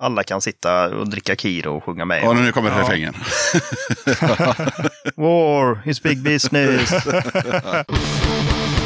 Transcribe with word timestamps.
Alla 0.00 0.22
kan 0.22 0.40
sitta 0.40 0.96
och 0.96 1.10
dricka 1.10 1.36
Kiro 1.36 1.76
och 1.76 1.84
sjunga 1.84 2.04
med. 2.04 2.22
Ja, 2.22 2.32
nu 2.32 2.52
kommer 2.52 2.70
refrängen. 2.70 3.14
War 5.16 5.88
is 5.88 6.02
big 6.02 6.22
business. 6.22 6.90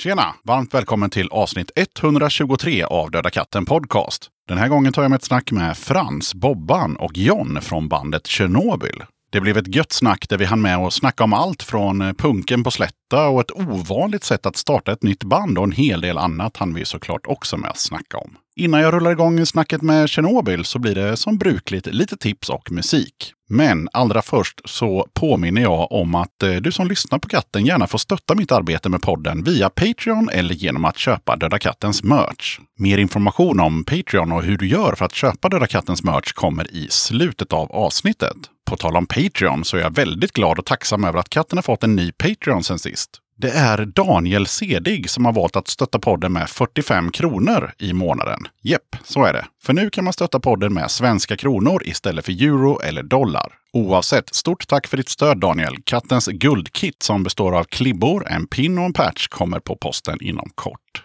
Tjena! 0.00 0.34
Varmt 0.44 0.74
välkommen 0.74 1.10
till 1.10 1.28
avsnitt 1.28 1.70
123 1.76 2.82
av 2.82 3.10
Döda 3.10 3.30
katten 3.30 3.64
Podcast. 3.64 4.28
Den 4.48 4.58
här 4.58 4.68
gången 4.68 4.92
tar 4.92 5.02
jag 5.02 5.10
med 5.10 5.16
ett 5.18 5.24
snack 5.24 5.52
med 5.52 5.76
Frans, 5.76 6.34
Bobban 6.34 6.96
och 6.96 7.16
John 7.16 7.58
från 7.60 7.88
bandet 7.88 8.26
Tjernobyl. 8.26 9.02
Det 9.30 9.40
blev 9.40 9.56
ett 9.56 9.74
gött 9.74 9.92
snack 9.92 10.28
där 10.28 10.38
vi 10.38 10.44
hann 10.44 10.62
med 10.62 10.76
att 10.76 10.92
snacka 10.92 11.24
om 11.24 11.32
allt 11.32 11.62
från 11.62 12.02
eh, 12.02 12.12
punken 12.12 12.64
på 12.64 12.70
Slätta 12.70 13.28
och 13.28 13.40
ett 13.40 13.50
ovanligt 13.50 14.24
sätt 14.24 14.46
att 14.46 14.56
starta 14.56 14.92
ett 14.92 15.02
nytt 15.02 15.24
band 15.24 15.58
och 15.58 15.64
en 15.64 15.72
hel 15.72 16.00
del 16.00 16.18
annat 16.18 16.56
hann 16.56 16.74
vi 16.74 16.84
såklart 16.84 17.26
också 17.26 17.56
med 17.56 17.70
att 17.70 17.78
snacka 17.78 18.18
om. 18.18 18.36
Innan 18.60 18.80
jag 18.80 18.94
rullar 18.94 19.10
igång 19.10 19.46
snacket 19.46 19.82
med 19.82 20.08
Tjernobyl 20.08 20.64
så 20.64 20.78
blir 20.78 20.94
det 20.94 21.16
som 21.16 21.38
brukligt 21.38 21.86
lite 21.86 22.16
tips 22.16 22.48
och 22.48 22.72
musik. 22.72 23.32
Men 23.48 23.88
allra 23.92 24.22
först 24.22 24.60
så 24.64 25.08
påminner 25.14 25.62
jag 25.62 25.92
om 25.92 26.14
att 26.14 26.42
eh, 26.42 26.52
du 26.52 26.72
som 26.72 26.86
lyssnar 26.86 27.18
på 27.18 27.28
katten 27.28 27.66
gärna 27.66 27.86
får 27.86 27.98
stötta 27.98 28.34
mitt 28.34 28.52
arbete 28.52 28.88
med 28.88 29.02
podden 29.02 29.44
via 29.44 29.70
Patreon 29.70 30.28
eller 30.32 30.54
genom 30.54 30.84
att 30.84 30.98
köpa 30.98 31.36
Döda 31.36 31.58
Kattens 31.58 32.02
merch. 32.02 32.58
Mer 32.78 32.98
information 32.98 33.60
om 33.60 33.84
Patreon 33.84 34.32
och 34.32 34.42
hur 34.42 34.58
du 34.58 34.68
gör 34.68 34.94
för 34.94 35.04
att 35.04 35.14
köpa 35.14 35.48
Döda 35.48 35.66
Kattens 35.66 36.04
merch 36.04 36.32
kommer 36.32 36.74
i 36.74 36.86
slutet 36.90 37.52
av 37.52 37.72
avsnittet. 37.72 38.36
På 38.70 38.76
tal 38.76 38.96
om 38.96 39.06
Patreon 39.06 39.64
så 39.64 39.76
är 39.76 39.80
jag 39.80 39.94
väldigt 39.94 40.32
glad 40.32 40.58
och 40.58 40.66
tacksam 40.66 41.04
över 41.04 41.18
att 41.18 41.28
katten 41.28 41.58
har 41.58 41.62
fått 41.62 41.84
en 41.84 41.96
ny 41.96 42.12
Patreon 42.12 42.64
sen 42.64 42.78
sist. 42.78 43.10
Det 43.40 43.50
är 43.50 43.84
Daniel 43.84 44.46
Sedig 44.46 45.10
som 45.10 45.24
har 45.24 45.32
valt 45.32 45.56
att 45.56 45.68
stötta 45.68 45.98
podden 45.98 46.32
med 46.32 46.50
45 46.50 47.10
kronor 47.10 47.72
i 47.78 47.92
månaden. 47.92 48.40
Jepp, 48.62 48.96
så 49.04 49.24
är 49.24 49.32
det. 49.32 49.46
För 49.62 49.72
nu 49.72 49.90
kan 49.90 50.04
man 50.04 50.12
stötta 50.12 50.40
podden 50.40 50.74
med 50.74 50.90
svenska 50.90 51.36
kronor 51.36 51.82
istället 51.84 52.24
för 52.24 52.32
euro 52.32 52.80
eller 52.80 53.02
dollar. 53.02 53.52
Oavsett, 53.72 54.34
stort 54.34 54.68
tack 54.68 54.86
för 54.86 54.96
ditt 54.96 55.08
stöd 55.08 55.40
Daniel. 55.40 55.76
Kattens 55.84 56.26
guldkit 56.26 57.02
som 57.02 57.22
består 57.22 57.58
av 57.58 57.64
klibbor, 57.64 58.26
en 58.28 58.46
pin 58.46 58.78
och 58.78 58.84
en 58.84 58.92
patch 58.92 59.28
kommer 59.28 59.60
på 59.60 59.76
posten 59.76 60.18
inom 60.20 60.50
kort. 60.54 61.04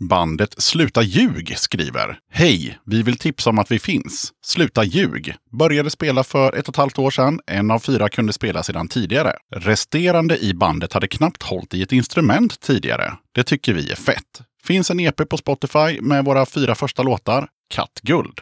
Bandet 0.00 0.62
Sluta 0.62 1.02
ljug 1.02 1.54
skriver 1.58 2.18
Hej! 2.30 2.78
Vi 2.84 3.02
vill 3.02 3.18
tipsa 3.18 3.50
om 3.50 3.58
att 3.58 3.70
vi 3.70 3.78
finns. 3.78 4.32
Sluta 4.44 4.84
ljug. 4.84 5.34
Började 5.58 5.90
spela 5.90 6.24
för 6.24 6.52
ett 6.52 6.68
och 6.68 6.72
ett 6.72 6.76
halvt 6.76 6.98
år 6.98 7.10
sedan. 7.10 7.40
En 7.46 7.70
av 7.70 7.78
fyra 7.78 8.08
kunde 8.08 8.32
spela 8.32 8.62
sedan 8.62 8.88
tidigare. 8.88 9.32
Resterande 9.56 10.38
i 10.38 10.54
bandet 10.54 10.92
hade 10.92 11.08
knappt 11.08 11.42
hållit 11.42 11.74
i 11.74 11.82
ett 11.82 11.92
instrument 11.92 12.60
tidigare. 12.60 13.12
Det 13.34 13.44
tycker 13.44 13.74
vi 13.74 13.90
är 13.90 13.96
fett. 13.96 14.42
Finns 14.64 14.90
en 14.90 15.00
EP 15.00 15.28
på 15.28 15.36
Spotify 15.36 16.00
med 16.00 16.24
våra 16.24 16.46
fyra 16.46 16.74
första 16.74 17.02
låtar. 17.02 17.48
Kattguld. 17.70 18.40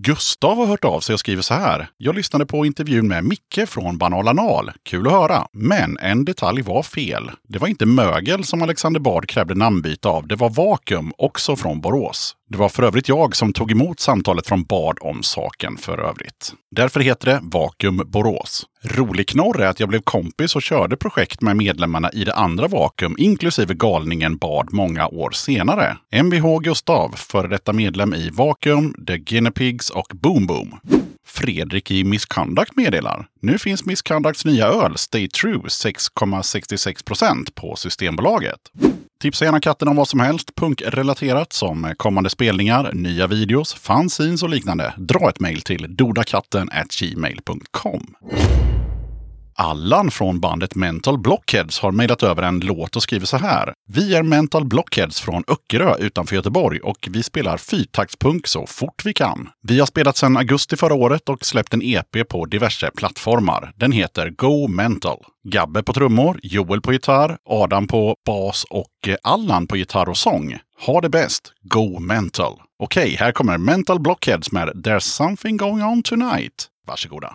Gustav 0.00 0.56
har 0.56 0.66
hört 0.66 0.84
av 0.84 1.00
sig 1.00 1.12
och 1.12 1.20
skriver 1.20 1.42
så 1.42 1.54
här. 1.54 1.88
Jag 1.96 2.14
lyssnade 2.14 2.46
på 2.46 2.66
intervjun 2.66 3.08
med 3.08 3.24
Micke 3.24 3.68
från 3.68 3.98
Banal 3.98 4.28
Anal. 4.28 4.70
Kul 4.82 5.06
att 5.06 5.12
höra. 5.12 5.46
Men 5.52 5.98
en 5.98 6.24
detalj 6.24 6.62
var 6.62 6.82
fel. 6.82 7.30
Det 7.48 7.58
var 7.58 7.68
inte 7.68 7.86
mögel 7.86 8.44
som 8.44 8.62
Alexander 8.62 9.00
Bard 9.00 9.28
krävde 9.28 9.54
namnbyte 9.54 10.08
av. 10.08 10.26
Det 10.26 10.36
var 10.36 10.50
Vakuum, 10.50 11.12
också 11.18 11.56
från 11.56 11.80
Borås. 11.80 12.34
Det 12.50 12.58
var 12.58 12.68
för 12.68 12.82
övrigt 12.82 13.08
jag 13.08 13.36
som 13.36 13.52
tog 13.52 13.70
emot 13.70 14.00
samtalet 14.00 14.46
från 14.46 14.64
Bard 14.64 14.98
om 15.00 15.22
saken 15.22 15.76
för 15.76 15.98
övrigt. 15.98 16.52
Därför 16.70 17.00
heter 17.00 17.26
det 17.26 17.40
Vakuum 17.42 18.02
Borås. 18.06 18.66
Rolig 18.82 19.28
knorr 19.28 19.60
är 19.60 19.66
att 19.66 19.80
jag 19.80 19.88
blev 19.88 20.00
kompis 20.00 20.56
och 20.56 20.62
körde 20.62 20.96
projekt 20.96 21.40
med 21.40 21.56
medlemmarna 21.56 22.10
i 22.10 22.24
det 22.24 22.34
andra 22.34 22.68
Vakuum, 22.68 23.14
inklusive 23.18 23.74
galningen 23.74 24.36
Bard 24.36 24.72
många 24.72 25.06
år 25.06 25.30
senare. 25.30 25.96
Mvh 26.12 26.58
Gustav, 26.60 27.14
före 27.16 27.48
detta 27.48 27.72
medlem 27.72 28.14
i 28.14 28.30
Vakuum, 28.30 28.94
The 29.06 29.18
Guinea 29.18 29.52
Pigs 29.52 29.90
och 29.90 30.12
Boom 30.14 30.46
Boom. 30.46 30.80
Fredrik 31.26 31.90
i 31.90 32.04
Misconduct 32.04 32.76
meddelar. 32.76 33.26
Nu 33.42 33.58
finns 33.58 33.86
Misconducts 33.86 34.44
nya 34.44 34.66
öl 34.66 34.96
Stay 34.96 35.28
True 35.28 35.62
6,66% 35.62 37.52
på 37.54 37.76
Systembolaget. 37.76 38.60
Tipsa 39.22 39.44
gärna 39.44 39.60
katten 39.60 39.88
om 39.88 39.96
vad 39.96 40.08
som 40.08 40.20
helst 40.20 40.54
punkrelaterat 40.54 41.52
som 41.52 41.94
kommande 41.96 42.30
spelningar, 42.30 42.90
nya 42.92 43.26
videos, 43.26 43.74
fanzines 43.74 44.42
och 44.42 44.48
liknande. 44.48 44.94
Dra 44.96 45.28
ett 45.28 45.40
mejl 45.40 45.60
till 45.60 45.96
dodakatten 45.96 46.70
gmail.com. 47.00 48.14
Allan 49.60 50.10
från 50.10 50.40
bandet 50.40 50.74
Mental 50.74 51.18
Blockheads 51.18 51.80
har 51.80 51.92
mejlat 51.92 52.22
över 52.22 52.42
en 52.42 52.60
låt 52.60 52.96
och 52.96 53.02
skriver 53.02 53.26
så 53.26 53.36
här. 53.36 53.74
Vi 53.88 54.14
är 54.14 54.22
Mental 54.22 54.64
Blockheads 54.64 55.20
från 55.20 55.44
Öckerö 55.48 55.94
utanför 55.98 56.36
Göteborg 56.36 56.80
och 56.80 57.08
vi 57.10 57.22
spelar 57.22 57.56
fyrtaktspunk 57.56 58.46
så 58.46 58.66
fort 58.66 59.02
vi 59.04 59.12
kan. 59.12 59.48
Vi 59.62 59.78
har 59.78 59.86
spelat 59.86 60.16
sedan 60.16 60.36
augusti 60.36 60.76
förra 60.76 60.94
året 60.94 61.28
och 61.28 61.44
släppt 61.44 61.74
en 61.74 61.82
EP 61.82 62.28
på 62.28 62.44
diverse 62.44 62.90
plattformar. 62.96 63.72
Den 63.76 63.92
heter 63.92 64.30
Go 64.30 64.68
Mental. 64.68 65.18
Gabbe 65.48 65.82
på 65.82 65.92
trummor, 65.92 66.40
Joel 66.42 66.80
på 66.80 66.92
gitarr, 66.92 67.36
Adam 67.44 67.86
på 67.86 68.14
bas 68.26 68.64
och 68.70 69.08
Allan 69.22 69.66
på 69.66 69.76
gitarr 69.76 70.08
och 70.08 70.16
sång. 70.16 70.58
Ha 70.86 71.00
det 71.00 71.08
bäst, 71.08 71.52
Go 71.62 72.00
Mental. 72.00 72.52
Okej, 72.82 73.16
här 73.18 73.32
kommer 73.32 73.58
Mental 73.58 74.00
Blockheads 74.00 74.52
med 74.52 74.68
There's 74.68 75.00
something 75.00 75.56
going 75.56 75.82
on 75.82 76.02
tonight. 76.02 76.66
Varsågoda. 76.86 77.34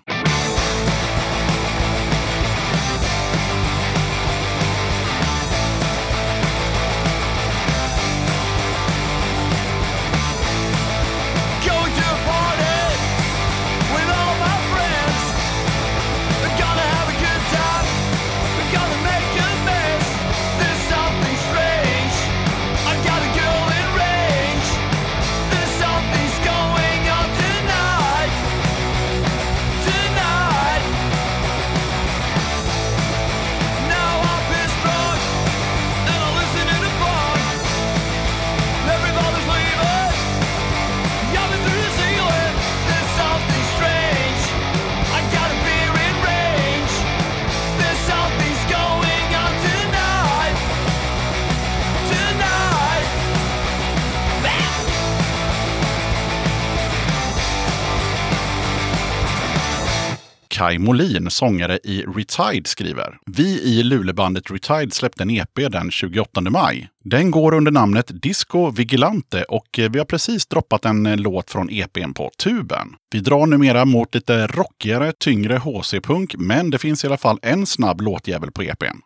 Kai 60.63 60.79
Molin, 60.79 61.29
sångare 61.29 61.79
i 61.83 62.01
Retired, 62.01 62.67
skriver. 62.67 63.17
Vi 63.25 63.61
i 63.61 63.83
Lulebandet 63.83 64.51
Retired 64.51 64.93
släppte 64.93 65.23
en 65.23 65.29
EP 65.29 65.71
den 65.71 65.91
28 65.91 66.41
maj. 66.41 66.89
Den 67.03 67.31
går 67.31 67.53
under 67.53 67.71
namnet 67.71 68.21
Disco 68.21 68.69
Vigilante 68.69 69.43
och 69.43 69.79
vi 69.89 69.97
har 69.97 70.05
precis 70.05 70.45
droppat 70.45 70.85
en 70.85 71.05
eh, 71.05 71.17
låt 71.17 71.51
från 71.51 71.69
EPn 71.69 72.13
på 72.13 72.31
tuben. 72.43 72.87
Vi 73.11 73.19
drar 73.19 73.45
numera 73.45 73.85
mot 73.85 74.15
lite 74.15 74.47
rockigare, 74.47 75.13
tyngre 75.19 75.57
HC-punk, 75.57 76.35
men 76.37 76.69
det 76.69 76.77
finns 76.77 77.03
i 77.03 77.07
alla 77.07 77.17
fall 77.17 77.39
en 77.41 77.65
snabb 77.65 78.01
låtjävel 78.01 78.51
på 78.51 78.63
EPn. 78.63 78.97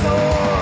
store 0.00 0.59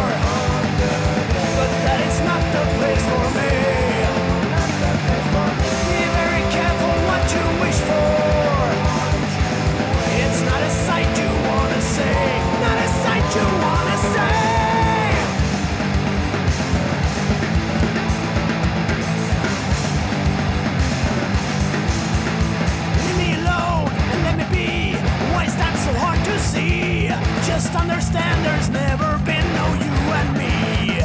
Just 27.68 27.80
understand 27.82 28.46
there's 28.46 28.70
never 28.70 29.20
been 29.28 29.44
no 29.52 29.66
you 29.76 29.92
and 29.92 30.30
me. 30.40 31.04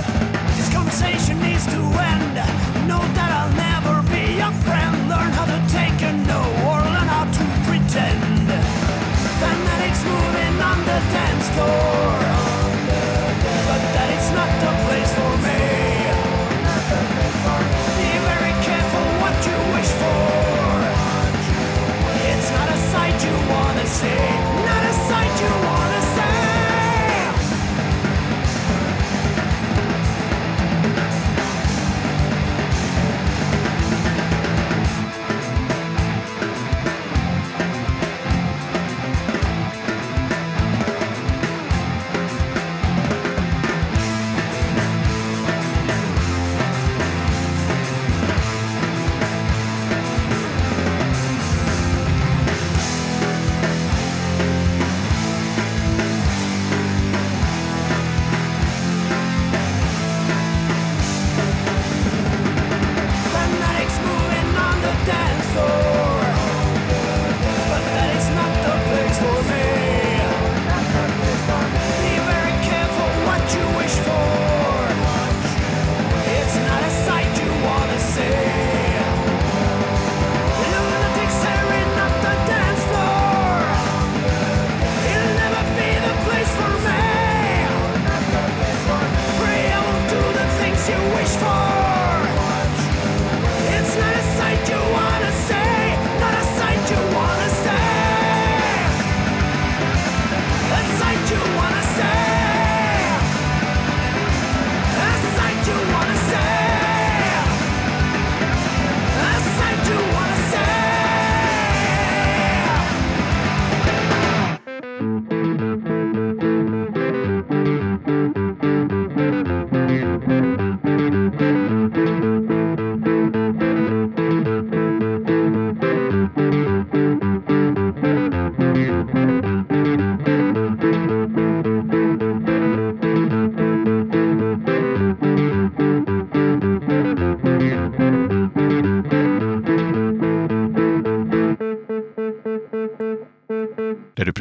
This 0.56 0.72
conversation 0.72 1.36
needs 1.44 1.68
to 1.68 1.82
end. 2.00 2.40
Know 2.88 3.04
that 3.20 3.30
I'll 3.36 3.52
never 3.52 4.00
be 4.08 4.40
your 4.40 4.56
friend. 4.64 4.96
Learn 5.12 5.28
how 5.36 5.44
to 5.44 5.60
take 5.68 6.00
a 6.08 6.16
no 6.24 6.40
or 6.64 6.80
learn 6.80 7.10
how 7.12 7.28
to 7.28 7.44
pretend. 7.68 8.48
Fanatics 9.44 10.08
moving 10.08 10.56
on 10.64 10.80
the 10.88 11.00
dance 11.12 11.48
floor. 11.52 12.16
But 13.68 13.84
that 14.00 14.10
is 14.16 14.28
not 14.32 14.48
the 14.64 14.72
place 14.88 15.12
for 15.20 15.34
me. 15.44 15.68
Be 18.00 18.12
very 18.24 18.56
careful 18.64 19.08
what 19.20 19.36
you 19.44 19.58
wish 19.76 19.92
for. 20.00 20.64
It's 22.32 22.50
not 22.56 22.68
a 22.72 22.80
sight 22.88 23.20
you 23.20 23.36
wanna 23.52 23.84
see, 24.00 24.33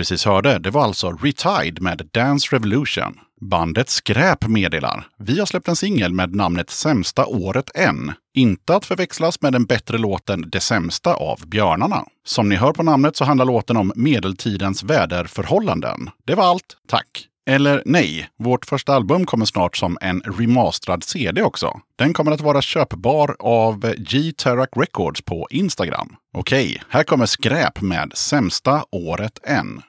precis 0.03 0.25
hörde, 0.25 0.59
det 0.59 0.71
var 0.71 0.85
alltså 0.85 1.11
Retide 1.11 1.81
med 1.81 2.09
Dance 2.13 2.57
Revolution. 2.57 3.15
Bandet 3.41 3.89
Skräp 3.89 4.49
meddelar. 4.49 5.07
Vi 5.19 5.39
har 5.39 5.47
släppt 5.47 5.69
en 5.69 5.77
singel 5.77 6.13
med 6.13 6.35
namnet 6.35 6.71
Sämsta 6.71 7.27
året 7.27 7.71
än. 7.75 8.13
Inte 8.35 8.77
att 8.77 8.87
förväxlas 8.87 9.41
med 9.41 9.53
den 9.53 9.65
bättre 9.65 9.99
låten 9.99 10.51
Det 10.51 10.61
sämsta 10.61 11.15
av 11.15 11.41
Björnarna. 11.47 12.05
Som 12.25 12.49
ni 12.49 12.57
hör 12.57 12.73
på 12.73 12.83
namnet 12.83 13.17
så 13.17 13.25
handlar 13.25 13.45
låten 13.45 13.77
om 13.77 13.93
medeltidens 13.97 14.83
väderförhållanden. 14.83 16.11
Det 16.27 16.35
var 16.35 16.45
allt, 16.45 16.77
tack. 16.89 17.29
Eller 17.51 17.83
nej, 17.87 18.29
vårt 18.39 18.67
första 18.67 18.95
album 18.95 19.27
kommer 19.27 19.45
snart 19.47 19.77
som 19.77 19.99
en 20.01 20.21
remasterad 20.21 21.05
CD 21.05 21.43
också. 21.43 21.81
Den 21.97 22.13
kommer 22.13 22.33
att 22.33 22.41
vara 22.41 22.63
köpbar 22.63 23.37
av 23.39 23.95
G-Terrac 23.99 24.69
Records 24.77 25.23
på 25.23 25.47
Instagram. 25.51 26.17
Okej, 26.35 26.83
här 26.89 27.05
kommer 27.05 27.27
Skräp 27.27 27.81
med 27.81 28.13
Sämsta 28.15 28.85
året 28.91 29.39
än. 29.47 29.83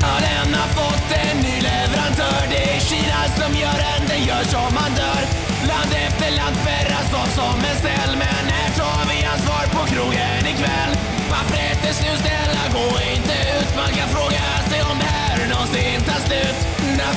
Ja, 0.00 0.12
den 0.26 0.54
har 0.54 0.68
fått 0.78 1.08
en 1.24 1.36
ny 1.46 1.56
leverantör 1.68 2.42
Det 2.50 2.62
är 2.76 2.80
Kina 2.80 3.22
som 3.38 3.52
gör 3.60 3.78
den, 3.86 4.02
den 4.08 4.22
gör 4.28 4.44
som 4.54 4.74
man 4.78 4.90
dör 5.00 5.22
Land 5.70 5.92
efter 6.06 6.30
land 6.38 6.56
färras 6.66 7.10
av 7.20 7.28
som 7.38 7.58
en 7.70 7.76
cell 7.84 8.12
Men 8.22 8.44
här 8.52 8.70
tar 8.78 9.00
vi 9.10 9.18
ansvar 9.32 9.64
på 9.74 9.82
krogen 9.92 10.42
ikväll 10.52 10.92
Pappret 11.30 11.80
är 11.88 11.94
slut, 12.00 12.20
snälla 12.24 12.64
gå 12.76 12.86
inte 13.14 13.36
ut 13.56 13.70
Man 13.76 13.90
kan 13.98 14.08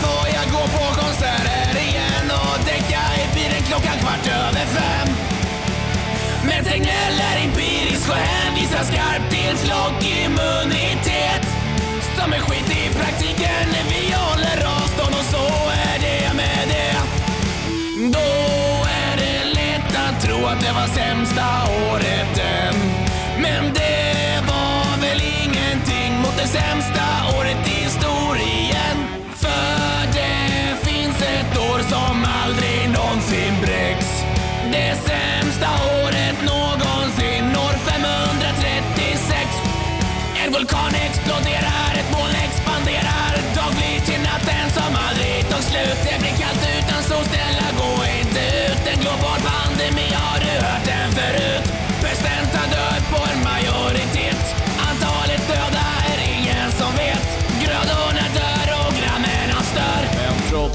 får 0.03 0.27
jag 0.37 0.45
gå 0.55 0.63
på 0.77 0.85
konserter 1.01 1.75
igen 1.87 2.27
och 2.41 2.57
däcka 2.65 3.01
i 3.21 3.23
bilen 3.35 3.63
klockan 3.69 3.97
kvart 4.01 4.27
över 4.27 4.65
fem. 4.77 5.07
Men 6.47 6.63
Tegnell 6.63 7.17
är 7.31 7.37
empirisk 7.45 8.09
och 8.09 8.15
hänvisar 8.15 8.83
skarpt 8.83 9.29
till 9.29 9.55
flockimmunitet 9.57 11.43
Som 12.17 12.33
är 12.33 12.39
skit 12.39 12.69
i 12.71 12.93
praktiken 12.99 13.65
när 13.73 13.85
vi 13.93 14.13
håller 14.13 14.65
avstånd 14.75 15.15
och 15.19 15.25
så 15.35 15.45
är 15.89 15.99
det 16.05 16.33
med 16.35 16.67
det. 16.73 16.95
Då 18.17 18.29
är 19.03 19.17
det 19.17 19.43
lätt 19.59 19.95
att 20.05 20.21
tro 20.23 20.45
att 20.45 20.59
det 20.61 20.73
var 20.73 20.87
sämsta 20.87 21.45
året. 21.91 22.22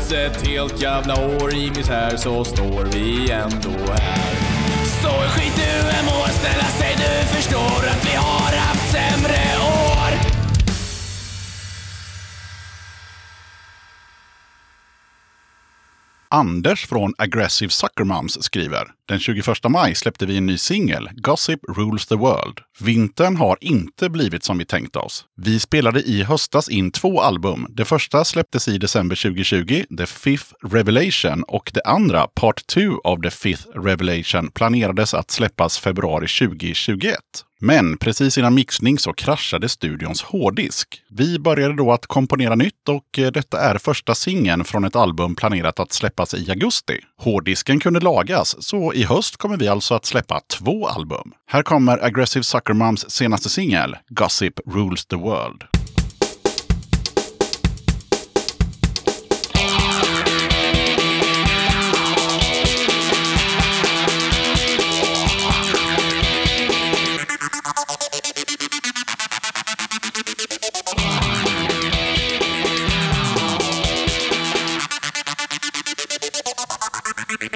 Trots 0.08 0.12
ett 0.12 0.48
helt 0.48 0.82
jävla 0.82 1.14
år 1.14 1.54
i 1.54 1.70
misär 1.70 2.16
så 2.16 2.44
står 2.44 2.84
vi 2.84 3.30
ändå 3.30 3.92
här. 3.92 4.34
Så 5.02 5.08
skit 5.08 5.52
du 5.56 5.88
än 5.88 6.04
må 6.04 6.26
ställa 6.28 6.64
sig, 6.64 6.96
du 6.96 7.26
förstår 7.36 7.88
att 7.90 8.06
vi 8.06 8.16
har 8.16 8.56
haft 8.58 8.92
sämre 8.92 9.38
år. 9.82 9.87
Anders 16.30 16.86
från 16.86 17.14
Aggressive 17.18 17.70
Sucker 17.70 18.04
Moms 18.04 18.42
skriver 18.42 18.84
Den 19.08 19.18
21 19.18 19.46
maj 19.68 19.94
släppte 19.94 20.26
vi 20.26 20.36
en 20.36 20.46
ny 20.46 20.58
singel, 20.58 21.10
Gossip 21.12 21.60
Rules 21.76 22.06
the 22.06 22.14
World. 22.14 22.60
Vintern 22.80 23.36
har 23.36 23.58
inte 23.60 24.10
blivit 24.10 24.44
som 24.44 24.58
vi 24.58 24.64
tänkt 24.64 24.96
oss. 24.96 25.24
Vi 25.36 25.60
spelade 25.60 26.02
i 26.02 26.22
höstas 26.22 26.68
in 26.68 26.90
två 26.90 27.20
album. 27.20 27.66
Det 27.70 27.84
första 27.84 28.24
släpptes 28.24 28.68
i 28.68 28.78
december 28.78 29.16
2020, 29.16 29.84
The 29.98 30.06
Fifth 30.06 30.52
Revelation, 30.62 31.42
och 31.42 31.70
det 31.74 31.82
andra, 31.84 32.26
Part 32.26 32.66
2 32.66 32.80
of 33.04 33.20
The 33.22 33.30
Fifth 33.30 33.68
Revelation, 33.74 34.50
planerades 34.50 35.14
att 35.14 35.30
släppas 35.30 35.78
februari 35.78 36.26
2021. 36.48 37.18
Men 37.60 37.96
precis 37.96 38.38
innan 38.38 38.54
mixning 38.54 38.98
så 38.98 39.12
kraschade 39.12 39.68
studions 39.68 40.22
hårddisk. 40.22 41.02
Vi 41.10 41.38
började 41.38 41.76
då 41.76 41.92
att 41.92 42.06
komponera 42.06 42.54
nytt 42.54 42.88
och 42.88 43.18
eh, 43.18 43.30
detta 43.30 43.60
är 43.60 43.78
första 43.78 44.14
singeln 44.14 44.64
från 44.64 44.84
ett 44.84 44.96
album 44.96 45.34
planerat 45.34 45.80
att 45.80 45.92
släppas 45.92 46.34
i 46.34 46.50
augusti. 46.50 47.00
Hårddisken 47.16 47.80
kunde 47.80 48.00
lagas, 48.00 48.62
så 48.62 48.92
i 48.92 49.04
höst 49.04 49.36
kommer 49.36 49.56
vi 49.56 49.68
alltså 49.68 49.94
att 49.94 50.04
släppa 50.04 50.40
två 50.40 50.86
album. 50.86 51.32
Här 51.46 51.62
kommer 51.62 52.04
Aggressive 52.04 52.42
Sucker 52.42 52.74
Moms 52.74 53.10
senaste 53.10 53.48
singel, 53.48 53.96
Gossip 54.08 54.60
Rules 54.66 55.06
the 55.06 55.16
World. 55.16 55.77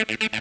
Thank 0.05 0.23
you. 0.23 0.32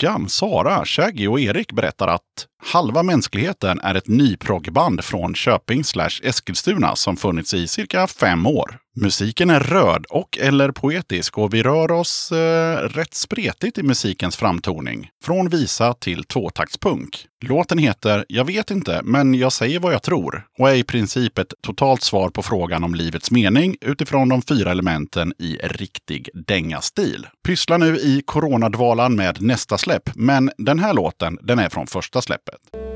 Håkan, 0.00 0.28
Sara, 0.28 0.84
Shaggy 0.84 1.26
och 1.26 1.40
Erik 1.40 1.72
berättar 1.72 2.08
att 2.08 2.46
Halva 2.72 3.02
mänskligheten 3.02 3.80
är 3.80 3.94
ett 3.94 4.08
nyproggband 4.08 5.04
från 5.04 5.34
Köping 5.34 5.84
slash 5.84 6.20
Eskilstuna 6.22 6.96
som 6.96 7.16
funnits 7.16 7.54
i 7.54 7.68
cirka 7.68 8.06
fem 8.06 8.46
år. 8.46 8.79
Musiken 8.96 9.50
är 9.50 9.60
röd 9.60 10.04
och 10.10 10.38
eller 10.38 10.72
poetisk 10.72 11.38
och 11.38 11.54
vi 11.54 11.62
rör 11.62 11.90
oss 11.90 12.32
eh, 12.32 12.76
rätt 12.76 13.14
spretigt 13.14 13.78
i 13.78 13.82
musikens 13.82 14.36
framtoning. 14.36 15.10
Från 15.24 15.48
visa 15.48 15.94
till 15.94 16.24
tvåtaktspunk. 16.24 17.26
Låten 17.44 17.78
heter 17.78 18.24
Jag 18.28 18.44
vet 18.44 18.70
inte, 18.70 19.00
men 19.04 19.34
jag 19.34 19.52
säger 19.52 19.80
vad 19.80 19.92
jag 19.92 20.02
tror 20.02 20.46
och 20.58 20.70
är 20.70 20.74
i 20.74 20.84
princip 20.84 21.38
ett 21.38 21.54
totalt 21.62 22.02
svar 22.02 22.30
på 22.30 22.42
frågan 22.42 22.84
om 22.84 22.94
livets 22.94 23.30
mening 23.30 23.76
utifrån 23.80 24.28
de 24.28 24.42
fyra 24.42 24.70
elementen 24.70 25.32
i 25.38 25.56
riktig 25.62 26.28
dänga-stil. 26.46 27.26
Pysslar 27.46 27.78
nu 27.78 27.96
i 27.96 28.22
coronadvalan 28.26 29.14
med 29.16 29.42
nästa 29.42 29.78
släpp, 29.78 30.10
men 30.14 30.50
den 30.58 30.78
här 30.78 30.94
låten 30.94 31.38
den 31.42 31.58
är 31.58 31.68
från 31.68 31.86
första 31.86 32.22
släppet. 32.22 32.89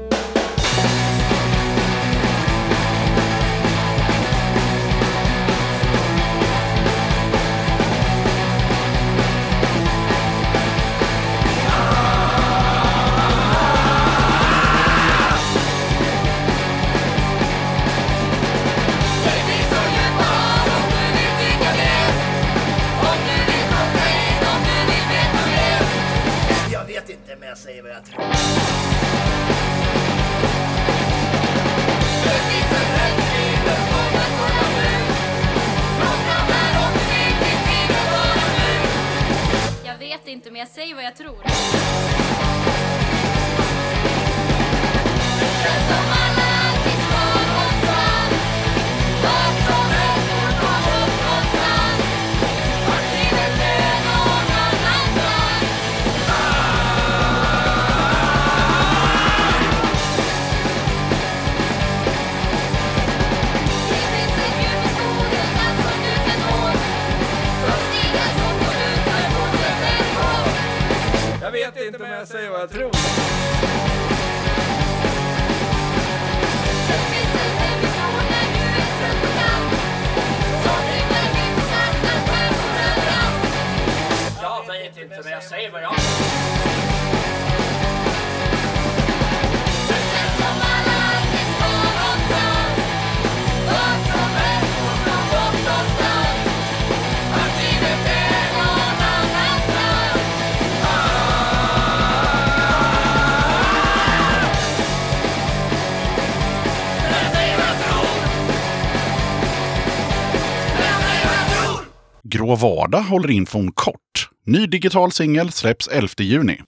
Vardag 112.95 113.09
håller 113.09 113.31
infon 113.31 113.73
kort. 113.73 114.29
Ny 114.47 114.67
digital 114.67 115.13
singel 115.13 115.53
släpps 115.53 115.89
11 115.89 116.09
juni. 116.19 116.61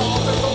Slipper 0.00 0.53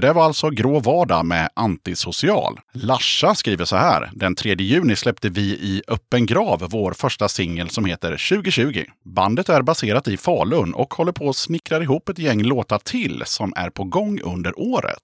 Det 0.00 0.06
där 0.06 0.14
var 0.14 0.24
alltså 0.24 0.50
Grå 0.50 0.80
vardag 0.80 1.26
med 1.26 1.48
Antisocial. 1.54 2.60
Larsa 2.72 3.34
skriver 3.34 3.64
så 3.64 3.76
här. 3.76 4.10
Den 4.14 4.34
3 4.34 4.54
juni 4.54 4.96
släppte 4.96 5.28
vi 5.28 5.42
i 5.42 5.82
Öppen 5.88 6.26
grav 6.26 6.66
vår 6.70 6.92
första 6.92 7.28
singel 7.28 7.70
som 7.70 7.84
heter 7.84 8.10
2020. 8.10 8.84
Bandet 9.04 9.48
är 9.48 9.62
baserat 9.62 10.08
i 10.08 10.16
Falun 10.16 10.74
och 10.74 10.94
håller 10.94 11.12
på 11.12 11.28
att 11.28 11.36
snickra 11.36 11.82
ihop 11.82 12.08
ett 12.08 12.18
gäng 12.18 12.42
låtar 12.42 12.78
till 12.78 13.22
som 13.26 13.52
är 13.56 13.70
på 13.70 13.84
gång 13.84 14.20
under 14.20 14.60
året. 14.60 15.02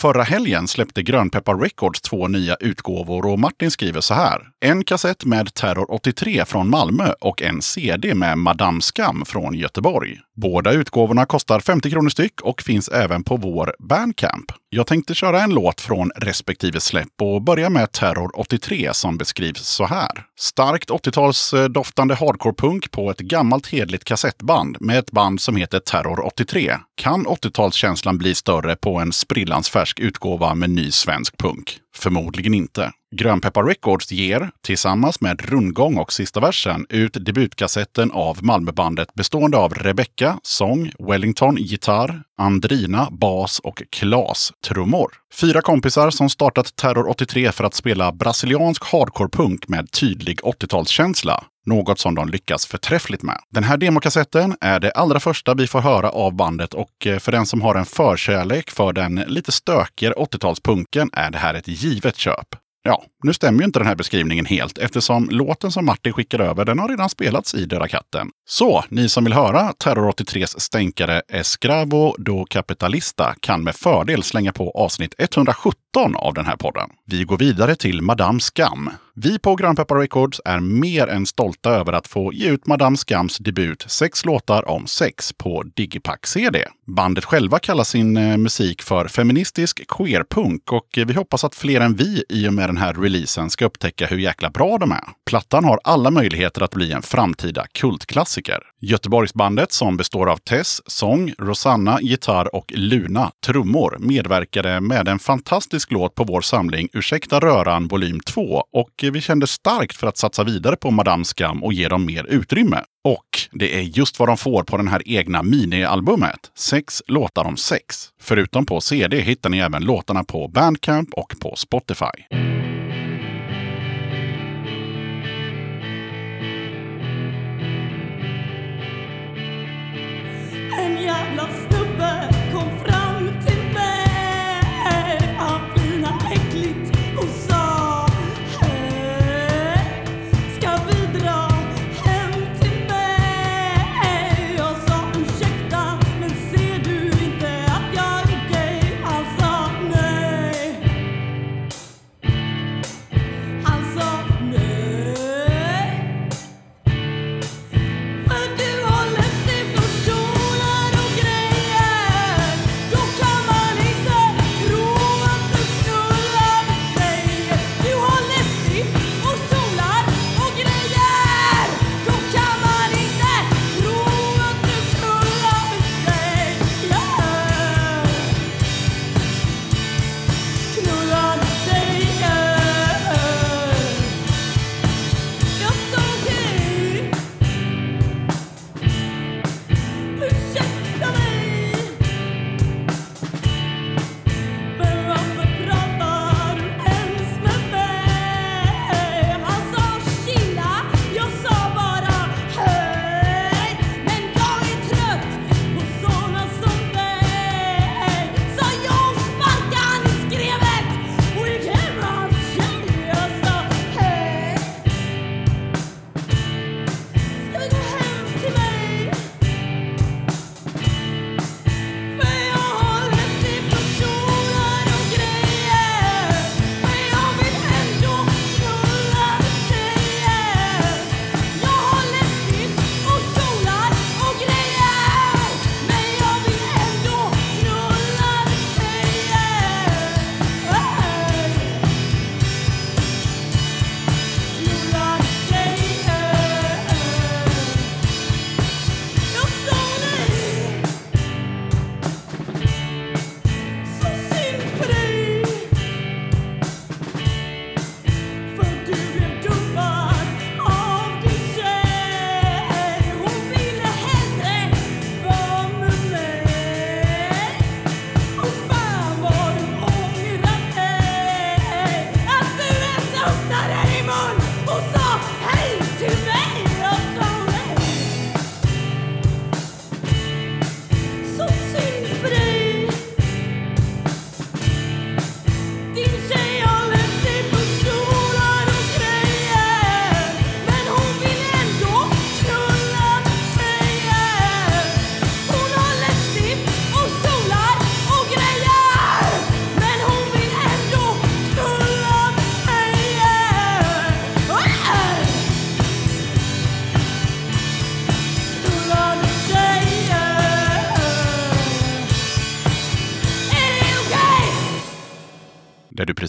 Förra 0.00 0.22
helgen 0.22 0.68
släppte 0.68 1.02
Grönpeppar 1.02 1.56
Records 1.56 2.00
två 2.00 2.28
nya 2.28 2.54
utgåvor 2.54 3.26
och 3.26 3.38
Martin 3.38 3.70
skriver 3.70 4.00
så 4.00 4.14
här. 4.14 4.48
En 4.60 4.84
kassett 4.84 5.24
med 5.24 5.54
Terror 5.54 5.92
83 5.92 6.44
från 6.44 6.70
Malmö 6.70 7.12
och 7.20 7.42
en 7.42 7.62
CD 7.62 8.14
med 8.14 8.38
Madame 8.38 8.80
Skam 8.80 9.24
från 9.26 9.54
Göteborg. 9.54 10.18
Båda 10.36 10.72
utgåvorna 10.72 11.26
kostar 11.26 11.60
50 11.60 11.90
kronor 11.90 12.08
styck 12.08 12.40
och 12.40 12.62
finns 12.62 12.88
även 12.88 13.24
på 13.24 13.36
vår 13.36 13.74
Bandcamp. 13.78 14.52
Jag 14.72 14.86
tänkte 14.86 15.14
köra 15.14 15.42
en 15.42 15.54
låt 15.54 15.80
från 15.80 16.10
respektive 16.16 16.80
släpp 16.80 17.22
och 17.22 17.42
börja 17.42 17.70
med 17.70 17.92
Terror 17.92 18.40
83 18.40 18.90
som 18.92 19.18
beskrivs 19.18 19.60
så 19.60 19.84
här. 19.84 20.10
Starkt 20.38 20.90
80-talsdoftande 20.90 22.14
hardcore-punk 22.14 22.90
på 22.90 23.10
ett 23.10 23.18
gammalt 23.18 23.66
hedligt 23.66 24.04
kassettband 24.04 24.76
med 24.80 24.98
ett 24.98 25.10
band 25.10 25.40
som 25.40 25.56
heter 25.56 25.78
Terror 25.80 26.26
83. 26.26 26.76
Kan 26.96 27.26
80-talskänslan 27.26 28.18
bli 28.18 28.34
större 28.34 28.76
på 28.76 28.98
en 28.98 29.12
sprillans 29.12 29.70
färsk 29.70 30.00
utgåva 30.00 30.54
med 30.54 30.70
ny 30.70 30.90
svensk 30.90 31.36
punk? 31.36 31.78
Förmodligen 31.94 32.54
inte. 32.54 32.92
Grönpeppar 33.16 33.64
Records 33.64 34.12
ger, 34.12 34.50
tillsammans 34.62 35.20
med 35.20 35.40
Rundgång 35.40 35.98
och 35.98 36.12
sista 36.12 36.40
versen, 36.40 36.86
ut 36.88 37.16
debutkassetten 37.24 38.10
av 38.10 38.44
Malmöbandet 38.44 39.14
bestående 39.14 39.56
av 39.56 39.74
Rebecca, 39.74 40.38
sång, 40.42 40.92
Wellington, 40.98 41.56
gitarr, 41.56 42.22
Andrina, 42.38 43.08
bas 43.10 43.58
och 43.58 43.82
Klas, 43.90 44.52
trummor. 44.66 45.12
Fyra 45.34 45.62
kompisar 45.62 46.10
som 46.10 46.30
startat 46.30 46.76
Terror 46.76 47.08
83 47.08 47.52
för 47.52 47.64
att 47.64 47.74
spela 47.74 48.12
brasiliansk 48.12 48.84
hardcore-punk 48.84 49.68
med 49.68 49.90
tydlig 49.90 50.40
80-talskänsla. 50.40 51.44
Något 51.66 51.98
som 51.98 52.14
de 52.14 52.28
lyckas 52.28 52.66
förträffligt 52.66 53.22
med. 53.22 53.38
Den 53.50 53.64
här 53.64 53.76
demokassetten 53.76 54.56
är 54.60 54.80
det 54.80 54.90
allra 54.90 55.20
första 55.20 55.54
vi 55.54 55.66
får 55.66 55.80
höra 55.80 56.10
av 56.10 56.34
bandet 56.34 56.74
och 56.74 57.06
eh, 57.06 57.18
för 57.18 57.32
den 57.32 57.46
som 57.46 57.62
har 57.62 57.74
en 57.74 57.86
förkärlek 57.86 58.70
för 58.70 58.92
den 58.92 59.14
lite 59.14 59.52
stökigare 59.52 60.14
80-talspunken 60.14 61.10
är 61.12 61.30
det 61.30 61.38
här 61.38 61.54
ett 61.54 61.68
givet 61.68 62.16
köp. 62.16 62.59
Ja, 62.82 63.04
nu 63.22 63.32
stämmer 63.32 63.58
ju 63.58 63.64
inte 63.64 63.78
den 63.78 63.86
här 63.88 63.94
beskrivningen 63.94 64.44
helt 64.46 64.78
eftersom 64.78 65.28
låten 65.30 65.72
som 65.72 65.86
Martin 65.86 66.12
skickar 66.12 66.38
över 66.38 66.64
den 66.64 66.78
har 66.78 66.88
redan 66.88 67.08
spelats 67.08 67.54
i 67.54 67.64
Döda 67.64 67.88
katten. 67.88 68.30
Så 68.48 68.84
ni 68.88 69.08
som 69.08 69.24
vill 69.24 69.32
höra 69.32 69.72
Terror 69.72 70.12
83s 70.12 70.60
stänkare 70.60 71.22
Escravo 71.28 72.14
do 72.18 72.44
Capitalista 72.50 73.34
kan 73.40 73.64
med 73.64 73.74
fördel 73.74 74.22
slänga 74.22 74.52
på 74.52 74.70
avsnitt 74.70 75.14
117 75.18 75.74
av 75.96 76.34
den 76.34 76.46
här 76.46 76.56
podden. 76.56 76.90
Vi 77.06 77.24
går 77.24 77.38
vidare 77.38 77.76
till 77.76 78.02
Madame 78.02 78.40
Skam. 78.40 78.90
Vi 79.14 79.38
på 79.38 79.56
Grönpeppar 79.56 79.96
Records 79.96 80.40
är 80.44 80.60
mer 80.60 81.06
än 81.06 81.26
stolta 81.26 81.70
över 81.70 81.92
att 81.92 82.08
få 82.08 82.32
ge 82.32 82.50
ut 82.50 82.66
Madame 82.66 82.96
Skams 82.96 83.38
debut 83.38 83.84
Sex 83.88 84.24
låtar 84.24 84.68
om 84.68 84.86
sex 84.86 85.32
på 85.32 85.62
Digipack-CD. 85.76 86.64
Bandet 86.86 87.24
själva 87.24 87.58
kallar 87.58 87.84
sin 87.84 88.16
eh, 88.16 88.36
musik 88.36 88.82
för 88.82 89.08
feministisk 89.08 89.88
queerpunk 89.88 90.72
och 90.72 90.98
eh, 90.98 91.06
vi 91.06 91.14
hoppas 91.14 91.44
att 91.44 91.54
fler 91.54 91.80
än 91.80 91.94
vi 91.94 92.24
i 92.28 92.48
och 92.48 92.54
med 92.54 92.68
den 92.68 92.76
här 92.76 92.94
releasen 92.94 93.50
ska 93.50 93.64
upptäcka 93.64 94.06
hur 94.06 94.18
jäkla 94.18 94.50
bra 94.50 94.78
de 94.78 94.92
är. 94.92 95.04
Plattan 95.26 95.64
har 95.64 95.80
alla 95.84 96.10
möjligheter 96.10 96.62
att 96.62 96.74
bli 96.74 96.92
en 96.92 97.02
framtida 97.02 97.66
kultklassiker. 97.72 98.58
Göteborgsbandet 98.80 99.72
som 99.72 99.96
består 99.96 100.30
av 100.30 100.36
Tess, 100.36 100.80
sång, 100.86 101.34
Rosanna, 101.38 102.00
gitarr 102.00 102.54
och 102.54 102.72
Luna, 102.76 103.30
trummor, 103.46 103.96
medverkade 103.98 104.80
med 104.80 105.08
en 105.08 105.18
fantastisk 105.18 105.79
låt 105.88 106.14
på 106.14 106.24
vår 106.24 106.40
samling 106.40 106.88
Ursäkta 106.92 107.40
röran 107.40 107.88
volym 107.88 108.20
2 108.20 108.64
och 108.72 108.90
vi 109.12 109.20
kände 109.20 109.46
starkt 109.46 109.96
för 109.96 110.06
att 110.06 110.16
satsa 110.16 110.44
vidare 110.44 110.76
på 110.76 110.90
Madame 110.90 111.24
Skam 111.24 111.64
och 111.64 111.72
ge 111.72 111.88
dem 111.88 112.06
mer 112.06 112.24
utrymme. 112.24 112.84
Och 113.04 113.40
det 113.52 113.78
är 113.78 113.80
just 113.80 114.18
vad 114.18 114.28
de 114.28 114.36
får 114.36 114.62
på 114.62 114.76
den 114.76 114.88
här 114.88 115.02
egna 115.06 115.42
minialbumet. 115.42 116.50
Sex 116.58 117.02
låtar 117.06 117.44
om 117.44 117.56
sex. 117.56 118.08
Förutom 118.20 118.66
på 118.66 118.80
CD 118.80 119.20
hittar 119.20 119.50
ni 119.50 119.58
även 119.58 119.84
låtarna 119.84 120.24
på 120.24 120.48
Bandcamp 120.48 121.14
och 121.14 121.34
på 121.40 121.56
Spotify. 121.56 122.24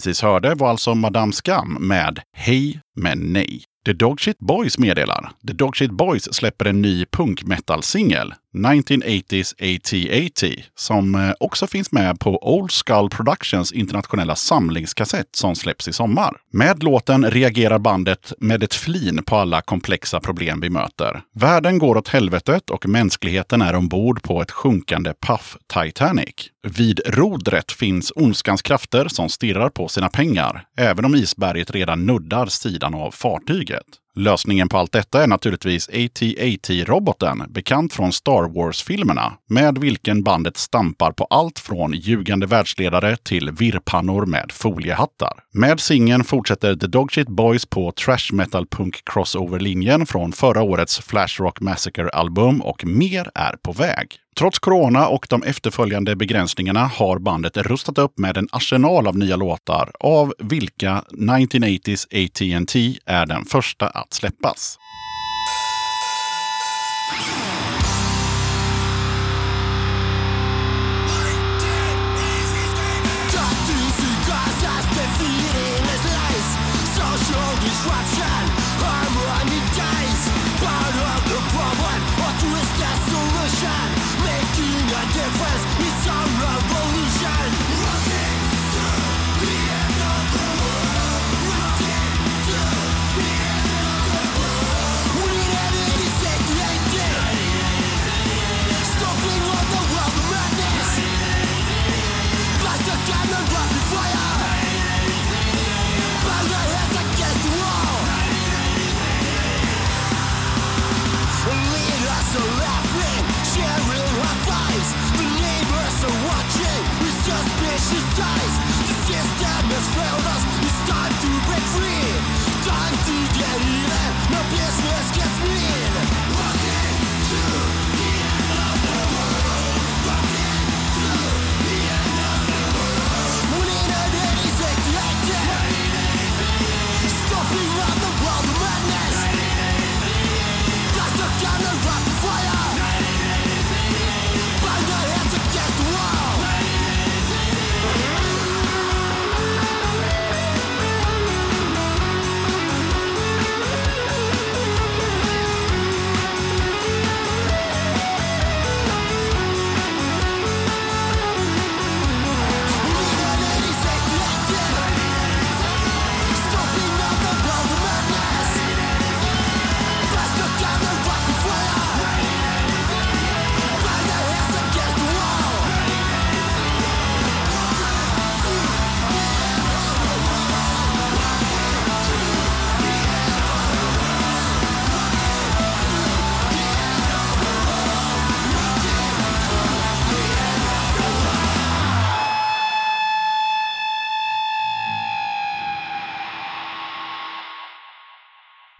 Precis 0.02 0.22
hörde 0.22 0.54
var 0.54 0.70
alltså 0.70 0.94
Madame 0.94 1.32
Skam 1.32 1.76
med 1.80 2.20
Hej 2.36 2.80
men 2.96 3.18
nej. 3.18 3.64
The 3.86 3.92
Dogshit 3.92 4.38
Boys 4.38 4.78
meddelar. 4.78 5.30
The 5.46 5.52
Dogshit 5.52 5.90
Boys 5.90 6.34
släpper 6.34 6.64
en 6.64 6.82
ny 6.82 7.04
punk 7.04 7.42
metal-singel, 7.42 8.34
1980s 8.52 9.54
AT-80, 9.58 10.62
som 10.74 11.14
eh, 11.14 11.32
också 11.40 11.66
finns 11.66 11.92
med 11.92 12.20
på 12.20 12.54
Old 12.56 12.70
Skull 12.70 13.08
Productions 13.10 13.72
internationella 13.72 14.36
samlingskassett 14.36 15.36
som 15.36 15.54
släpps 15.54 15.88
i 15.88 15.92
sommar. 15.92 16.36
Med 16.52 16.82
låten 16.82 17.30
reagerar 17.30 17.78
bandet 17.78 18.32
med 18.38 18.62
ett 18.62 18.74
flin 18.74 19.22
på 19.26 19.36
alla 19.36 19.60
komplexa 19.60 20.20
problem 20.20 20.60
vi 20.60 20.70
möter. 20.70 21.22
Världen 21.34 21.78
går 21.78 21.96
åt 21.96 22.08
helvetet 22.08 22.70
och 22.70 22.88
mänskligheten 22.88 23.62
är 23.62 23.74
ombord 23.74 24.22
på 24.22 24.42
ett 24.42 24.50
sjunkande 24.50 25.12
Puff 25.26 25.56
Titanic. 25.74 26.34
Vid 26.68 27.00
rodret 27.06 27.72
finns 27.72 28.12
ondskans 28.16 28.62
krafter 28.62 29.08
som 29.08 29.28
stirrar 29.28 29.68
på 29.68 29.88
sina 29.88 30.08
pengar, 30.08 30.64
även 30.76 31.04
om 31.04 31.14
isberget 31.14 31.70
redan 31.70 32.06
nuddar 32.06 32.46
sidan 32.46 32.94
av 32.94 33.10
fartyget. 33.10 34.01
Lösningen 34.14 34.68
på 34.68 34.78
allt 34.78 34.92
detta 34.92 35.22
är 35.22 35.26
naturligtvis 35.26 35.88
AT-AT-roboten, 35.88 37.44
bekant 37.48 37.92
från 37.92 38.12
Star 38.12 38.54
Wars-filmerna, 38.54 39.32
med 39.48 39.78
vilken 39.78 40.22
bandet 40.22 40.56
stampar 40.56 41.12
på 41.12 41.24
allt 41.24 41.58
från 41.58 41.92
ljugande 41.92 42.46
världsledare 42.46 43.16
till 43.16 43.50
virrpannor 43.50 44.26
med 44.26 44.52
foliehattar. 44.52 45.32
Med 45.52 45.80
singeln 45.80 46.24
fortsätter 46.24 46.76
The 46.76 46.86
Dogshit 46.86 47.28
Boys 47.28 47.66
på 47.66 47.92
trash 47.92 48.32
metal 48.32 48.66
punk 48.66 49.02
crossover-linjen 49.04 50.06
från 50.06 50.32
förra 50.32 50.62
årets 50.62 50.98
Flashrock 50.98 51.60
Massacre-album 51.60 52.62
och 52.62 52.84
mer 52.86 53.30
är 53.34 53.56
på 53.62 53.72
väg. 53.72 54.18
Trots 54.38 54.58
corona 54.58 55.08
och 55.08 55.26
de 55.30 55.42
efterföljande 55.42 56.16
begränsningarna 56.16 56.86
har 56.86 57.18
bandet 57.18 57.56
rustat 57.56 57.98
upp 57.98 58.18
med 58.18 58.36
en 58.36 58.48
arsenal 58.52 59.06
av 59.06 59.18
nya 59.18 59.36
låtar, 59.36 59.90
av 60.00 60.34
vilka 60.38 61.04
1980s 61.10 62.06
AT&T 62.06 62.98
är 63.06 63.26
den 63.26 63.44
första 63.44 63.88
att 63.88 64.12
släppas. 64.12 64.78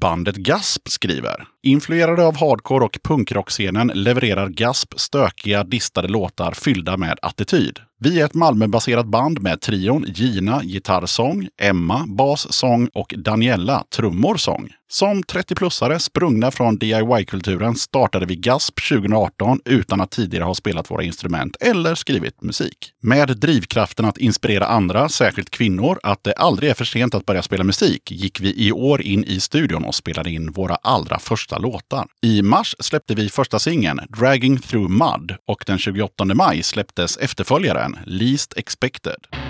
Bandet 0.02 0.36
Gasp 0.36 0.88
skriver. 0.88 1.44
Influerade 1.62 2.24
av 2.24 2.36
hardcore 2.36 2.84
och 2.84 2.98
punkrockscenen 3.02 3.90
levererar 3.94 4.48
Gasp 4.48 5.00
stökiga, 5.00 5.64
distade 5.64 6.08
låtar 6.08 6.52
fyllda 6.52 6.96
med 6.96 7.18
attityd. 7.22 7.78
Vi 8.04 8.20
är 8.20 8.24
ett 8.24 8.34
Malmöbaserat 8.34 9.06
band 9.06 9.42
med 9.42 9.60
trion 9.60 10.04
Gina 10.08 10.62
gitarrsång, 10.64 11.48
Emma 11.60 12.04
bassång 12.06 12.88
och 12.94 13.14
Daniela 13.16 13.84
trummorsång. 13.96 14.70
Som 14.92 15.22
30-plussare 15.22 15.98
sprungna 15.98 16.50
från 16.50 16.78
DIY-kulturen 16.78 17.74
startade 17.74 18.26
vi 18.26 18.36
Gasp 18.36 18.74
2018 18.88 19.60
utan 19.64 20.00
att 20.00 20.10
tidigare 20.10 20.44
ha 20.44 20.54
spelat 20.54 20.90
våra 20.90 21.02
instrument 21.02 21.56
eller 21.60 21.94
skrivit 21.94 22.42
musik. 22.42 22.92
Med 23.02 23.28
drivkraften 23.38 24.04
att 24.04 24.18
inspirera 24.18 24.66
andra, 24.66 25.08
särskilt 25.08 25.50
kvinnor, 25.50 25.98
att 26.02 26.24
det 26.24 26.32
aldrig 26.32 26.70
är 26.70 26.74
för 26.74 26.84
sent 26.84 27.14
att 27.14 27.26
börja 27.26 27.42
spela 27.42 27.64
musik 27.64 28.10
gick 28.10 28.40
vi 28.40 28.66
i 28.66 28.72
år 28.72 29.02
in 29.02 29.24
i 29.24 29.40
studion 29.40 29.84
och 29.84 29.94
spelade 29.94 30.30
in 30.30 30.52
våra 30.52 30.74
allra 30.74 31.18
första 31.18 31.58
låtar. 31.58 32.06
I 32.22 32.42
mars 32.42 32.76
släppte 32.78 33.14
vi 33.14 33.28
första 33.28 33.58
singeln, 33.58 34.00
Dragging 34.18 34.58
Through 34.58 34.90
Mud, 34.90 35.36
och 35.48 35.64
den 35.66 35.78
28 35.78 36.24
maj 36.24 36.62
släpptes 36.62 37.16
efterföljaren, 37.16 37.91
Least 38.06 38.54
Expected. 38.56 39.41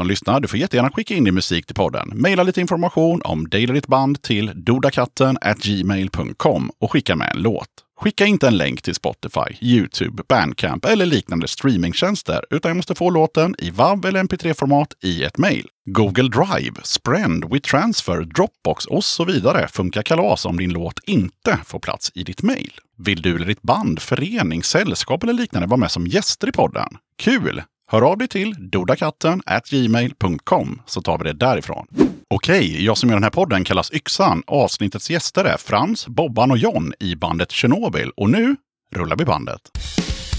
Som 0.00 0.06
lyssnar, 0.06 0.40
du 0.40 0.48
får 0.48 0.58
jättegärna 0.58 0.90
skicka 0.90 1.14
in 1.14 1.24
din 1.24 1.34
musik 1.34 1.66
till 1.66 1.74
podden. 1.74 2.12
Maila 2.14 2.42
lite 2.42 2.60
information 2.60 3.22
om 3.24 3.48
dig 3.48 3.64
eller 3.64 3.74
ditt 3.74 3.86
band 3.86 4.22
till 4.22 4.52
dodakatten 4.54 5.38
gmail.com 5.62 6.70
och 6.80 6.92
skicka 6.92 7.16
med 7.16 7.30
en 7.34 7.42
låt. 7.42 7.68
Skicka 8.00 8.26
inte 8.26 8.48
en 8.48 8.56
länk 8.56 8.82
till 8.82 8.94
Spotify, 8.94 9.56
YouTube, 9.60 10.22
Bandcamp 10.28 10.84
eller 10.84 11.06
liknande 11.06 11.48
streamingtjänster, 11.48 12.44
utan 12.50 12.68
jag 12.68 12.76
måste 12.76 12.94
få 12.94 13.10
låten 13.10 13.54
i 13.58 13.70
WAV 13.70 14.06
eller 14.06 14.22
MP3-format 14.22 14.94
i 15.02 15.24
ett 15.24 15.38
mejl. 15.38 15.68
Google 15.84 16.28
Drive, 16.28 16.74
Sprend, 16.82 17.44
WeTransfer, 17.52 18.20
Dropbox 18.20 18.86
och 18.86 19.04
så 19.04 19.24
vidare 19.24 19.68
funkar 19.68 20.02
kalas 20.02 20.46
om 20.46 20.56
din 20.56 20.72
låt 20.72 21.00
inte 21.06 21.58
får 21.66 21.78
plats 21.78 22.12
i 22.14 22.22
ditt 22.22 22.42
mejl. 22.42 22.72
Vill 22.98 23.22
du 23.22 23.36
eller 23.36 23.46
ditt 23.46 23.62
band, 23.62 24.02
förening, 24.02 24.62
sällskap 24.62 25.22
eller 25.22 25.32
liknande 25.32 25.68
vara 25.68 25.80
med 25.80 25.90
som 25.90 26.06
gäster 26.06 26.48
i 26.48 26.52
podden? 26.52 26.88
Kul! 27.18 27.62
Hör 27.92 28.02
av 28.02 28.18
dig 28.18 28.28
till 28.28 28.54
dodakatten 28.70 29.42
gmail.com 29.70 30.82
så 30.86 31.02
tar 31.02 31.18
vi 31.18 31.24
det 31.24 31.32
därifrån. 31.32 31.86
Okej, 32.30 32.84
jag 32.84 32.98
som 32.98 33.08
gör 33.08 33.16
den 33.16 33.22
här 33.22 33.30
podden 33.30 33.64
kallas 33.64 33.92
Yxan. 33.92 34.42
Avsnittets 34.46 35.10
gäster 35.10 35.44
är 35.44 35.56
Frans, 35.56 36.08
Bobban 36.08 36.50
och 36.50 36.58
John 36.58 36.92
i 37.00 37.16
bandet 37.16 37.50
Tjernobyl. 37.50 38.10
Och 38.16 38.30
nu 38.30 38.56
rullar 38.94 39.16
vi 39.16 39.24
bandet. 39.24 39.60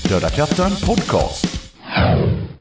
Döda 0.09 0.29
katten 0.29 0.71
podcast. 0.85 1.71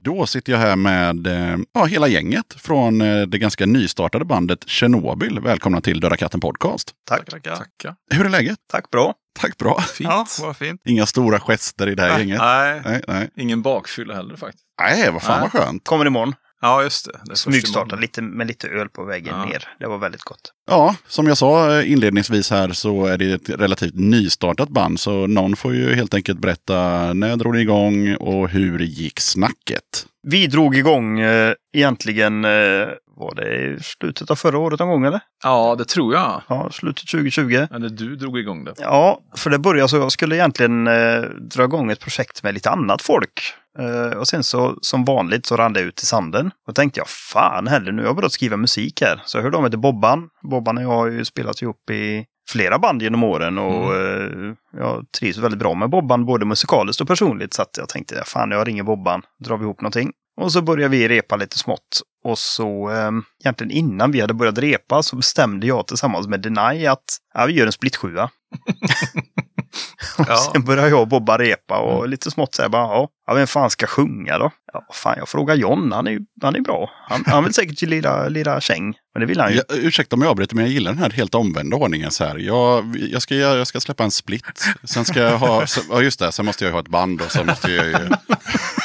Då 0.01 0.27
sitter 0.27 0.53
jag 0.53 0.59
här 0.61 0.77
med 0.77 1.27
eh, 1.27 1.57
ja, 1.73 1.85
hela 1.85 2.09
gänget 2.09 2.55
från 2.59 3.01
eh, 3.01 3.23
det 3.23 3.39
ganska 3.39 3.67
nystartade 3.67 4.25
bandet 4.25 4.69
Tjernobyl. 4.69 5.41
Välkomna 5.41 5.81
till 5.81 6.01
Döda 6.01 6.17
katten 6.17 6.41
podcast. 6.41 6.93
Tack. 7.09 7.31
Tackar. 7.31 7.57
Tackar. 7.57 7.95
Hur 8.15 8.27
är 8.27 8.31
läget? 8.31 8.59
Tack, 8.71 8.91
bra. 8.91 9.15
Tack, 9.39 9.59
bra. 9.59 9.81
Fint. 9.81 10.11
Ja, 10.11 10.27
vad 10.41 10.57
fint. 10.57 10.81
Inga 10.85 11.07
stora 11.07 11.41
gester 11.41 11.89
i 11.89 11.95
det 11.95 12.03
här 12.03 12.19
gänget? 12.19 12.39
Nej, 12.39 12.83
Nej, 12.85 13.03
nej. 13.09 13.31
ingen 13.37 13.63
bakfylla 13.63 14.15
heller 14.15 14.37
faktiskt. 14.37 14.65
Nej, 14.81 15.11
vad 15.13 15.23
fan 15.23 15.41
Nej. 15.41 15.51
vad 15.53 15.63
skönt. 15.63 15.85
Kommer 15.85 16.07
imorgon. 16.07 16.35
Ja, 16.63 16.83
just 16.83 17.05
det. 17.07 17.19
det 17.25 17.37
Smygstarta 17.37 17.97
lite 17.97 18.23
med 18.23 18.47
lite 18.47 18.69
öl 18.69 18.89
på 18.89 19.05
vägen 19.05 19.35
Ja. 19.39 19.45
ner. 19.45 19.69
Det 19.79 19.87
var 19.87 19.99
väldigt 19.99 20.23
gott. 20.23 20.41
Ja, 20.71 20.95
som 21.09 21.27
jag 21.27 21.37
sa 21.37 21.79
eh, 21.79 21.93
inledningsvis 21.93 22.51
här 22.51 22.73
så 22.73 23.07
är 23.07 23.19
det 23.19 23.33
ett 23.33 23.51
relativt 23.61 23.95
nystartat 23.95 24.69
band. 24.69 25.01
Så 25.01 25.27
någon 25.27 25.57
får 25.57 25.75
ju 25.75 25.95
helt 25.95 26.15
enkelt 26.15 26.39
berätta 26.39 27.13
när 27.13 27.37
drog 27.37 27.55
ni 27.55 27.61
igång 27.61 28.15
och 28.15 28.49
hur 28.49 28.79
gick 28.79 29.21
snacket? 29.21 30.07
Vi 30.29 30.47
drog 30.47 30.77
igång 30.77 31.21
eh, 31.21 31.53
egentligen, 31.77 32.45
eh, 32.45 32.89
var 33.17 33.35
det 33.37 33.57
i 33.57 33.79
slutet 33.83 34.31
av 34.31 34.37
förra 34.37 34.59
året 34.59 34.81
någon 34.81 34.89
gång 34.89 35.05
eller? 35.05 35.21
Ja, 35.45 35.75
det 35.79 35.85
tror 35.85 36.15
jag. 36.15 36.43
Ja, 36.49 36.71
slutet 36.73 37.09
2020. 37.09 37.67
Eller 37.75 37.89
du 37.89 38.17
drog 38.17 38.39
igång 38.39 38.65
det. 38.65 38.75
Ja, 38.79 39.21
för 39.37 39.51
det 39.51 39.59
började 39.59 39.89
så 39.89 39.97
jag 39.97 40.13
skulle 40.13 40.37
egentligen 40.37 40.87
eh, 40.87 41.21
dra 41.55 41.65
igång 41.65 41.91
ett 41.91 42.01
projekt 42.01 42.43
med 42.43 42.55
lite 42.55 42.71
annat 42.71 43.03
folk. 43.03 43.55
Eh, 43.79 44.19
och 44.19 44.29
sen 44.29 44.45
så 44.45 44.79
som 44.83 45.05
vanligt 45.05 45.47
så 45.47 45.57
rann 45.57 45.73
det 45.73 45.81
ut 45.81 46.03
i 46.03 46.07
sanden. 46.07 46.51
Och 46.69 46.75
tänkte 46.75 47.01
jag, 47.01 47.09
fan 47.09 47.67
heller 47.67 47.93
nu 47.93 48.03
har 48.03 48.09
jag 48.09 48.17
börjat 48.17 48.33
skriva 48.33 48.57
musik 48.57 49.01
här. 49.03 49.23
Så 49.25 49.39
jag 49.39 49.43
hörde 49.43 49.57
av 49.57 49.63
mig 49.63 49.71
till 49.71 49.81
Bobban. 49.81 50.29
Bobban 50.51 50.77
och 50.77 50.83
jag 50.83 50.89
har 50.89 51.07
ju 51.07 51.25
spelat 51.25 51.63
ihop 51.63 51.91
i 51.91 52.25
flera 52.51 52.79
band 52.79 53.03
genom 53.03 53.25
åren 53.25 53.59
och 53.59 53.97
eh, 53.97 54.55
jag 54.77 55.05
trivs 55.19 55.39
väldigt 55.39 55.59
bra 55.59 55.75
med 55.75 55.91
Bobban 55.91 56.25
både 56.25 56.45
musikaliskt 56.45 57.01
och 57.01 57.09
personligt. 57.09 57.55
Så 57.55 57.65
jag 57.77 57.89
tänkte, 57.89 58.23
fan 58.27 58.51
jag 58.51 58.69
ringer 58.69 58.83
Bobban, 58.83 59.23
drar 59.45 59.57
vi 59.57 59.65
ihop 59.65 59.81
någonting. 59.81 60.13
Och 60.41 60.53
så 60.53 60.63
började 60.63 60.97
vi 60.97 61.09
repa 61.09 61.37
lite 61.37 61.59
smått. 61.59 62.03
Och 62.25 62.39
så 62.39 62.91
eh, 62.91 63.11
egentligen 63.45 63.71
innan 63.71 64.13
vi 64.13 64.21
hade 64.21 64.35
börjat 64.35 64.59
repa 64.59 65.03
så 65.03 65.17
bestämde 65.17 65.67
jag 65.67 65.87
tillsammans 65.87 66.29
med 66.29 66.41
Deny 66.41 66.87
att 66.87 67.05
ja, 67.35 67.47
vi 67.47 67.53
gör 67.53 67.67
en 67.67 67.73
split 67.73 67.97
sjua. 67.97 68.31
Ja. 70.29 70.51
sen 70.53 70.65
började 70.65 70.89
jag 70.89 71.01
och 71.01 71.09
Bobba 71.09 71.39
repa 71.39 71.79
och 71.79 72.09
lite 72.09 72.31
smått 72.31 72.55
säga 72.55 72.69
bara, 72.69 73.09
ja, 73.27 73.35
vem 73.35 73.47
fan 73.47 73.71
ska 73.71 73.87
sjunga 73.87 74.39
då? 74.39 74.51
Ja, 74.73 74.87
fan, 74.93 75.15
jag 75.19 75.29
frågar 75.29 75.55
John, 75.55 75.93
han 75.93 76.07
är 76.07 76.19
han 76.43 76.57
är 76.57 76.61
bra. 76.61 76.91
Han, 77.09 77.25
han 77.27 77.45
vill 77.45 77.55
säkert 77.55 77.83
lira, 77.83 78.29
lira 78.29 78.61
käng, 78.61 78.95
men 79.15 79.21
det 79.21 79.27
vill 79.27 79.41
han 79.41 79.51
ju. 79.51 79.57
Jag, 79.57 79.79
ursäkta 79.79 80.17
om 80.17 80.23
jag 80.23 80.31
avbryter, 80.31 80.57
men 80.57 80.65
jag 80.65 80.73
gillar 80.73 80.93
den 80.93 81.03
här 81.03 81.11
helt 81.11 81.35
omvända 81.35 81.77
ordningen. 81.77 82.11
Så 82.11 82.25
här. 82.25 82.39
Jag, 82.39 82.97
jag, 83.11 83.23
ska, 83.23 83.35
jag 83.35 83.67
ska 83.67 83.81
släppa 83.81 84.05
en 84.05 84.11
split. 84.11 84.65
Sen 84.85 85.05
ska 85.05 85.21
jag 85.21 85.39
ha, 85.39 85.65
ja 85.91 86.03
just 86.03 86.19
det, 86.19 86.33
sen 86.33 86.47
måste 86.47 86.65
jag 86.65 86.73
ha 86.73 86.81
ett 86.81 86.89
band 86.89 87.23
och 87.23 87.33
så 87.33 87.45
måste 87.45 87.73
jag 87.73 87.87
ju... 87.87 87.95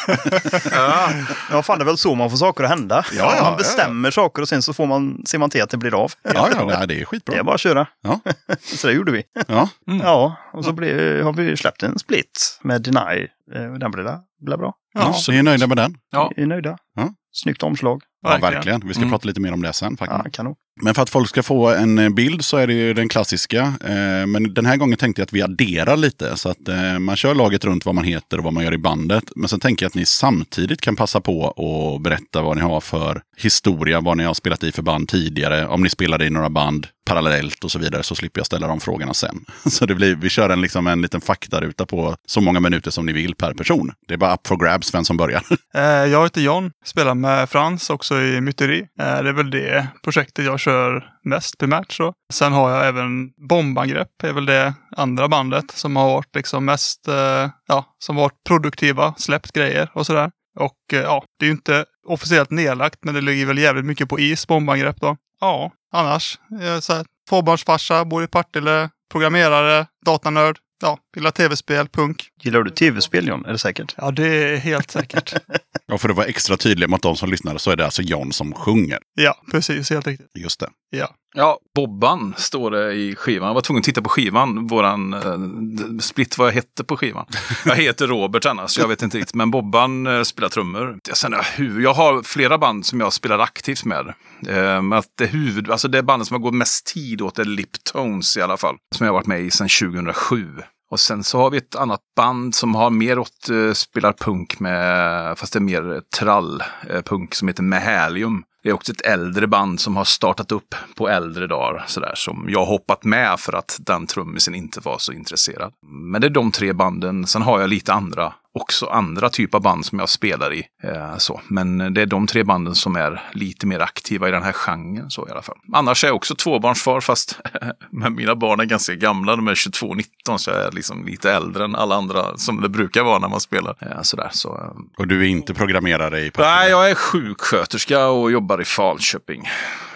Ja, 1.52 1.62
fan, 1.64 1.80
det 1.80 1.84
är 1.84 1.86
väl 1.86 1.98
så 1.98 2.16
man 2.16 2.30
får 2.30 2.38
saker 2.38 2.64
att 2.64 2.70
hända. 2.70 3.06
Ja, 3.18 3.34
ja, 3.38 3.44
man 3.44 3.58
bestämmer 3.58 4.12
saker 4.12 4.42
och 4.42 4.50
sen 4.50 4.62
så 4.62 4.74
får 4.74 4.86
man, 4.86 5.22
ser 5.26 5.38
man 5.38 5.50
till 5.50 5.62
att 5.64 5.70
det 5.70 5.78
blir 5.78 6.04
av. 6.04 6.12
Ja, 6.24 6.50
ja, 6.52 6.66
nej, 6.66 6.88
det 6.88 6.94
är 6.94 7.00
Det 7.00 7.06
skitbra. 7.06 7.36
är 7.36 7.44
bara 7.44 7.56
att 7.56 7.62
köra. 7.62 7.88
Ja. 8.02 8.20
Så 8.62 8.88
det 8.88 8.94
gjorde 8.94 9.12
vi. 9.12 9.24
Ja. 9.48 9.70
Ja, 9.86 10.36
och 10.54 10.66
så 10.66 10.74
blev, 10.74 11.24
har 11.24 11.34
vi 11.34 11.58
släppt 11.58 11.84
en 11.84 12.00
split 12.00 12.60
med 12.64 12.82
Deny. 12.82 13.28
Eh, 13.56 13.74
Den 13.74 13.92
blev, 13.92 14.06
där- 14.06 14.20
blev 14.46 14.58
bra. 14.60 14.74
Ja, 14.94 15.14
så 15.14 15.32
ni 15.32 15.38
är 15.38 15.44
nöjda 15.44 15.68
med 15.68 15.78
den? 15.78 15.98
Ja. 16.12 16.32
Vi 16.36 16.42
är 16.44 16.48
nöjda. 16.48 16.78
Ja. 16.96 17.10
Snyggt 17.32 17.64
omslag. 17.64 18.02
Ja, 18.22 18.30
Verkligen. 18.30 18.54
verkligen. 18.54 18.82
Vi 18.88 18.94
ska 18.94 19.02
Mm. 19.02 19.12
prata 19.12 19.28
lite 19.28 19.42
mer 19.42 19.54
om 19.54 19.62
det 19.62 19.74
sen 19.74 19.98
faktiskt. 19.98 20.22
Ja, 20.26 20.32
kanon. 20.32 20.56
Men 20.82 20.94
för 20.94 21.02
att 21.02 21.10
folk 21.10 21.30
ska 21.30 21.44
få 21.44 21.70
en 21.70 22.00
eh, 22.00 22.10
bild 22.10 22.46
så 22.46 22.58
är 22.58 22.68
det 22.68 22.74
ju 22.74 22.94
den 22.94 23.10
klassiska. 23.10 23.74
Eh, 23.84 24.26
men 24.28 24.54
den 24.54 24.66
här 24.66 24.78
gången 24.78 24.98
tänkte 24.98 25.22
jag 25.22 25.26
att 25.26 25.34
vi 25.34 25.42
adderar 25.42 25.98
lite. 25.98 26.38
Så 26.38 26.50
att 26.50 26.68
eh, 26.68 27.00
man 27.00 27.16
kör 27.16 27.36
laget 27.36 27.66
runt 27.66 27.86
vad 27.86 27.96
man 27.96 28.04
heter 28.04 28.38
och 28.38 28.44
vad 28.44 28.54
man 28.54 28.64
gör 28.64 28.74
i 28.74 28.78
bandet. 28.78 29.24
Men 29.36 29.50
sen 29.50 29.60
tänker 29.60 29.86
jag 29.86 29.90
att 29.90 29.96
ni 29.96 30.06
samtidigt 30.06 30.82
kan 30.82 30.96
passa 30.96 31.22
på 31.22 31.40
och 31.42 32.02
berätta 32.02 32.42
vad 32.42 32.58
ni 32.58 32.62
har 32.62 32.82
för 32.82 33.22
historia, 33.38 34.02
vad 34.02 34.18
ni 34.18 34.24
har 34.24 34.34
spelat 34.34 34.64
i 34.64 34.72
för 34.72 34.82
band 34.82 35.10
tidigare. 35.10 35.68
Om 35.68 35.84
ni 35.84 35.90
spelade 35.90 36.26
i 36.26 36.30
några 36.30 36.50
band 36.50 36.88
parallellt 37.06 37.64
och 37.64 37.72
så 37.72 37.80
vidare 37.80 38.04
så 38.04 38.16
slipper 38.16 38.40
jag 38.40 38.46
ställa 38.46 38.68
de 38.68 38.80
frågorna 38.80 39.14
sen. 39.14 39.46
Så 39.66 39.86
det 39.86 39.96
blir, 39.96 40.16
vi 40.16 40.30
kör 40.30 40.50
en, 40.50 40.62
liksom 40.62 40.88
en 40.88 41.02
liten 41.02 41.22
faktaruta 41.22 41.86
på 41.86 42.16
så 42.26 42.42
många 42.42 42.60
minuter 42.60 42.92
som 42.92 43.06
ni 43.06 43.14
vill 43.14 43.36
per 43.36 43.54
person. 43.54 43.92
Det 44.08 44.14
är 44.14 44.18
bara 44.18 44.34
up 44.34 44.48
for 44.48 44.58
grabs 44.58 44.94
vem 44.94 45.06
som 45.06 45.18
börjar. 45.18 45.44
Jag 46.08 46.24
heter 46.24 46.42
John, 46.42 46.72
spelar 46.86 47.16
med 47.16 47.50
Frans 47.50 47.90
också 47.90 48.22
i 48.22 48.42
Myteri. 48.42 48.88
Det 48.98 49.04
är 49.04 49.34
väl 49.34 49.52
det 49.52 49.88
projektet 50.04 50.46
jag 50.46 50.60
kör 50.66 51.10
mest 51.24 51.58
primärt. 51.58 51.92
Så. 51.92 52.14
Sen 52.34 52.54
har 52.54 52.72
jag 52.72 52.88
även 52.88 53.30
Bombangrepp, 53.50 54.24
är 54.24 54.34
väl 54.34 54.46
det 54.46 54.74
andra 54.98 55.28
bandet 55.28 55.72
som 55.72 55.96
har 55.96 56.08
varit 56.08 56.36
liksom 56.36 56.66
mest, 56.66 57.08
eh, 57.08 57.50
ja, 57.68 57.96
som 58.00 58.16
varit 58.16 58.44
produktiva, 58.48 59.14
släppt 59.18 59.52
grejer 59.52 59.90
och 59.94 60.06
sådär. 60.06 60.32
Och 60.60 60.94
eh, 60.94 61.00
ja, 61.00 61.24
det 61.40 61.46
är 61.46 61.48
ju 61.48 61.54
inte 61.54 61.86
officiellt 62.08 62.52
nedlagt, 62.52 63.00
men 63.02 63.14
det 63.14 63.22
ligger 63.22 63.46
väl 63.46 63.58
jävligt 63.58 63.86
mycket 63.86 64.10
på 64.10 64.20
is, 64.20 64.48
Bombangrepp 64.48 65.02
då. 65.02 65.18
Ja, 65.40 65.72
annars, 65.94 66.40
eh, 66.62 66.80
så 66.80 66.94
här, 66.94 67.06
tvåbarnsfarsa, 67.30 68.06
bor 68.06 68.24
i 68.24 68.28
Partille, 68.28 68.90
programmerare, 69.12 69.88
datanörd. 70.06 70.58
Ja, 70.82 71.00
gillar 71.16 71.32
tv-spel, 71.32 71.88
punk. 71.88 72.30
Gillar 72.42 72.64
du 72.64 72.72
tv-spel 72.72 73.28
John? 73.28 73.46
Är 73.46 73.52
det 73.52 73.58
säkert? 73.58 73.96
Ja, 73.98 74.12
det 74.12 74.28
är 74.28 74.58
helt 74.58 74.92
säkert. 74.92 75.34
Och 75.92 76.02
för 76.02 76.10
att 76.10 76.16
vara 76.16 76.26
extra 76.26 76.58
tydlig 76.58 76.90
mot 76.90 77.02
de 77.02 77.16
som 77.16 77.30
lyssnar 77.30 77.58
så 77.58 77.72
är 77.72 77.76
det 77.76 77.86
alltså 77.86 78.02
John 78.02 78.32
som 78.34 78.54
sjunger. 78.54 79.00
ja, 79.14 79.36
precis, 79.52 79.90
helt 79.90 80.08
riktigt. 80.08 80.32
Just 80.38 80.60
det. 80.60 80.70
Ja. 80.90 81.16
Ja, 81.38 81.60
Bobban 81.76 82.34
står 82.38 82.72
det 82.72 82.94
i 82.94 83.16
skivan. 83.16 83.48
Jag 83.48 83.54
var 83.54 83.62
tvungen 83.62 83.80
att 83.80 83.86
titta 83.86 84.02
på 84.02 84.10
skivan, 84.10 84.68
våran 84.68 85.14
eh, 85.14 86.00
split 86.00 86.38
vad 86.38 86.48
jag 86.48 86.54
hette 86.54 86.84
på 86.84 86.98
skivan. 86.98 87.26
Jag 87.66 87.76
heter 87.76 88.08
Robert 88.08 88.46
annars, 88.46 88.78
jag 88.78 88.88
vet 88.88 89.02
inte 89.02 89.18
riktigt. 89.18 89.36
Men 89.36 89.52
Bobban 89.52 90.08
eh, 90.08 90.22
spelar 90.22 90.50
trummor. 90.50 91.00
Sen, 91.14 91.34
eh, 91.34 91.40
hur, 91.56 91.82
jag 91.82 91.94
har 91.94 92.24
flera 92.24 92.58
band 92.58 92.86
som 92.86 93.00
jag 93.00 93.14
spelar 93.14 93.40
aktivt 93.40 93.86
med. 93.86 94.08
Eh, 94.48 94.82
men 94.82 94.94
att 94.94 95.12
det, 95.18 95.26
huvud, 95.26 95.72
alltså 95.72 95.88
det 95.88 96.04
bandet 96.04 96.28
som 96.28 96.36
har 96.36 96.42
gått 96.42 96.54
mest 96.54 96.86
tid 96.86 97.22
åt 97.22 97.40
är 97.40 97.46
Liptones 97.46 98.38
i 98.38 98.42
alla 98.42 98.58
fall. 98.58 98.76
Som 98.96 99.06
jag 99.06 99.14
har 99.14 99.20
varit 99.20 99.28
med 99.28 99.42
i 99.42 99.52
sedan 99.52 99.70
2007. 99.70 100.48
Och 100.92 101.00
sen 101.00 101.24
så 101.24 101.38
har 101.38 101.50
vi 101.50 101.58
ett 101.58 101.76
annat 101.76 102.02
band 102.16 102.56
som 102.56 102.76
har 102.76 102.90
mer 102.90 103.20
åt, 103.20 103.50
eh, 103.50 103.74
spelar 103.74 104.14
punk 104.14 104.60
med, 104.60 105.38
fast 105.38 105.54
det 105.54 105.60
är 105.60 105.62
mer 105.62 106.02
trall, 106.18 106.64
eh, 106.90 107.02
punk 107.02 107.36
som 107.36 107.48
heter 107.48 107.64
Mahalium. 107.64 108.44
Det 108.66 108.70
är 108.70 108.74
också 108.74 108.92
ett 108.92 109.06
äldre 109.06 109.48
band 109.48 109.80
som 109.80 109.96
har 109.96 110.04
startat 110.04 110.52
upp 110.52 110.76
på 110.96 111.10
äldre 111.10 111.48
dagar. 111.48 111.84
Sådär, 111.88 112.12
som 112.16 112.46
jag 112.50 112.66
hoppat 112.66 113.04
med 113.04 113.40
för 113.40 113.54
att 113.54 113.78
den 113.80 114.08
trummisen 114.08 114.56
inte 114.56 114.80
var 114.80 114.98
så 114.98 115.14
intresserad. 115.14 115.74
Men 115.88 116.22
det 116.22 116.28
är 116.28 116.32
de 116.32 116.52
tre 116.52 116.74
banden. 116.74 117.28
Sen 117.28 117.42
har 117.42 117.60
jag 117.60 117.70
lite 117.70 117.94
andra, 117.94 118.34
också 118.60 118.86
andra 118.86 119.30
typer 119.30 119.58
av 119.58 119.62
band 119.62 119.86
som 119.86 120.00
jag 120.00 120.10
spelar 120.10 120.54
i. 120.54 120.64
Eh, 120.84 121.18
så. 121.18 121.42
Men 121.48 121.94
det 121.94 122.02
är 122.02 122.06
de 122.06 122.28
tre 122.28 122.44
banden 122.44 122.76
som 122.76 122.96
är 122.96 123.22
lite 123.34 123.68
mer 123.68 123.80
aktiva 123.80 124.28
i 124.28 124.32
den 124.32 124.44
här 124.44 124.52
genren. 124.54 125.10
Så 125.12 125.28
i 125.28 125.32
alla 125.32 125.42
fall. 125.42 125.58
Annars 125.74 126.04
är 126.04 126.08
jag 126.08 126.16
också 126.16 126.36
tvåbarnsfar 126.36 127.02
fast 127.02 127.40
men 127.92 128.16
mina 128.16 128.36
barn 128.36 128.60
är 128.60 128.66
ganska 128.66 128.96
gamla. 128.96 129.36
De 129.36 129.48
är 129.48 129.56
22 129.56 129.88
och 129.88 129.98
19 129.98 130.40
så 130.40 130.50
jag 130.52 130.60
är 130.68 130.72
liksom 130.72 131.06
lite 131.06 131.32
äldre 131.32 131.64
än 131.64 131.76
alla 131.76 131.96
andra 131.96 132.38
som 132.38 132.62
det 132.62 132.70
brukar 132.70 133.04
vara 133.04 133.20
när 133.20 133.28
man 133.28 133.40
spelar. 133.40 133.76
Eh, 133.82 134.02
sådär, 134.02 134.30
så, 134.32 134.50
eh, 134.58 134.72
Och 134.98 135.08
du 135.08 135.22
är 135.22 135.28
inte 135.28 135.54
programmerare 135.54 136.22
i 136.22 136.32
Partille? 136.32 136.56
Nej, 136.56 136.70
jag 136.70 136.90
är 136.92 136.96
sjuksköterska 136.96 138.08
och 138.08 138.32
jobbar 138.32 138.62
i 138.62 138.66
Falköping. 138.66 139.50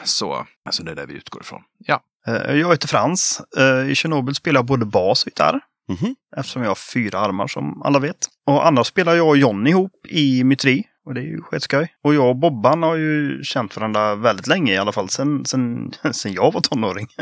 Så 0.03 0.45
alltså 0.66 0.84
det 0.84 0.91
är 0.91 0.95
det 0.95 1.05
vi 1.05 1.14
utgår 1.14 1.41
ifrån. 1.41 1.62
Ja. 1.78 1.99
Eh, 2.28 2.55
Jag 2.55 2.70
heter 2.72 2.88
Frans. 2.88 3.41
Eh, 3.57 3.89
I 3.91 3.95
Tjernobyl 3.95 4.36
spelar 4.36 4.57
jag 4.57 4.66
både 4.66 4.86
bas 4.86 5.24
och 5.24 5.28
gitarr. 5.28 5.60
Mhm. 5.89 6.16
Eftersom 6.38 6.62
jag 6.62 6.70
har 6.70 6.76
fyra 6.76 7.20
armar 7.20 7.47
som 7.47 7.82
alla 7.82 7.99
vet. 7.99 8.18
Och 8.50 8.68
annars 8.68 8.88
spelar 8.88 9.16
jag 9.16 9.28
och 9.28 9.38
John 9.38 9.68
ihop 9.68 9.91
i 10.10 10.43
Mytri. 10.43 10.84
Och 11.06 11.14
det 11.14 11.22
är 11.22 11.26
ju 11.26 11.41
skitskoj. 11.41 11.93
Och 12.04 12.14
jag 12.14 12.30
och 12.30 12.36
Bobban 12.36 12.84
har 12.84 12.95
ju 12.95 13.43
känt 13.43 13.76
varandra 13.76 14.16
väldigt 14.16 14.47
länge 14.47 14.74
i 14.74 14.78
alla 14.78 14.91
fall. 14.91 15.10
Sen, 15.10 15.45
sen, 15.45 15.91
sen 16.12 16.34
jag 16.34 16.54
var 16.54 16.62
tonåring. 16.62 17.08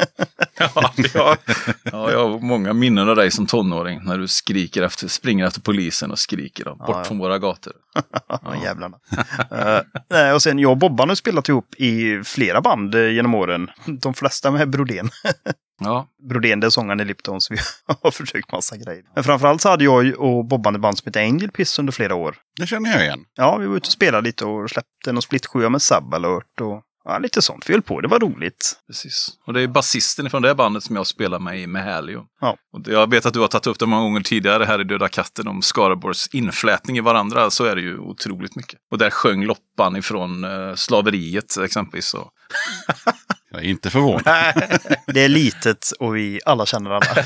Ja, 0.60 0.94
jag, 1.14 1.38
ja, 1.84 2.12
jag 2.12 2.30
har 2.30 2.40
många 2.40 2.74
minnen 2.74 3.10
av 3.10 3.16
dig 3.16 3.32
som 3.32 3.46
tonåring 3.46 4.00
när 4.04 4.18
du 4.18 4.28
skriker 4.28 4.82
efter, 4.82 5.08
springer 5.08 5.46
efter 5.46 5.62
polisen 5.62 6.12
och 6.12 6.20
skriker 6.20 6.66
dem, 6.66 6.78
bort 6.78 6.90
ja. 6.90 7.04
från 7.04 7.18
våra 7.18 7.40
gator. 7.40 7.74
Ja, 8.28 8.56
jävlarna. 8.64 8.98
Nej, 10.10 10.34
och 10.34 10.42
sen 10.42 10.60
jag 10.60 10.72
och 10.72 10.78
Bobban 10.78 11.10
har 11.10 11.16
spelat 11.16 11.50
ihop 11.50 11.76
i 11.78 12.22
flera 12.24 12.62
band 12.62 12.96
eh, 12.96 13.10
genom 13.10 13.36
åren. 13.36 13.70
De 13.86 14.14
flesta 14.14 14.52
med 14.52 14.70
Brodén. 14.70 15.10
Ja, 15.80 16.08
Brodén, 16.30 16.60
det 16.60 16.68
är 16.68 16.70
sångaren 16.70 17.00
i 17.00 17.06
Lipton, 17.06 17.42
så 17.42 17.54
vi 17.54 17.60
har 18.02 18.12
försökt 18.12 18.52
massa 18.52 18.78
grejer. 18.78 19.04
Men 19.16 19.24
framförallt 19.24 19.62
så 19.62 19.70
hade 19.70 19.84
jag 19.84 20.20
och 20.20 20.46
Bobban 20.46 20.76
ett 20.76 20.82
band 20.82 20.98
som 20.98 21.06
heter 21.06 21.22
Angel 21.24 21.52
Piss 21.52 21.80
under 21.80 21.94
flera 21.94 22.16
år. 22.16 22.36
Det 22.60 22.68
känner 22.68 22.92
jag 22.92 23.04
igen. 23.04 23.26
Ja, 23.36 23.58
vi 23.58 23.68
var 23.68 23.76
ute 23.76 23.88
och 23.88 23.92
spelade 23.92 24.24
lite 24.24 24.46
och 24.46 24.70
släppte 24.70 25.12
någon 25.12 25.22
split 25.22 25.54
med 25.54 25.82
Sub 25.82 26.14
Alert 26.14 26.62
och 26.62 26.84
ja, 27.08 27.20
lite 27.20 27.42
sånt. 27.42 27.70
Vi 27.70 27.74
höll 27.74 27.82
på, 27.82 28.02
det 28.02 28.08
var 28.08 28.20
roligt. 28.20 28.80
precis. 28.88 29.30
Och 29.46 29.54
det 29.54 29.62
är 29.62 29.68
basisten 29.68 30.30
från 30.30 30.42
det 30.42 30.56
bandet 30.56 30.84
som 30.84 30.96
jag 30.96 31.08
spelar 31.08 31.40
med 31.40 31.60
i 31.60 31.68
med 31.68 31.84
Helium. 31.84 32.24
Ja. 32.42 32.58
Och 32.74 32.82
jag 32.86 33.10
vet 33.10 33.26
att 33.26 33.34
du 33.34 33.40
har 33.40 33.48
tagit 33.48 33.68
upp 33.68 33.80
det 33.80 33.86
många 33.86 34.02
gånger 34.02 34.22
tidigare 34.22 34.66
här 34.66 34.82
i 34.82 34.84
Döda 34.84 35.08
katten 35.08 35.48
om 35.48 35.62
Skaraborgs 35.62 36.28
inflätning 36.28 36.98
i 36.98 37.02
varandra. 37.02 37.50
Så 37.50 37.66
är 37.66 37.76
det 37.76 37.82
ju 37.82 37.98
otroligt 38.00 38.56
mycket. 38.56 38.80
Och 38.92 38.98
där 38.98 39.10
sjöng 39.10 39.46
Loppan 39.46 39.96
ifrån 39.96 40.44
eh, 40.44 40.76
slaveriet 40.76 41.58
exempelvis. 41.58 42.14
Och, 42.14 42.32
Jag 43.52 43.62
är 43.62 43.70
inte 43.70 43.90
förvånad. 43.90 44.24
Det 45.06 45.24
är 45.24 45.30
litet 45.30 45.92
och 46.00 46.16
vi 46.16 46.40
alla 46.46 46.66
känner 46.66 46.92
alla. 46.92 47.06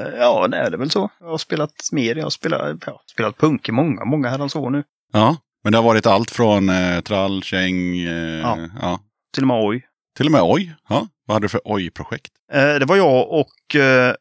Eh, 0.00 0.08
ja, 0.18 0.46
nej, 0.48 0.70
det 0.70 0.76
är 0.76 0.78
väl 0.78 0.90
så. 0.90 1.10
Jag 1.20 1.26
har 1.26 1.38
spelat 1.38 1.72
mer. 1.92 2.16
Jag 2.16 2.22
har 2.22 2.30
spelat, 2.30 2.82
ja, 2.86 3.00
spelat 3.12 3.38
punk 3.38 3.68
i 3.68 3.72
många, 3.72 4.04
många 4.04 4.28
herrans 4.28 4.56
år 4.56 4.70
nu. 4.70 4.84
Ja, 5.12 5.36
men 5.64 5.72
det 5.72 5.78
har 5.78 5.82
varit 5.84 6.06
allt 6.06 6.30
från 6.30 6.68
eh, 6.68 7.00
trall, 7.00 7.42
käng, 7.42 7.98
eh, 7.98 8.40
ja. 8.40 8.58
Ja. 8.80 9.00
Till 9.34 9.42
och 9.42 9.48
med 9.48 9.56
oj. 9.64 9.86
till 10.16 10.26
och 10.26 10.32
med 10.32 10.42
oj. 10.42 10.74
Ja. 10.88 11.06
Vad 11.26 11.34
hade 11.34 11.44
du 11.44 11.48
för 11.48 11.60
oj-projekt? 11.64 12.32
Eh, 12.52 12.74
det 12.74 12.84
var 12.84 12.96
jag 12.96 13.30
och 13.30 13.76
eh, 13.76 14.14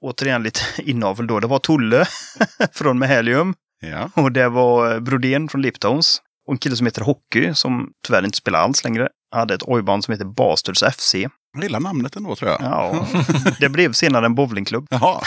återigen 0.00 0.42
lite 0.42 0.60
inavel 0.82 1.26
då. 1.26 1.40
Det 1.40 1.46
var 1.46 1.58
Tolle 1.58 2.06
från 2.72 2.98
Mehelium. 2.98 3.54
Ja. 3.80 4.10
Och 4.22 4.32
det 4.32 4.48
var 4.48 4.94
eh, 4.94 5.00
Brodén 5.00 5.48
från 5.48 5.62
Liptones. 5.62 6.18
Och 6.46 6.52
en 6.52 6.58
kille 6.58 6.76
som 6.76 6.86
heter 6.86 7.02
Hockey, 7.02 7.54
som 7.54 7.90
tyvärr 8.06 8.24
inte 8.24 8.38
spelar 8.38 8.58
alls 8.58 8.84
längre, 8.84 9.08
hade 9.34 9.54
ett 9.54 9.62
ojband 9.68 10.04
som 10.04 10.12
heter 10.12 10.24
Bastards 10.24 10.82
FC. 10.96 11.14
Jag 11.54 11.62
gillar 11.62 11.80
namnet 11.80 12.16
ändå 12.16 12.36
tror 12.36 12.50
jag. 12.50 12.60
Ja, 12.62 13.06
det 13.60 13.68
blev 13.68 13.92
senare 13.92 14.26
en 14.26 14.34
bowlingklubb. 14.34 14.86
Jaha. 14.90 15.20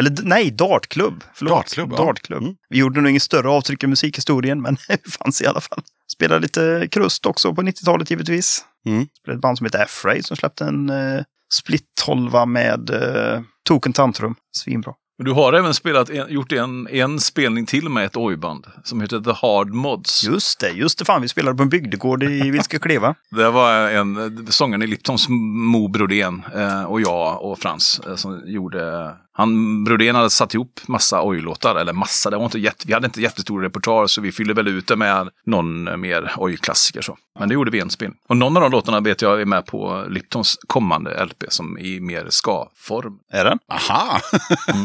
Eller 0.00 0.16
nej, 0.22 0.50
dartklubb. 0.50 1.24
Förlåt. 1.34 1.52
Dartklubb, 1.52 1.92
ja. 1.92 1.96
dartklubb. 1.96 2.42
Mm. 2.42 2.54
Vi 2.68 2.78
gjorde 2.78 3.00
nog 3.00 3.10
inget 3.10 3.22
större 3.22 3.48
avtryck 3.48 3.84
i 3.84 3.86
musikhistorien, 3.86 4.62
men 4.62 4.76
det 4.88 5.10
fanns 5.10 5.42
i 5.42 5.46
alla 5.46 5.60
fall. 5.60 5.82
Spelade 6.12 6.40
lite 6.40 6.88
krust 6.90 7.26
också 7.26 7.54
på 7.54 7.62
90-talet 7.62 8.10
givetvis. 8.10 8.64
Mm. 8.86 9.06
Spelade 9.20 9.36
ett 9.36 9.42
band 9.42 9.58
som 9.58 9.64
heter 9.64 9.82
F-Ray 9.82 10.22
som 10.22 10.36
släppte 10.36 10.64
en 10.64 10.90
uh, 10.90 11.22
split 11.54 11.84
12 12.04 12.48
med 12.48 12.90
uh, 12.90 13.40
Token 13.68 13.92
Tantrum. 13.92 14.34
Svinbra. 14.56 14.92
och 15.18 15.24
du 15.24 15.32
har 15.32 15.52
även 15.52 15.74
spelat, 15.74 16.10
en, 16.10 16.32
gjort 16.32 16.52
en, 16.52 16.88
en 16.88 17.20
spelning 17.20 17.66
till 17.66 17.88
med 17.88 18.04
ett 18.04 18.16
ojband 18.16 18.66
som 18.84 19.00
heter 19.00 19.20
The 19.20 19.32
Hard 19.32 19.74
Mods. 19.74 20.24
Just 20.24 20.60
det, 20.60 20.70
just 20.70 20.98
det. 20.98 21.04
Fan, 21.04 21.22
vi 21.22 21.28
spelade 21.28 21.56
på 21.56 21.62
en 21.62 21.68
bygdegård 21.68 22.22
i 22.22 22.50
Vilska 22.50 22.78
Kleva. 22.78 23.14
Det 23.30 23.50
var 23.50 23.90
en 23.90 24.46
sångaren 24.50 24.82
i 24.82 24.86
Liptons 24.86 25.26
Mo 25.28 25.88
Brodén 25.88 26.42
eh, 26.54 26.84
och 26.84 27.00
jag 27.00 27.42
och 27.44 27.58
Frans 27.58 28.00
eh, 28.06 28.14
som 28.14 28.42
gjorde 28.46 29.14
han, 29.40 29.84
Brodén 29.84 30.14
hade 30.14 30.30
satt 30.30 30.54
ihop 30.54 30.80
massa 30.88 31.22
oj-låtar, 31.22 31.74
eller 31.76 31.92
massa, 31.92 32.30
det 32.30 32.36
var 32.36 32.44
inte 32.44 32.58
jätte, 32.58 32.84
vi 32.86 32.92
hade 32.92 33.06
inte 33.06 33.20
jättestor 33.20 33.62
repertoar 33.62 34.06
så 34.06 34.20
vi 34.20 34.32
fyllde 34.32 34.54
väl 34.54 34.68
ut 34.68 34.86
det 34.88 34.96
med 34.96 35.28
någon 35.46 36.00
mer 36.00 36.32
oj-klassiker 36.36 37.02
så. 37.02 37.16
Men 37.38 37.48
det 37.48 37.54
gjorde 37.54 37.70
vi 37.70 37.80
en 37.80 37.90
spelning. 37.90 38.18
Och 38.28 38.36
någon 38.36 38.56
av 38.56 38.62
de 38.62 38.72
låtarna 38.72 39.00
vet 39.00 39.22
jag 39.22 39.40
är 39.40 39.44
med 39.44 39.66
på 39.66 40.04
Liptons 40.08 40.58
kommande 40.66 41.24
LP 41.24 41.44
som 41.48 41.78
i 41.78 42.00
mer 42.00 42.26
ska-form. 42.28 43.18
Är 43.32 43.44
den? 43.44 43.58
Aha! 43.72 44.20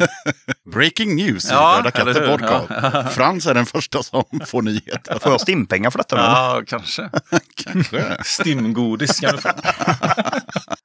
Breaking 0.73 1.15
news 1.15 1.45
i 1.45 1.47
Ja, 1.51 1.75
Döda 1.77 1.91
katten 1.91 2.07
eller 2.15 2.21
hur? 2.31 2.37
podcast. 2.37 3.15
Frans 3.15 3.47
är 3.47 3.53
den 3.53 3.65
första 3.65 4.03
som 4.03 4.23
får 4.45 4.61
nyheter. 4.61 5.19
Får 5.21 5.31
jag 5.31 5.41
stimpengar 5.41 5.89
för 5.89 5.97
detta? 5.97 6.15
Ja, 6.17 6.61
kanske. 6.67 7.09
Kanske. 7.63 8.17
Stimgodis 8.23 9.19
kan 9.19 9.35
du 9.35 9.41
få. 9.41 9.49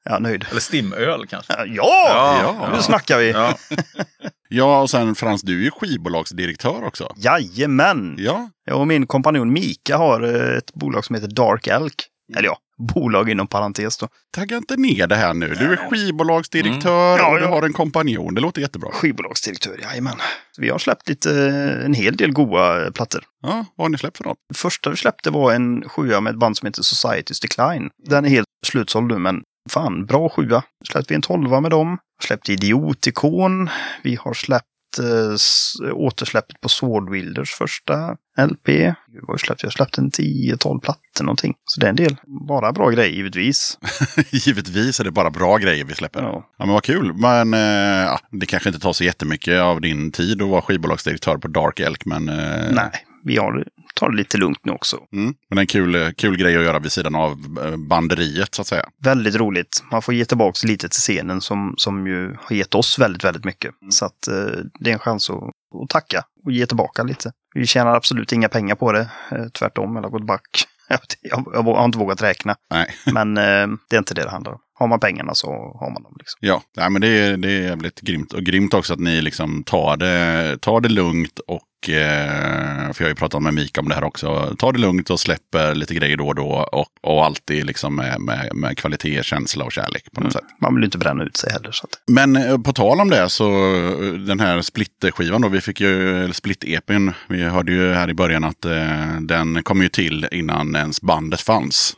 Ja, 0.05 0.19
nöjd. 0.19 0.47
Eller 0.51 0.61
stimöl 0.61 1.27
kanske. 1.27 1.53
Ja, 1.67 2.41
Ja, 2.43 2.69
nu 2.77 2.83
snackar 2.83 3.19
vi. 3.19 3.31
Ja. 3.31 3.55
Ja, 4.53 4.81
och 4.81 4.91
sen 4.91 5.15
Frans, 5.15 5.43
du 5.43 5.59
är 5.61 5.65
ju 5.65 5.71
skivbolagsdirektör 5.71 6.85
också. 6.85 7.15
Jajamän! 7.17 8.17
Ja, 8.19 8.51
Jag 8.65 8.81
och 8.81 8.87
min 8.87 9.07
kompanjon 9.07 9.53
Mika 9.53 9.97
har 9.97 10.23
eh, 10.23 10.57
ett 10.59 10.75
bolag 10.75 11.05
som 11.05 11.15
heter 11.15 11.29
Dark 11.29 11.67
Elk. 11.67 11.95
Eller 12.37 12.49
ja, 12.49 12.57
bolag 12.79 13.31
inom 13.31 13.47
parentes 13.47 13.99
då. 13.99 14.09
tagga 14.35 14.57
inte 14.57 14.77
ner 14.77 15.07
det 15.07 15.17
här 15.17 15.35
nu. 15.35 15.55
Du 15.55 15.73
är 15.73 15.77
skivbolagsdirektör 15.77 17.13
Mm. 17.13 17.19
Ja, 17.19 17.33
och 17.33 17.39
du 17.41 17.47
har 17.47 17.63
en 17.63 17.73
kompanjon. 17.73 18.35
Det 18.35 18.41
låter 18.41 18.61
jättebra. 18.61 18.91
Skivbolagsdirektör, 18.93 19.79
jajamän. 19.83 20.17
Vi 20.59 20.69
har 20.71 20.79
släppt 20.79 21.09
lite, 21.09 21.31
eh, 21.47 21.85
en 21.85 21.95
hel 21.95 22.17
del 22.17 22.33
goa 22.33 22.85
eh, 22.85 22.91
plattor. 22.91 23.25
Ja, 23.43 23.65
vad 23.77 23.85
har 23.85 23.89
ni 23.89 23.99
släppt 23.99 24.17
för 24.17 24.25
något? 24.25 24.39
Första 24.55 24.91
vi 24.91 24.97
släppte 24.97 25.31
var 25.31 25.53
en 25.53 25.89
sjua 25.89 26.21
med 26.21 26.31
ett 26.31 26.39
band 26.39 26.57
som 26.57 26.67
heter 26.67 26.83
Society's 26.83 27.43
Decline. 27.43 27.91
Den 28.09 28.25
är 28.25 28.29
helt 28.29 28.47
slutsåld 28.67 29.13
nu, 29.13 29.19
men 29.19 29.43
fan, 29.71 30.07
bra 30.07 30.29
sjua. 30.29 30.63
Släppte 30.89 31.13
vi 31.13 31.15
en 31.15 31.23
tolva 31.23 31.61
med 31.61 31.71
dem. 31.71 31.99
Släppte 32.21 32.53
Idiotikon. 32.53 33.71
Vi 34.03 34.15
har 34.15 34.35
släppt 34.35 34.67
eh, 34.99 35.95
återsläppet 35.95 36.61
på 36.61 36.69
Swordwilders 36.69 37.51
första 37.51 38.17
LP. 38.39 38.67
Gud, 38.67 38.95
vad 39.13 39.29
har 39.29 39.35
vi 39.35 39.39
släppt? 39.39 39.63
Jag 39.63 39.73
släppte 39.73 40.01
en 40.01 40.11
10-12 40.11 40.81
plattor 40.81 41.25
någonting. 41.25 41.55
Så 41.65 41.81
det 41.81 41.87
är 41.87 41.91
en 41.91 41.97
del. 41.97 42.17
Bara 42.49 42.73
bra 42.73 42.91
grejer 42.91 43.13
givetvis. 43.13 43.79
Givetvis 44.31 45.01
är 45.01 45.05
det 45.05 45.11
bara 45.11 45.31
bra 45.31 45.57
grejer 45.57 45.85
vi 45.85 45.95
släpper. 45.95 46.23
Ja. 46.23 46.51
Ja, 46.59 46.65
men 46.67 46.75
vad 46.75 46.83
kul. 46.83 47.13
Men 47.15 47.55
eh, 47.55 48.19
det 48.31 48.47
kanske 48.47 48.69
inte 48.69 48.81
tar 48.81 48.93
så 48.93 49.05
jättemycket 49.05 49.61
av 49.61 49.81
din 49.81 50.13
tid 50.13 50.43
att 50.43 50.49
vara 50.49 50.63
skivbolagsdirektör 50.63 51.37
på 51.37 51.49
Dark 51.49 51.81
Elk. 51.81 52.05
Men, 52.05 52.29
eh, 52.29 52.73
Nej, 52.73 52.91
vi 53.25 53.37
har, 53.37 53.65
tar 54.01 54.11
det 54.11 54.17
lite 54.17 54.39
lugnt 54.39 54.59
nu 54.63 54.73
också. 54.73 54.99
Mm, 55.13 55.35
men 55.49 55.59
en 55.59 55.67
kul, 55.67 55.95
eh, 55.95 56.11
kul 56.11 56.37
grej 56.37 56.57
att 56.57 56.63
göra 56.63 56.79
vid 56.79 56.93
sidan 56.93 57.15
av 57.15 57.31
eh, 57.65 57.77
banderiet 57.77 58.55
så 58.55 58.63
att 58.63 58.69
säga. 58.69 58.85
Väldigt 59.05 59.35
roligt. 59.35 59.85
Man 59.91 60.03
får 60.03 60.15
ge 60.15 60.25
tillbaka 60.25 60.67
lite 60.67 60.89
till 60.89 61.01
scenen 61.01 61.41
som, 61.41 61.75
som 61.77 62.07
ju 62.07 62.37
har 62.43 62.57
gett 62.57 62.75
oss 62.75 62.99
väldigt, 62.99 63.25
väldigt 63.25 63.45
mycket. 63.45 63.75
Så 63.91 64.05
att 64.05 64.29
eh, 64.29 64.35
det 64.81 64.91
är 64.91 64.93
en 64.93 64.99
chans 64.99 65.31
att, 65.31 65.37
att 65.37 65.89
tacka 65.89 66.25
och 66.45 66.53
ge 66.53 66.67
tillbaka 66.67 67.03
lite. 67.03 67.33
Vi 67.55 67.67
tjänar 67.67 67.95
absolut 67.95 68.33
inga 68.33 68.49
pengar 68.49 68.75
på 68.75 68.93
det. 68.93 69.11
Eh, 69.31 69.47
tvärtom, 69.59 69.97
eller 69.97 70.09
har 70.09 70.19
gått 70.19 70.27
back. 70.27 70.65
Jag, 70.89 71.01
jag, 71.21 71.45
jag 71.55 71.63
har 71.63 71.85
inte 71.85 71.99
vågat 71.99 72.23
räkna. 72.23 72.55
Nej. 72.71 72.95
Men 73.13 73.37
eh, 73.37 73.77
det 73.91 73.97
är 73.97 73.99
inte 73.99 74.15
det 74.15 74.23
det 74.23 74.31
handlar 74.31 74.53
om. 74.53 74.61
Har 74.81 74.89
man 74.89 75.01
pengarna 75.01 75.35
så 75.35 75.47
har 75.81 75.91
man 75.91 76.03
dem. 76.03 76.17
Liksom. 76.19 76.39
Ja, 76.41 76.63
nej, 76.77 76.91
men 76.91 77.01
det 77.01 77.09
är, 77.09 77.37
det 77.37 77.49
är 77.49 77.63
jävligt 77.63 78.01
grymt. 78.01 78.33
Och 78.33 78.43
grymt 78.43 78.75
också 78.75 78.93
att 78.93 79.01
ni 79.01 79.23
liksom 79.23 79.63
tar 79.63 79.97
det, 79.97 80.59
tar 80.61 80.81
det 80.81 80.89
lugnt 80.89 81.39
och, 81.39 81.91
eh, 81.91 82.93
för 82.93 82.97
jag 82.99 83.07
har 83.07 83.09
ju 83.09 83.15
pratat 83.15 83.43
med 83.43 83.55
Mika 83.55 83.81
om 83.81 83.89
det 83.89 83.95
här 83.95 84.05
också, 84.05 84.55
tar 84.59 84.73
det 84.73 84.79
lugnt 84.79 85.11
och 85.11 85.21
släpper 85.21 85.75
lite 85.75 85.95
grejer 85.95 86.17
då 86.17 86.27
och 86.27 86.35
då 86.35 86.69
och, 86.73 86.87
och 87.01 87.25
alltid 87.25 87.67
liksom 87.67 87.97
med, 87.97 88.21
med, 88.21 88.51
med 88.55 88.79
kvalitet, 88.79 89.23
känsla 89.23 89.65
och 89.65 89.73
kärlek 89.73 90.13
på 90.13 90.21
något 90.21 90.33
sätt. 90.33 90.45
Man 90.61 90.75
vill 90.75 90.83
ju 90.83 90.85
inte 90.85 90.99
bränna 90.99 91.25
ut 91.25 91.37
sig 91.37 91.53
heller. 91.53 91.73
Så 91.73 91.87
att, 91.87 92.13
Men 92.13 92.37
eh, 92.37 92.59
på 92.59 92.73
tal 92.73 93.01
om 93.01 93.11
det 93.11 93.29
så 93.29 93.75
eh, 93.75 94.13
den 94.13 94.41
här 94.41 94.63
splitt-skivan 94.63 95.41
då, 95.41 95.49
vi 95.49 95.61
fick 95.61 95.81
ju, 95.81 96.27
split-EPn, 96.33 97.13
vi 97.29 97.43
hörde 97.43 97.73
ju 97.73 97.93
här 97.93 98.11
i 98.11 98.15
början 98.15 98.45
att 98.45 98.65
eh, 98.65 99.21
den 99.21 99.63
kom 99.63 99.83
ju 99.83 99.89
till 99.89 100.29
innan 100.33 100.77
ens 100.77 101.01
bandet 101.01 101.41
fanns. 101.41 101.97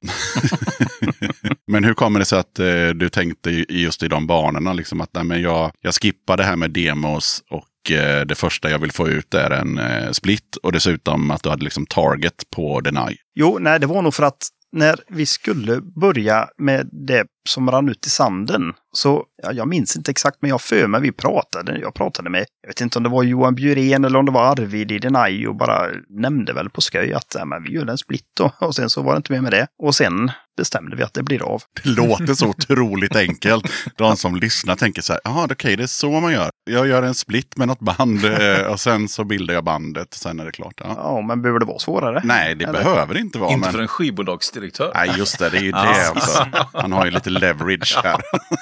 men 1.67 1.85
hur 1.85 1.95
kommer 1.95 2.19
det 2.19 2.25
sig 2.25 2.39
att 2.39 2.59
eh, 2.59 2.67
Eh, 2.73 2.89
du 2.89 3.09
tänkte 3.09 3.51
just 3.69 4.03
i 4.03 4.09
de 4.09 4.27
banorna, 4.27 4.73
liksom 4.73 5.01
att 5.01 5.11
nej, 5.15 5.25
men 5.25 5.43
jag, 5.43 5.71
jag 5.81 5.95
skippar 5.95 6.37
det 6.37 6.45
här 6.45 6.57
med 6.57 6.71
demos 6.71 7.43
och 7.51 7.91
eh, 7.91 8.27
det 8.27 8.35
första 8.35 8.71
jag 8.71 8.79
vill 8.79 8.93
få 8.93 9.09
ut 9.09 9.35
är 9.35 9.51
en 9.51 9.79
eh, 9.79 10.11
split 10.11 10.57
och 10.63 10.73
dessutom 10.73 11.31
att 11.31 11.43
du 11.43 11.49
hade 11.49 11.65
liksom 11.65 11.87
target 11.87 12.45
på 12.51 12.81
Deny. 12.81 13.17
Jo, 13.35 13.59
nej, 13.61 13.81
det 13.81 13.87
var 13.87 14.03
nog 14.03 14.15
för 14.15 14.23
att 14.23 14.49
när 14.73 14.97
vi 15.09 15.27
skulle 15.27 15.81
börja 15.81 16.49
med 16.59 16.89
det 16.93 17.27
som 17.49 17.71
rann 17.71 17.89
ut 17.89 18.07
i 18.07 18.11
sanden, 18.11 18.73
så 18.93 19.25
ja, 19.43 19.53
jag 19.53 19.69
minns 19.69 19.97
inte 19.97 20.11
exakt, 20.11 20.37
men 20.41 20.49
jag 20.49 20.55
har 20.55 20.59
för 20.59 20.87
mig 20.87 21.01
vi 21.01 21.13
pratade. 21.13 21.79
Jag 21.79 21.95
pratade 21.95 22.31
med, 22.31 22.45
jag 22.63 22.69
vet 22.69 22.81
inte 22.81 22.99
om 22.99 23.03
det 23.03 23.09
var 23.09 23.23
Johan 23.23 23.55
Bjurén 23.55 24.05
eller 24.05 24.19
om 24.19 24.27
det 24.27 24.33
var 24.33 24.45
Arvid 24.45 24.93
i 24.93 24.99
Denai 24.99 25.47
och 25.47 25.57
bara 25.57 25.87
nämnde 26.09 26.53
väl 26.53 26.71
på 26.71 26.81
skoj 26.81 27.13
att 27.13 27.35
ja, 27.39 27.45
men 27.45 27.63
vi 27.63 27.71
gör 27.71 27.87
en 27.87 27.99
split 27.99 28.27
då. 28.37 28.51
Och 28.67 28.75
sen 28.75 28.91
så 28.91 29.03
var 29.03 29.13
det 29.13 29.17
inte 29.17 29.33
mer 29.33 29.41
med 29.41 29.53
det. 29.53 29.67
Och 29.83 29.95
sen 29.95 30.31
bestämde 30.57 30.97
vi 30.97 31.03
att 31.03 31.15
det 31.15 31.23
blir 31.23 31.43
av. 31.43 31.63
Det 31.83 31.89
låter 31.89 32.35
så 32.35 32.47
otroligt 32.47 33.17
enkelt. 33.17 33.73
De 33.97 34.17
som 34.17 34.37
lyssnar 34.37 34.77
tänker 34.77 35.03
så 35.03 35.13
här, 35.13 35.21
jaha 35.25 35.49
okej 35.51 35.77
det 35.77 35.83
är 35.83 35.87
så 35.87 36.21
man 36.21 36.33
gör. 36.33 36.51
Jag 36.71 36.87
gör 36.87 37.03
en 37.03 37.15
split 37.15 37.57
med 37.57 37.69
något 37.69 37.81
band 37.81 38.25
eh, 38.25 38.67
och 38.67 38.81
sen 38.81 39.09
så 39.09 39.25
bildar 39.25 39.55
jag 39.55 39.65
bandet. 39.65 40.15
Sen 40.15 40.41
är 40.41 40.45
det 40.45 40.53
klart. 40.53 40.75
Ja. 40.77 40.95
Ja, 40.97 41.21
men 41.21 41.43
behöver 41.43 41.61
det 41.61 41.67
vara 41.67 41.79
svårare? 41.79 42.21
Nej, 42.25 42.55
det 42.55 42.65
Eller? 42.65 42.73
behöver 42.85 43.19
inte 43.19 43.39
vara. 43.39 43.53
Inte 43.53 43.67
men... 43.67 43.73
för 43.73 43.81
en 43.83 43.89
skivbolagsdirektör. 43.89 44.93
Nej, 44.95 45.11
just 45.17 45.39
det. 45.39 45.51
Det 45.51 45.59
är 45.59 45.63
ju 45.63 45.73
det 45.73 46.11
också. 46.11 46.47
Han 46.73 46.93
har 46.93 47.05
ju 47.05 47.11
lite 47.11 47.31
leverage 47.31 48.01
här. 48.05 48.17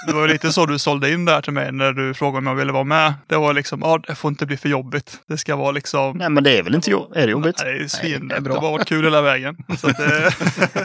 Det 0.07 0.13
var 0.13 0.23
ju 0.23 0.29
lite 0.29 0.53
så 0.53 0.67
du 0.67 0.79
sålde 0.79 1.13
in 1.13 1.25
där 1.25 1.43
till 1.43 1.53
mig 1.53 1.73
när 1.73 1.93
du 1.93 2.15
frågade 2.15 2.39
om 2.39 2.47
jag 2.47 2.55
ville 2.55 2.73
vara 2.73 2.85
med. 2.85 3.15
Det 3.27 3.37
var 3.37 3.55
liksom, 3.55 3.81
ja, 3.83 4.01
det 4.07 4.15
får 4.15 4.29
inte 4.29 4.47
bli 4.47 4.57
för 4.57 4.69
jobbigt. 4.69 5.19
Det 5.29 5.39
ska 5.39 5.57
vara 5.57 5.71
liksom... 5.71 6.19
Nej, 6.19 6.29
men 6.29 6.45
det 6.45 6.59
är 6.59 6.63
väl 6.63 6.75
inte 6.75 6.91
jo- 6.91 7.13
är 7.15 7.27
det 7.27 7.33
jobbigt? 7.33 7.63
Nej, 7.65 7.79
det 7.79 7.85
är 7.85 7.89
svin. 7.89 8.29
det 8.29 8.41
det, 8.41 8.55
har 8.55 8.61
varit 8.61 8.89
kul 8.89 9.05
hela 9.05 9.23
vägen. 9.23 9.57
Så 9.79 9.89
att, 9.89 9.97
det, 9.97 10.35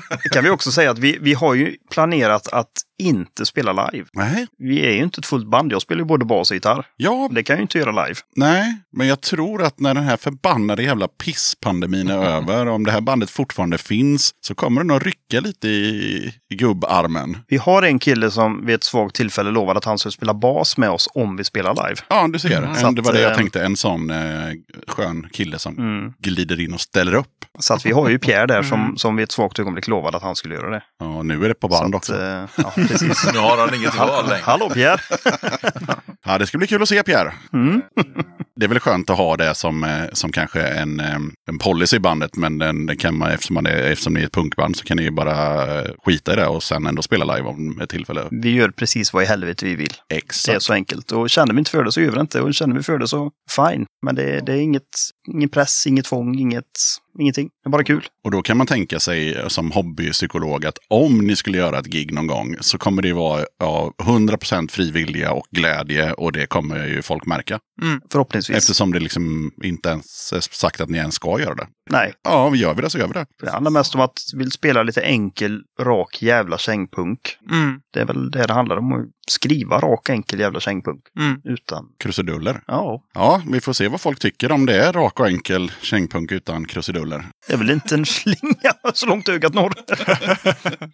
Det 0.24 0.30
kan 0.30 0.44
vi 0.44 0.50
också 0.50 0.72
säga 0.72 0.92
att 0.96 1.00
vi, 1.00 1.18
vi 1.22 1.34
har 1.34 1.54
ju 1.54 1.78
planerat 1.90 2.48
att 2.48 2.72
inte 3.00 3.46
spela 3.46 3.90
live. 3.92 4.06
Nej, 4.14 4.48
Vi 4.58 4.86
är 4.88 4.92
ju 4.92 5.04
inte 5.04 5.20
ett 5.20 5.26
fullt 5.26 5.48
band. 5.48 5.72
Jag 5.72 5.82
spelar 5.82 6.00
ju 6.02 6.06
både 6.06 6.26
bas 6.26 6.52
och 6.52 6.56
gitarr. 6.56 6.86
ja, 6.98 7.30
Det 7.32 7.44
kan 7.44 7.54
jag 7.54 7.60
ju 7.60 7.62
inte 7.62 7.78
göra 7.78 8.06
live. 8.06 8.20
nej, 8.36 8.78
men 8.98 9.08
jag 9.08 9.22
tror 9.22 9.64
att 9.64 9.80
när 9.80 9.94
den 9.94 10.04
här 10.04 10.18
förbannade 10.18 10.84
jävla 10.84 11.08
pisspandemin 11.08 12.10
är 12.10 12.18
över, 12.38 12.66
om 12.68 12.84
det 12.86 12.92
här 12.92 13.02
bandet 13.02 13.30
fortfarande 13.30 13.78
finns, 13.78 14.32
så 14.42 14.56
kommer 14.56 14.82
det 14.82 14.88
nog 14.88 15.08
rycka 15.08 15.40
lite 15.40 15.68
i, 15.68 16.34
i 16.52 16.56
gubbarmen. 16.56 17.38
Vi 17.48 17.58
har 17.58 17.84
en 17.84 18.00
kille 18.00 18.32
som 18.32 18.66
vid 18.66 18.76
ett 18.76 18.84
svagt 18.84 19.16
tillfälle 19.16 19.52
lovade 19.52 19.78
att 19.78 19.86
han 19.86 19.98
skulle 19.98 20.12
spela 20.12 20.34
bas 20.34 20.78
med 20.78 20.90
oss 20.90 21.10
om 21.14 21.38
vi 21.38 21.44
spelar 21.44 21.74
live. 21.90 22.02
Ja, 22.10 22.28
du 22.28 22.40
ser. 22.40 22.74
Så 22.74 22.88
En, 22.88 22.96
det 22.96 23.02
var 23.02 23.10
att, 23.12 23.16
det 23.16 23.22
jag 23.22 23.32
eh, 23.32 23.38
tänkte. 23.38 23.64
En 23.64 23.76
sån 23.76 24.10
eh, 24.10 24.18
skön 24.88 25.28
kille 25.32 25.60
som 25.60 25.76
Mm. 25.80 26.14
glider 26.20 26.60
in 26.62 26.74
och 26.74 26.82
ställer 26.82 27.14
upp. 27.14 27.46
Så 27.60 27.74
att 27.74 27.86
vi 27.86 27.92
har 27.92 28.10
ju 28.10 28.20
Pierre 28.20 28.46
där 28.48 28.64
som, 28.64 28.94
som 28.98 29.16
vid 29.16 29.24
ett 29.24 29.32
svagt 29.32 29.60
ögonblick 29.60 29.88
lovade 29.88 30.18
att 30.18 30.24
han 30.24 30.36
skulle 30.36 30.56
göra 30.56 30.70
det. 30.70 30.84
Ja, 31.00 31.24
nu 31.24 31.46
är 31.46 31.50
det 31.50 31.54
på 31.56 31.68
band 31.68 31.94
Så 31.94 31.98
också. 31.98 32.14
att, 32.14 32.20
eh, 32.22 32.64
ja, 32.78 32.85
precis. 32.88 33.34
Nu 33.34 33.40
har 33.40 33.58
han 33.58 33.76
inget 33.76 33.98
val 33.98 34.30
längre. 34.30 34.44
Hallå 34.44 34.70
Pierre! 34.70 35.02
Ja, 36.28 36.38
det 36.38 36.48
ska 36.48 36.58
bli 36.58 36.68
kul 36.68 36.82
att 36.82 36.90
se 36.90 37.04
Pierre. 37.04 37.34
Mm. 37.54 37.82
Det 38.56 38.66
är 38.66 38.70
väl 38.70 38.80
skönt 38.80 39.10
att 39.10 39.18
ha 39.18 39.38
det 39.38 39.56
som, 39.56 39.84
eh, 39.84 40.04
som 40.14 40.32
kanske 40.32 40.62
en, 40.62 41.00
eh, 41.00 41.18
en 41.50 41.58
policy 41.60 41.96
i 41.96 42.00
bandet. 42.00 42.38
Men 42.38 42.58
den, 42.58 42.86
den 42.86 42.98
kan 42.98 43.18
man, 43.18 43.32
eftersom, 43.32 43.54
man 43.54 43.66
är, 43.66 43.92
eftersom 43.92 44.14
ni 44.14 44.22
är 44.22 44.26
ett 44.26 44.32
punkband 44.32 44.78
så 44.78 44.84
kan 44.84 44.98
ni 44.98 45.04
ju 45.04 45.12
bara 45.12 45.64
eh, 45.80 45.92
skita 46.06 46.34
i 46.34 46.36
det 46.36 46.48
och 46.48 46.64
sen 46.64 46.88
ändå 46.88 47.02
spela 47.02 47.36
live 47.36 47.48
om 47.48 47.82
ett 47.82 47.90
tillfälle. 47.90 48.22
Vi 48.32 48.50
gör 48.50 48.70
precis 48.70 49.14
vad 49.14 49.24
i 49.24 49.26
helvete 49.26 49.66
vi 49.66 49.76
vill. 49.76 49.94
Det 50.10 50.16
är 50.16 50.20
Exakt. 50.20 50.62
så 50.62 50.74
enkelt. 50.74 51.12
Och 51.12 51.30
känner 51.30 51.54
vi 51.54 51.60
inte 51.60 51.72
för 51.72 51.84
det 51.84 51.92
så 51.92 52.02
gör 52.02 52.10
vi 52.10 52.16
det 52.16 52.22
inte. 52.22 52.42
Och 52.42 52.54
känner 52.54 52.76
vi 52.76 52.84
för 52.84 52.98
det 52.98 53.08
så 53.08 53.32
fine. 53.56 53.86
Men 54.06 54.16
det, 54.16 54.46
det 54.46 54.52
är 54.54 54.62
inget, 54.62 54.84
ingen 55.28 55.50
press, 55.50 55.88
inget 55.88 56.06
tvång, 56.06 56.40
inget, 56.40 56.64
ingenting. 57.20 57.50
Det 57.64 57.68
är 57.68 57.72
bara 57.72 57.84
kul. 57.84 58.06
Och 58.24 58.32
då 58.32 58.42
kan 58.42 58.58
man 58.58 58.68
tänka 58.68 59.00
sig 59.00 59.38
som 59.48 59.72
hobbypsykolog 59.72 60.66
att 60.66 60.78
om 60.88 61.18
ni 61.18 61.36
skulle 61.36 61.58
göra 61.58 61.80
ett 61.80 61.86
gig 61.86 62.14
någon 62.14 62.28
gång 62.28 62.56
så 62.62 62.78
kommer 62.78 63.02
det 63.02 63.14
vara 63.14 63.46
ja, 63.60 63.94
100% 64.04 64.72
frivilliga 64.72 65.32
och 65.32 65.46
glädje 65.52 66.12
och 66.14 66.32
det 66.32 66.46
kommer 66.46 66.88
ju 66.88 67.02
folk 67.02 67.26
märka. 67.26 67.60
Förhoppningsvis. 68.12 68.58
Eftersom 68.58 68.92
det 68.92 69.00
liksom 69.00 69.52
inte 69.64 69.90
ens 69.90 70.34
är 70.34 70.40
sagt 70.56 70.82
att 70.82 70.90
ni 70.90 70.98
ens 70.98 71.16
ska 71.16 71.40
göra 71.40 71.56
det. 71.56 71.68
Nej, 71.90 72.14
Ja, 72.24 72.50
vi 72.50 72.60
gör 72.60 72.74
vi 72.74 72.82
det 72.82 72.90
så 72.90 72.98
gör 72.98 73.08
vi 73.08 73.14
det. 73.14 73.26
det 73.42 73.50
handlar 73.52 73.72
mest 73.72 73.96
om 73.96 74.02
att 74.02 74.14
vill 74.36 74.52
spela 74.52 74.84
lite 74.84 75.02
enkel, 75.02 75.62
rak 75.82 76.22
jävla 76.22 76.58
kängpunk. 76.58 77.20
mm, 77.52 77.80
Det 77.94 78.00
är 78.02 78.06
väl 78.06 78.32
det 78.32 78.48
det 78.48 78.54
handlar 78.54 78.78
om. 78.78 79.10
Skriva 79.32 79.80
rak, 79.80 80.10
enkel 80.10 80.40
jävla 80.40 80.60
kängpunk. 80.60 81.02
mm. 81.20 81.42
Utan, 81.44 81.86
Krusiduller. 82.00 82.62
ja, 82.68 83.02
Ja, 83.14 83.42
vi 83.52 83.62
får 83.62 83.74
se 83.74 83.88
vad 83.88 84.02
folk 84.02 84.20
tycker 84.20 84.52
om 84.52 84.66
det 84.66 84.84
är 84.86 84.94
rak 84.94 85.20
och 85.20 85.28
enkel 85.28 85.72
kängpunk 85.82 86.32
utan 86.32 86.66
krusiduller. 86.66 87.26
det 87.48 87.54
är 87.54 87.58
väl 87.58 87.70
inte 87.70 87.96
en 87.96 88.06
slinga 88.06 88.74
så 88.94 89.06
långt 89.06 89.30
ögat 89.30 89.54
når. 89.54 89.74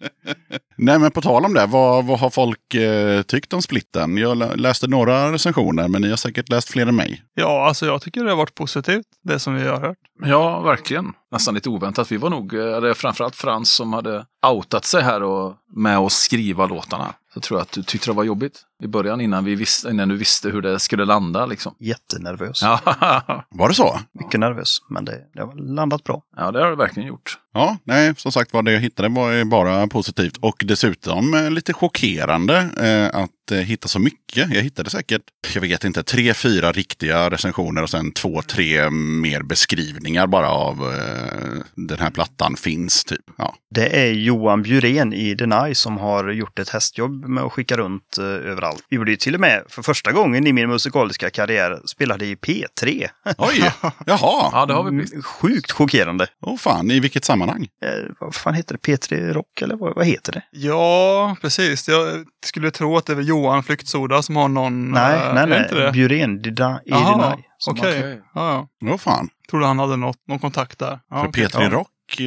Nej, 0.76 0.98
men 0.98 1.10
på 1.10 1.20
tal 1.22 1.44
om 1.44 1.54
det, 1.54 1.66
vad, 1.66 2.04
vad 2.04 2.18
har 2.20 2.30
folk 2.30 2.74
eh, 2.74 3.22
tyckt 3.22 3.52
om 3.52 3.62
splitten? 3.62 4.16
Jag 4.16 4.36
lä- 4.38 4.54
läste 4.56 4.86
några 4.86 5.32
recensioner, 5.32 5.88
men 5.88 6.02
ni 6.02 6.10
har 6.10 6.16
säkert 6.16 6.48
läst 6.48 6.68
fler 6.70 6.86
än 6.86 6.96
mig. 6.96 7.22
Ja, 7.34 7.66
alltså 7.68 7.86
jag 7.86 8.02
tycker 8.02 8.24
det 8.24 8.30
har 8.30 8.36
varit 8.36 8.54
positivt, 8.54 9.04
det 9.22 9.38
som 9.38 9.54
vi 9.54 9.66
har 9.66 9.80
hört. 9.80 9.96
Ja, 10.24 10.60
verkligen. 10.60 11.12
Nästan 11.30 11.54
lite 11.54 11.68
oväntat. 11.68 12.12
Vi 12.12 12.16
var 12.16 12.30
nog, 12.30 12.54
eh, 12.54 12.60
eller 12.60 12.80
det 12.80 12.90
är 12.90 12.94
framförallt 12.94 13.36
Frans 13.36 13.70
som 13.70 13.92
hade 13.92 14.26
outat 14.46 14.84
sig 14.84 15.02
här 15.02 15.22
och 15.22 15.54
med 15.76 15.98
att 15.98 16.12
skriva 16.12 16.66
låtarna. 16.66 17.14
Så 17.34 17.40
tror 17.40 17.58
jag 17.58 17.62
att 17.62 17.72
du 17.72 17.82
tyckte 17.82 18.10
det 18.10 18.14
var 18.14 18.24
jobbigt 18.24 18.62
i 18.82 18.88
början 18.88 19.20
innan, 19.20 19.44
vi 19.44 19.54
visste, 19.54 19.88
innan 19.88 20.08
du 20.08 20.16
visste 20.16 20.48
hur 20.48 20.62
det 20.62 20.78
skulle 20.78 21.04
landa. 21.04 21.46
Liksom. 21.46 21.74
Jättenervös. 21.78 22.62
Var 23.50 23.68
det 23.68 23.74
så? 23.74 24.00
Mycket 24.12 24.40
nervös. 24.40 24.78
Men 24.88 25.04
det, 25.04 25.18
det 25.34 25.42
har 25.42 25.54
landat 25.54 26.04
bra. 26.04 26.22
ja, 26.36 26.50
det 26.52 26.60
har 26.60 26.70
det 26.70 26.76
verkligen 26.76 27.08
gjort. 27.08 27.38
Ja, 27.54 27.76
nej, 27.84 28.14
som 28.16 28.32
sagt 28.32 28.52
var 28.52 28.62
det 28.62 28.72
jag 28.72 28.80
hittade 28.80 29.08
var 29.08 29.44
bara 29.44 29.86
positivt. 29.86 30.36
Och 30.36 30.62
dessutom 30.66 31.34
eh, 31.34 31.50
lite 31.50 31.72
chockerande 31.72 32.56
eh, 32.80 33.20
att 33.20 33.50
eh, 33.50 33.58
hitta 33.58 33.88
så 33.88 33.98
mycket. 33.98 34.54
Jag 34.54 34.62
hittade 34.62 34.90
säkert, 34.90 35.22
jag 35.54 35.60
vet 35.60 35.84
inte, 35.84 36.02
tre, 36.02 36.34
fyra 36.34 36.72
riktiga 36.72 37.30
recensioner 37.30 37.82
och 37.82 37.90
sen 37.90 38.12
två, 38.12 38.42
tre 38.42 38.90
mer 38.90 39.42
beskrivningar 39.42 40.26
bara 40.26 40.48
av 40.48 40.94
eh, 40.94 41.62
den 41.74 41.98
här 41.98 42.10
plattan 42.10 42.56
finns. 42.56 43.04
Typ. 43.04 43.20
Ja. 43.38 43.54
Det 43.70 44.06
är 44.06 44.12
Johan 44.12 44.62
Bjurén 44.62 45.12
i 45.12 45.34
Deny 45.34 45.74
som 45.74 45.98
har 45.98 46.30
gjort 46.30 46.58
ett 46.58 46.68
hästjobb 46.68 47.24
med 47.24 47.44
att 47.44 47.52
skicka 47.52 47.76
runt 47.76 48.18
eh, 48.18 48.24
överallt. 48.24 48.71
Vi 48.88 48.96
gjorde 48.96 49.10
ju 49.10 49.16
till 49.16 49.34
och 49.34 49.40
med 49.40 49.62
för 49.68 49.82
första 49.82 50.12
gången 50.12 50.46
i 50.46 50.52
min 50.52 50.68
musikaliska 50.68 51.30
karriär 51.30 51.80
spelade 51.86 52.26
i 52.26 52.34
P3. 52.34 53.08
Oj, 53.38 53.72
jaha. 54.06 54.50
Ja, 54.52 54.66
det 54.66 54.74
har 54.74 54.84
vi 54.84 54.90
blivit. 54.90 55.24
Sjukt 55.24 55.72
chockerande. 55.72 56.26
Åh 56.40 56.56
fan, 56.56 56.90
i 56.90 57.00
vilket 57.00 57.24
sammanhang? 57.24 57.68
Eh, 57.84 57.90
vad 58.20 58.34
fan 58.34 58.54
heter 58.54 58.78
det? 58.82 58.92
P3 58.92 59.32
Rock 59.32 59.62
eller 59.62 59.76
vad, 59.76 59.94
vad 59.94 60.06
heter 60.06 60.32
det? 60.32 60.42
Ja, 60.50 61.36
precis. 61.40 61.88
Jag 61.88 62.24
skulle 62.46 62.70
tro 62.70 62.96
att 62.96 63.06
det 63.06 63.12
är 63.12 63.20
Johan 63.20 63.62
Flyktsoda 63.62 64.22
som 64.22 64.36
har 64.36 64.48
någon... 64.48 64.90
Nej, 64.90 65.14
eh, 65.16 65.34
nej, 65.34 65.46
nej. 65.46 65.68
det? 65.70 65.92
Bjurén 65.92 66.40
Dida- 66.42 66.80
Jaha, 66.84 67.30
Deny. 67.30 67.42
som 67.58 67.78
okej. 67.78 68.00
har- 68.02 68.08
Ja, 68.34 68.68
ja. 68.80 68.90
Åh 68.92 68.96
fan. 68.98 69.28
Trodde 69.50 69.66
han 69.66 69.78
hade 69.78 69.96
något, 69.96 70.16
någon 70.28 70.38
kontakt 70.38 70.78
där. 70.78 70.98
Ja, 71.10 71.20
För 71.22 71.28
okej. 71.28 71.46
P3 71.46 71.62
ja. 71.62 71.70
Rock... 71.70 71.88
Eh, 72.20 72.24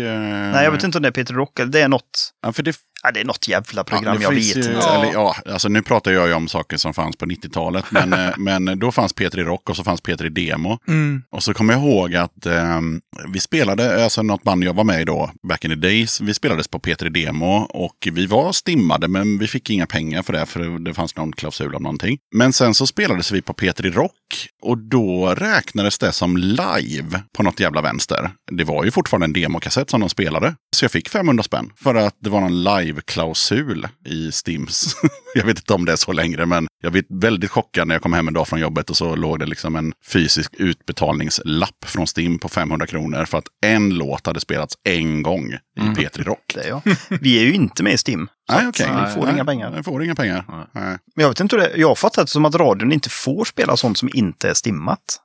Nej, 0.54 0.64
jag 0.64 0.72
vet 0.72 0.84
inte 0.84 0.98
om 0.98 1.02
det 1.02 1.08
är 1.08 1.12
P3 1.24 1.34
Rock 1.34 1.60
eller 1.60 1.72
det 1.72 1.82
är 1.82 1.88
något. 1.88 2.32
Ja, 2.42 2.52
för 2.54 2.64
det 2.64 2.76
Ja, 3.04 3.12
det 3.12 3.20
är 3.20 3.26
något 3.26 3.48
jävla 3.48 3.84
program, 3.84 4.18
det 4.18 4.24
jag 4.24 4.32
vet 4.32 4.56
ju, 4.56 4.60
inte. 4.60 4.88
Eller, 4.88 5.14
ja, 5.14 5.36
alltså 5.46 5.70
nu 5.70 5.82
pratar 5.82 6.12
jag 6.12 6.28
ju 6.28 6.34
om 6.34 6.48
saker 6.48 6.78
som 6.78 6.94
fanns 6.94 7.16
på 7.16 7.26
90-talet. 7.26 7.86
Men, 7.90 8.14
eh, 8.28 8.34
men 8.38 8.80
då 8.80 8.92
fanns 8.92 9.16
P3 9.16 9.44
Rock 9.44 9.70
och 9.70 9.76
så 9.76 9.84
fanns 9.84 10.04
P3 10.04 10.30
Demo. 10.30 10.80
Mm. 10.88 11.24
Och 11.30 11.44
så 11.44 11.54
kommer 11.54 11.74
jag 11.74 11.84
ihåg 11.84 12.16
att 12.16 12.46
eh, 12.46 12.82
vi 13.28 13.40
spelade, 13.40 14.04
alltså 14.04 14.24
något 14.24 14.44
band 14.44 14.64
jag 14.64 14.74
var 14.74 14.84
med 14.84 15.02
i 15.02 15.06
då, 15.06 15.32
back 15.44 15.66
in 15.66 15.72
the 15.72 15.76
days, 15.76 16.22
vi 16.22 16.34
spelades 16.34 16.68
på 16.68 16.80
P3 16.80 17.10
Demo 17.10 17.56
och 17.70 18.08
vi 18.12 18.26
var 18.26 18.52
stimmade 18.52 19.08
men 19.08 19.38
vi 19.38 19.48
fick 19.48 19.70
inga 19.70 19.86
pengar 19.86 20.24
för 20.24 20.34
det 20.34 20.46
för 20.46 20.80
det 20.80 20.94
fanns 20.94 21.16
någon 21.16 21.32
klausul 21.32 21.76
om 21.76 21.84
någonting. 21.84 22.18
Men 22.36 22.54
sen 22.54 22.74
så 22.74 22.88
spelades 22.88 23.32
vi 23.32 23.42
på 23.42 23.54
P3 23.54 23.92
Rock 23.92 24.48
och 24.62 24.78
då 24.78 25.36
räknades 25.38 25.98
det 25.98 26.12
som 26.12 26.38
live 26.38 27.22
på 27.34 27.44
något 27.44 27.60
jävla 27.60 27.82
vänster. 27.82 28.32
Det 28.52 28.64
var 28.64 28.84
ju 28.84 28.92
fortfarande 28.92 29.26
en 29.26 29.34
demokassett 29.34 29.90
som 29.90 30.00
de 30.00 30.10
spelade. 30.10 30.56
Så 30.76 30.86
jag 30.86 30.92
fick 30.92 31.10
500 31.10 31.44
spänn 31.44 31.72
för 31.76 31.96
att 31.96 32.16
det 32.20 32.30
var 32.30 32.42
någon 32.42 32.64
live-klausul 32.96 33.88
i 34.06 34.32
Stims. 34.32 34.96
jag 35.36 35.46
vet 35.46 35.58
inte 35.58 35.74
om 35.74 35.86
det 35.86 35.92
är 35.92 35.96
så 35.96 36.12
längre, 36.12 36.46
men 36.46 36.68
jag 36.82 36.92
blev 36.92 37.04
väldigt 37.10 37.52
chockad 37.52 37.88
när 37.88 37.96
jag 37.96 38.02
kom 38.02 38.14
hem 38.14 38.28
en 38.28 38.34
dag 38.34 38.48
från 38.48 38.60
jobbet 38.60 38.90
och 38.90 38.98
så 38.98 39.16
låg 39.16 39.40
det 39.40 39.46
liksom 39.46 39.76
en 39.76 39.94
fysisk 40.08 40.54
utbetalningslapp 40.58 41.86
från 41.86 42.08
Stim 42.08 42.40
på 42.40 42.50
500 42.50 42.88
kronor 42.88 43.26
för 43.26 43.38
att 43.38 43.48
en 43.66 43.90
låt 43.90 44.28
hade 44.28 44.40
spelats 44.40 44.78
en 44.84 45.24
gång 45.24 45.54
i 45.78 45.80
P3 45.80 46.24
Rock. 46.24 46.54
Det 46.54 46.62
är 46.62 46.70
jag. 46.70 46.82
Vi 47.22 47.40
är 47.40 47.44
ju 47.44 47.54
inte 47.54 47.84
med 47.84 47.94
i 47.94 47.98
Stim. 47.98 48.28
Nej, 48.52 48.68
okej. 48.68 48.88
Vi 49.06 49.14
får 49.14 49.24
Nej, 49.24 49.34
inga 49.34 49.46
pengar. 49.46 49.72
Vi 49.72 49.84
får 49.84 50.04
inga 50.04 50.16
pengar. 50.16 50.46
Nej. 50.74 50.98
Men 51.16 51.24
jag 51.24 51.30
vet 51.30 51.40
inte 51.40 51.56
hur 51.56 51.64
det 51.64 51.72
Jag 51.76 51.88
har 51.88 51.96
fattat 51.96 52.26
det 52.26 52.32
som 52.32 52.46
att 52.46 52.56
radion 52.56 52.92
inte 52.92 53.10
får 53.10 53.46
spela 53.46 53.78
sånt 53.78 53.98
som 53.98 54.10
inte 54.14 54.50
är 54.50 54.54
stimmat. 54.54 55.22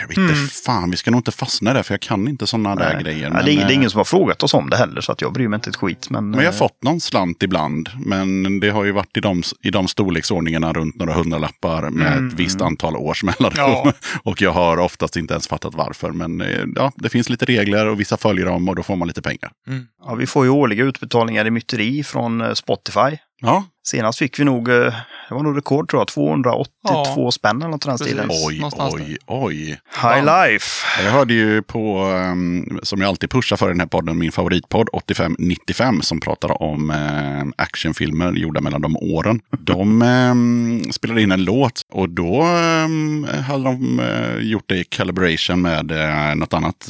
Jag 0.00 0.08
vet 0.08 0.16
inte, 0.18 0.34
fan, 0.34 0.90
vi 0.90 0.96
ska 0.96 1.10
nog 1.10 1.18
inte 1.18 1.32
fastna 1.32 1.72
där 1.74 1.82
för 1.82 1.94
jag 1.94 2.00
kan 2.00 2.28
inte 2.28 2.46
sådana 2.46 2.74
där 2.76 3.00
grejer. 3.00 3.30
Men, 3.30 3.44
det, 3.44 3.52
är, 3.52 3.56
det 3.56 3.62
är 3.62 3.68
eh, 3.70 3.74
ingen 3.74 3.90
som 3.90 3.98
har 3.98 4.04
frågat 4.04 4.42
oss 4.42 4.54
om 4.54 4.70
det 4.70 4.76
heller, 4.76 5.00
så 5.00 5.12
att 5.12 5.20
jag 5.20 5.32
bryr 5.32 5.48
mig 5.48 5.56
inte 5.56 5.70
ett 5.70 5.76
skit. 5.76 6.10
Men, 6.10 6.30
Men 6.30 6.40
jag 6.40 6.46
har 6.46 6.52
eh, 6.52 6.58
fått 6.58 6.82
någon 6.82 7.00
slant 7.00 7.42
ibland. 7.42 7.88
Men 8.06 8.60
det 8.60 8.70
har 8.70 8.84
ju 8.84 8.92
varit 8.92 9.16
i 9.16 9.20
de, 9.20 9.42
i 9.62 9.70
de 9.70 9.88
storleksordningarna 9.88 10.72
runt 10.72 10.96
några 10.96 11.12
hundralappar 11.12 11.90
med 11.90 12.12
Mm. 12.12 12.28
ett 12.28 12.34
visst 12.34 12.60
antal 12.60 12.96
års 12.96 13.22
mellanrum. 13.24 13.52
Ja. 13.56 13.92
och 14.24 14.42
jag 14.42 14.52
har 14.52 14.76
oftast 14.78 15.16
inte 15.16 15.34
ens 15.34 15.48
fattat 15.48 15.74
varför. 15.74 16.10
Men 16.10 16.40
eh, 16.40 16.64
ja, 16.74 16.92
det 16.96 17.08
finns 17.08 17.28
lite 17.28 17.44
regler 17.44 17.86
och 17.88 18.00
vissa 18.00 18.16
följer 18.16 18.46
dem 18.46 18.68
och 18.68 18.76
då 18.76 18.82
får 18.82 18.96
man 18.96 19.08
lite 19.08 19.22
pengar. 19.22 19.50
ja, 20.04 20.14
vi 20.14 20.26
får 20.26 20.44
ju 20.44 20.50
årliga 20.50 20.84
utbetalningar 20.84 21.46
i 21.46 21.50
myteri 21.50 22.02
från 22.04 22.56
Spotify. 22.56 23.16
Ja, 23.42 23.64
Senast 23.90 24.18
fick 24.18 24.38
vi 24.38 24.44
nog, 24.44 24.68
eh, 24.68 24.74
det 25.28 25.34
var 25.34 25.42
nog 25.42 25.56
rekord 25.56 25.90
tror 25.90 26.00
jag, 26.00 26.08
282 26.08 26.68
Ja. 27.16 27.30
spänn 27.30 27.62
eller 27.62 27.68
något 27.70 27.84
i 27.84 27.88
den 27.88 27.98
stilen. 27.98 28.28
oj, 28.30 28.62
oj, 28.78 29.16
oj. 29.26 29.80
High 30.02 30.24
life! 30.24 31.02
Jag 31.04 31.10
hörde 31.10 31.34
ju 31.34 31.62
på, 31.62 31.98
ehm, 31.98 32.78
som 32.82 33.00
jag 33.00 33.08
alltid 33.08 33.30
pushar 33.30 33.56
för 33.56 33.66
i 33.66 33.68
den 33.68 33.80
här 33.80 33.86
podden, 33.86 34.18
min 34.18 34.32
favoritpodd 34.32 34.88
8595 34.92 36.02
som 36.02 36.20
pratar 36.20 36.62
om 36.62 36.90
eh, 36.90 37.62
actionfilmer 37.64 38.32
gjorda 38.32 38.60
mellan 38.60 38.80
de 38.80 38.96
åren. 38.96 39.40
De 39.58 40.02
ehm, 40.02 40.82
spelade 40.92 41.22
in 41.22 41.32
en 41.32 41.44
låt 41.44 41.82
och 41.92 42.08
då 42.08 42.42
ehm, 42.42 43.26
hade 43.48 43.64
de 43.64 44.00
eh, 44.00 44.36
gjort 44.50 44.64
det 44.66 44.76
i 44.78 44.84
collaboration 44.84 45.62
med 45.62 45.92
något 46.36 46.54
annat, 46.54 46.88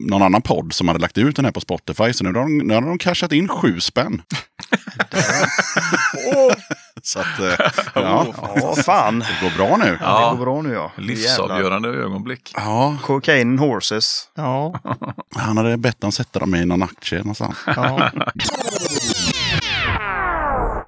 någon 0.00 0.22
annan 0.22 0.42
podd 0.42 0.72
som 0.72 0.88
hade 0.88 1.00
lagt 1.00 1.18
ut 1.18 1.36
den 1.36 1.44
här 1.44 1.52
på 1.52 1.60
Spotify. 1.60 2.12
Så 2.12 2.24
nu 2.24 2.32
har 2.32 2.40
de, 2.42 2.58
nu 2.58 2.74
har 2.74 2.80
de 2.82 2.98
cashat 2.98 3.32
in 3.32 3.48
sju 3.48 3.80
spänn. 3.80 4.22
Så 7.02 7.18
att, 7.18 7.38
eh, 7.40 7.66
ja, 7.94 8.26
Ja, 8.56 8.74
fan. 8.84 9.18
det 9.18 9.26
går 9.48 9.56
bra 9.56 9.76
nu. 9.76 9.98
Ja. 10.00 10.30
Det 10.30 10.36
går 10.36 10.44
bra 10.44 10.62
nu 10.62 10.72
ja. 10.74 10.92
Livsavgörande 10.96 11.88
ögonblick. 11.88 12.52
Ja, 12.56 12.96
Cocaine 13.02 13.58
horses. 13.58 14.28
Ja, 14.34 14.80
han 15.36 15.56
hade 15.56 15.76
bett 15.76 16.00
dem 16.00 16.12
sätta 16.12 16.38
dem 16.38 16.54
i 16.54 16.64
någon 16.64 16.82
aktie 16.82 17.18
någonstans. 17.18 17.56
ja. 17.66 18.10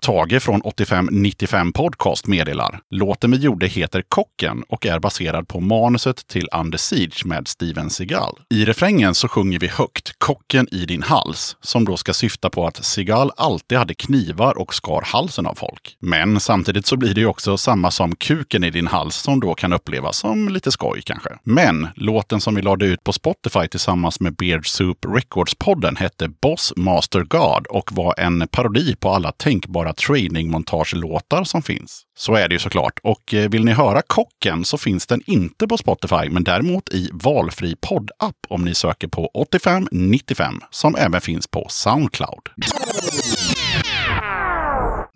Tage 0.00 0.42
från 0.42 0.60
8595 0.60 1.72
Podcast 1.72 2.26
meddelar. 2.26 2.80
Låten 2.90 3.30
vi 3.30 3.36
gjorde 3.36 3.66
heter 3.66 4.02
Kocken 4.08 4.62
och 4.68 4.86
är 4.86 4.98
baserad 4.98 5.48
på 5.48 5.60
manuset 5.60 6.26
till 6.26 6.48
Under 6.60 6.78
Siege 6.78 7.22
med 7.24 7.48
Steven 7.48 7.90
Seagal. 7.90 8.38
I 8.50 8.64
refrängen 8.64 9.14
så 9.14 9.28
sjunger 9.28 9.58
vi 9.58 9.66
högt 9.66 10.18
Kocken 10.18 10.68
i 10.74 10.86
din 10.86 11.02
hals, 11.02 11.56
som 11.60 11.84
då 11.84 11.96
ska 11.96 12.12
syfta 12.12 12.50
på 12.50 12.66
att 12.66 12.84
Seagal 12.84 13.30
alltid 13.36 13.78
hade 13.78 13.94
knivar 13.94 14.58
och 14.58 14.74
skar 14.74 15.02
halsen 15.06 15.46
av 15.46 15.54
folk. 15.54 15.96
Men 16.00 16.40
samtidigt 16.40 16.86
så 16.86 16.96
blir 16.96 17.14
det 17.14 17.20
ju 17.20 17.26
också 17.26 17.58
samma 17.58 17.90
som 17.90 18.16
kuken 18.16 18.64
i 18.64 18.70
din 18.70 18.86
hals 18.86 19.16
som 19.16 19.40
då 19.40 19.54
kan 19.54 19.72
upplevas 19.72 20.18
som 20.18 20.48
lite 20.48 20.72
skoj 20.72 21.02
kanske. 21.04 21.30
Men 21.42 21.88
låten 21.94 22.40
som 22.40 22.54
vi 22.54 22.62
lade 22.62 22.86
ut 22.86 23.04
på 23.04 23.12
Spotify 23.12 23.68
tillsammans 23.68 24.20
med 24.20 24.36
Beard 24.36 24.66
Soup 24.66 25.04
Records-podden 25.04 25.96
hette 25.96 26.28
Boss 26.28 26.72
Master 26.76 27.20
God 27.22 27.66
och 27.66 27.92
var 27.92 28.14
en 28.18 28.48
parodi 28.48 28.96
på 29.00 29.10
alla 29.10 29.32
tänkbara 29.32 29.87
trainingmontagelåtar 29.92 31.44
som 31.44 31.62
finns. 31.62 32.02
Så 32.18 32.34
är 32.34 32.48
det 32.48 32.54
ju 32.54 32.58
såklart. 32.58 32.98
Och 33.02 33.34
eh, 33.34 33.50
vill 33.50 33.64
ni 33.64 33.72
höra 33.72 34.02
Kocken 34.02 34.64
så 34.64 34.78
finns 34.78 35.06
den 35.06 35.22
inte 35.26 35.68
på 35.68 35.76
Spotify, 35.78 36.30
men 36.30 36.44
däremot 36.44 36.88
i 36.88 37.10
valfri 37.12 37.76
poddapp 37.80 38.36
om 38.48 38.64
ni 38.64 38.74
söker 38.74 39.08
på 39.08 39.26
8595 39.34 40.60
som 40.70 40.96
även 40.96 41.20
finns 41.20 41.46
på 41.46 41.66
Soundcloud. 41.68 42.48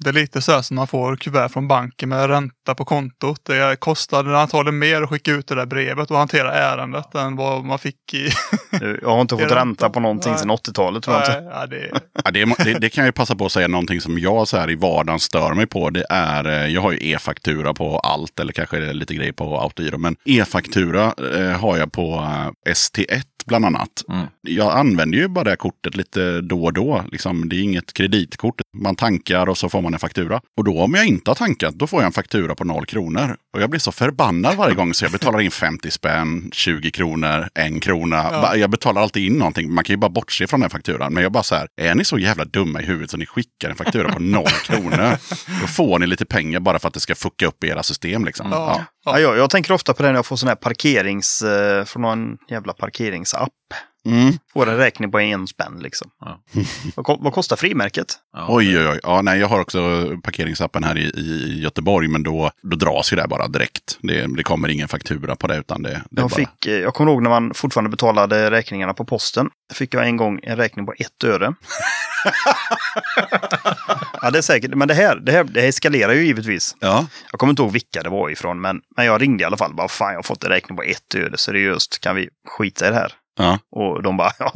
Det 0.04 0.10
är 0.10 0.14
lite 0.14 0.42
så 0.42 0.52
här 0.52 0.62
som 0.62 0.76
man 0.76 0.86
får 0.86 1.16
kuvert 1.16 1.48
från 1.48 1.68
banken 1.68 2.08
med 2.08 2.26
ränta 2.26 2.74
på 2.74 2.84
kontot. 2.84 3.40
Det 3.44 3.80
kostade 3.80 4.38
antagligen 4.38 4.78
mer 4.78 5.02
att 5.02 5.08
skicka 5.08 5.32
ut 5.32 5.46
det 5.46 5.54
där 5.54 5.66
brevet 5.66 6.10
och 6.10 6.16
hantera 6.16 6.52
ärendet 6.52 7.14
än 7.14 7.36
vad 7.36 7.64
man 7.64 7.78
fick 7.78 8.14
i... 8.14 8.28
Jag 9.02 9.08
har 9.08 9.20
inte 9.20 9.36
fått 9.38 9.52
ränta 9.52 9.90
på 9.90 10.00
någonting 10.00 10.38
sedan 10.38 10.50
80-talet 10.50 11.02
tror 11.02 11.16
jag 11.16 11.24
inte. 11.24 11.50
ja, 11.52 11.66
det, 11.66 12.00
Ja, 12.24 12.30
det, 12.30 12.44
det, 12.64 12.78
det 12.78 12.90
kan 12.90 13.02
jag 13.02 13.08
ju 13.08 13.12
passa 13.12 13.36
på 13.36 13.46
att 13.46 13.52
säga 13.52 13.68
någonting 13.68 14.00
som 14.00 14.18
jag 14.18 14.48
så 14.48 14.56
här 14.56 14.70
i 14.70 14.74
vardagen 14.74 15.20
stör 15.20 15.54
mig 15.54 15.66
på. 15.66 15.90
Det 15.90 16.06
är, 16.10 16.46
eh, 16.46 16.66
jag 16.66 16.80
har 16.80 16.92
ju 16.92 17.12
e-faktura 17.12 17.74
på 17.74 17.98
allt 17.98 18.40
eller 18.40 18.52
kanske 18.52 18.92
lite 18.92 19.14
grejer 19.14 19.32
på 19.32 19.60
autogiro. 19.60 19.98
Men 19.98 20.16
e-faktura 20.24 21.14
eh, 21.34 21.60
har 21.60 21.76
jag 21.76 21.92
på 21.92 22.14
eh, 22.66 22.72
ST1 22.72 23.22
bland 23.46 23.64
annat. 23.64 24.04
Jag 24.40 24.78
använder 24.78 25.18
ju 25.18 25.28
bara 25.28 25.44
det 25.44 25.50
här 25.50 25.56
kortet 25.56 25.96
lite 25.96 26.40
då 26.40 26.64
och 26.64 26.72
då. 26.72 27.04
Liksom, 27.12 27.48
det 27.48 27.56
är 27.56 27.60
inget 27.60 27.92
kreditkort. 27.92 28.60
Man 28.76 28.96
tankar 28.96 29.48
och 29.48 29.58
så 29.58 29.68
får 29.68 29.80
man 29.80 29.91
en 29.94 30.00
faktura. 30.00 30.40
Och 30.56 30.64
då 30.64 30.78
om 30.80 30.94
jag 30.94 31.06
inte 31.06 31.30
har 31.30 31.34
tankat, 31.34 31.74
då 31.74 31.86
får 31.86 32.00
jag 32.00 32.06
en 32.06 32.12
faktura 32.12 32.54
på 32.54 32.64
noll 32.64 32.86
kronor. 32.86 33.36
Och 33.54 33.62
jag 33.62 33.70
blir 33.70 33.80
så 33.80 33.92
förbannad 33.92 34.56
varje 34.56 34.74
gång 34.74 34.94
så 34.94 35.04
jag 35.04 35.12
betalar 35.12 35.40
in 35.40 35.50
50 35.50 35.90
spänn, 35.90 36.48
20 36.52 36.90
kronor, 36.90 37.48
en 37.54 37.80
krona. 37.80 38.22
Ba- 38.30 38.54
Jag 38.56 38.70
betalar 38.70 39.02
alltid 39.02 39.26
in 39.26 39.32
någonting. 39.32 39.72
Man 39.74 39.84
kan 39.84 39.92
ju 39.94 39.98
bara 39.98 40.08
bortse 40.10 40.46
från 40.46 40.60
den 40.60 40.70
fakturan. 40.70 41.14
Men 41.14 41.22
jag 41.22 41.32
bara 41.32 41.42
så 41.42 41.54
här, 41.54 41.68
är 41.80 41.94
ni 41.94 42.04
så 42.04 42.18
jävla 42.18 42.44
dumma 42.44 42.80
i 42.82 42.84
huvudet 42.84 43.10
så 43.10 43.16
ni 43.16 43.26
skickar 43.26 43.70
en 43.70 43.76
faktura 43.76 44.12
på 44.12 44.18
noll 44.18 44.46
kronor? 44.66 45.16
Då 45.60 45.66
får 45.66 45.98
ni 45.98 46.06
lite 46.06 46.24
pengar 46.26 46.60
bara 46.60 46.78
för 46.78 46.88
att 46.88 46.94
det 46.94 47.00
ska 47.00 47.14
fucka 47.14 47.46
upp 47.46 47.64
era 47.64 47.82
system 47.82 48.24
liksom. 48.24 48.46
Ja. 48.50 48.84
Ja, 49.04 49.18
jag, 49.20 49.36
jag 49.36 49.50
tänker 49.50 49.72
ofta 49.74 49.94
på 49.94 50.02
det 50.02 50.08
när 50.08 50.14
jag 50.14 50.26
får 50.26 50.36
sån 50.36 50.48
här 50.48 50.56
parkerings... 50.56 51.42
Eh, 51.42 51.84
från 51.84 52.02
någon 52.02 52.36
jävla 52.50 52.72
parkeringsapp. 52.72 53.48
Mm. 54.06 54.32
Får 54.52 54.68
en 54.68 54.76
räkning 54.76 55.10
på 55.10 55.20
en 55.20 55.46
spänn 55.46 55.78
liksom. 55.82 56.10
Vad, 56.94 57.06
ko- 57.06 57.18
vad 57.20 57.32
kostar 57.32 57.56
frimärket? 57.56 58.06
Oj, 58.48 58.78
oj, 58.78 58.88
oj. 58.88 59.00
Ja, 59.02 59.22
nej, 59.22 59.40
jag 59.40 59.48
har 59.48 59.60
också 59.60 60.10
parkeringsappen 60.22 60.84
här 60.84 60.98
i, 60.98 61.02
i 61.02 61.60
Göteborg, 61.62 62.08
men 62.08 62.22
då, 62.22 62.50
då 62.62 62.76
dras 62.76 63.12
ju 63.12 63.16
det 63.16 63.26
bara 63.28 63.48
direkt. 63.48 63.98
Det, 64.02 64.36
det 64.36 64.42
kommer 64.42 64.68
ingen 64.68 64.88
faktura 64.88 65.36
på 65.36 65.46
det, 65.46 65.56
utan 65.56 65.82
det, 65.82 65.90
det 65.90 66.20
Jag, 66.20 66.30
bara... 66.30 66.36
fick, 66.36 66.66
eh, 66.66 66.74
jag 66.78 66.94
kommer 66.94 67.12
ihåg 67.12 67.22
när 67.22 67.30
man 67.30 67.54
fortfarande 67.54 67.90
betalade 67.90 68.50
räkningarna 68.50 68.94
på 68.94 69.04
posten. 69.04 69.50
Fick 69.72 69.94
jag 69.94 70.06
en 70.06 70.16
gång 70.16 70.40
en 70.42 70.56
räkning 70.56 70.86
på 70.86 70.92
ett 70.98 71.24
öre. 71.24 71.54
ja, 74.22 74.30
det 74.30 74.38
är 74.38 74.42
säkert. 74.42 74.74
Men 74.74 74.88
det 74.88 74.94
här, 74.94 75.16
det 75.16 75.32
här 75.32 75.44
det 75.44 75.66
eskalerar 75.66 76.12
ju 76.12 76.24
givetvis. 76.26 76.76
Ja. 76.80 77.06
Jag 77.30 77.40
kommer 77.40 77.50
inte 77.50 77.62
ihåg 77.62 77.72
vilka 77.72 78.02
det 78.02 78.08
var 78.10 78.30
ifrån, 78.30 78.60
men, 78.60 78.80
men 78.96 79.06
jag 79.06 79.22
ringde 79.22 79.42
i 79.42 79.44
alla 79.44 79.56
fall. 79.56 79.74
Bara, 79.74 79.88
fan, 79.88 80.10
jag 80.10 80.18
har 80.18 80.22
fått 80.22 80.44
en 80.44 80.50
räkning 80.50 80.76
på 80.76 80.82
ett 80.82 81.14
öre. 81.14 81.38
Seriöst, 81.38 82.00
kan 82.00 82.16
vi 82.16 82.28
skita 82.58 82.86
i 82.86 82.90
det 82.90 82.96
här? 82.96 83.12
Ja. 83.38 83.58
Och 83.70 84.02
de 84.02 84.16
bara, 84.16 84.30
ja, 84.38 84.52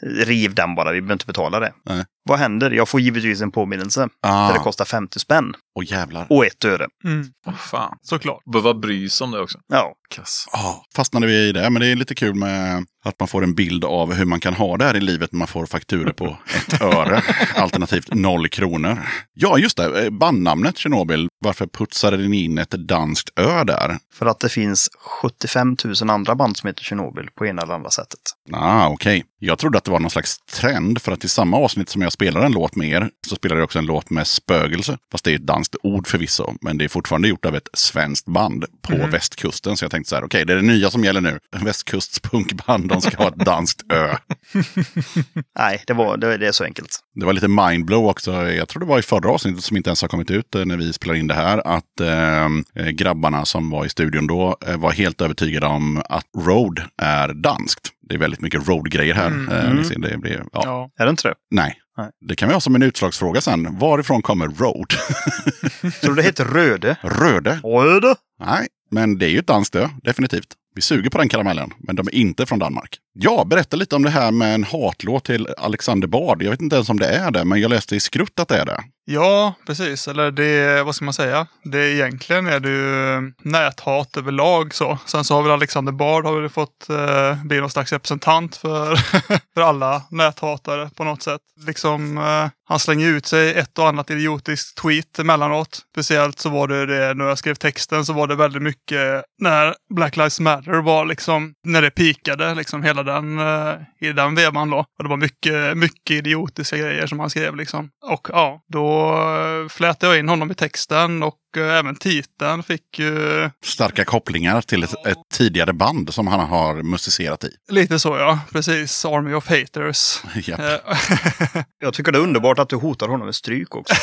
riv 0.00 0.54
den 0.54 0.74
bara, 0.74 0.92
vi 0.92 1.00
behöver 1.00 1.12
inte 1.12 1.26
betala 1.26 1.60
det. 1.60 1.72
Nej. 1.84 2.04
Vad 2.28 2.38
händer? 2.38 2.70
Jag 2.70 2.88
får 2.88 3.00
givetvis 3.00 3.40
en 3.40 3.50
påminnelse. 3.50 4.08
Ah. 4.22 4.46
Där 4.46 4.52
det 4.54 4.58
kostar 4.60 4.84
50 4.84 5.18
spänn 5.18 5.54
Åh 5.78 5.84
jävlar. 5.86 6.26
och 6.30 6.46
ett 6.46 6.64
öre. 6.64 6.86
mm, 7.04 7.26
Åh, 7.46 7.54
fan. 7.54 7.96
såklart. 8.02 8.44
Behöva 8.52 8.74
bry 8.74 9.08
sig 9.08 9.24
om 9.24 9.30
det 9.30 9.40
också. 9.40 9.58
Ja, 9.68 9.92
Kass. 10.14 10.46
Ja, 10.52 10.84
fastnade 10.96 11.26
vi 11.26 11.48
i 11.48 11.52
det. 11.52 11.70
Men 11.70 11.80
det 11.82 11.86
är 11.86 11.96
lite 11.96 12.14
kul 12.14 12.34
med 12.34 12.84
att 13.04 13.20
man 13.20 13.28
får 13.28 13.44
en 13.44 13.54
bild 13.54 13.84
av 13.84 14.12
hur 14.14 14.24
man 14.24 14.40
kan 14.40 14.54
ha 14.54 14.76
det 14.76 14.84
här 14.84 14.96
i 14.96 15.00
livet 15.00 15.32
när 15.32 15.38
man 15.38 15.48
får 15.48 15.66
fakturer 15.66 16.12
på 16.12 16.26
ett 16.56 16.82
öre. 16.82 17.22
Alternativt 17.56 18.14
noll 18.14 18.48
kronor. 18.48 18.98
Ja, 19.34 19.58
just 19.58 19.76
det. 19.76 20.04
eh, 20.04 20.10
Bandnamnet 20.10 20.78
Tjernobyl. 20.78 21.28
Varför 21.40 21.66
putsade 21.66 22.16
ni 22.16 22.44
in 22.44 22.58
ett 22.58 22.70
danskt 22.70 23.38
ö 23.38 23.64
där? 23.64 23.98
för 24.14 24.26
att 24.26 24.40
det 24.40 24.48
finns 24.48 24.88
75 25.22 25.76
000 25.84 26.10
andra 26.10 26.34
band 26.34 26.56
som 26.56 26.66
heter 26.66 26.82
Tjernobyl 26.84 27.28
på 27.38 27.46
ena 27.46 27.62
eller 27.62 27.74
andra 27.74 27.90
sättet. 27.90 28.20
Ah, 28.52 28.88
okej. 28.88 29.24
Jag 29.38 29.58
trodde 29.58 29.78
att 29.78 29.84
det 29.84 29.90
var 29.90 30.00
någon 30.00 30.10
slags 30.10 30.38
trend. 30.38 31.02
För 31.02 31.12
att 31.12 31.24
i 31.24 31.28
samma 31.28 31.56
avsnitt 31.56 31.88
som 31.88 32.02
jag 32.02 32.11
spelar 32.12 32.40
en 32.40 32.52
låt 32.52 32.76
med 32.76 32.88
er 32.88 33.10
så 33.26 33.36
spelar 33.36 33.56
jag 33.56 33.64
också 33.64 33.78
en 33.78 33.86
låt 33.86 34.10
med 34.10 34.26
spögelse. 34.26 34.98
Fast 35.12 35.24
det 35.24 35.30
är 35.30 35.34
ett 35.34 35.46
danskt 35.46 35.76
ord 35.82 36.06
förvisso. 36.06 36.54
Men 36.60 36.78
det 36.78 36.84
är 36.84 36.88
fortfarande 36.88 37.28
gjort 37.28 37.44
av 37.44 37.56
ett 37.56 37.68
svenskt 37.72 38.26
band 38.26 38.64
på 38.82 39.06
västkusten. 39.06 39.76
Så 39.76 39.84
jag 39.84 39.90
tänkte 39.90 40.10
så 40.10 40.16
här, 40.16 40.24
okej, 40.24 40.44
det 40.44 40.52
är 40.52 40.56
det 40.56 40.62
nya 40.62 40.90
som 40.90 41.04
gäller 41.04 41.20
nu. 41.20 41.38
Västkustspunkband, 41.64 42.88
de 42.88 43.00
ska 43.00 43.16
ha 43.16 43.28
ett 43.28 43.44
danskt 43.44 43.92
ö. 43.92 44.16
Nej, 45.58 45.82
det, 45.86 45.92
var, 45.92 46.16
det, 46.16 46.36
det 46.36 46.46
är 46.46 46.52
så 46.52 46.64
enkelt. 46.64 47.00
Det 47.14 47.26
var 47.26 47.32
lite 47.32 47.48
mindblow 47.48 48.06
också. 48.06 48.32
Jag 48.32 48.68
tror 48.68 48.80
det 48.80 48.86
var 48.86 48.98
i 48.98 49.02
förra 49.02 49.30
avsnittet 49.30 49.64
som 49.64 49.76
inte 49.76 49.90
ens 49.90 50.02
har 50.02 50.08
kommit 50.08 50.30
ut 50.30 50.54
eh, 50.54 50.64
när 50.64 50.76
vi 50.76 50.92
spelar 50.92 51.14
in 51.14 51.26
det 51.26 51.34
här. 51.34 51.76
Att 51.76 52.00
eh, 52.00 52.88
grabbarna 52.90 53.44
som 53.44 53.70
var 53.70 53.84
i 53.86 53.88
studion 53.88 54.26
då 54.26 54.56
eh, 54.66 54.76
var 54.76 54.92
helt 54.92 55.20
övertygade 55.20 55.66
om 55.66 56.02
att 56.08 56.26
road 56.38 56.82
är 56.96 57.34
danskt. 57.34 57.92
Det 58.12 58.16
är 58.16 58.18
väldigt 58.18 58.40
mycket 58.40 58.68
road-grejer 58.68 59.14
här. 59.14 59.26
Eh, 59.26 59.74
ni 59.74 59.84
ser, 59.84 59.98
det 59.98 60.18
blir, 60.18 60.44
ja. 60.52 60.62
Ja. 60.64 60.90
Är 60.98 61.04
det 61.04 61.10
inte 61.10 61.28
det? 61.28 61.34
Nej. 61.50 61.74
Nej. 61.96 62.10
Det 62.28 62.36
kan 62.36 62.48
vi 62.48 62.54
ha 62.54 62.60
som 62.60 62.74
en 62.74 62.82
utslagsfråga 62.82 63.40
sen. 63.40 63.78
Varifrån 63.78 64.22
kommer 64.22 64.46
road? 64.46 64.86
Tror 66.00 66.10
du 66.10 66.14
det 66.14 66.22
heter 66.22 66.44
Röde? 66.44 66.96
Röde? 67.02 67.60
Röde? 67.64 68.14
Nej, 68.44 68.66
men 68.90 69.18
det 69.18 69.26
är 69.26 69.30
ju 69.30 69.38
ett 69.38 69.46
danskt 69.46 69.76
definitivt. 70.02 70.46
Vi 70.74 70.82
suger 70.82 71.10
på 71.10 71.18
den 71.18 71.28
karamellen, 71.28 71.70
men 71.78 71.96
de 71.96 72.06
är 72.06 72.14
inte 72.14 72.46
från 72.46 72.58
Danmark. 72.58 72.98
Ja, 73.12 73.44
berätta 73.44 73.76
lite 73.76 73.96
om 73.96 74.02
det 74.02 74.10
här 74.10 74.30
med 74.30 74.54
en 74.54 74.64
hatlåt 74.64 75.24
till 75.24 75.48
Alexander 75.58 76.08
Bard. 76.08 76.42
Jag 76.42 76.50
vet 76.50 76.60
inte 76.60 76.76
ens 76.76 76.88
om 76.88 76.98
det 76.98 77.06
är 77.06 77.30
det, 77.30 77.44
men 77.44 77.60
jag 77.60 77.68
läste 77.68 77.96
i 77.96 78.00
Skrutt 78.00 78.40
att 78.40 78.48
det 78.48 78.58
är 78.58 78.66
det. 78.66 78.80
Ja, 79.04 79.54
precis. 79.66 80.08
Eller 80.08 80.30
det, 80.30 80.82
vad 80.82 80.94
ska 80.94 81.04
man 81.04 81.14
säga? 81.14 81.46
Det 81.64 81.92
egentligen 81.94 82.46
är 82.46 82.60
det 82.60 82.68
ju 82.68 83.14
eh, 83.14 83.20
näthat 83.42 84.16
överlag 84.16 84.74
så. 84.74 84.98
Sen 85.06 85.24
så 85.24 85.34
har 85.34 85.42
väl 85.42 85.52
Alexander 85.52 85.92
Bard 85.92 86.24
har 86.24 86.40
väl 86.40 86.50
fått 86.50 86.88
eh, 86.90 87.44
bli 87.44 87.60
någon 87.60 87.70
slags 87.70 87.92
representant 87.92 88.56
för, 88.56 88.96
för 89.54 89.60
alla 89.60 90.02
näthatare 90.10 90.90
på 90.96 91.04
något 91.04 91.22
sätt. 91.22 91.40
Liksom, 91.66 92.18
eh, 92.18 92.48
han 92.68 92.78
slänger 92.78 93.08
ut 93.08 93.26
sig 93.26 93.54
ett 93.54 93.78
och 93.78 93.88
annat 93.88 94.10
idiotiskt 94.10 94.78
tweet 94.78 95.18
emellanåt. 95.18 95.82
Speciellt 95.92 96.38
så 96.38 96.48
var 96.48 96.68
det 96.68 96.86
det 96.86 97.14
när 97.14 97.24
jag 97.24 97.38
skrev 97.38 97.54
texten 97.54 98.04
så 98.04 98.12
var 98.12 98.26
det 98.26 98.34
väldigt 98.34 98.62
mycket 98.62 99.24
när 99.38 99.74
Black 99.94 100.16
Lives 100.16 100.40
Matter 100.40 100.80
var 100.80 101.04
liksom, 101.04 101.54
när 101.66 101.82
det 101.82 101.90
pikade 101.90 102.54
liksom 102.54 102.82
hela 102.82 103.02
den, 103.02 103.38
eh, 103.38 103.74
i 104.00 104.12
den 104.12 104.34
vevan 104.34 104.70
då. 104.70 104.78
Och 104.78 105.04
det 105.04 105.08
var 105.08 105.16
mycket, 105.16 105.76
mycket 105.76 106.10
idiotiska 106.16 106.76
grejer 106.76 107.06
som 107.06 107.20
han 107.20 107.30
skrev 107.30 107.56
liksom. 107.56 107.90
Och 108.06 108.28
ja, 108.32 108.60
då 108.68 108.91
eh, 108.92 109.68
flätade 109.68 110.12
jag 110.12 110.18
in 110.18 110.28
honom 110.28 110.50
i 110.50 110.54
texten 110.54 111.22
och 111.22 111.36
eh, 111.56 111.78
även 111.78 111.96
titeln 111.96 112.62
fick 112.62 112.98
ju 112.98 113.50
Starka 113.64 114.04
kopplingar 114.04 114.60
till 114.62 114.82
ett, 114.82 115.06
ett 115.06 115.18
tidigare 115.32 115.72
band 115.72 116.14
som 116.14 116.26
han 116.26 116.40
har 116.40 116.82
musicerat 116.82 117.44
i. 117.44 117.50
lite 117.68 117.98
så 117.98 118.08
ja, 118.08 118.40
precis. 118.52 119.04
Army 119.04 119.34
of 119.34 119.48
Haters. 119.48 120.20
Japp. 120.48 120.60
Eh, 120.60 121.62
Jag 121.78 121.94
tycker 121.94 122.12
det 122.12 122.18
är 122.18 122.22
underbart 122.22 122.58
att 122.58 122.68
du 122.68 122.76
hotar 122.76 123.08
honom 123.08 123.26
med 123.26 123.34
stryk 123.34 123.76
också. 123.76 123.94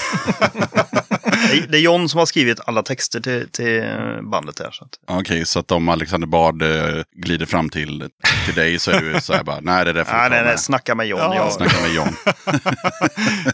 det, 1.69 1.77
är, 1.77 1.81
John 1.81 2.09
som 2.09 2.17
har 2.17 2.25
skrivit 2.25 2.59
alla 2.65 2.83
texter 2.83 3.19
till, 3.19 3.49
till 3.51 3.83
bandet 4.31 4.59
här. 4.59 4.71
Så 4.71 4.83
att, 4.85 5.19
Okej, 5.19 5.45
så 5.45 5.59
att 5.59 5.71
om 5.71 5.89
Alexander 5.89 6.27
Bard 6.27 6.61
eh, 6.61 7.03
glider 7.15 7.45
fram 7.45 7.69
till, 7.69 8.09
till 8.45 8.55
dig 8.55 8.79
så 8.79 8.91
är 8.91 9.01
du 9.01 9.21
så 9.21 9.33
här 9.33 9.43
bara, 9.43 9.59
nej 9.61 9.85
det 9.85 9.93
där 9.93 10.03
får 10.03 10.13
nej, 10.13 10.29
nej, 10.29 10.39
nej, 10.39 10.49
med. 10.49 10.59
snacka 10.59 10.95
med 10.95 11.07
John. 11.07 11.19
Ja. 11.19 11.35
Jag, 11.35 11.53
Snacka 11.53 11.81
med 11.81 11.93
John. 11.93 12.15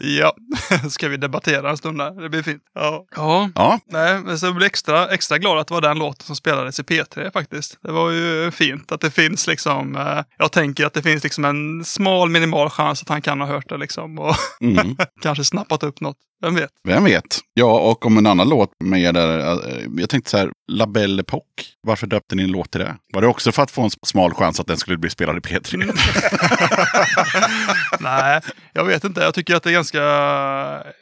ja, 0.00 0.36
ska 0.90 1.08
vi 1.08 1.16
debattera 1.16 1.70
en 1.70 1.76
stund 1.76 1.98
där? 1.98 2.22
Det 2.22 2.28
blir 2.28 2.42
fint. 2.42 2.62
Ja. 2.74 3.04
ja. 3.16 3.50
Ja, 3.54 3.80
Nej, 3.90 4.20
men 4.24 4.38
så 4.38 4.46
jag 4.46 4.54
blev 4.54 4.66
extra, 4.66 5.08
extra 5.08 5.38
glad 5.38 5.58
att 5.58 5.66
det 5.66 5.74
var 5.74 5.80
den 5.80 5.98
låten 5.98 6.26
som 6.26 6.36
spelades 6.36 6.80
i 6.80 6.82
P3 6.82 7.32
faktiskt. 7.32 7.78
Det 7.82 7.92
var 7.92 8.10
ju 8.10 8.50
fint 8.50 8.92
att 8.92 9.00
det 9.00 9.10
finns 9.10 9.46
liksom, 9.46 9.96
eh, 9.96 10.18
jag 10.38 10.52
tänker 10.52 10.86
att 10.86 10.94
det 10.94 11.02
finns 11.02 11.24
liksom 11.24 11.44
en 11.44 11.84
smal 11.84 12.28
minimal 12.30 12.70
chans 12.70 13.02
att 13.02 13.08
han 13.08 13.22
kan 13.22 13.40
ha 13.40 13.48
hört 13.48 13.68
det 13.68 13.76
liksom 13.76 14.18
och 14.18 14.34
mm. 14.60 14.96
kanske 15.22 15.44
snappat 15.44 15.82
upp 15.82 16.00
något. 16.00 16.16
Vem 16.42 16.54
vet? 16.54 16.70
Vem 16.84 17.04
vet? 17.04 17.38
Ja, 17.54 17.78
och 17.80 18.06
om 18.06 18.18
en 18.18 18.26
annan 18.26 18.48
låt 18.48 18.70
med 18.84 19.14
där. 19.14 19.38
eh, 19.52 19.84
Jag 19.96 20.10
tänkte 20.10 20.30
så 20.30 20.36
här, 20.38 20.50
La 20.72 20.86
Belle 20.86 21.22
Époque. 21.22 21.64
Varför 21.82 22.06
döpte 22.06 22.34
ni 22.34 22.42
en 22.42 22.50
låt 22.50 22.70
till 22.70 22.80
det? 22.80 22.96
Var 23.12 23.20
det 23.20 23.26
också 23.26 23.52
för 23.52 23.62
att 23.62 23.70
få 23.70 23.82
en 23.82 23.90
smal 24.06 24.34
chans 24.34 24.60
att 24.60 24.66
den 24.66 24.76
skulle 24.76 24.98
bli 24.98 25.10
spelad 25.10 25.36
i 25.36 25.40
P3? 25.40 25.92
Nej, 28.00 28.40
jag 28.72 28.84
vet 28.84 29.04
inte. 29.04 29.20
Jag 29.20 29.34
tycker 29.34 29.56
att 29.56 29.62
det 29.62 29.70
är 29.70 29.72
ganska... 29.72 30.02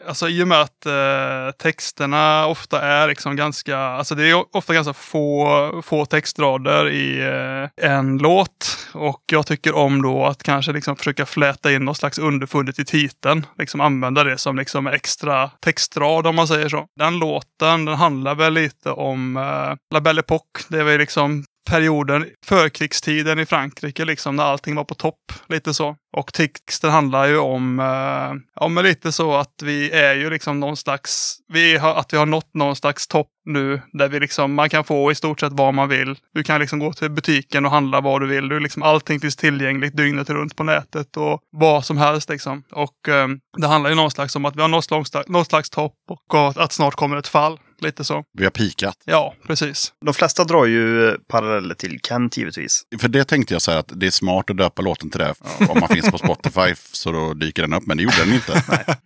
Alltså 0.08 0.28
i 0.28 0.42
och 0.42 0.48
med 0.48 0.60
att 0.60 0.86
eh, 0.86 1.50
texterna 1.58 2.46
ofta 2.46 2.73
är 2.78 3.08
liksom 3.08 3.36
ganska... 3.36 3.78
Alltså 3.78 4.14
det 4.14 4.30
är 4.30 4.56
ofta 4.56 4.74
ganska 4.74 4.92
få, 4.92 5.82
få 5.84 6.04
textrader 6.04 6.90
i 6.90 7.20
eh, 7.20 7.90
en 7.90 8.18
låt. 8.18 8.88
Och 8.92 9.22
jag 9.32 9.46
tycker 9.46 9.74
om 9.74 10.02
då 10.02 10.26
att 10.26 10.42
kanske 10.42 10.72
liksom 10.72 10.96
försöka 10.96 11.26
fläta 11.26 11.72
in 11.72 11.84
något 11.84 11.96
slags 11.96 12.18
underfundet 12.18 12.78
i 12.78 12.84
titeln. 12.84 13.46
Liksom 13.58 13.80
använda 13.80 14.24
det 14.24 14.38
som 14.38 14.56
liksom 14.56 14.86
extra 14.86 15.48
textrad 15.48 16.26
om 16.26 16.36
man 16.36 16.48
säger 16.48 16.68
så. 16.68 16.86
Den 16.98 17.18
låten, 17.18 17.84
den 17.84 17.94
handlar 17.94 18.34
väl 18.34 18.52
lite 18.52 18.90
om 18.90 19.36
eh, 19.36 19.94
La 19.94 20.00
Belle 20.00 20.20
Époque. 20.20 20.66
Det 20.68 20.78
är 20.78 20.84
väl 20.84 20.98
liksom 20.98 21.44
perioden, 21.70 22.26
förkrigstiden 22.46 23.38
i 23.38 23.46
Frankrike, 23.46 24.04
liksom 24.04 24.36
när 24.36 24.44
allting 24.44 24.74
var 24.74 24.84
på 24.84 24.94
topp. 24.94 25.32
Lite 25.48 25.74
så. 25.74 25.96
Och 26.16 26.32
texten 26.32 26.90
handlar 26.90 27.26
ju 27.26 27.38
om, 27.38 27.80
eh, 27.80 28.54
ja 28.60 28.68
men 28.68 28.84
lite 28.84 29.12
så 29.12 29.34
att 29.34 29.54
vi 29.62 29.90
är 29.90 30.14
ju 30.14 30.30
liksom 30.30 30.60
någon 30.60 30.76
slags, 30.76 31.36
vi 31.52 31.76
har, 31.76 31.94
att 31.94 32.12
vi 32.12 32.16
har 32.16 32.26
nått 32.26 32.54
någon 32.54 32.76
slags 32.76 33.06
topp 33.06 33.28
nu 33.44 33.80
där 33.92 34.08
vi 34.08 34.20
liksom, 34.20 34.54
man 34.54 34.70
kan 34.70 34.84
få 34.84 35.10
i 35.12 35.14
stort 35.14 35.40
sett 35.40 35.52
vad 35.52 35.74
man 35.74 35.88
vill. 35.88 36.16
Du 36.34 36.42
kan 36.42 36.60
liksom 36.60 36.78
gå 36.78 36.92
till 36.92 37.10
butiken 37.10 37.64
och 37.64 37.70
handla 37.70 38.00
vad 38.00 38.20
du 38.20 38.26
vill. 38.26 38.48
Du 38.48 38.60
liksom, 38.60 38.82
allting 38.82 39.20
finns 39.20 39.36
tillgängligt 39.36 39.96
dygnet 39.96 40.30
runt 40.30 40.56
på 40.56 40.64
nätet 40.64 41.16
och 41.16 41.40
vad 41.50 41.84
som 41.84 41.98
helst 41.98 42.28
liksom. 42.28 42.62
Och 42.72 43.08
eh, 43.08 43.28
det 43.56 43.66
handlar 43.66 43.90
ju 43.90 43.96
någon 43.96 44.10
slags 44.10 44.36
om 44.36 44.44
att 44.44 44.56
vi 44.56 44.60
har 44.60 44.68
nått 44.68 44.90
någon 44.90 45.04
slags, 45.04 45.28
någon 45.28 45.44
slags 45.44 45.70
topp 45.70 45.94
och 46.30 46.62
att 46.62 46.72
snart 46.72 46.94
kommer 46.94 47.16
ett 47.16 47.28
fall. 47.28 47.58
Lite 47.84 48.04
så. 48.04 48.24
Vi 48.38 48.44
har 48.44 48.50
pikat. 48.50 48.96
Ja, 49.04 49.34
precis. 49.46 49.92
De 50.04 50.14
flesta 50.14 50.44
drar 50.44 50.64
ju 50.66 51.16
paralleller 51.28 51.74
till 51.74 51.98
Kent 52.08 52.36
givetvis. 52.36 52.82
För 53.00 53.08
det 53.08 53.24
tänkte 53.24 53.54
jag 53.54 53.62
så 53.62 53.70
här 53.70 53.78
att 53.78 53.90
det 54.00 54.06
är 54.06 54.10
smart 54.10 54.50
att 54.50 54.56
döpa 54.56 54.82
låten 54.82 55.10
till 55.10 55.20
det. 55.20 55.34
Om 55.68 55.80
man 55.80 55.88
finns 55.88 56.10
på 56.10 56.18
Spotify 56.18 56.74
så 56.92 57.12
då 57.12 57.34
dyker 57.34 57.62
den 57.62 57.72
upp. 57.74 57.86
Men 57.86 57.96
det 57.96 58.02
gjorde 58.02 58.24
den 58.24 58.34
inte. 58.34 58.52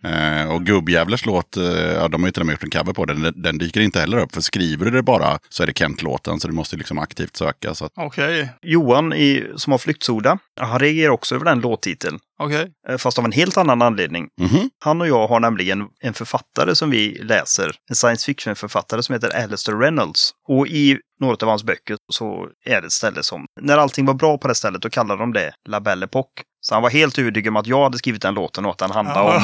eh, 0.43 0.51
och 0.55 0.65
Gubbjävlers 0.65 1.25
låt, 1.25 1.57
eh, 1.57 1.63
ja, 1.73 2.07
de 2.07 2.21
har 2.23 2.27
ju 2.27 2.31
till 2.31 2.41
och 2.41 2.45
med 2.45 2.53
gjort 2.53 2.63
en 2.63 2.69
cover 2.69 2.93
på 2.93 3.05
den. 3.05 3.33
Den- 3.35 3.57
dyker 3.57 3.81
inte 3.81 3.99
heller 3.99 4.17
upp. 4.17 4.33
För 4.33 4.41
skriver 4.41 4.85
du 4.85 4.91
det 4.91 5.03
bara 5.03 5.39
så 5.49 5.63
är 5.63 5.67
det 5.67 5.77
Kent-låten. 5.77 6.39
Så 6.39 6.47
du 6.47 6.53
måste 6.53 6.75
liksom 6.75 6.97
aktivt 6.99 7.35
söka. 7.37 7.71
Att, 7.71 7.91
Okej, 7.95 8.49
Johan 8.61 9.13
i, 9.13 9.45
som 9.55 9.71
har 9.71 9.77
Flyktsoda, 9.77 10.37
han 10.59 10.79
reagerar 10.79 11.09
också 11.09 11.35
över 11.35 11.45
den 11.45 11.59
låttiteln. 11.61 12.19
okej. 12.39 12.67
eh, 12.89 12.97
Fast 12.97 13.19
av 13.19 13.25
en 13.25 13.31
helt 13.31 13.57
annan 13.57 13.81
anledning. 13.81 14.27
mhm. 14.41 14.69
Han 14.83 15.01
och 15.01 15.07
jag 15.07 15.27
har 15.27 15.39
nämligen 15.39 15.87
en 16.01 16.13
författare 16.13 16.75
som 16.75 16.89
vi 16.89 17.19
läser. 17.23 17.71
En 17.89 17.95
science 17.95 18.25
fiction-författare 18.25 18.68
som 19.03 19.13
heter 19.13 19.43
Alistair 19.43 19.75
Reynolds. 19.75 20.31
Och 20.47 20.67
i 20.67 20.99
några 21.19 21.33
av 21.33 21.49
hans 21.49 21.63
böcker 21.63 21.97
så 22.13 22.49
är 22.65 22.81
det 22.81 22.87
ett 22.87 22.91
ställe 22.91 23.23
som, 23.23 23.45
när 23.61 23.77
allting 23.77 24.05
var 24.05 24.13
bra 24.13 24.37
på 24.37 24.47
det 24.47 24.55
stället, 24.55 24.81
då 24.81 24.89
kallade 24.89 25.21
de 25.21 25.33
det 25.33 25.53
La 25.69 25.79
Belle 25.79 26.05
Époque. 26.05 26.43
Så 26.61 26.75
han 26.75 26.81
var 26.83 26.89
helt 26.89 27.17
övertygad 27.17 27.51
om 27.51 27.55
att 27.57 27.67
jag 27.67 27.83
hade 27.83 27.97
skrivit 27.97 28.21
den 28.21 28.33
låten 28.33 28.65
och 28.65 28.71
att 28.71 28.77
den 28.77 28.91
handlade 28.91 29.35
om 29.37 29.43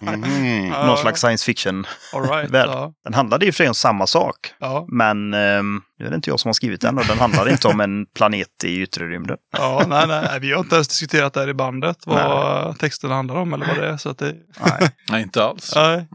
Mhm. 0.20 0.68
någon 0.68 0.96
slags 0.98 1.20
science 1.20 1.44
fiction. 1.44 1.86
All 2.14 2.22
right. 2.22 2.50
Ja. 2.52 2.92
Den 3.04 3.14
handlade 3.14 3.46
i 3.46 3.50
och 3.50 3.54
för 3.54 3.56
sig 3.56 3.68
om 3.68 3.74
samma 3.74 4.06
sak. 4.06 4.36
Ja. 4.60 4.84
Men 4.88 5.34
ehm, 5.34 5.82
nu 5.98 6.06
är 6.06 6.10
det 6.10 6.16
inte 6.16 6.30
jag 6.30 6.40
som 6.40 6.48
har 6.48 6.52
skrivit 6.52 6.80
den 6.80 6.98
och 6.98 7.04
den 7.06 7.18
handlar 7.18 7.48
inte 7.48 7.68
om 7.68 7.80
en 7.80 8.06
planet 8.06 8.64
i 8.64 8.80
yttre 8.82 9.08
rymden. 9.08 9.36
Ja, 9.56 9.84
nej, 9.88 10.06
nej, 10.06 10.38
vi 10.40 10.52
har 10.52 10.60
inte 10.60 10.74
ens 10.74 10.88
diskuterat 10.88 11.32
det 11.34 11.40
här 11.40 11.48
i 11.48 11.54
bandet, 11.54 11.96
vad 12.06 12.78
texten 12.78 13.10
handlar 13.10 13.34
om 13.36 13.52
eller 13.52 13.66
vad 13.66 13.76
det 13.76 13.86
är. 13.88 13.96
Så 13.96 14.08
att 14.10 14.18
det, 14.18 14.34
Nej, 14.66 14.90
Nej, 15.10 15.22
inte 15.22 15.44
alls. 15.44 15.72
nej, 15.76 16.06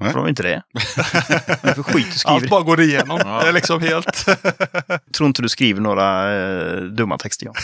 Nej. 0.00 0.12
får 0.12 0.18
de 0.18 0.28
inte 0.28 0.42
det? 0.42 0.62
Men 1.62 1.74
för 1.74 1.82
skit 1.82 2.06
du 2.12 2.18
skriver. 2.18 2.36
allt 2.36 2.50
bara 2.50 2.62
går 2.62 2.80
igenom. 2.80 3.20
Ja. 3.24 3.40
Det 3.42 3.48
är 3.48 3.52
liksom 3.52 3.80
helt... 3.82 4.26
tror 5.16 5.26
inte 5.26 5.42
du 5.42 5.48
skriver 5.48 5.80
några 5.80 6.34
eh, 6.34 6.76
dumma 6.82 7.18
texter, 7.18 7.46
Jan. 7.46 7.54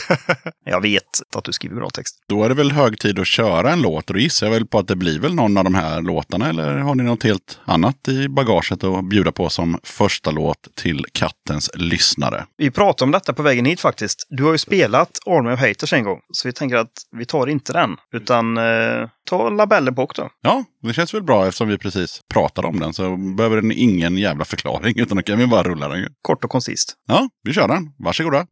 Jag 0.65 0.81
vet 0.81 1.03
att 1.37 1.45
du 1.45 1.53
skriver 1.53 1.77
bra 1.77 1.91
text. 2.01 2.17
Då 2.29 2.45
är 2.45 2.49
det 2.49 2.55
väl 2.55 2.73
hög 2.73 2.99
tid 2.99 3.19
att 3.19 3.27
köra 3.27 3.73
en 3.73 3.83
låt. 3.83 4.11
Och 4.11 4.15
då 4.15 4.21
gissar 4.21 4.47
jag 4.47 4.55
väl 4.55 4.67
på 4.67 4.79
att 4.79 4.89
det 4.89 4.97
blir 4.97 5.19
väl 5.21 5.35
någon 5.35 5.57
av 5.57 5.65
de 5.65 5.75
här 5.75 6.03
låtarna. 6.03 6.49
Eller 6.49 6.79
har 6.79 6.95
ni 6.95 7.03
något 7.03 7.23
helt 7.23 7.59
annat 7.65 8.09
i 8.09 8.29
bagaget 8.29 8.85
att 8.85 9.05
bjuda 9.05 9.33
på 9.33 9.49
som 9.49 9.79
första 9.83 10.31
låt 10.31 10.69
till 10.75 11.05
kattens 11.13 11.71
lyssnare? 11.75 12.45
Vi 12.57 12.71
pratade 12.71 13.05
om 13.05 13.13
detta 13.13 13.33
på 13.33 13.43
vägen 13.43 13.65
hit 13.65 13.81
faktiskt. 13.81 14.27
Du 14.29 14.45
har 14.45 14.53
ju 14.53 14.59
spelat 14.59 15.19
Army 15.27 15.53
of 15.53 15.61
Haters 15.61 15.93
en 15.93 16.05
gång, 16.05 16.19
så 16.33 16.49
vi 16.49 16.53
tänker 16.53 16.77
att 16.77 16.93
vi 17.17 17.27
tar 17.27 17.47
inte 17.47 17.73
den, 17.73 17.97
utan 18.15 18.59
eh, 18.59 19.09
ta 19.31 19.51
La 19.51 19.67
Belle 19.67 19.91
Époque 19.91 20.23
då. 20.23 20.29
Ja, 20.43 20.65
det 20.83 20.93
känns 20.93 21.15
väl 21.15 21.23
bra 21.23 21.47
eftersom 21.47 21.69
vi 21.69 21.79
precis 21.79 22.21
pratade 22.33 22.69
om 22.69 22.81
den. 22.81 22.93
Så 22.93 23.17
behöver 23.17 23.57
den 23.57 23.73
ingen 23.73 24.17
jävla 24.17 24.45
förklaring. 24.45 24.95
Utan 25.01 25.17
då 25.17 25.23
kan 25.23 25.39
vi 25.39 25.47
bara 25.47 25.63
rulla 25.63 25.89
den 25.89 25.99
ju. 25.99 26.09
Kort 26.23 26.45
och 26.45 26.51
koncist. 26.51 26.95
Ja, 27.09 27.29
vi 27.45 27.53
kör 27.53 27.69
den. 27.69 27.93
Varsågoda. 27.99 28.47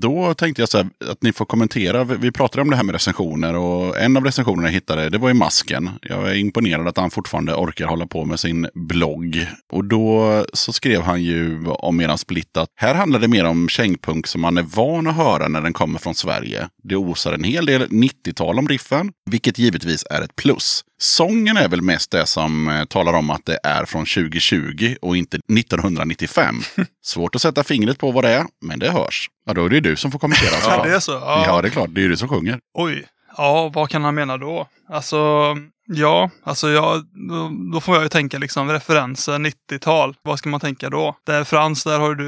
d'eau. 0.00 0.15
Då 0.26 0.34
tänkte 0.34 0.62
jag 0.62 0.68
så 0.68 0.78
här, 0.78 0.90
att 1.10 1.22
ni 1.22 1.32
får 1.32 1.44
kommentera. 1.44 2.04
Vi 2.04 2.32
pratade 2.32 2.62
om 2.62 2.70
det 2.70 2.76
här 2.76 2.82
med 2.82 2.92
recensioner 2.92 3.56
och 3.56 3.98
en 3.98 4.16
av 4.16 4.24
recensionerna 4.24 4.68
jag 4.68 4.72
hittade, 4.72 5.10
det 5.10 5.18
var 5.18 5.30
i 5.30 5.34
Masken. 5.34 5.90
Jag 6.02 6.30
är 6.30 6.34
imponerad 6.34 6.88
att 6.88 6.96
han 6.96 7.10
fortfarande 7.10 7.54
orkar 7.54 7.86
hålla 7.86 8.06
på 8.06 8.24
med 8.24 8.40
sin 8.40 8.68
blogg. 8.74 9.46
Och 9.72 9.84
då 9.84 10.44
så 10.52 10.72
skrev 10.72 11.02
han 11.02 11.22
ju 11.22 11.66
om 11.66 12.00
eran 12.00 12.18
split 12.18 12.56
att 12.56 12.68
här 12.74 12.94
handlar 12.94 13.18
det 13.18 13.28
mer 13.28 13.44
om 13.44 13.68
kängpunk 13.68 14.26
som 14.26 14.40
man 14.40 14.58
är 14.58 14.62
van 14.62 15.06
att 15.06 15.16
höra 15.16 15.48
när 15.48 15.60
den 15.60 15.72
kommer 15.72 15.98
från 15.98 16.14
Sverige. 16.14 16.68
Det 16.82 16.96
osar 16.96 17.32
en 17.32 17.44
hel 17.44 17.66
del 17.66 17.88
90-tal 17.88 18.58
om 18.58 18.68
riffen, 18.68 19.12
vilket 19.30 19.58
givetvis 19.58 20.04
är 20.10 20.22
ett 20.22 20.36
plus. 20.36 20.84
Sången 20.98 21.56
är 21.56 21.68
väl 21.68 21.82
mest 21.82 22.10
det 22.10 22.26
som 22.26 22.68
eh, 22.68 22.84
talar 22.84 23.12
om 23.12 23.30
att 23.30 23.46
det 23.46 23.58
är 23.62 23.84
från 23.84 24.04
2020 24.04 24.96
och 25.02 25.16
inte 25.16 25.36
1995. 25.36 26.56
Svårt 27.04 27.34
att 27.34 27.42
sätta 27.42 27.64
fingret 27.64 27.98
på 27.98 28.10
vad 28.10 28.24
det 28.24 28.30
är, 28.30 28.46
men 28.60 28.78
det 28.78 28.90
hörs. 28.90 29.30
Ja, 29.46 29.54
då 29.54 29.64
är 29.64 29.68
det 29.68 29.80
du 29.80 29.96
som 29.96 30.12
får 30.12 30.15
kommentera. 30.20 30.50
Ja, 30.52 30.60
såklart. 30.60 30.84
det 30.86 30.94
är 30.94 31.00
så. 31.00 31.12
Ja, 31.12 31.44
Ja. 31.46 31.62
det 31.62 31.68
är 31.68 31.70
klart. 31.70 31.88
Det 31.92 32.00
är 32.00 32.02
ju 32.02 32.08
du 32.08 32.16
som 32.16 32.28
sjunger. 32.28 32.58
Oj. 32.74 33.04
Ja, 33.36 33.70
vad 33.74 33.88
kan 33.90 34.04
han 34.04 34.14
mena 34.14 34.36
då? 34.36 34.66
Alltså, 34.88 35.18
ja, 35.86 36.30
alltså 36.42 36.70
jag, 36.70 37.04
då, 37.28 37.50
då 37.72 37.80
får 37.80 37.94
jag 37.94 38.02
ju 38.02 38.08
tänka 38.08 38.38
liksom 38.38 38.70
referenser 38.70 39.32
90-tal. 39.38 40.16
Vad 40.22 40.38
ska 40.38 40.48
man 40.48 40.60
tänka 40.60 40.90
då? 40.90 41.16
Där 41.26 41.44
Frans, 41.44 41.84
där 41.84 41.98
har 41.98 42.14
du... 42.14 42.24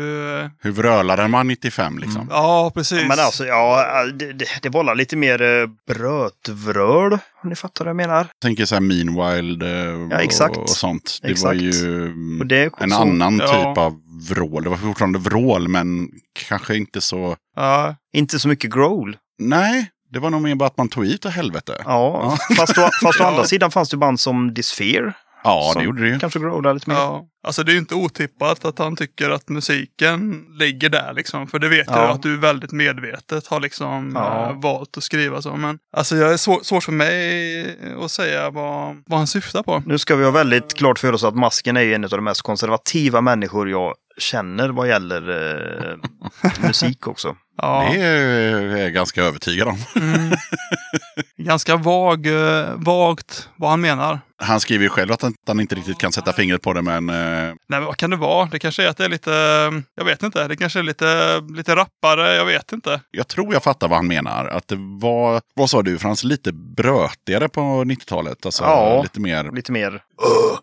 Hur 0.61 0.71
vrölade 0.73 1.29
man 1.29 1.47
95 1.49 1.99
liksom? 1.99 2.27
Ja, 2.31 2.71
precis. 2.75 3.09
Men 3.09 3.19
alltså, 3.19 3.45
ja, 3.47 4.05
det, 4.15 4.33
det, 4.33 4.47
det 4.63 4.69
var 4.69 4.95
lite 4.95 5.17
mer 5.17 5.43
eh, 5.43 5.67
brötvröl, 5.95 7.13
om 7.43 7.49
ni 7.49 7.55
fattar 7.55 7.85
vad 7.85 7.91
jag 7.91 7.97
menar. 7.97 8.17
Jag 8.17 8.27
tänker 8.43 8.65
så 8.65 8.75
här 8.75 8.81
Meanwild 8.83 9.63
eh, 9.63 9.69
Ja, 10.11 10.19
exakt. 10.21 10.57
och, 10.57 10.63
och 10.63 10.71
sånt. 10.71 11.19
Det 11.23 11.27
var 11.29 11.33
Exakt. 11.33 11.57
ju 11.85 12.05
mm, 12.07 12.41
Och 12.41 12.47
det 12.47 12.57
är 12.57 12.71
en 12.79 12.91
så- 12.91 12.97
annan 13.01 13.39
ja. 13.39 13.47
typ 13.47 13.79
av 13.79 14.01
vrål. 14.31 14.63
Det 14.65 14.71
var 14.71 14.77
fortfarande 14.77 15.19
vrål, 15.19 15.69
men 15.69 16.09
kanske 16.49 16.77
inte 16.77 17.01
så... 17.01 17.37
Ja, 17.57 17.97
Inte 18.13 18.39
så 18.39 18.49
mycket 18.49 18.71
growl. 18.75 19.17
Nej, 19.39 19.91
det 20.13 20.19
var 20.19 20.31
nog 20.31 20.43
mer 20.43 20.55
bara 20.55 20.67
att 20.67 20.77
man 20.77 20.89
tog 20.89 21.07
i 21.07 21.19
till 21.19 21.31
helvete. 21.31 21.83
Ja, 21.85 22.39
fast, 22.57 22.79
å, 22.79 22.89
fast 23.03 23.21
å 23.21 23.25
andra 23.29 23.45
sidan 23.45 23.71
fanns 23.71 23.89
det 23.91 23.97
band 23.97 24.21
som 24.21 24.55
Dysphere. 24.55 25.13
Ja, 25.45 25.71
som 25.73 25.81
det 25.83 25.87
gjorde 25.87 26.03
det 26.03 26.09
ju. 26.09 26.19
Kanske 26.19 26.39
growlade 26.39 26.75
lite 26.75 26.91
mer. 26.91 26.97
ja. 26.97 27.25
Alltså 27.47 27.63
det 27.65 27.71
är 27.71 27.73
ju 27.73 27.79
inte 27.79 27.95
otippat 27.95 28.65
att 28.65 28.79
han 28.79 28.97
tycker 28.97 29.31
att 29.31 29.49
musiken 29.49 30.45
ligger 30.59 30.89
där 30.89 31.13
liksom. 31.13 31.47
För 31.47 31.59
det 31.59 31.69
vet 31.69 31.87
Ja. 31.87 32.03
jag 32.03 32.11
att 32.11 32.23
du 32.23 32.37
väldigt 32.37 32.73
medvetet 32.73 33.47
har 33.47 33.61
liksom 33.61 34.13
Ja. 34.15 34.51
eh, 34.51 34.61
valt 34.61 34.97
att 34.97 35.03
skriva 35.03 35.43
så. 35.43 35.57
Men 35.57 35.79
alltså 35.97 36.17
jag 36.17 36.33
är 36.33 36.37
svår, 36.37 36.59
svårt 36.63 36.85
för 36.85 36.93
mig 36.93 37.77
att 38.05 38.11
säga 38.11 38.51
vad, 38.51 39.03
vad 39.07 39.19
han 39.19 39.27
syftar 39.27 39.63
på. 39.63 39.83
Nu 39.87 39.99
ska 39.99 40.17
vi 40.17 40.25
ha 40.25 40.31
väldigt 40.31 40.75
klart 40.75 40.99
för 40.99 41.13
oss 41.13 41.25
att 41.25 41.35
Masken 41.37 41.77
är 41.77 41.83
en 41.95 42.05
av 42.05 42.11
de 42.11 42.25
mest 42.25 42.43
konservativa 42.43 43.21
människor 43.21 43.71
jag 43.71 43.95
känner 44.19 44.69
vad 44.69 44.89
gäller 44.89 45.31
eh, 45.91 46.51
musik 46.67 47.07
också. 47.07 47.37
Ja. 47.63 47.89
Det 47.93 48.01
är 48.01 48.77
jag 48.77 48.93
ganska 48.93 49.23
övertygad 49.23 49.69
om. 49.69 49.79
Mm. 49.97 50.31
ganska 51.37 51.77
vag, 51.77 52.27
eh, 52.27 52.67
vagt 52.77 53.49
vad 53.57 53.71
han 53.71 53.81
menar. 53.81 54.21
Han 54.43 54.61
skriver 54.61 54.85
ju 54.85 54.89
själv 54.89 55.13
att 55.13 55.23
han, 55.23 55.31
att 55.31 55.49
han 55.49 55.61
inte 55.61 55.75
riktigt 55.75 55.99
kan 55.99 56.13
sätta 56.13 56.33
fingret 56.33 56.63
på 56.63 56.73
det, 56.73 56.83
men... 56.83 57.09
Eh, 57.09 57.15
Nej, 57.15 57.55
men 57.69 57.85
vad 57.85 57.97
kan 57.97 58.11
det 58.11 58.17
vara? 58.17 58.47
Det 58.53 58.59
kanske 58.59 58.85
är 58.85 58.89
att 58.89 58.97
det 58.97 59.05
är 59.05 59.09
lite, 59.09 59.31
jag 59.95 60.05
vet 60.05 60.23
inte, 60.23 60.49
det 60.49 60.57
kanske 60.57 60.79
är 60.79 60.83
lite, 60.83 61.41
lite 61.57 61.77
rappare, 61.77 62.35
jag 62.35 62.45
vet 62.45 62.73
inte. 62.73 63.01
jag 63.11 63.29
tror 63.29 63.53
jag 63.53 63.63
fattar 63.63 63.89
vad 63.89 63.99
han 63.99 64.07
menar. 64.07 64.47
Att 64.47 64.69
det 64.69 64.77
var, 65.01 65.41
vad 65.55 65.71
sa 65.71 65.83
du 65.83 65.99
Frans, 65.99 66.25
lite 66.25 66.53
brötigare 66.53 67.49
på 67.49 67.61
90-talet? 67.61 68.47
Alltså 68.47 68.65
Ja. 68.65 69.03
lite 69.03 69.21
mer... 69.21 69.51
Lite 69.55 69.73
mer... 69.73 70.03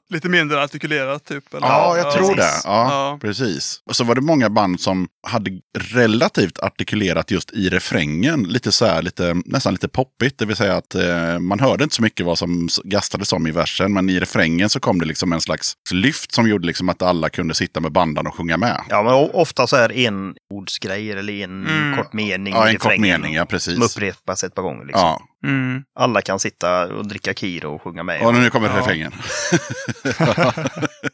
Lite 0.10 0.30
mindre 0.30 0.64
artikulerat 0.64 1.26
typ. 1.26 1.54
Eller? 1.54 1.68
Ja, 1.68 1.98
jag 1.98 2.12
tror 2.14 2.34
precis. 2.36 2.64
det. 2.64 2.70
Ja, 2.70 2.90
Ja. 2.92 3.18
precis. 3.22 3.80
Och 3.90 3.96
så 3.96 4.04
var 4.04 4.16
det 4.16 4.22
många 4.22 4.50
band 4.50 4.80
som 4.80 5.08
hade 5.28 5.52
relativt 5.80 6.60
artikulerat 6.60 7.32
just 7.32 7.52
i 7.54 7.70
refrängen. 7.70 8.44
Lite 8.44 8.72
så 8.72 8.86
här, 8.86 9.02
lite, 9.02 9.36
nästan 9.46 9.74
lite 9.74 9.88
poppigt. 9.88 10.38
Det 10.38 10.46
vill 10.46 10.56
säga 10.56 10.76
att 10.78 10.96
eh, 10.96 11.40
man 11.40 11.60
hörde 11.60 11.84
inte 11.84 11.96
så 11.96 12.02
mycket 12.02 12.26
vad 12.26 12.38
som 12.38 12.68
gastades 12.84 13.34
om 13.34 13.48
i 13.48 13.52
versen. 13.52 13.94
Men 13.94 14.10
i 14.10 14.20
refrängen 14.20 14.70
så 14.70 14.80
kom 14.80 15.00
det 15.00 15.06
liksom 15.06 15.34
en 15.34 15.42
slags 15.42 15.74
lyft 15.92 16.32
som 16.32 16.50
gjorde 16.50 16.68
liksom 16.68 16.90
att 16.90 17.02
alla 17.02 17.30
kunde 17.30 17.54
sitta 17.56 17.80
med 17.80 17.92
bandan 17.92 18.28
och 18.28 18.36
sjunga 18.36 18.58
med. 18.58 18.82
Ja, 18.90 19.04
men 19.04 19.14
ofta 19.14 19.68
så 19.68 19.76
är 19.76 19.88
det 19.90 20.06
en 20.06 20.36
ordsgrejer 20.54 21.18
eller 21.18 21.34
en 21.34 21.66
Mm. 21.68 21.98
kort 21.98 22.14
mening 22.14 22.54
Ja, 22.54 22.68
i 22.68 22.72
en 22.74 22.78
kort 22.80 22.92
refrängen 22.92 23.22
mening, 23.22 23.36
ja 23.36 23.46
precis. 23.46 23.74
Som 23.74 23.84
upprepas 23.84 24.44
ett 24.44 24.56
par 24.56 24.62
gånger. 24.64 24.86
Liksom. 24.86 25.02
Ja, 25.02 25.22
Mm. 25.46 25.84
Alla 26.00 26.22
kan 26.22 26.40
sitta 26.40 26.86
och 26.88 27.08
dricka 27.08 27.34
Kiro 27.34 27.76
och 27.76 27.82
sjunga 27.82 28.04
med. 28.04 28.22
och 28.26 28.34
nu 28.34 28.50
kommer 28.50 28.70
Ja. 28.70 28.78
refrängen. 28.80 29.12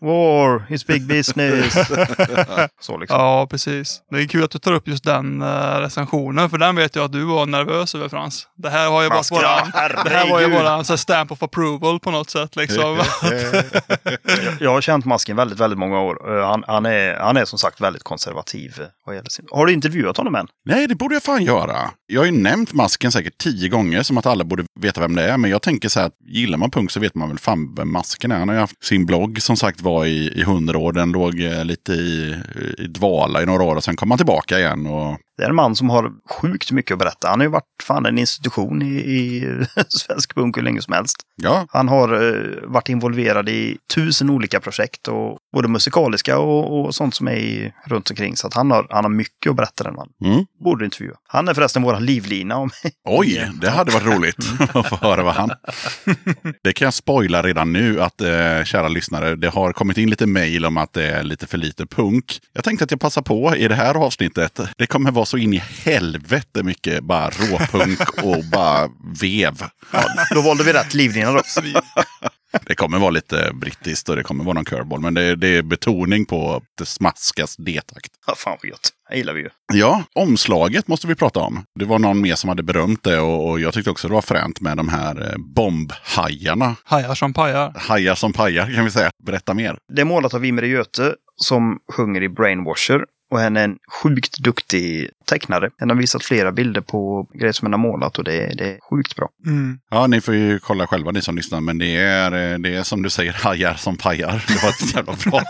War 0.02 0.64
is 0.74 0.88
big 0.88 1.08
business. 1.08 1.74
så 2.82 2.98
liksom. 2.98 3.20
Ja, 3.20 3.48
precis. 3.50 4.02
Det 4.12 4.18
är 4.22 4.28
kul 4.28 4.44
att 4.44 4.52
du 4.52 4.60
tar 4.60 4.74
upp 4.74 4.88
just 4.88 5.04
den 5.04 5.42
uh, 5.42 5.48
recensionen, 5.80 6.50
för 6.50 6.58
den 6.58 6.76
vet 6.76 6.96
jag 6.96 7.06
att 7.06 7.12
du 7.12 7.24
var 7.24 7.46
nervös 7.46 7.96
över 7.96 8.10
Frans. 8.10 8.48
Det 8.58 8.70
här 8.70 8.90
har 8.90 9.04
ju 9.04 9.10
våran, 9.10 9.72
ja, 9.74 9.90
det 10.04 10.10
här 10.10 10.30
var 10.30 10.40
ju 10.42 10.50
våran 10.50 10.86
så 10.86 10.94
här, 10.94 10.98
stamp 10.98 11.32
of 11.32 11.44
approval 11.44 12.00
på 12.00 12.12
något 12.12 12.30
sätt 12.30 12.56
liksom. 12.56 12.82
Jag- 14.60 14.72
har 14.72 14.82
känt 14.82 15.06
Masken 15.06 15.36
väldigt, 15.36 15.60
väldigt 15.60 15.80
många 15.80 16.00
år. 16.00 16.38
Eh, 16.40 16.48
Han, 16.48 16.64
han, 16.68 16.86
är, 16.86 17.16
han 17.16 17.38
är 17.38 17.46
som 17.46 17.60
sagt 17.60 17.82
väldigt 17.82 18.04
konservativ. 18.04 18.76
eh, 18.80 18.86
Vad 19.06 19.16
gäller 19.16 19.30
sin... 19.30 19.46
Har 19.52 19.66
du 19.66 19.74
intervjuat 19.74 20.18
honom 20.18 20.36
än? 20.36 20.48
Nej, 20.66 20.88
det 20.88 20.96
borde 20.96 21.16
jag 21.16 21.24
fan 21.24 21.44
göra. 21.44 21.78
Jag 22.08 22.22
har 22.22 22.26
ju 22.26 22.32
nämnt 22.32 22.74
masken 22.74 23.12
säkert 23.12 23.38
tio 23.38 23.70
gånger 23.70 24.04
som 24.04 24.18
att 24.22 24.32
alla 24.32 24.44
borde 24.44 24.66
veta 24.80 25.02
vem 25.02 25.16
det 25.16 25.24
är. 25.24 25.38
Men 25.38 25.52
jag 25.52 25.62
tänker 25.62 25.90
så 25.90 26.00
här 26.00 26.08
att 26.08 26.16
gillar 26.26 26.58
man 26.58 26.72
punk 26.72 26.92
så 26.92 27.00
vet 27.00 27.16
man 27.16 27.30
väl 27.30 27.40
fan 27.40 27.76
vem 27.76 27.92
masken 27.92 28.32
är. 28.32 28.40
Han 28.40 28.48
har 28.48 28.56
ju 28.56 28.62
haft 28.62 28.84
sin 28.84 29.06
blogg 29.06 29.42
som 29.42 29.58
sagt 29.58 29.82
var 29.82 30.06
i, 30.06 30.32
i 30.36 30.44
hundra 30.44 30.78
år. 30.78 30.94
Den 30.94 31.12
låg 31.12 31.42
eh, 31.42 31.66
lite 31.66 31.94
i, 31.94 32.36
i 32.78 32.88
dvala 32.88 33.42
i 33.42 33.46
några 33.46 33.64
år 33.64 33.76
och 33.76 33.84
sen 33.84 33.96
kom 33.96 34.12
han 34.12 34.18
tillbaka 34.18 34.60
igen. 34.60 34.86
Och, 34.86 35.18
det 35.42 35.46
är 35.46 35.50
en 35.50 35.56
man 35.56 35.76
som 35.76 35.90
har 35.90 36.12
sjukt 36.30 36.72
mycket 36.72 36.94
att 36.94 37.00
berätta. 37.00 37.30
Han 37.30 37.40
har 37.40 37.46
ju 37.46 37.52
varit 37.52 37.84
fan 37.84 38.06
en 38.06 38.18
institution 38.18 38.82
i, 38.82 38.86
i 38.96 39.48
svensk 39.88 40.36
punk 40.36 40.58
hur 40.58 40.62
länge 40.64 40.82
som 40.82 40.94
helst. 40.94 41.18
ja, 41.36 41.66
Han 41.70 41.88
har 41.88 42.14
eh, 42.14 42.70
varit 42.70 42.90
involverad 42.90 43.50
i 43.50 43.78
tusen 43.94 44.30
olika 44.30 44.60
projekt, 44.60 45.08
och 45.08 45.38
både 45.54 45.68
musikaliska 45.68 46.40
och, 46.40 46.80
och 46.86 46.96
sånt 46.96 47.16
som 47.16 47.28
är 47.28 47.36
i, 47.36 47.74
runt 47.86 48.10
omkring. 48.10 48.38
Så 48.38 48.48
att 48.48 48.54
han 48.54 48.72
har, 48.72 48.88
han 48.90 49.04
har 49.04 49.10
mycket 49.12 49.50
att 49.50 49.56
berätta 49.56 49.84
den 49.84 49.96
man. 49.96 50.10
mm. 50.26 50.46
Borde 50.64 50.86
intervjua. 50.86 51.16
Han 51.28 51.48
är 51.48 51.54
förresten 51.54 51.82
vår 51.82 52.00
livlina. 52.00 52.58
Om, 52.58 52.70
Oj, 53.10 53.50
det 53.62 53.70
hade 53.70 53.92
varit 53.92 54.06
roligt 54.06 54.38
att 54.74 54.90
få 54.90 54.96
höra 54.96 55.24
vad 55.24 55.34
han... 55.34 55.52
Det 56.64 56.74
kan 56.74 56.86
jag 56.86 56.94
spoila 56.94 57.42
redan 57.44 57.74
nu 57.74 58.02
att, 58.02 58.22
eh, 58.22 58.64
kära 58.64 58.88
lyssnare, 58.88 59.36
det 59.36 59.50
har 59.50 59.74
kommit 59.74 59.98
in 59.98 60.10
lite 60.10 60.26
mejl 60.26 60.66
om 60.66 60.78
att 60.78 60.94
det 60.94 61.08
är 61.08 61.24
lite 61.24 61.48
för 61.48 61.58
lite 61.58 61.86
punk. 61.86 62.40
Jag 62.54 62.64
tänkte 62.64 62.84
att 62.84 62.92
jag 62.92 63.00
passar 63.00 63.22
på 63.22 63.56
i 63.56 63.68
det 63.68 63.76
här 63.76 63.96
avsnittet. 63.96 64.60
Det 64.78 64.88
kommer 64.88 65.12
vara 65.12 65.26
så 65.32 65.38
in 65.38 65.54
i 65.54 65.64
helvete 65.86 66.64
mycket 66.64 67.04
bara 67.04 67.30
råpunk 67.30 68.24
och 68.24 68.46
bara 68.52 68.90
vev. 69.22 69.64
ja, 69.92 70.04
då 70.34 70.42
valde 70.42 70.64
vi 70.64 70.74
rätt 70.74 70.94
livlina 70.94 71.32
då. 71.32 71.42
Det 72.66 72.76
kommer 72.76 73.00
vara 73.00 73.10
lite 73.10 73.52
brittiskt 73.54 74.10
och 74.10 74.16
det 74.16 74.24
kommer 74.24 74.44
vara 74.44 74.54
någon 74.54 74.66
curveball, 74.66 75.00
men 75.00 75.14
det, 75.14 75.36
det 75.36 75.48
är 75.48 75.62
betoning 75.62 76.26
på 76.26 76.56
att 76.56 76.64
det 76.78 76.86
smaskas 76.86 77.56
D-takt. 77.58 78.12
Ja, 78.28 78.36
fan 78.38 78.58
vad 78.62 78.70
gött. 78.70 78.90
Det 79.10 79.18
gillar 79.18 79.34
vi 79.34 79.42
ju. 79.42 79.50
Ja, 79.74 80.04
omslaget 80.16 80.88
måste 80.88 81.08
vi 81.08 81.16
prata 81.16 81.40
om. 81.40 81.64
Det 81.80 81.86
var 81.86 82.00
någon 82.00 82.22
mer 82.22 82.36
som 82.36 82.50
hade 82.50 82.64
berömt 82.64 83.04
det 83.04 83.20
och, 83.20 83.50
och 83.50 83.60
jag 83.60 83.74
tyckte 83.74 83.92
också 83.92 84.08
det 84.08 84.14
var 84.14 84.22
fränt 84.22 84.62
med 84.62 84.78
de 84.78 84.90
här 84.90 85.30
eh, 85.30 85.38
bombhajarna. 85.38 86.76
Hajar 86.84 87.16
som 87.16 87.34
pajar. 87.34 87.74
Hajar 87.76 88.16
som 88.16 88.34
pajar 88.34 88.74
kan 88.76 88.86
vi 88.86 88.92
säga. 88.92 89.12
Berätta 89.26 89.54
mer. 89.54 89.78
Det 89.94 90.02
är 90.02 90.06
målat 90.06 90.34
av 90.34 90.46
Imre 90.46 90.68
Göte 90.68 91.16
som 91.36 91.80
sjunger 91.94 92.24
i 92.24 92.30
Brainwasher. 92.30 93.06
Och 93.32 93.40
henne 93.40 93.60
är 93.60 93.64
en 93.64 93.78
sjukt 94.04 94.38
duktig 94.38 95.10
tecknare. 95.26 95.70
Hon 95.80 95.90
har 95.90 95.98
visat 95.98 96.24
flera 96.24 96.52
bilder 96.52 96.82
på 96.82 97.28
grejer 97.34 97.52
som 97.52 97.66
hon 97.66 97.74
har 97.74 97.80
målat 97.80 98.18
och 98.18 98.24
det 98.24 98.34
är, 98.34 98.56
det 98.56 98.70
är 98.70 98.80
sjukt 98.90 99.16
bra. 99.16 99.30
Mm. 99.46 99.80
Ja, 99.92 100.08
ni 100.08 100.22
får 100.22 100.34
ju 100.34 100.60
kolla 100.60 100.88
själva 100.88 101.12
ni 101.12 101.22
som 101.22 101.36
lyssnar, 101.36 101.62
men 101.62 101.78
det 101.78 101.98
är, 101.98 102.58
det 102.58 102.76
är 102.76 102.84
som 102.84 103.02
du 103.02 103.10
säger, 103.10 103.34
hajar 103.34 103.74
som 103.74 103.98
pajar. 103.98 104.46
Det 104.48 104.64
var 104.64 104.70
ett 104.70 104.96
jävla 104.96 105.14
bra. 105.26 105.42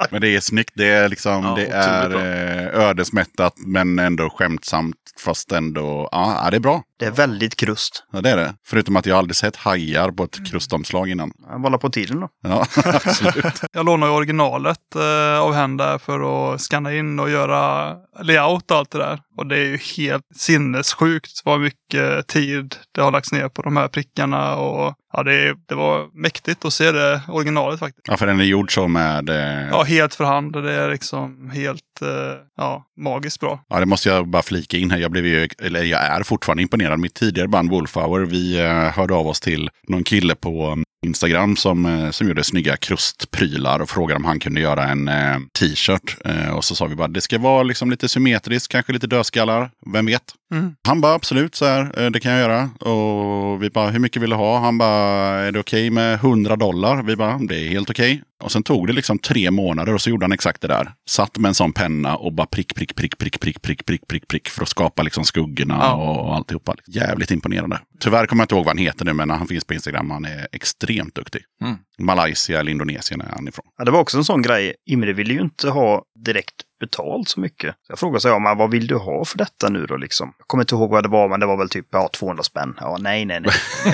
men 0.10 0.20
det 0.20 0.28
är 0.36 0.40
snyggt. 0.40 0.72
Det 0.74 0.88
är 0.88 1.08
liksom, 1.08 1.44
Ja, 1.44 1.54
det 1.56 1.66
är 1.66 2.14
eh, 2.14 2.88
ödesmättat, 2.88 3.54
men 3.56 3.98
ändå 3.98 4.30
skämtsamt. 4.30 4.96
Fast 5.24 5.52
ändå, 5.52 6.08
ja, 6.12 6.48
det 6.50 6.56
är 6.56 6.60
bra. 6.60 6.82
Det 7.02 7.06
är 7.06 7.10
väldigt 7.10 7.56
krust. 7.56 8.04
Ja, 8.12 8.20
det 8.20 8.30
är 8.30 8.36
det. 8.36 8.54
Förutom 8.66 8.96
att 8.96 9.06
jag 9.06 9.18
aldrig 9.18 9.36
sett 9.36 9.56
hajar 9.56 10.10
på 10.10 10.24
ett 10.24 10.50
krustomslag 10.50 11.08
innan. 11.08 11.32
Håller 11.62 11.78
på 11.78 11.90
tiden 11.90 12.20
då. 12.20 12.28
Ja, 12.42 12.66
absolut. 12.84 13.60
Jag 13.72 13.86
lånade 13.86 14.12
ju 14.12 14.16
originalet 14.16 14.94
eh, 14.94 15.40
av 15.40 15.54
henne 15.54 15.84
där 15.84 15.98
för 15.98 16.54
att 16.54 16.60
scanna 16.60 16.94
in 16.94 17.20
och 17.20 17.30
göra 17.30 17.94
layout 18.22 18.70
och 18.70 18.76
allt 18.76 18.90
det 18.90 18.98
där. 18.98 19.20
Och 19.36 19.46
det 19.46 19.56
är 19.56 19.64
ju 19.64 19.78
helt 19.96 20.26
sinnessjukt 20.36 21.42
vad 21.44 21.60
mycket 21.60 22.26
tid 22.26 22.76
det 22.94 23.00
har 23.00 23.10
lagts 23.10 23.32
ner 23.32 23.48
på 23.48 23.62
de 23.62 23.76
här 23.76 23.88
prickarna. 23.88 24.56
Och 24.56 24.94
ja, 25.12 25.22
det, 25.22 25.54
det 25.68 25.74
var 25.74 26.08
mäktigt 26.12 26.64
att 26.64 26.72
se 26.72 26.92
det 26.92 27.20
originalet 27.28 27.78
faktiskt. 27.80 28.08
Ja, 28.08 28.16
för 28.16 28.26
den 28.26 28.40
är 28.40 28.44
gjord 28.44 28.74
så 28.74 28.88
med... 28.88 29.28
Eh, 29.30 29.68
Ja, 29.70 29.82
helt 29.82 30.14
för 30.14 30.24
hand. 30.24 30.52
Det 30.52 30.72
är 30.72 30.90
liksom 30.90 31.50
helt 31.50 32.02
eh, 32.02 32.08
ja, 32.56 32.84
magiskt 32.96 33.40
bra. 33.40 33.64
Ja, 33.68 33.80
det 33.80 33.86
måste 33.86 34.08
jag 34.08 34.28
bara 34.28 34.42
flika 34.42 34.76
in 34.76 34.90
här. 34.90 34.98
Jag, 34.98 35.10
blev 35.10 35.26
ju, 35.26 35.48
eller 35.62 35.82
jag 35.82 36.00
är 36.00 36.22
fortfarande 36.22 36.62
imponerad. 36.62 36.98
Mitt 37.00 37.14
tidigare 37.14 37.48
band 37.48 37.70
Wolfhour, 37.70 38.26
vi 38.26 38.60
eh, 38.60 38.68
hörde 38.72 39.14
av 39.14 39.26
oss 39.26 39.40
till 39.40 39.70
någon 39.88 40.04
kille 40.04 40.34
på 40.34 40.82
Instagram 41.02 41.56
som, 41.56 41.86
eh, 41.86 42.10
som 42.10 42.28
gjorde 42.28 42.44
snygga 42.44 42.76
krustprylar 42.76 43.80
och 43.80 43.90
frågade 43.90 44.18
om 44.18 44.24
han 44.24 44.40
kunde 44.40 44.60
göra 44.60 44.84
en 44.84 45.08
eh, 45.08 45.38
t-shirt. 45.58 46.16
Eh, 46.24 46.50
och 46.50 46.64
så 46.64 46.74
sa 46.74 46.86
vi 46.86 46.94
bara, 46.94 47.08
det 47.08 47.20
ska 47.20 47.38
vara 47.38 47.62
liksom 47.62 47.90
lite 47.90 48.08
symmetriskt, 48.08 48.72
kanske 48.72 48.92
lite 48.92 49.06
dödskallar, 49.06 49.70
vem 49.92 50.06
vet? 50.06 50.22
Mm. 50.52 50.74
Han 50.88 51.00
bara, 51.00 51.14
absolut, 51.14 51.54
så 51.54 51.64
här, 51.64 52.04
eh, 52.04 52.10
det 52.10 52.20
kan 52.20 52.32
jag 52.32 52.40
göra. 52.40 52.70
Och 52.80 53.62
vi 53.62 53.70
bara, 53.70 53.90
hur 53.90 53.98
mycket 53.98 54.22
vill 54.22 54.30
du 54.30 54.36
ha? 54.36 54.58
Han 54.58 54.78
bara, 54.78 54.98
är 55.40 55.52
det 55.52 55.60
okej 55.60 55.90
med 55.90 56.14
100 56.14 56.56
dollar? 56.56 57.02
Vi 57.02 57.16
bara, 57.16 57.38
det 57.38 57.66
är 57.66 57.68
helt 57.68 57.90
okej. 57.90 58.22
Och 58.42 58.52
sen 58.52 58.62
tog 58.62 58.86
det 58.86 58.92
liksom 58.92 59.18
tre 59.18 59.50
månader 59.50 59.94
och 59.94 60.00
så 60.00 60.10
gjorde 60.10 60.24
han 60.24 60.32
exakt 60.32 60.60
det 60.60 60.68
där. 60.68 60.92
Satt 61.10 61.38
med 61.38 61.48
en 61.48 61.54
sån 61.54 61.72
penna 61.72 62.16
och 62.16 62.32
bara 62.32 62.46
prick, 62.46 62.74
prick, 62.74 62.96
prick, 62.96 63.18
prick, 63.18 63.40
prick, 63.40 63.62
prick, 63.62 63.86
prick, 63.86 64.06
prick, 64.08 64.28
prick 64.28 64.48
för 64.48 64.62
att 64.62 64.68
skapa 64.68 65.02
liksom 65.02 65.24
skuggorna 65.24 65.74
Ja. 65.80 65.92
och 65.94 66.34
alltihopa. 66.36 66.74
Jävligt 66.86 67.30
imponerande. 67.30 67.80
Tyvärr 68.00 68.26
kommer 68.26 68.40
jag 68.40 68.44
inte 68.44 68.54
ihåg 68.54 68.64
vad 68.64 68.70
han 68.76 68.84
heter 68.84 69.04
nu, 69.04 69.12
men 69.12 69.30
han 69.30 69.46
finns 69.46 69.64
på 69.64 69.74
Instagram. 69.74 70.10
Han 70.10 70.24
är 70.24 70.48
extremt 70.52 71.14
duktig. 71.14 71.42
Mm. 71.64 71.76
Malaysia 71.98 72.60
eller 72.60 72.70
Indonesien 72.70 73.20
är 73.20 73.28
han 73.34 73.48
ifrån. 73.48 73.64
Ja, 73.78 73.84
det 73.84 73.90
var 73.90 74.00
också 74.00 74.18
en 74.18 74.24
sån 74.24 74.42
grej. 74.42 74.74
Imre 74.86 75.12
ville 75.12 75.34
ju 75.34 75.40
inte 75.40 75.70
ha 75.70 76.02
direkt 76.24 76.54
betalt 76.86 77.28
så 77.28 77.40
mycket. 77.40 77.74
Så 77.86 77.92
jag 77.92 77.98
frågade 77.98 78.20
så, 78.20 78.28
ja, 78.28 78.38
men 78.38 78.58
vad 78.58 78.70
vill 78.70 78.86
du 78.86 78.96
ha 78.96 79.24
för 79.24 79.38
detta 79.38 79.68
nu 79.68 79.86
då 79.86 79.96
liksom? 79.96 80.32
Jag 80.38 80.46
kommer 80.46 80.62
inte 80.64 80.74
ihåg 80.74 80.90
vad 80.90 81.02
det 81.04 81.08
var, 81.08 81.28
men 81.28 81.40
det 81.40 81.46
var 81.46 81.56
väl 81.56 81.68
typ 81.68 81.86
ja, 81.90 82.10
200 82.12 82.42
spänn. 82.42 82.74
Ja, 82.80 82.96
nej, 83.00 83.24
nej, 83.24 83.40
nej. 83.40 83.52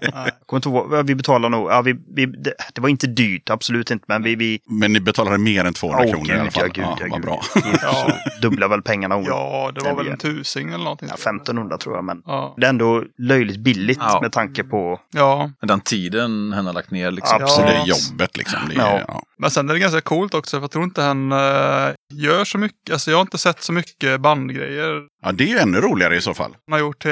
jag 0.00 0.30
kommer 0.46 0.58
inte 0.58 0.68
ihåg, 0.68 0.88
vad 0.90 1.06
vi 1.06 1.14
betalade 1.14 1.56
nog, 1.56 1.70
ja, 1.70 1.82
vi, 1.82 1.96
vi, 2.14 2.26
det, 2.26 2.54
det 2.74 2.80
var 2.80 2.88
inte 2.88 3.06
dyrt, 3.06 3.50
absolut 3.50 3.90
inte, 3.90 4.04
men 4.08 4.22
vi... 4.22 4.34
vi 4.36 4.60
Men 4.66 4.92
ni 4.92 5.00
betalade 5.00 5.38
mer 5.38 5.64
än 5.64 5.72
200 5.74 6.04
Åh, 6.06 6.10
kronor 6.12 6.30
i 6.30 6.32
alla 6.32 6.42
gud, 6.44 6.52
fall. 6.52 6.62
ja, 6.64 6.72
gud, 6.74 6.84
ja, 6.84 6.96
vad 7.10 7.12
gud. 7.12 7.22
bra. 7.22 7.42
Ja. 7.82 8.12
dubbla 8.42 8.68
väl 8.68 8.82
pengarna. 8.82 9.14
om- 9.16 9.24
Ja, 9.24 9.72
det 9.74 9.80
var 9.84 9.94
väl 9.96 10.08
en 10.08 10.18
tusing 10.18 10.68
eller 10.68 10.84
någonting. 10.84 11.08
Ja, 11.08 11.14
1500 11.14 11.78
tror 11.78 11.94
jag, 11.94 12.04
men 12.04 12.22
Ja. 12.26 12.54
det 12.56 12.66
är 12.66 12.70
ändå 12.70 13.04
löjligt 13.18 13.58
billigt 13.60 13.98
Ja. 14.00 14.18
med 14.22 14.32
tanke 14.32 14.64
på... 14.64 15.00
ja. 15.12 15.50
Den 15.60 15.80
tiden 15.80 16.52
henne 16.52 16.68
har 16.68 16.74
lagt 16.74 16.90
ner 16.90 17.10
liksom. 17.10 17.42
Absolut. 17.42 17.86
jobbet 18.10 18.36
liksom. 18.36 18.58
Det 18.68 18.74
Ja. 18.74 19.00
ja. 19.08 19.22
Men 19.38 19.50
sen 19.50 19.68
är 19.70 19.74
det 19.74 19.80
ganska 19.80 20.00
coolt 20.00 20.34
också, 20.34 20.56
för 20.56 20.60
jag 20.62 20.70
tror 20.76 20.84
inte 20.84 21.02
han 21.02 21.32
eh, 21.32 21.94
gör 22.14 22.44
så 22.44 22.58
mycket. 22.58 22.92
Alltså 22.92 23.10
jag 23.10 23.18
har 23.18 23.22
inte 23.22 23.38
sett 23.38 23.62
så 23.62 23.72
mycket 23.72 24.20
bandgrejer 24.20 25.02
ja, 25.26 25.32
det 25.32 25.44
är 25.44 25.48
ju 25.48 25.58
ännu 25.58 25.80
roligare 25.80 26.16
i 26.16 26.20
så 26.20 26.34
fall. 26.34 26.56
han 26.66 26.72
har 26.72 26.78
gjort 26.80 27.02
till 27.02 27.10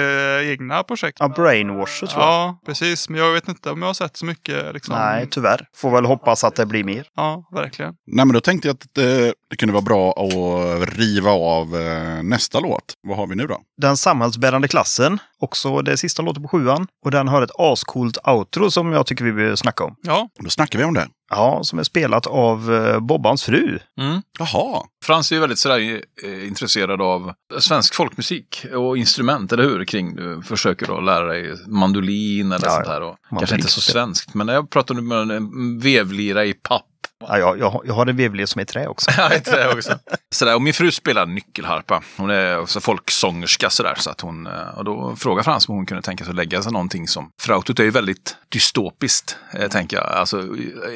egna 0.51 0.83
projekt. 0.83 1.17
Ja, 1.21 1.29
Brainwasher 1.29 2.07
tror 2.07 2.23
jag. 2.23 2.31
Ja, 2.33 2.59
precis. 2.67 3.09
Men 3.09 3.21
jag 3.21 3.33
vet 3.33 3.49
inte 3.49 3.71
om 3.71 3.83
jag 3.83 3.89
har 3.89 3.95
sett 3.95 4.17
så 4.17 4.27
mycket. 4.27 4.75
Liksom. 4.75 4.95
Nej, 4.99 5.27
tyvärr. 5.31 5.69
Får 5.77 5.91
väl 5.91 6.05
hoppas 6.05 6.45
att 6.45 6.57
det 6.57 6.67
blir 6.67 6.85
mer. 6.85 7.07
Ja, 7.17 7.49
verkligen. 7.53 7.95
Nej, 8.07 8.25
men 8.27 8.35
då 8.35 8.41
tänkte 8.41 8.69
jag 8.69 8.75
att 8.75 8.87
det, 8.95 9.35
det 9.51 9.57
kunde 9.57 9.73
vara 9.73 9.83
bra 9.83 10.11
att 10.13 10.89
riva 10.99 11.31
av 11.31 11.77
eh, 11.77 12.23
nästa 12.23 12.61
låt. 12.61 12.95
Vad 13.03 13.17
har 13.17 13.27
vi 13.27 13.35
nu 13.35 13.47
då? 13.47 13.61
Den 13.77 13.97
samhällsbärande 13.97 14.69
klassen, 14.69 15.19
också 15.41 15.83
det 15.83 15.97
sista 15.97 16.23
låten 16.23 16.43
på 16.43 16.49
sjuan. 16.49 16.87
Och 17.05 17.11
den 17.11 17.29
har 17.29 17.43
ett 17.43 17.51
ascoolt 17.59 18.19
outro 18.27 18.71
som 18.71 18.93
jag 18.93 19.07
tycker 19.07 19.25
vi 19.25 19.33
behöver 19.33 19.57
snacka 19.57 19.85
om. 19.85 19.97
Ja, 20.03 20.29
Då 20.39 20.51
snackar 20.51 20.79
vi 20.79 20.85
om 20.85 20.95
det. 20.95 21.09
Ja, 21.31 21.61
som 21.63 21.79
är 21.79 21.83
spelat 21.83 22.27
av 22.27 22.75
eh, 22.75 23.01
Bobbans 23.01 23.45
fru. 23.45 23.79
Mm. 24.01 24.23
Jaha. 24.39 24.83
Frans 25.05 25.33
är 25.33 25.37
ju 25.37 25.41
väldigt 25.41 25.59
sådär, 25.59 26.01
eh, 26.25 26.47
intresserad 26.49 27.03
av 27.03 27.33
svensk 27.59 27.95
folkmusik 27.95 28.67
och 28.75 28.99
instrument, 28.99 29.53
eller 29.53 29.63
hur? 29.63 29.85
Kring 29.85 30.17
du 30.17 30.43
försöker 30.43 30.87
då 30.87 31.01
lära 31.01 31.25
dig 31.27 31.55
mandolin 31.67 32.53
eller 32.53 32.67
Ja, 32.67 32.73
sånt 32.73 32.87
här. 32.87 33.03
Och 33.03 33.17
kanske 33.39 33.57
inte 33.57 33.69
så 33.69 33.81
svenskt, 33.81 34.35
men 34.35 34.49
jag 34.49 34.71
pratade 34.71 35.03
med 35.03 35.31
en 35.31 35.79
vevlira 35.79 36.45
i 36.45 36.53
papp. 36.55 36.87
Ja, 37.29 37.39
jag, 37.39 37.59
jag, 37.59 37.71
har- 37.71 37.83
jag 37.87 37.95
har 37.95 38.07
en 38.07 38.17
vevlig 38.17 38.49
som 38.49 38.59
är 38.59 38.63
i 38.63 38.67
trä 38.67 38.87
också. 38.87 39.11
ja, 39.17 39.35
i 39.35 39.41
trä 39.41 39.73
också. 39.73 39.99
Sådär, 40.31 40.55
och 40.55 40.63
min 40.63 40.75
fru 40.75 40.91
spelar 40.91 41.27
nyckelharpa. 41.27 42.03
Hon 42.17 42.31
är 42.31 42.59
också 42.61 42.81
folksångerska 42.81 43.71
sådär. 43.71 43.95
Så 43.99 44.11
att 44.11 44.21
hon, 44.21 44.47
eh, 44.47 44.53
och 44.79 44.85
då 44.85 45.17
frågade 45.17 45.45
Frans 45.45 45.69
om 45.69 45.75
hon 45.75 45.87
kunde 45.87 46.03
tänka 46.03 46.25
sig 46.25 46.31
att 46.31 46.37
lägga 46.37 46.63
sig 46.63 46.73
någonting 46.73 47.09
som... 47.09 47.31
Frautot 47.41 47.79
är 47.79 47.85
ju 47.85 47.91
väldigt 47.91 48.37
dystopiskt, 48.49 49.37
eh, 49.55 49.69
tänker 49.69 49.97
jag. 49.97 50.07
Alltså, 50.07 50.43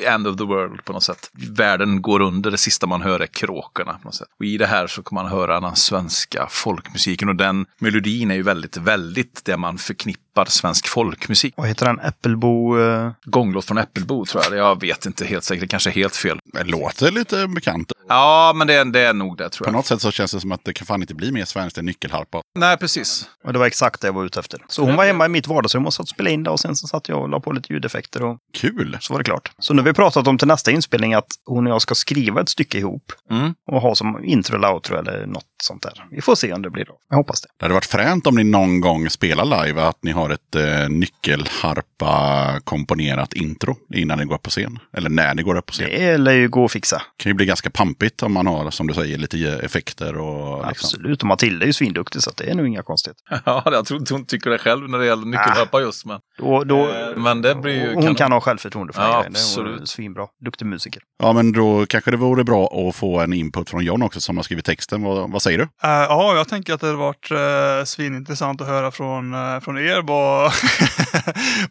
end 0.06 0.26
of 0.26 0.36
the 0.36 0.44
world 0.44 0.84
på 0.84 0.92
något 0.92 1.02
sätt. 1.02 1.30
Världen 1.32 2.02
går 2.02 2.20
under, 2.20 2.50
det 2.50 2.58
sista 2.58 2.86
man 2.86 3.02
hör 3.02 3.20
är 3.20 3.26
kråkorna 3.26 3.92
på 3.92 4.04
något 4.04 4.14
sätt. 4.14 4.28
Och 4.38 4.44
i 4.44 4.56
det 4.58 4.66
här 4.66 4.86
så 4.86 5.02
kan 5.02 5.14
man 5.14 5.26
höra 5.26 5.60
den 5.60 5.76
svenska 5.76 6.46
folkmusiken. 6.50 7.28
Och 7.28 7.36
den 7.36 7.66
melodin 7.78 8.30
är 8.30 8.34
ju 8.34 8.42
väldigt, 8.42 8.76
väldigt 8.76 9.44
det 9.44 9.56
man 9.56 9.78
förknippar 9.78 10.27
svensk 10.44 10.88
folkmusik. 10.88 11.54
Vad 11.56 11.68
heter 11.68 11.86
den? 11.86 12.00
Äppelbo... 12.00 12.78
Eh... 12.80 13.10
Gånglåt 13.24 13.64
från 13.64 13.78
Äppelbo 13.78 14.24
tror 14.26 14.44
jag. 14.44 14.56
Jag 14.56 14.80
vet 14.80 15.06
inte 15.06 15.24
helt 15.24 15.44
säkert, 15.44 15.60
det 15.60 15.66
kanske 15.68 15.90
är 15.90 15.94
helt 15.94 16.16
fel. 16.16 16.38
Det 16.52 16.64
låter 16.64 17.10
lite 17.10 17.48
bekant. 17.48 17.92
Ja, 18.08 18.52
men 18.56 18.66
det, 18.66 18.74
är- 18.74 18.84
det 18.84 19.00
är 19.00 19.12
nog 19.14 19.36
det 19.38 19.48
tror 19.50 19.64
På 19.64 19.68
jag. 19.68 19.72
något 19.74 19.86
sätt 19.86 20.00
så 20.00 20.10
känns 20.10 20.32
det 20.32 20.40
som 20.40 20.52
att 20.52 20.64
det 20.64 20.72
kan 20.72 20.86
fan 20.86 21.00
inte 21.02 21.14
bli 21.14 21.32
mer 21.32 21.44
svenskt 21.44 21.78
än 21.78 21.84
nyckelharpa. 21.86 22.40
Nej, 22.58 22.76
precis. 22.76 23.28
Och 23.44 23.52
det 23.52 23.58
var 23.58 23.66
exakt 23.66 24.00
det 24.00 24.06
jag 24.08 24.12
var 24.12 24.24
ute 24.24 24.40
efter. 24.40 24.60
Så 24.68 24.82
hon 24.84 24.96
var 24.96 25.04
hemma 25.04 25.26
i 25.26 25.28
mitt 25.28 25.46
vardagsrum 25.46 25.86
och 25.86 25.94
satt 25.94 26.02
och 26.04 26.08
spelade 26.08 26.34
in 26.34 26.42
det 26.42 26.50
och 26.50 26.60
sen 26.60 26.76
så 26.76 26.86
satt 26.86 27.08
jag 27.08 27.20
och 27.22 27.28
la 27.28 27.40
på 27.40 27.52
lite 27.52 27.72
ljudeffekter 27.72 28.22
och 28.22 28.38
Kul! 28.54 28.96
så 29.00 29.12
var 29.14 29.18
det 29.20 29.24
klart. 29.24 29.50
Så 29.58 29.74
nu 29.74 29.82
har 29.82 29.84
vi 29.86 29.92
pratat 29.92 30.26
om 30.26 30.38
till 30.38 30.48
nästa 30.48 30.70
inspelning 30.70 31.14
att 31.14 31.26
hon 31.46 31.66
och 31.66 31.72
jag 31.72 31.82
ska 31.82 31.94
skriva 31.94 32.40
ett 32.40 32.48
stycke 32.48 32.78
ihop 32.78 33.12
Mm. 33.30 33.54
och 33.72 33.80
ha 33.80 33.94
som 33.94 34.24
intro 34.24 34.56
eller 34.56 34.72
outro 34.74 34.96
eller 34.96 35.26
något 35.26 35.44
sånt 35.62 35.82
där. 35.82 36.06
Vi 36.10 36.20
får 36.20 36.34
se 36.34 36.52
om 36.52 36.62
det 36.62 36.70
blir 36.70 36.84
då. 36.84 36.94
Jag 37.10 37.16
hoppas 37.16 37.40
det. 37.40 37.48
Det 37.58 37.64
hade 37.64 37.74
varit 37.74 37.84
fränt 37.84 38.26
om 38.26 38.34
ni 38.34 38.44
någon 38.44 38.80
gång 38.80 39.10
spelar 39.10 39.64
live 39.66 39.82
att 39.82 39.98
ni 40.02 40.10
har 40.10 40.27
ett 40.30 40.54
eh, 40.54 40.88
nyckelharpa 40.88 42.60
komponerat 42.64 43.32
intro 43.34 43.76
innan 43.94 44.18
ni 44.18 44.24
går 44.24 44.34
upp 44.34 44.42
på 44.42 44.50
scen. 44.50 44.78
Eller 44.96 45.10
när 45.10 45.34
ni 45.34 45.42
går 45.42 45.56
upp 45.56 45.66
på 45.66 45.72
scen. 45.72 45.88
Det 45.90 45.98
Det 46.10 46.16
lär 46.18 46.32
ju 46.32 46.48
gå 46.48 46.64
att 46.64 46.72
fixa. 46.72 47.02
kan 47.16 47.30
ju 47.30 47.34
bli 47.34 47.46
ganska 47.46 47.70
pampigt 47.70 48.22
om 48.22 48.32
man 48.32 48.46
har, 48.46 48.70
som 48.70 48.86
du 48.86 48.94
säger, 48.94 49.18
lite 49.18 49.38
effekter 49.62 50.16
och 50.16 50.56
liksom. 50.68 50.70
Absolut. 50.70 51.22
Och 51.22 51.28
Matilda 51.28 51.64
är 51.64 51.66
ju 51.66 51.72
svinduktig 51.72 52.22
så 52.22 52.30
att 52.30 52.36
det 52.36 52.50
är 52.50 52.54
nog 52.54 52.66
inga 52.66 52.82
konstigheter. 52.82 53.22
Ja, 53.44 53.62
jag 53.64 53.86
tror 53.86 54.00
inte 54.00 54.14
hon 54.14 54.24
tycker 54.26 54.50
det 54.50 54.58
själv 54.58 54.90
när 54.90 54.98
det 54.98 55.06
gäller 55.06 55.24
nyckelharpa 55.26 55.80
just. 55.80 56.06
Men, 56.06 56.20
Då, 56.38 56.64
då, 56.64 56.78
Eh, 56.88 57.16
men 57.16 57.42
det 57.42 57.54
blir 57.54 57.72
ju... 57.74 57.94
hon 57.94 58.14
kan 58.14 58.32
ha 58.32 58.40
självförtroende 58.40 58.92
för 58.92 59.02
Ja. 59.02 59.06
Det 59.08 59.12
är 59.12 59.16
hon 59.22 59.26
absolut. 59.30 59.88
svinbra. 59.88 60.26
Duktig 60.44 60.66
musiker. 60.66 61.02
Ja, 61.22 61.32
men 61.32 61.52
då 61.52 61.86
kanske 61.88 62.10
det 62.10 62.16
vore 62.16 62.44
bra 62.44 62.88
att 62.88 62.96
få 62.96 63.20
en 63.20 63.32
input 63.32 63.70
från 63.70 63.84
John 63.84 64.02
också 64.02 64.20
som 64.20 64.36
har 64.36 64.44
skrivit 64.44 64.64
texten. 64.64 65.02
Vad, 65.02 65.30
vad 65.32 65.42
säger 65.42 65.58
du? 65.58 65.64
Eh, 65.64 65.68
ja, 65.90 66.34
jag 66.36 66.48
tänker 66.48 66.74
att 66.74 66.80
det 66.80 66.86
hade 66.86 66.98
varit 66.98 67.30
uh, 67.32 67.84
svinintressant 67.84 68.60
att 68.60 68.66
höra 68.66 68.90
från, 68.90 69.34
eh, 69.34 69.60
från 69.60 69.78
er 69.78 70.02
vad, 70.18 70.52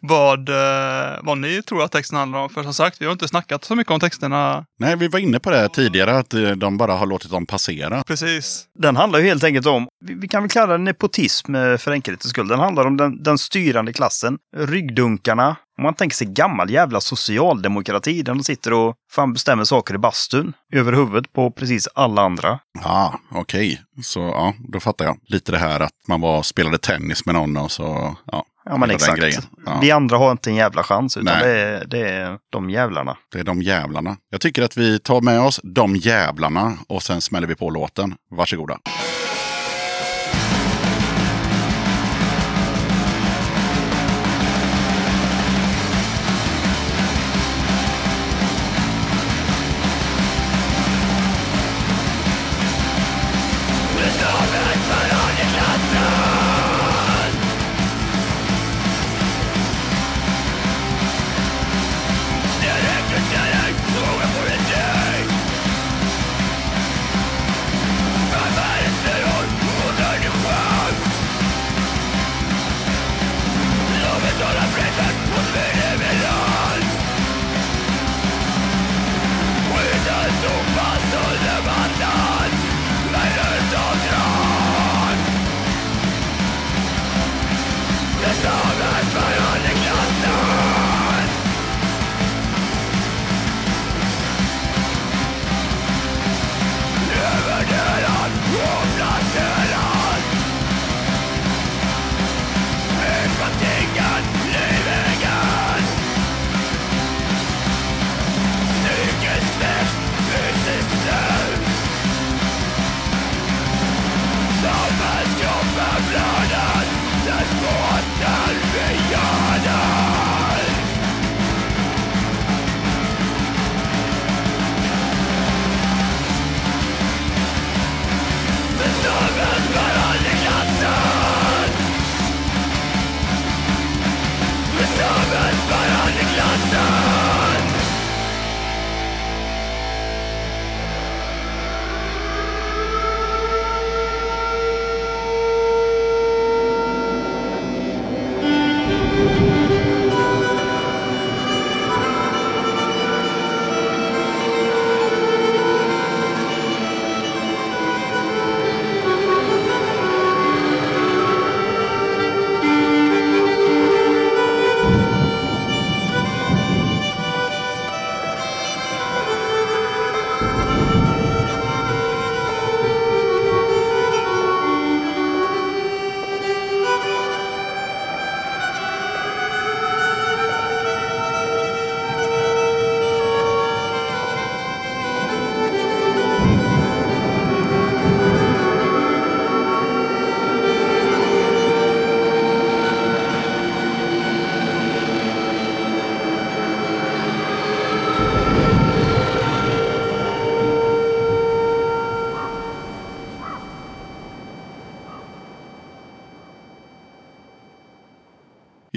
vad, 0.00 0.48
eh, 0.48 1.18
vad 1.22 1.38
ni 1.38 1.62
tror 1.62 1.82
att 1.82 1.92
texten 1.92 2.18
handlar 2.18 2.38
om. 2.38 2.48
För 2.48 2.62
som 2.62 2.74
sagt, 2.74 3.00
vi 3.00 3.04
har 3.04 3.12
inte 3.12 3.28
snackat 3.28 3.64
så 3.64 3.74
mycket 3.74 3.90
om 3.90 4.00
texterna. 4.00 4.64
Nej, 4.78 4.96
vi 4.96 5.08
var 5.08 5.18
inne 5.18 5.40
på 5.40 5.50
det 5.50 5.68
tidigare, 5.68 6.18
att 6.18 6.34
eh, 6.34 6.50
de 6.50 6.76
bara 6.76 6.92
har 6.92 7.06
låtit 7.06 7.30
dem 7.30 7.46
passera. 7.46 8.02
Precis. 8.06 8.64
Den 8.78 8.96
handlar 8.96 9.18
ju 9.18 9.24
helt 9.24 9.44
enkelt 9.44 9.66
om, 9.66 9.88
vi, 10.04 10.28
kan 10.28 10.42
väl 10.42 10.50
kalla 10.50 10.72
det 10.72 10.78
nepotism 10.78 11.54
eh, 11.54 11.76
för 11.76 11.92
enkelhetens 11.92 12.30
skull. 12.30 12.48
Den 12.48 12.58
handlar 12.58 12.86
om 12.86 12.96
den, 12.96 13.22
den 13.22 13.38
styrande 13.38 13.92
klassen, 13.92 14.38
ryggdunkarna. 14.56 15.56
Om 15.78 15.84
man 15.84 15.94
tänker 15.94 16.16
sig 16.16 16.26
gammal 16.26 16.70
jävla 16.70 17.00
socialdemokrati 17.00 18.22
där 18.22 18.34
de 18.34 18.44
sitter 18.44 18.72
och 18.72 18.94
fan 19.10 19.32
bestämmer 19.32 19.64
saker 19.64 19.94
i 19.94 19.98
bastun 19.98 20.52
över 20.72 20.92
huvudet 20.92 21.32
på 21.32 21.50
precis 21.50 21.88
alla 21.94 22.22
andra. 22.22 22.58
Ja, 22.84 23.20
okej. 23.30 23.80
Så 24.02 24.20
ja, 24.20 24.54
då 24.58 24.80
fattar 24.80 25.04
jag. 25.04 25.18
Lite 25.26 25.52
det 25.52 25.58
här 25.58 25.80
att 25.80 25.92
man 26.08 26.20
var 26.20 26.42
spelade 26.42 26.78
tennis 26.78 27.26
med 27.26 27.34
någon 27.34 27.56
och 27.56 27.70
så, 27.70 28.16
ja. 28.32 28.44
Ja 28.64 28.76
men 28.76 28.90
exakt. 28.90 29.18
grejen. 29.18 29.42
Ja. 29.66 29.78
Vi 29.82 29.90
andra 29.90 30.16
har 30.16 30.30
inte 30.30 30.50
en 30.50 30.56
jävla 30.56 30.82
chans 30.82 31.16
utan 31.16 31.38
Nej. 31.38 31.44
det 31.44 31.60
är, 31.60 31.84
det 31.86 32.08
är 32.08 32.38
de 32.50 32.70
jävlarna. 32.70 33.16
Det 33.32 33.38
är 33.38 33.44
de 33.44 33.62
jävlarna. 33.62 34.16
Jag 34.30 34.40
tycker 34.40 34.62
att 34.62 34.76
vi 34.76 34.98
tar 34.98 35.20
med 35.20 35.40
oss 35.40 35.60
de 35.62 35.96
jävlarna 35.96 36.78
och 36.88 37.02
sen 37.02 37.20
smäller 37.20 37.46
vi 37.46 37.54
på 37.54 37.70
låten. 37.70 38.14
Varsågoda. 38.30 38.78
Five 38.84 39.17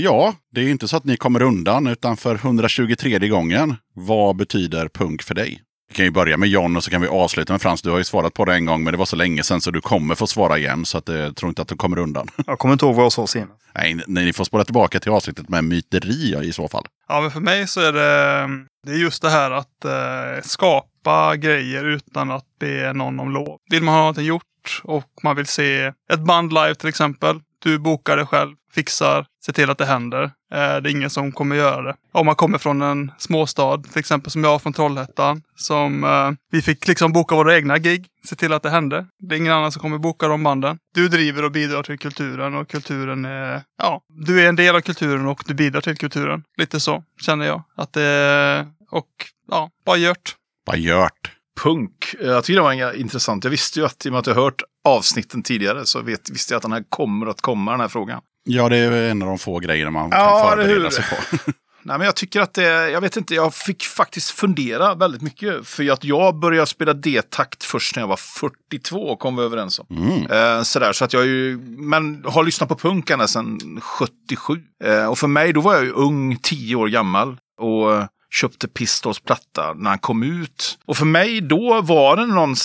Ja, 0.03 0.33
det 0.51 0.61
är 0.61 0.69
inte 0.69 0.87
så 0.87 0.97
att 0.97 1.05
ni 1.05 1.17
kommer 1.17 1.41
undan, 1.41 1.87
utan 1.87 2.17
för 2.17 2.35
123 2.35 3.27
gången, 3.27 3.75
vad 3.93 4.35
betyder 4.35 4.87
punk 4.87 5.23
för 5.23 5.35
dig? 5.35 5.61
Vi 5.89 5.95
kan 5.95 6.05
ju 6.05 6.11
börja 6.11 6.37
med 6.37 6.49
John 6.49 6.77
och 6.77 6.83
så 6.83 6.91
kan 6.91 7.01
vi 7.01 7.07
avsluta 7.07 7.53
med 7.53 7.61
Frans. 7.61 7.81
Du 7.81 7.89
har 7.89 7.97
ju 7.97 8.03
svarat 8.03 8.33
på 8.33 8.45
det 8.45 8.53
en 8.53 8.65
gång, 8.65 8.83
men 8.83 8.93
det 8.93 8.97
var 8.97 9.05
så 9.05 9.15
länge 9.15 9.43
sedan 9.43 9.61
så 9.61 9.71
du 9.71 9.81
kommer 9.81 10.15
få 10.15 10.27
svara 10.27 10.57
igen. 10.57 10.85
Så 10.85 10.97
att, 10.97 11.09
eh, 11.09 11.15
jag 11.15 11.35
tror 11.35 11.49
inte 11.49 11.61
att 11.61 11.67
du 11.67 11.75
kommer 11.75 11.97
undan. 11.99 12.27
Jag 12.47 12.59
kommer 12.59 12.73
inte 12.73 12.85
ihåg 12.85 12.95
vad 12.95 13.05
jag 13.05 13.11
sa 13.11 13.27
senast. 13.27 13.63
Nej, 13.75 14.01
nej, 14.07 14.25
ni 14.25 14.33
får 14.33 14.43
spåra 14.43 14.63
tillbaka 14.63 14.99
till 14.99 15.11
avsnittet 15.11 15.49
med 15.49 15.63
myteri 15.63 16.47
i 16.47 16.53
så 16.53 16.67
fall. 16.67 16.85
Ja, 17.07 17.21
men 17.21 17.31
för 17.31 17.39
mig 17.39 17.67
så 17.67 17.81
är 17.81 17.93
det, 17.93 18.47
det 18.87 18.91
är 18.91 18.97
just 18.97 19.21
det 19.21 19.29
här 19.29 19.51
att 19.51 19.85
eh, 19.85 20.41
skapa 20.43 21.35
grejer 21.35 21.85
utan 21.85 22.31
att 22.31 22.45
be 22.59 22.93
någon 22.93 23.19
om 23.19 23.31
lov. 23.31 23.57
Vill 23.69 23.83
man 23.83 23.93
ha 23.93 23.99
någonting 23.99 24.25
gjort 24.25 24.81
och 24.83 25.11
man 25.23 25.35
vill 25.35 25.47
se 25.47 25.91
ett 26.13 26.19
band 26.19 26.53
live 26.53 26.75
till 26.75 26.89
exempel. 26.89 27.39
Du 27.63 27.79
bokar 27.79 28.17
det 28.17 28.25
själv, 28.25 28.55
fixar, 28.73 29.25
ser 29.45 29.53
till 29.53 29.69
att 29.69 29.77
det 29.77 29.85
händer. 29.85 30.23
Eh, 30.23 30.29
det 30.51 30.59
är 30.59 30.87
ingen 30.87 31.09
som 31.09 31.31
kommer 31.31 31.55
göra 31.55 31.81
det. 31.81 31.95
Om 32.11 32.25
man 32.25 32.35
kommer 32.35 32.57
från 32.57 32.81
en 32.81 33.11
småstad, 33.17 33.77
till 33.77 33.99
exempel 33.99 34.31
som 34.31 34.43
jag 34.43 34.61
från 34.61 34.73
Trollhättan, 34.73 35.41
som 35.55 36.03
eh, 36.03 36.31
vi 36.51 36.61
fick 36.61 36.87
liksom 36.87 37.13
boka 37.13 37.35
våra 37.35 37.55
egna 37.55 37.77
gig, 37.77 38.07
se 38.25 38.35
till 38.35 38.53
att 38.53 38.63
det 38.63 38.69
hände. 38.69 39.05
Det 39.19 39.35
är 39.35 39.39
ingen 39.39 39.53
annan 39.53 39.71
som 39.71 39.81
kommer 39.81 39.97
boka 39.97 40.27
de 40.27 40.43
banden. 40.43 40.77
Du 40.93 41.07
driver 41.07 41.43
och 41.45 41.51
bidrar 41.51 41.83
till 41.83 41.99
kulturen 41.99 42.55
och 42.55 42.67
kulturen 42.69 43.25
är, 43.25 43.63
ja, 43.77 44.01
du 44.25 44.41
är 44.43 44.49
en 44.49 44.55
del 44.55 44.75
av 44.75 44.81
kulturen 44.81 45.25
och 45.25 45.43
du 45.47 45.53
bidrar 45.53 45.81
till 45.81 45.97
kulturen. 45.97 46.43
Lite 46.57 46.79
så 46.79 47.03
känner 47.21 47.45
jag. 47.45 47.63
Att 47.75 47.93
det, 47.93 48.67
och 48.91 49.07
ja, 49.51 49.69
bara 49.85 49.97
gjort. 49.97 50.35
Bara 50.65 50.77
gjort. 50.77 51.31
Punk. 51.63 52.15
Eh, 52.19 52.27
Jag 52.27 52.43
tycker 52.43 52.55
det 52.57 52.63
var 52.63 52.93
intressant. 52.95 53.43
Jag 53.43 53.51
visste 53.51 53.79
ju 53.79 53.85
att 53.85 54.05
i 54.05 54.09
och 54.09 54.13
med 54.13 54.19
att 54.19 54.27
jag 54.27 54.35
hört 54.35 54.61
avsnitten 54.85 55.43
tidigare 55.43 55.85
så 55.85 56.01
vet, 56.01 56.29
visste 56.29 56.53
jag 56.53 56.57
att 56.57 56.63
den 56.63 56.71
här 56.71 56.83
kommer 56.89 57.25
att 57.27 57.41
komma, 57.41 57.71
den 57.71 57.79
här 57.79 57.87
frågan. 57.87 58.21
Ja, 58.43 58.69
det 58.69 58.77
är 58.77 58.91
en 58.91 59.21
av 59.21 59.27
de 59.27 59.37
få 59.39 59.59
grejerna 59.59 59.91
man 59.91 60.09
Ja, 60.11 60.39
kan 60.39 60.57
förbereda 60.57 60.91
sig 60.91 61.03
på. 61.09 61.37
Nej, 61.83 61.97
men 61.97 62.05
jag 62.05 62.15
tycker 62.15 62.41
att 62.41 62.53
det, 62.53 62.89
jag 62.89 63.01
vet 63.01 63.17
inte, 63.17 63.35
jag 63.35 63.53
fick 63.53 63.83
faktiskt 63.83 64.31
fundera 64.31 64.95
väldigt 64.95 65.21
mycket. 65.21 65.67
För 65.67 65.91
att 65.91 66.03
jag 66.03 66.39
började 66.39 66.67
spela 66.67 66.93
D-takt 66.93 67.63
först 67.63 67.95
när 67.95 68.03
jag 68.03 68.07
var 68.07 68.17
42, 68.17 69.15
kom 69.15 69.35
vi 69.35 69.43
överens 69.43 69.79
om. 69.79 69.85
Mm. 69.89 70.31
Eh, 70.31 70.63
sådär, 70.63 70.93
så 70.93 71.05
att 71.05 71.13
jag 71.13 71.25
ju, 71.25 71.57
men 71.77 72.23
har 72.25 72.43
lyssnat 72.43 72.69
på 72.69 72.75
punk 72.75 73.09
ända 73.09 73.27
sedan 73.27 73.79
77. 73.81 74.61
Eh, 74.83 75.05
och 75.05 75.17
för 75.17 75.27
mig, 75.27 75.53
då 75.53 75.61
var 75.61 75.73
jag 75.73 75.83
ju 75.83 75.91
ung, 75.91 76.37
10 76.41 76.75
år 76.75 76.87
gammal. 76.87 77.37
Och 77.59 78.07
köpte 78.31 78.67
Pistols 78.67 79.19
platta 79.19 79.73
när 79.73 79.89
han 79.89 79.99
kom 79.99 80.23
ut. 80.23 80.79
Och 80.85 80.97
för 80.97 81.05
mig 81.05 81.41
då 81.41 81.81
var 81.81 82.15
det 82.15 82.25
någon, 82.25 82.55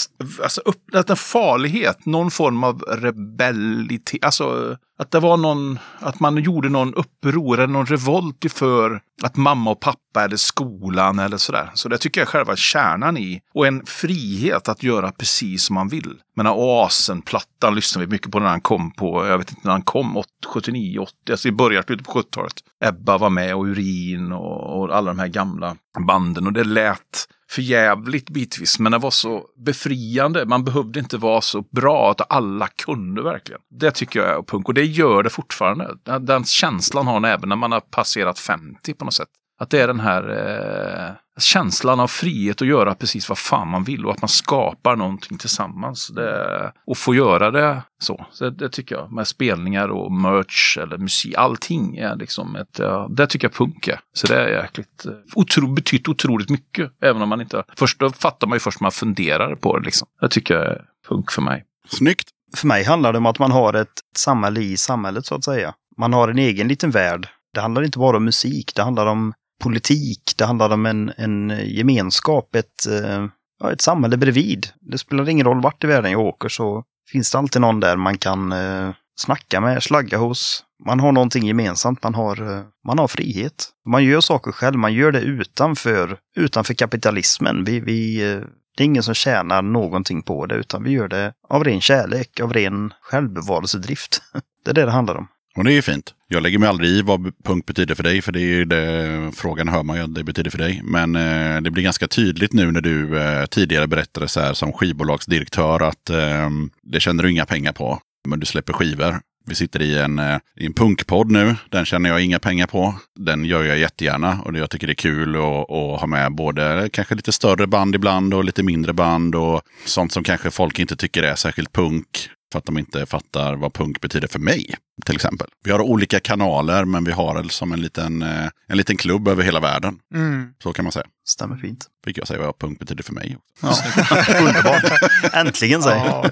alltså 0.43 0.61
upp, 0.65 0.95
en 1.09 1.17
farlighet, 1.17 2.07
någon 2.07 2.31
form 2.31 2.65
av 2.65 2.81
rebellitet. 2.83 4.25
Alltså 4.25 4.77
att 4.99 5.11
det 5.11 5.21
var 5.21 5.37
någon, 5.37 5.79
att 5.99 6.21
man 6.21 6.37
gjorde 6.37 6.69
någon 6.69 6.95
uppror 6.95 7.59
eller 7.59 7.73
någon 7.73 7.87
revolt 7.87 8.53
för 8.53 9.01
att 9.23 9.37
mamma 9.37 9.71
och 9.71 9.81
pappa 9.81 10.25
eller 10.25 10.37
skolan 10.37 11.19
eller 11.19 11.37
sådär. 11.37 11.71
Så 11.75 11.89
det 11.89 11.99
tycker 11.99 12.21
jag 12.21 12.27
är 12.27 12.31
själva 12.31 12.57
kärnan 12.57 13.17
i. 13.17 13.41
Och 13.55 13.67
en 13.67 13.87
frihet 13.87 14.69
att 14.69 14.83
göra 14.83 15.13
precis 15.13 15.65
som 15.65 15.75
man 15.75 15.89
vill. 15.89 16.15
Men 16.37 16.47
Oasen-plattan 16.47 17.75
lyssnade 17.75 18.07
vi 18.07 18.13
mycket 18.13 18.33
på 18.33 18.39
när 18.39 18.47
han 18.47 18.61
kom 18.61 18.93
på, 18.93 19.27
jag 19.27 19.39
vet 19.39 19.51
inte 19.51 19.63
när 19.65 19.73
han 19.73 19.83
kom, 19.83 20.23
79, 20.47 20.99
80, 20.99 21.13
alltså 21.31 21.49
i 21.49 21.53
början, 21.53 21.83
slutet 21.83 22.07
på 22.07 22.13
70-talet. 22.13 22.53
Ebba 22.85 23.19
var 23.19 23.31
med 23.31 23.55
och 23.55 23.65
Urin 23.65 24.33
och, 24.33 24.79
och 24.79 24.97
alla 24.97 25.11
de 25.11 25.19
här 25.19 25.29
gamla 25.29 25.77
banden. 26.07 26.47
Och 26.47 26.53
det 26.53 26.65
lät 26.65 27.27
för 27.51 27.63
jävligt 27.63 28.31
bitvis, 28.31 28.79
men 28.79 28.93
det 28.93 28.99
var 28.99 29.11
så 29.11 29.47
befriande. 29.57 30.47
Man 30.47 30.65
behövde 30.65 31.01
inte 31.01 31.17
vara 31.17 31.41
så 31.41 31.61
bra 31.61 32.11
att 32.11 32.33
alla 32.33 32.69
kunde 32.69 33.23
verkligen. 33.23 33.61
Det 33.71 33.91
tycker 33.91 34.21
jag 34.21 34.39
är 34.39 34.43
punk 34.43 34.69
och 34.69 34.75
det 34.75 34.85
gör 34.85 35.23
det 35.23 35.31
fortfarande. 35.31 35.97
Den, 36.03 36.27
den 36.27 36.45
känslan 36.45 37.07
har 37.07 37.21
man 37.21 37.31
även 37.31 37.49
när 37.49 37.57
man 37.57 37.73
har 37.73 37.81
passerat 37.81 38.39
50 38.39 38.95
på 38.95 39.05
något 39.05 39.15
sätt. 39.15 39.29
Att 39.59 39.71
det 39.71 39.81
är 39.81 39.87
den 39.87 40.01
här 40.01 40.31
eh, 40.31 41.41
känslan 41.41 42.01
av 42.01 42.09
frihet 42.09 42.63
att 42.63 42.69
göra 42.69 42.95
precis 42.95 43.29
vad 43.29 43.39
fan 43.39 43.69
man 43.69 43.85
vill 43.85 44.07
och 44.07 44.13
att 44.13 44.23
man 44.23 44.29
skapar 44.29 44.97
någonting 44.97 45.39
tillsammans. 45.39 46.09
Det, 46.09 46.73
och 46.87 46.99
få 46.99 47.15
göra 47.15 47.51
det 47.51 47.83
så. 47.99 48.27
så 48.33 48.51
det 48.51 48.69
tycker 48.69 48.95
jag. 48.95 49.13
Med 49.13 49.27
spelningar 49.27 49.89
och 49.89 50.13
merch 50.13 50.79
eller 50.79 50.99
musik. 50.99 51.35
Allting 51.37 51.97
är 51.97 52.17
liksom 52.17 52.57
ett, 52.57 52.79
ja, 52.79 53.09
det 53.11 53.27
tycker 53.27 53.49
jag 53.49 53.55
punk 53.55 53.89
är. 53.89 54.01
Så 54.13 54.27
det 54.27 54.37
är 54.37 54.63
jäkligt, 54.63 55.07
eh, 55.07 55.13
otro, 55.35 55.67
betytt 55.67 56.09
otroligt 56.09 56.51
mycket. 56.51 56.93
Även 57.03 57.23
om 57.23 57.29
man 57.29 57.41
inte, 57.41 57.65
först 57.77 58.01
då 58.01 58.11
fattar 58.11 58.47
man 58.47 58.57
ju 58.57 58.61
först 58.61 58.81
när 58.81 58.85
man 58.85 58.93
funderar 58.93 59.55
på 59.55 59.79
det 59.79 59.85
liksom. 59.85 60.09
Det 60.21 60.29
tycker 60.29 60.55
jag 60.55 60.65
är 60.65 60.85
punk 61.09 61.33
för 61.33 61.43
mig. 61.43 61.65
Snyggt. 61.89 62.29
För 62.57 62.67
mig 62.67 62.85
handlar 62.85 63.13
det 63.13 63.19
om 63.19 63.27
att 63.27 63.39
man 63.39 63.51
har 63.51 63.75
ett 63.75 64.01
samhälle 64.17 64.61
i 64.61 64.77
samhället 64.77 65.27
så 65.27 65.35
att 65.35 65.45
säga. 65.45 65.75
Man 65.97 66.13
har 66.13 66.29
en 66.29 66.39
egen 66.39 66.69
liten 66.69 66.91
värld. 66.91 67.29
Det 67.55 67.61
handlar 67.61 67.83
inte 67.83 67.99
bara 67.99 68.17
om 68.17 68.25
musik, 68.25 68.73
det 68.75 68.83
handlar 68.83 69.07
om 69.07 69.35
politik, 69.63 70.35
det 70.37 70.45
handlade 70.45 70.75
om 70.75 70.87
en, 70.87 71.13
en 71.17 71.61
gemenskap, 71.65 72.55
ett, 72.55 72.87
eh, 72.87 73.27
ja, 73.61 73.73
ett 73.73 73.81
samhälle 73.81 74.17
bredvid. 74.17 74.67
Det 74.81 74.99
spelar 74.99 75.29
ingen 75.29 75.47
roll 75.47 75.63
vart 75.63 75.85
i 75.85 75.87
världen 75.87 76.13
jag 76.13 76.21
åker 76.21 76.49
så 76.49 76.85
finns 77.13 77.31
det 77.31 77.39
alltid 77.39 77.63
någon 77.63 77.81
där 77.81 77.97
man 77.97 78.19
kan 78.19 78.53
eh, 78.53 78.91
snacka 79.17 79.61
med, 79.61 79.83
slagga 79.83 80.19
hos. 80.19 80.63
Man 80.85 81.01
har 81.01 81.13
någonting 81.13 81.47
gemensamt, 81.47 82.03
man 82.03 82.15
har, 82.15 82.57
eh, 82.57 82.63
man 82.87 82.99
har 82.99 83.09
frihet. 83.09 83.69
Man 83.89 84.05
gör 84.05 84.21
saker 84.21 84.53
själv, 84.53 84.79
man 84.79 84.95
gör 84.95 85.13
det 85.13 85.21
utanför, 85.21 86.19
utanför 86.37 86.75
kapitalismen. 86.75 87.65
Vi, 87.65 87.81
vi, 87.81 88.33
eh, 88.33 88.41
det 88.77 88.83
är 88.83 88.85
ingen 88.85 89.03
som 89.03 89.15
tjänar 89.15 89.63
någonting 89.63 90.23
på 90.23 90.47
det, 90.47 90.55
utan 90.55 90.83
vi 90.83 90.91
gör 90.91 91.09
det 91.09 91.33
av 91.49 91.65
ren 91.65 91.81
kärlek, 91.81 92.41
av 92.41 92.53
ren 92.53 92.93
självbevarelsedrift. 93.01 94.23
Det 94.65 94.71
är 94.71 94.75
det 94.75 94.85
det 94.85 94.91
handlar 94.91 95.15
om. 95.15 95.29
Och 95.57 95.65
det 95.65 95.73
är 95.73 95.75
ju 95.75 95.83
fint. 95.83 96.15
Jag 96.29 96.43
lägger 96.43 96.59
mig 96.59 96.69
aldrig 96.69 96.91
i 96.91 97.03
vad 97.03 97.33
punk 97.45 97.67
betyder 97.67 97.95
för 97.95 98.03
dig, 98.03 98.23
för 98.23 98.33
det 98.33 98.41
är 98.41 98.47
ju 98.47 98.65
det 98.65 99.31
frågan 99.35 99.69
hör 99.69 99.83
man 99.83 99.97
ju 99.97 100.03
att 100.03 100.15
det 100.15 100.25
betyder 100.25 100.51
för 100.51 100.59
dig. 100.59 100.81
Men 100.85 101.17
eh, 101.17 101.61
det 101.61 101.71
blir 101.71 101.83
ganska 101.83 102.09
tydligt 102.09 102.53
nu 102.53 102.73
när 102.73 102.81
du 102.81 103.19
eh, 103.19 103.47
tidigare 103.47 103.87
berättade 103.87 104.29
så 104.29 104.41
här 104.41 104.55
som 104.55 104.73
skivbolagsdirektör 104.73 105.83
att 105.83 106.11
eh, 106.11 106.51
det 106.83 107.01
tjänar 107.01 107.25
du 107.25 107.31
inga 107.31 107.47
pengar 107.47 107.73
på, 107.73 107.99
men 108.29 108.41
du 108.41 108.47
släpper 108.47 108.73
skivor. 108.73 109.21
Vi 109.49 109.55
sitter 109.55 109.83
i 109.83 109.99
en, 109.99 110.19
eh, 110.19 110.39
i 110.57 110.67
en 110.67 110.73
punkpodd 110.73 111.31
nu. 111.31 111.57
Den 111.71 111.85
tjänar 111.85 112.11
jag 112.11 112.25
inga 112.25 112.39
pengar 112.39 112.67
på. 112.67 112.95
Den 113.19 113.45
gör 113.45 113.65
jag 113.65 113.79
jättegärna 113.79 114.41
och 114.45 114.57
jag 114.57 114.71
tycker 114.71 114.87
det 114.87 114.93
är 114.93 114.95
kul 114.95 115.37
att, 115.37 115.71
att 115.71 116.01
ha 116.01 116.07
med 116.07 116.33
både 116.33 116.89
kanske 116.93 117.15
lite 117.15 117.33
större 117.33 117.67
band 117.67 117.95
ibland 117.95 118.35
och 118.35 118.45
lite 118.45 118.63
mindre 118.63 118.93
band 118.93 119.35
och 119.35 119.63
sånt 119.85 120.13
som 120.13 120.25
kanske 120.25 120.51
folk 120.51 120.79
inte 120.79 120.97
tycker 120.97 121.23
är 121.23 121.35
särskilt 121.35 121.73
punk 121.73 122.29
för 122.53 122.59
att 122.59 122.65
de 122.65 122.79
inte 122.79 123.07
fattar 123.07 123.55
vad 123.55 123.75
punk 123.75 124.01
betyder 124.01 124.29
för 124.29 124.39
mig. 124.39 124.75
Till 125.05 125.15
exempel. 125.15 125.49
Vi 125.65 125.71
har 125.71 125.81
olika 125.81 126.21
kanaler 126.21 126.85
men 126.85 127.05
vi 127.05 127.13
har 127.13 127.43
det 127.43 127.49
som 127.49 127.73
en 127.73 127.81
liten, 127.81 128.23
eh, 128.23 128.47
en 128.69 128.77
liten 128.77 128.97
klubb 128.97 129.29
över 129.29 129.43
hela 129.43 129.61
världen. 129.61 129.99
Mm. 130.15 130.49
Så 130.63 130.73
kan 130.73 130.85
man 130.85 130.93
säga. 130.93 131.07
Stämmer 131.29 131.57
fint. 131.57 131.87
Fick 132.05 132.19
jag 132.19 132.27
säga 132.29 132.41
vad 132.41 132.59
punk 132.59 132.79
betyder 132.79 133.03
för 133.05 133.13
mig. 133.13 133.37
Ja. 133.63 133.69
Underbart. 134.41 134.85
Äntligen 135.33 135.83
säger 135.83 136.05
Ja. 136.05 136.31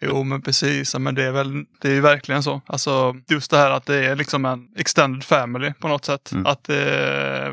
Jo, 0.00 0.22
men 0.22 0.42
precis. 0.42 0.94
Men 0.98 1.14
det 1.14 1.24
är 1.24 1.30
väl, 1.32 1.64
det 1.80 1.88
är 1.88 1.92
ju 1.92 2.00
verkligen 2.00 2.42
så. 2.42 2.60
Alltså, 2.66 3.16
just 3.28 3.50
det 3.50 3.56
här 3.56 3.70
att 3.70 3.86
det 3.86 4.04
är 4.06 4.16
liksom 4.16 4.44
en 4.44 4.60
extended 4.76 5.24
family 5.24 5.72
på 5.80 5.88
något 5.88 6.04
sätt. 6.04 6.32
Mm. 6.32 6.46
Att 6.46 6.68
eh, 6.68 6.76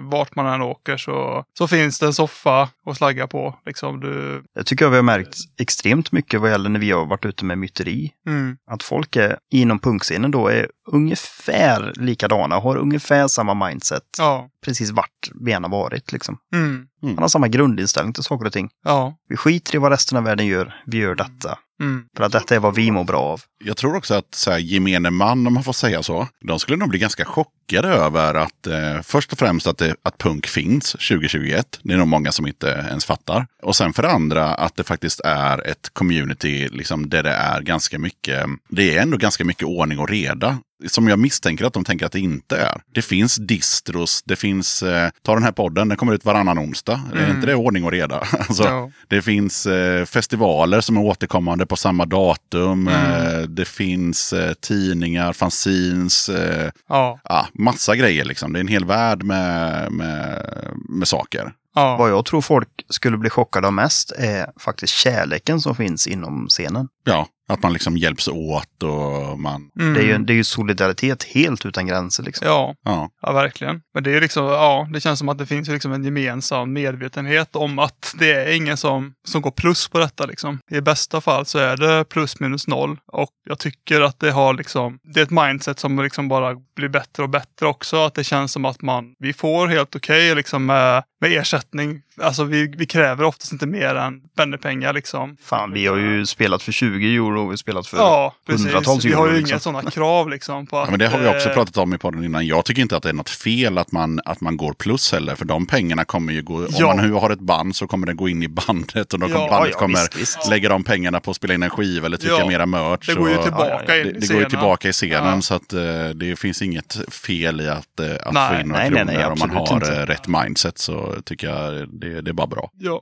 vart 0.02 0.36
man 0.36 0.46
än 0.54 0.62
åker 0.62 0.98
så, 0.98 1.44
så 1.58 1.68
finns 1.68 2.00
det 2.00 2.06
en 2.06 2.14
soffa 2.14 2.70
att 2.86 2.98
slagga 2.98 3.28
på. 3.28 3.60
Liksom 3.66 4.00
du, 4.00 4.44
Jag 4.54 4.66
tycker 4.66 4.90
vi 4.90 4.96
har 4.96 5.04
märkt 5.04 5.38
extremt 5.60 6.12
mycket 6.12 6.42
vad 6.42 6.52
gäller 6.52 6.70
när 6.70 6.80
vi 6.80 6.92
har 6.92 7.06
varit 7.06 7.26
ute 7.26 7.46
med 7.46 7.58
myteri. 7.58 8.12
mm, 8.28 8.58
Att 8.72 8.84
folk 8.84 9.16
är, 9.16 9.38
inom 9.52 9.80
punkscenen 9.80 10.32
då 10.36 10.48
är 10.48 10.70
ungefär 10.88 11.94
likadana, 11.96 12.56
har 12.60 12.76
ungefär 12.78 13.28
samma 13.28 13.68
mindset. 13.68 14.04
ja, 14.18 14.50
Precis 14.66 14.92
vart 14.92 15.32
vi 15.42 15.52
än 15.52 15.64
har 15.64 15.72
varit 15.72 16.12
liksom. 16.12 16.38
mm, 16.54 16.88
Man 17.02 17.18
har 17.18 17.28
samma 17.28 17.48
grundinställning 17.48 18.14
till 18.14 18.24
saker 18.24 18.46
och 18.46 18.54
ting. 18.54 18.70
ja, 18.84 19.18
Vi 19.30 19.38
skiter 19.38 19.76
i 19.76 19.78
vad 19.78 19.92
resten 19.92 20.18
av 20.18 20.24
världen 20.24 20.46
gör, 20.46 20.76
vi 20.86 20.98
gör 20.98 21.16
detta. 21.16 21.58
mm, 21.82 22.06
För 22.18 22.24
att 22.24 22.32
detta 22.32 22.56
är 22.56 22.60
vad 22.60 22.76
vi 22.76 22.92
mår 22.92 23.04
bra 23.04 23.20
av. 23.22 23.42
Jag 23.64 23.78
tror 23.78 23.96
också 23.96 24.14
att 24.14 24.36
så 24.36 24.52
här, 24.52 24.58
gemene 24.58 25.10
man, 25.10 25.48
om 25.48 25.54
man 25.54 25.64
får 25.64 25.74
säga 25.74 26.04
så, 26.04 26.28
de 26.48 26.60
skulle 26.60 26.78
nog 26.78 26.90
bli 26.90 27.00
ganska 27.00 27.26
chockade 27.26 27.88
över 27.88 28.34
att 28.36 28.68
eh, 28.68 29.02
först 29.04 29.32
och 29.32 29.40
främst 29.40 29.68
att, 29.68 29.78
det, 29.78 29.96
att 30.04 30.18
punk 30.18 30.48
finns 30.48 30.92
2021. 30.92 31.80
Det 31.84 31.94
är 31.94 31.98
nog 31.98 32.08
många 32.08 32.32
som 32.32 32.48
inte 32.48 32.68
ens 32.90 33.06
fattar. 33.06 33.48
Och 33.64 33.76
sen 33.76 33.94
för 33.94 34.04
det 34.04 34.12
andra 34.12 34.46
att 34.56 34.76
det 34.76 34.84
faktiskt 34.84 35.20
är 35.26 35.68
ett 35.68 35.90
community 35.94 36.68
liksom, 36.70 37.10
där 37.10 37.24
det 37.24 37.34
är 37.34 37.62
ganska 37.62 38.00
mycket, 38.00 38.46
det 38.70 38.98
är 38.98 39.02
ändå 39.02 39.18
ganska 39.18 39.46
mycket 39.46 39.64
ordning 39.68 40.00
och 40.00 40.10
reda. 40.10 40.58
Som 40.88 41.08
jag 41.08 41.20
misstänker 41.20 41.66
att 41.66 41.74
de 41.74 41.84
tänker 41.84 42.06
att 42.06 42.12
det 42.12 42.20
inte 42.20 42.58
är. 42.58 42.82
Det 42.94 43.02
finns 43.02 43.36
distros, 43.36 44.24
det 44.26 44.36
finns, 44.36 44.84
eh, 44.84 45.10
ta 45.22 45.34
den 45.34 45.44
här 45.44 45.52
podden, 45.52 45.88
den 45.90 45.98
kommer 45.98 46.14
ut 46.14 46.26
varannan 46.26 46.60
onsdag. 46.60 47.02
Är 47.14 47.18
Mm. 47.24 47.36
inte 47.36 47.48
det 47.48 47.56
ordning 47.56 47.84
och 47.84 47.92
reda? 47.92 48.20
alltså, 48.32 48.64
ja, 48.64 48.92
det 49.08 49.22
finns 49.22 49.66
eh, 49.66 50.06
festivaler 50.06 50.82
som 50.82 50.98
är 50.98 51.02
återkommande 51.02 51.66
på 51.66 51.76
samma 51.76 52.06
datum. 52.06 52.88
Mm. 52.88 53.26
Eh, 53.36 53.42
det 53.42 53.66
finns 53.68 54.34
eh, 54.34 54.54
tidningar, 54.54 55.34
fanzines, 55.34 56.30
eh, 56.30 56.72
ja, 56.90 57.20
ja, 57.24 57.48
massa 57.54 57.96
grejer 57.96 58.26
liksom. 58.26 58.54
Det 58.54 58.60
är 58.60 58.62
en 58.62 58.68
hel 58.68 58.86
värld 58.86 59.24
med, 59.24 59.92
med, 59.92 60.42
med 60.90 61.08
saker. 61.08 61.54
ja, 61.76 61.98
Vad 61.98 62.10
jag 62.10 62.26
tror 62.26 62.42
folk 62.42 62.70
skulle 62.90 63.18
bli 63.18 63.30
chockade 63.30 63.68
av 63.68 63.74
mest 63.74 64.12
är 64.12 64.48
faktiskt 64.60 64.94
kärleken 64.94 65.62
som 65.62 65.76
finns 65.76 66.08
inom 66.08 66.48
scenen. 66.50 66.88
Ja, 67.04 67.28
Att 67.48 67.64
man 67.64 67.74
liksom 67.74 67.98
hjälps 67.98 68.28
åt 68.28 68.84
och 68.84 69.40
man... 69.40 69.70
Mm. 69.80 69.94
Det, 69.94 70.00
är 70.00 70.04
ju, 70.04 70.18
det 70.18 70.34
är 70.34 70.36
ju 70.36 70.44
solidaritet 70.44 71.24
helt 71.24 71.66
utan 71.66 71.88
gränser. 71.88 72.24
Liksom. 72.24 72.48
Ja, 72.48 72.76
Ja. 72.84 73.10
ja, 73.22 73.32
verkligen. 73.32 73.82
Men 73.94 74.04
det 74.04 74.16
är 74.16 74.22
liksom, 74.22 74.46
ja, 74.46 74.88
det 74.94 75.02
känns 75.02 75.20
som 75.20 75.30
att 75.30 75.38
det 75.38 75.46
finns 75.46 75.70
liksom 75.70 75.94
en 75.94 76.04
gemensam 76.04 76.74
medvetenhet 76.74 77.56
om 77.56 77.80
att 77.80 78.16
det 78.20 78.32
är 78.32 78.56
ingen 78.56 78.78
som, 78.78 79.14
som 79.28 79.42
går 79.42 79.52
plus 79.52 79.88
på 79.88 80.00
detta 80.00 80.26
liksom. 80.26 80.60
I 80.72 80.82
bästa 80.82 81.22
fall 81.22 81.46
så 81.46 81.60
är 81.60 81.78
det 81.78 82.06
plus 82.10 82.40
minus 82.40 82.68
noll. 82.68 82.98
Och 83.08 83.30
jag 83.48 83.60
tycker 83.60 84.02
att 84.02 84.20
det 84.20 84.32
har 84.32 84.54
liksom, 84.54 85.00
det 85.04 85.20
är 85.20 85.24
ett 85.24 85.32
mindset 85.32 85.80
som 85.80 86.04
liksom 86.04 86.28
bara 86.28 86.56
blir 86.76 86.90
bättre 86.90 87.24
och 87.24 87.30
bättre 87.30 87.68
också. 87.68 88.06
Att 88.06 88.14
det 88.14 88.24
känns 88.24 88.52
som 88.52 88.66
att 88.66 88.82
man, 88.82 89.14
vi 89.20 89.34
får 89.34 89.68
helt 89.68 89.96
okej 89.96 90.36
liksom 90.36 90.66
med, 90.66 91.04
med 91.22 91.32
ersättning. 91.32 92.02
Alltså 92.22 92.44
vi, 92.44 92.74
vi 92.78 92.86
kräver 92.86 93.24
oftast 93.24 93.52
inte 93.52 93.68
mer 93.68 93.96
än 93.96 94.22
pengar 94.62 94.94
liksom. 94.94 95.38
Fan, 95.44 95.72
vi 95.74 95.88
har 95.88 95.98
ju 95.98 96.26
spelat 96.26 96.64
för 96.64 96.72
20 96.72 97.16
euro 97.16 97.35
och 97.38 97.46
vi 97.46 97.50
har 97.50 97.58
spelat 97.58 97.88
för 97.88 97.98
Ja, 97.98 98.36
precis. 98.48 98.66
hundratals 98.66 99.06
Vi 99.06 99.10
euro. 99.12 99.20
har 99.20 99.28
ju 99.28 99.34
liksom. 99.38 99.50
inga 99.54 99.60
sådana 99.60 99.92
krav 99.92 100.30
liksom. 100.30 100.68
På 100.68 100.78
att, 100.80 100.88
Ja, 100.88 100.92
men 100.92 101.00
det 101.00 101.08
har 101.08 101.20
vi 101.20 101.28
också 101.28 101.50
eh, 101.50 101.54
pratat 101.54 101.78
om 101.78 101.94
i 101.94 101.98
podden 101.98 102.24
innan. 102.24 102.48
Jag 102.48 102.66
tycker 102.66 102.82
inte 102.82 102.98
att 102.98 103.04
det 103.04 103.10
är 103.10 103.14
något 103.14 103.30
fel 103.30 103.78
att 103.78 103.92
man, 103.92 104.20
att 104.26 104.42
man 104.42 104.58
går 104.58 104.74
plus 104.74 105.12
heller. 105.12 105.36
För 105.36 105.46
de 105.46 105.66
pengarna 105.66 106.06
kommer 106.06 106.34
ju 106.34 106.42
gå... 106.42 106.68
Ja. 106.70 106.92
Om 106.92 106.98
man 106.98 107.08
nu 107.08 107.14
har 107.14 107.30
ett 107.30 107.40
band 107.40 107.76
så 107.76 107.88
kommer 107.88 108.08
det 108.08 108.14
gå 108.14 108.30
in 108.30 108.44
i 108.44 108.48
bandet. 108.48 109.14
Och 109.14 109.20
då 109.20 109.28
kommer 109.28 109.40
Ja, 109.46 109.50
bandet 109.50 109.72
ja, 109.74 109.80
kommer 109.80 110.00
visst, 110.00 110.16
visst. 110.16 110.50
lägga 110.50 110.70
de 110.70 110.84
pengarna 110.84 111.20
på 111.20 111.32
att 111.32 111.38
spela 111.38 111.54
in 111.54 111.64
en 111.64 111.70
skiva 111.70 112.06
eller 112.06 112.18
trycka 112.18 112.36
Ja. 112.40 112.48
mera 112.48 112.66
merch. 112.66 113.08
Det 113.08 113.14
går 113.14 113.30
ju 113.30 113.38
och- 113.38 113.44
tillbaka 113.44 113.98
in 113.98 114.04
det, 114.04 114.10
i 114.10 114.20
det 114.20 114.28
går 114.34 114.42
ju 114.44 114.50
tillbaka 114.50 114.90
i 114.90 114.94
scenen. 114.94 115.36
Ja. 115.36 115.42
Så 115.42 115.54
att 115.56 115.74
eh, 115.74 116.10
det 116.16 116.40
finns 116.40 116.62
inget 116.62 116.98
fel 117.14 117.62
i 117.62 117.68
att, 117.70 118.00
eh, 118.00 118.08
att 118.24 118.34
Nej, 118.34 118.56
få 118.56 118.62
in 118.62 118.68
några 118.68 118.82
nej, 118.82 118.90
kronor. 118.90 119.06
nej, 119.06 119.16
nej, 119.18 119.26
om 119.26 119.40
man 119.40 119.50
har 119.50 119.74
inte. 119.76 120.06
rätt 120.06 120.28
mindset 120.28 120.78
så 120.78 121.16
tycker 121.26 121.48
jag 121.48 121.90
det, 121.90 122.22
det 122.22 122.32
är 122.32 122.34
bara 122.34 122.48
bra. 122.48 122.70
Ja. 122.80 123.02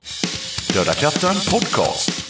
Döda 0.74 0.94
katten 0.94 1.36
podcast. 1.52 2.30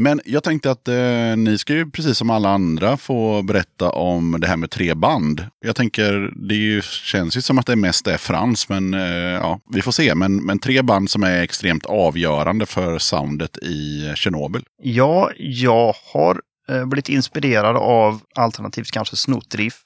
Men 0.00 0.20
jag 0.24 0.44
tänkte 0.44 0.70
att 0.70 0.88
eh, 0.88 1.36
ni 1.36 1.58
ska 1.58 1.72
ju 1.72 1.90
precis 1.90 2.18
som 2.18 2.30
alla 2.30 2.48
andra 2.48 2.96
få 2.96 3.42
berätta 3.42 3.90
om 3.90 4.36
det 4.40 4.46
här 4.46 4.56
med 4.56 4.70
tre 4.70 4.94
band. 4.94 5.46
Jag 5.64 5.76
tänker, 5.76 6.32
det 6.48 6.54
ju, 6.54 6.82
känns 6.82 7.36
ju 7.36 7.40
som 7.40 7.58
att 7.58 7.66
det 7.66 7.76
mest 7.76 8.06
är 8.06 8.16
Frans, 8.16 8.68
men 8.68 8.94
eh, 8.94 9.00
ja, 9.40 9.60
vi 9.72 9.82
får 9.82 9.92
se. 9.92 10.14
Men, 10.14 10.36
men 10.36 10.58
tre 10.58 10.82
band 10.82 11.10
som 11.10 11.22
är 11.22 11.42
extremt 11.42 11.86
avgörande 11.86 12.66
för 12.66 12.98
soundet 12.98 13.58
i 13.58 14.12
Tjernobyl. 14.16 14.62
Ja, 14.82 15.30
jag 15.38 15.94
har 16.12 16.40
eh, 16.68 16.84
blivit 16.86 17.08
inspirerad 17.08 17.76
av 17.76 18.20
alternativt 18.34 18.90
kanske 18.90 19.16
snott 19.16 19.54
riff. 19.54 19.74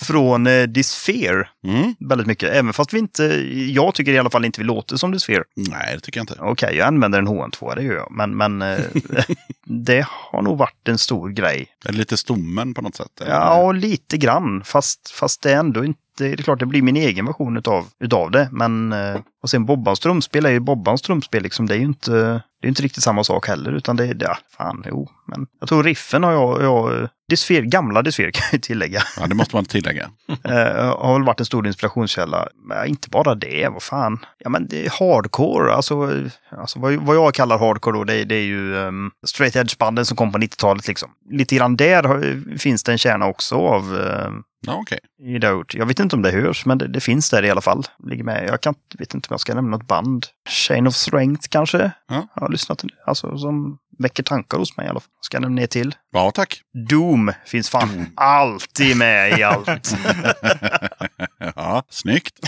Från 0.00 0.46
eh, 0.46 0.62
Disfear. 0.62 1.50
Mm. 1.66 1.94
Väldigt 2.08 2.26
mycket. 2.26 2.50
Även 2.50 2.72
fast 2.72 2.92
vi 2.94 2.98
inte, 2.98 3.22
jag 3.72 3.94
tycker 3.94 4.12
i 4.12 4.18
alla 4.18 4.30
fall 4.30 4.44
inte 4.44 4.60
vi 4.60 4.66
låter 4.66 4.96
som 4.96 5.12
Disfear. 5.12 5.44
Nej, 5.56 5.94
det 5.94 6.00
tycker 6.00 6.18
jag 6.20 6.22
inte. 6.22 6.36
Okej, 6.40 6.76
jag 6.76 6.86
använder 6.88 7.18
en 7.18 7.28
HN2, 7.28 7.74
det 7.76 7.82
gör 7.82 7.94
jag. 7.94 8.08
Men, 8.10 8.36
men 8.36 8.62
eh, 8.62 8.78
det 9.66 10.06
har 10.08 10.42
nog 10.42 10.58
varit 10.58 10.88
en 10.88 10.98
stor 10.98 11.30
grej. 11.30 11.66
Det 11.84 11.92
lite 11.92 12.16
stommen 12.16 12.74
på 12.74 12.82
något 12.82 12.96
sätt? 12.96 13.20
eller? 13.20 13.30
Ja, 13.32 13.72
lite 13.72 14.16
grann. 14.16 14.62
Fast, 14.64 15.10
fast 15.10 15.42
det 15.42 15.52
är 15.52 15.56
ändå 15.56 15.84
inte... 15.84 15.98
Det 16.18 16.26
är 16.32 16.36
klart, 16.36 16.58
det 16.58 16.66
blir 16.66 16.82
min 16.82 16.96
egen 16.96 17.26
version 17.26 17.56
utav, 17.56 17.86
utav 18.00 18.30
det. 18.30 18.48
Men... 18.52 18.92
eh, 18.92 19.16
Och 19.42 19.50
sen 19.50 19.66
Bobbans 19.66 20.00
trumspel 20.00 20.46
är 20.46 20.50
ju 20.50 20.60
Bobbans 20.60 21.02
trumspel. 21.02 21.42
Liksom. 21.42 21.66
Det 21.66 21.74
är 21.74 21.78
ju 21.78 21.84
inte, 21.84 22.42
det 22.62 22.66
är 22.66 22.68
inte 22.68 22.82
riktigt 22.82 23.02
samma 23.02 23.24
sak 23.24 23.48
heller. 23.48 23.72
Utan 23.72 23.96
det 23.96 24.04
är... 24.04 24.16
Ja, 24.20 24.38
fan, 24.56 24.84
jo. 24.88 25.08
Men 25.26 25.46
jag 25.60 25.68
tror 25.68 25.82
riffen 25.82 26.24
har 26.24 26.32
jag... 26.32 26.62
jag 26.62 27.08
Disfear, 27.32 27.62
gamla 27.62 28.02
Disfear 28.02 28.30
kan 28.34 28.44
jag 28.52 28.62
tillägga. 28.62 29.02
Ja, 29.20 29.26
det 29.26 29.34
måste 29.34 29.56
man 29.56 29.64
tillägga. 29.64 30.10
Eh, 30.44 30.98
har 30.98 31.12
väl 31.12 31.26
varit 31.26 31.40
en 31.40 31.46
stor 31.46 31.66
inspirationskälla. 31.66 32.48
Men 32.68 32.86
inte 32.86 33.08
bara 33.08 33.34
det, 33.34 33.68
vad 33.68 33.82
fan. 33.82 34.18
Ja 34.38 34.50
men 34.50 34.68
det 34.68 34.86
är 34.86 34.90
hardcore, 34.90 35.74
alltså, 35.74 36.10
alltså 36.50 36.78
vad, 36.78 36.94
vad 36.94 37.16
jag 37.16 37.34
kallar 37.34 37.58
hardcore 37.58 37.98
då, 37.98 38.04
det, 38.04 38.24
det 38.24 38.34
är 38.34 38.44
ju 38.44 38.74
um, 38.74 39.10
straight 39.26 39.56
edge-banden 39.56 40.04
som 40.04 40.16
kom 40.16 40.32
på 40.32 40.38
90-talet 40.38 40.88
liksom. 40.88 41.10
Lite 41.30 41.56
grann 41.56 41.76
där 41.76 42.02
har, 42.02 42.58
finns 42.58 42.82
det 42.82 42.92
en 42.92 42.98
kärna 42.98 43.26
också 43.26 43.56
av 43.56 43.92
um, 43.94 44.42
Ja, 44.66 44.84
i 45.22 45.38
Doubt. 45.38 45.74
Jag 45.74 45.86
vet 45.86 46.00
inte 46.00 46.16
om 46.16 46.22
det 46.22 46.30
hörs, 46.30 46.66
men 46.66 46.78
det, 46.78 46.88
det 46.88 47.00
finns 47.00 47.30
där 47.30 47.44
i 47.44 47.50
alla 47.50 47.60
fall. 47.60 47.84
Ligger 48.04 48.24
med. 48.24 48.44
Jag 48.48 48.60
kan, 48.60 48.74
vet 48.98 49.14
inte 49.14 49.26
om 49.28 49.34
jag 49.34 49.40
ska 49.40 49.54
nämna 49.54 49.76
något 49.76 49.86
band. 49.86 50.26
Chain 50.48 50.86
of 50.86 50.94
Strength 50.94 51.48
kanske? 51.48 51.90
Ja. 52.08 52.28
Jag 52.34 52.42
har 52.42 52.48
lyssnat. 52.48 52.84
Alltså 53.06 53.38
som 53.38 53.78
väcker 54.02 54.22
tankar 54.22 54.58
hos 54.58 54.76
mig 54.76 54.86
i 54.86 54.88
alla 54.88 55.00
fall. 55.00 55.08
Ska 55.20 55.36
jag 55.36 55.42
nämna 55.42 55.60
ner 55.60 55.66
till. 55.66 55.94
Ja, 56.12 56.30
tack. 56.30 56.60
Doom 56.88 57.32
finns 57.46 57.70
fan 57.70 58.06
alltid 58.16 58.96
med 58.96 59.38
i 59.38 59.42
allt. 59.42 59.96
Ja, 61.56 61.82
snyggt. 61.90 62.38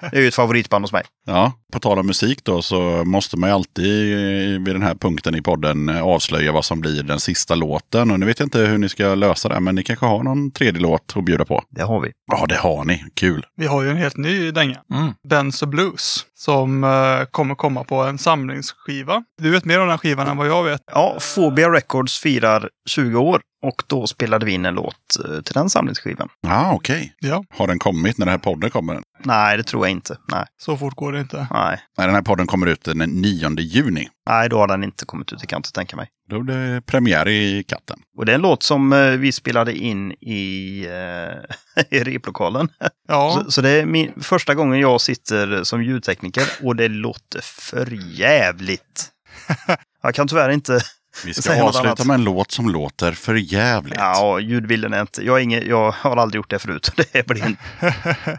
Det 0.00 0.16
är 0.16 0.20
ju 0.20 0.28
ett 0.28 0.34
favoritband 0.34 0.84
hos 0.84 0.92
mig. 0.92 1.02
Ja, 1.26 1.52
på 1.72 1.78
tal 1.78 1.98
om 1.98 2.06
musik 2.06 2.44
då 2.44 2.62
så 2.62 2.80
måste 3.04 3.36
man 3.36 3.50
ju 3.50 3.54
alltid 3.54 4.16
vid 4.64 4.74
den 4.74 4.82
här 4.82 4.94
punkten 4.94 5.34
i 5.34 5.42
podden 5.42 5.88
avslöja 5.88 6.52
vad 6.52 6.64
som 6.64 6.80
blir 6.80 7.02
den 7.02 7.20
sista 7.20 7.54
låten. 7.54 8.10
Och 8.10 8.20
nu 8.20 8.26
vet 8.26 8.38
jag 8.38 8.46
inte 8.46 8.58
hur 8.58 8.78
ni 8.78 8.88
ska 8.88 9.14
lösa 9.14 9.48
det, 9.48 9.60
men 9.60 9.74
ni 9.74 9.82
kanske 9.82 10.06
har 10.06 10.22
någon 10.22 10.50
tredje 10.50 10.80
låt 10.80 11.16
att 11.16 11.24
bjuda 11.24 11.44
på? 11.44 11.64
Det 11.70 11.82
har 11.82 12.00
vi. 12.00 12.12
Ja, 12.32 12.46
det 12.48 12.56
har 12.56 12.84
ni. 12.84 13.04
Kul. 13.14 13.46
Vi 13.56 13.66
har 13.66 13.82
ju 13.82 13.90
en 13.90 13.96
helt 13.96 14.16
ny 14.16 14.50
dänga. 14.50 14.80
Mm. 14.94 15.52
Och 15.62 15.68
Blues. 15.68 16.26
Som 16.44 16.84
eh, 16.84 17.24
kommer 17.30 17.54
komma 17.54 17.84
på 17.84 18.02
en 18.02 18.18
samlingsskiva. 18.18 19.24
Du 19.42 19.50
vet 19.50 19.64
mer 19.64 19.80
om 19.80 19.88
den 19.88 19.98
skivan 19.98 20.26
än 20.26 20.36
vad 20.36 20.48
jag 20.48 20.64
vet. 20.64 20.80
Ja, 20.92 21.16
Phobia 21.34 21.70
Records 21.70 22.18
firar 22.18 22.68
20 22.88 23.18
år 23.18 23.40
och 23.62 23.82
då 23.86 24.06
spelade 24.06 24.46
vi 24.46 24.52
in 24.52 24.66
en 24.66 24.74
låt 24.74 24.94
eh, 25.24 25.40
till 25.40 25.54
den 25.54 25.70
samlingsskivan. 25.70 26.28
Ja, 26.40 26.72
okej. 26.74 27.14
Ja, 27.18 27.44
Har 27.50 27.66
den 27.66 27.78
kommit 27.78 28.18
när 28.18 28.26
den 28.26 28.32
här 28.32 28.38
podden 28.38 28.70
kommer? 28.70 29.00
Nej, 29.24 29.56
det 29.56 29.62
tror 29.62 29.86
jag 29.86 29.90
inte. 29.90 30.16
Nej, 30.32 30.44
så 30.62 30.76
fort 30.76 30.94
går 30.94 31.12
det 31.12 31.20
inte. 31.20 31.46
nej. 31.50 31.80
Nej, 31.98 32.06
den 32.06 32.14
här 32.14 32.22
podden 32.22 32.46
kommer 32.46 32.66
ut 32.66 32.84
den 32.84 32.98
9 32.98 33.60
juni. 33.60 34.08
Nej, 34.28 34.48
då 34.48 34.58
har 34.58 34.68
den 34.68 34.84
inte 34.84 35.04
kommit 35.04 35.32
ut, 35.32 35.40
det 35.40 35.46
kan 35.46 35.56
jag 35.56 35.58
inte 35.58 35.72
tänka 35.72 35.96
mig. 35.96 36.08
Då 36.30 36.40
blir 36.40 36.56
det 36.56 36.80
premiär 36.80 37.28
i 37.28 37.64
katten. 37.68 37.98
Och 38.18 38.26
det 38.26 38.32
är 38.32 38.34
en 38.34 38.40
låt 38.42 38.62
som 38.62 38.92
eh, 38.92 39.10
vi 39.10 39.32
spelade 39.32 39.76
in 39.76 40.12
i, 40.12 40.80
eh, 40.86 41.84
i 41.98 42.04
replokalen. 42.04 42.68
Ja, 43.08 43.42
Så, 43.44 43.50
så 43.50 43.60
det 43.60 43.70
är 43.70 43.86
min, 43.86 44.12
första 44.22 44.54
gången 44.54 44.80
jag 44.80 45.00
sitter 45.00 45.64
som 45.64 45.82
ljudtekniker 45.82 46.44
och 46.62 46.76
det 46.76 46.88
låter 46.88 47.40
för 47.42 47.92
jävligt. 48.18 49.08
Jag 50.02 50.14
kan 50.14 50.28
tyvärr 50.28 50.50
inte... 50.50 50.80
Vi 51.24 51.34
ska 51.34 51.62
avsluta 51.62 52.04
med 52.04 52.14
en 52.14 52.24
låt 52.24 52.50
som 52.50 52.68
låter 52.68 53.12
för 53.12 53.34
jävligt. 53.34 53.94
Ja, 53.98 54.40
ljudbilden 54.40 54.92
är 54.92 55.00
inte... 55.00 55.22
Jag, 55.24 55.38
är 55.38 55.42
ingen, 55.42 55.66
jag 55.66 55.90
har 55.90 56.16
aldrig 56.16 56.38
gjort 56.38 56.50
det 56.50 56.58
förut. 56.58 56.90
Det 57.12 57.26
blir 57.26 57.44
en, 57.44 57.56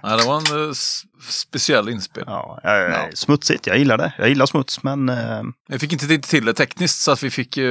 Nej, 0.04 0.18
det 0.18 0.24
var 0.26 0.38
en 0.38 0.76
eh, 1.24 1.30
s- 1.30 1.40
speciell 1.40 1.90
inspel. 1.90 2.24
Ja, 2.28 2.60
eh, 2.64 3.10
Smutsigt, 3.14 3.68
jag 3.68 3.78
gillar 3.78 3.98
det. 3.98 4.14
Jag 4.18 4.30
gillar 4.30 4.46
smuts, 4.46 4.84
men 4.84 5.10
eh, 5.10 5.42
Jag 5.70 5.80
fick 5.82 5.94
inte 5.94 6.20
till- 6.20 6.46
det 6.46 6.54
tekniskt 6.54 7.00
så 7.00 7.12
att 7.12 7.24
vi 7.24 7.30
fick 7.30 7.58
eh, 7.58 7.64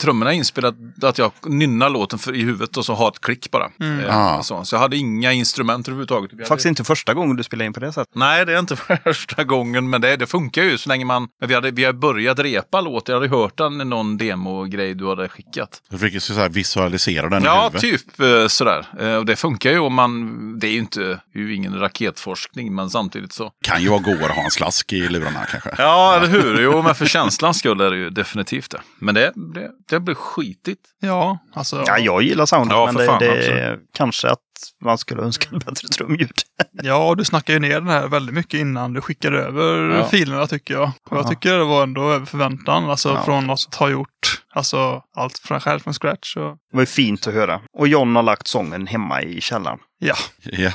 trummorna 0.00 0.32
inspelat, 0.32 0.74
att 1.02 1.18
jag 1.18 1.32
nynnar 1.46 1.90
låten 1.90 2.18
för, 2.18 2.34
i 2.34 2.42
huvudet 2.42 2.76
och 2.76 2.84
så 2.84 2.94
ha 2.94 3.08
ett 3.08 3.20
klick 3.20 3.50
bara. 3.50 3.70
Mm. 3.80 4.00
Eh, 4.00 4.16
Ah. 4.18 4.42
så. 4.42 4.64
så 4.64 4.74
jag 4.74 4.80
hade 4.80 4.96
inga 4.96 5.32
instrument 5.32 5.88
överhuvudtaget. 5.88 6.30
Vi 6.32 6.36
hade- 6.36 6.46
faktiskt 6.46 6.66
inte 6.66 6.84
första 6.84 7.14
gången 7.14 7.36
du 7.36 7.42
spelar 7.42 7.64
in 7.64 7.72
på 7.72 7.80
det 7.80 7.92
sättet. 7.92 8.14
Nej, 8.14 8.46
det 8.46 8.54
är 8.54 8.58
inte 8.58 8.76
första 9.04 9.44
gången, 9.44 9.90
men 9.90 10.00
det, 10.00 10.16
det 10.16 10.26
funkar 10.26 10.62
ju 10.62 10.78
så 10.78 10.88
länge 10.88 11.04
man... 11.04 11.28
Vi, 11.46 11.54
hade, 11.54 11.70
vi 11.70 11.84
har 11.84 11.92
börjat 11.92 12.38
repa 12.38 12.80
låten, 12.80 13.12
jag 13.12 13.20
hade 13.20 13.36
hört 13.36 13.58
den 13.58 13.80
i 13.80 13.84
någon 13.84 14.16
demogrej 14.18 14.94
du 14.94 15.08
hade 15.08 15.28
skickat. 15.28 15.82
Du 15.90 15.98
fick 15.98 16.22
så 16.22 16.34
här 16.34 16.48
visualisera 16.48 17.28
den 17.28 17.42
i 17.42 17.46
Ja, 17.46 17.62
huvudet. 17.72 17.80
typ 17.80 18.20
eh, 18.20 18.46
sådär. 18.46 18.86
Eh, 19.00 19.14
Och 19.16 19.26
det 19.26 19.36
funkar 19.36 19.70
ju 19.70 19.78
om 19.78 19.94
man... 19.94 20.58
Det 20.58 20.66
är 20.66 20.70
ju 20.72 20.78
inte 20.78 21.00
det 21.00 21.38
är 21.38 21.42
ju 21.42 21.54
ingen 21.54 21.78
raketforskning, 21.80 22.61
men 22.70 22.90
samtidigt 22.90 23.32
så... 23.32 23.52
Kan 23.62 23.82
ju 23.82 23.88
vara 23.88 24.00
godare 24.00 24.30
att 24.30 24.36
ha 24.36 24.44
en 24.44 24.50
slask 24.50 24.92
i 24.92 25.08
lurarna 25.08 25.44
kanske. 25.50 25.70
Ja, 25.78 26.16
eller 26.16 26.26
hur? 26.26 26.62
Jo, 26.62 26.82
men 26.82 26.94
för 26.94 27.06
känslans 27.06 27.58
skull 27.58 27.80
är 27.80 27.90
det 27.90 27.96
ju 27.96 28.10
definitivt 28.10 28.70
det. 28.70 28.80
Men 28.98 29.14
det, 29.14 29.32
det, 29.54 29.70
det 29.88 30.00
blir 30.00 30.14
skitigt. 30.14 30.80
Ja, 31.00 31.38
alltså. 31.54 31.84
Ja, 31.86 31.98
jag 31.98 32.22
gillar 32.22 32.46
soundet, 32.46 32.76
Ja, 32.76 32.86
men 32.86 32.94
det, 32.94 33.06
fan, 33.06 33.18
det 33.18 33.46
är 33.46 33.78
kanske 33.94 34.28
att 34.28 34.38
man 34.84 34.98
skulle 34.98 35.22
önska 35.22 35.56
ett 35.56 35.64
bättre 35.66 35.88
trumljud. 35.88 36.32
Ja, 36.82 37.08
och 37.08 37.16
du 37.16 37.24
snackar 37.24 37.52
ju 37.52 37.58
ner 37.58 37.74
den 37.80 37.88
här 37.88 38.08
väldigt 38.08 38.34
mycket 38.34 38.60
innan 38.60 38.92
du 38.92 39.00
skickar 39.00 39.32
över 39.32 39.96
Ja. 39.98 40.08
filerna 40.08 40.46
tycker 40.46 40.74
jag. 40.74 40.90
Och 41.10 41.16
jag 41.16 41.24
Ja. 41.24 41.28
tycker 41.28 41.58
det 41.58 41.64
var 41.64 41.82
ändå 41.82 42.10
över 42.10 42.26
förväntan. 42.26 42.90
Alltså 42.90 43.08
Ja. 43.08 43.24
från 43.24 43.50
att 43.50 43.74
ha 43.74 43.88
gjort 43.88 44.08
alltså, 44.54 45.02
allt 45.16 45.38
från 45.38 45.60
själv 45.60 45.80
från 45.80 45.94
scratch. 45.94 46.36
Och, 46.36 46.42
Det 46.70 46.76
var 46.76 46.82
ju 46.82 46.86
fint 46.86 47.26
att 47.26 47.34
höra. 47.34 47.60
Och 47.78 47.88
John 47.88 48.16
har 48.16 48.22
lagt 48.22 48.46
sången 48.46 48.86
hemma 48.86 49.22
i 49.22 49.40
källaren. 49.40 49.78
ja, 49.98 50.14
Ja. 50.42 50.70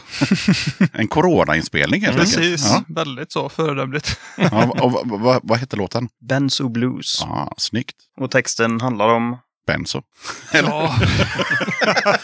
en 0.93 1.07
coronainspelning 1.07 2.01
helt 2.01 2.19
enkelt. 2.19 2.35
precis. 2.37 2.65
Ja. 2.71 2.83
Väldigt 2.87 3.31
så 3.31 3.49
föredömligt. 3.49 4.19
Ja, 4.37 4.65
och 4.81 4.91
vad, 4.91 5.07
vad, 5.21 5.39
vad 5.43 5.57
hette 5.57 5.75
låten? 5.75 6.09
Benzo 6.29 6.69
Blues. 6.69 7.17
Ja, 7.21 7.53
snyggt. 7.57 7.95
Och 8.21 8.31
texten 8.31 8.81
handlar 8.81 9.07
om... 9.09 9.37
Benzo. 9.67 10.01
ja, 10.53 10.95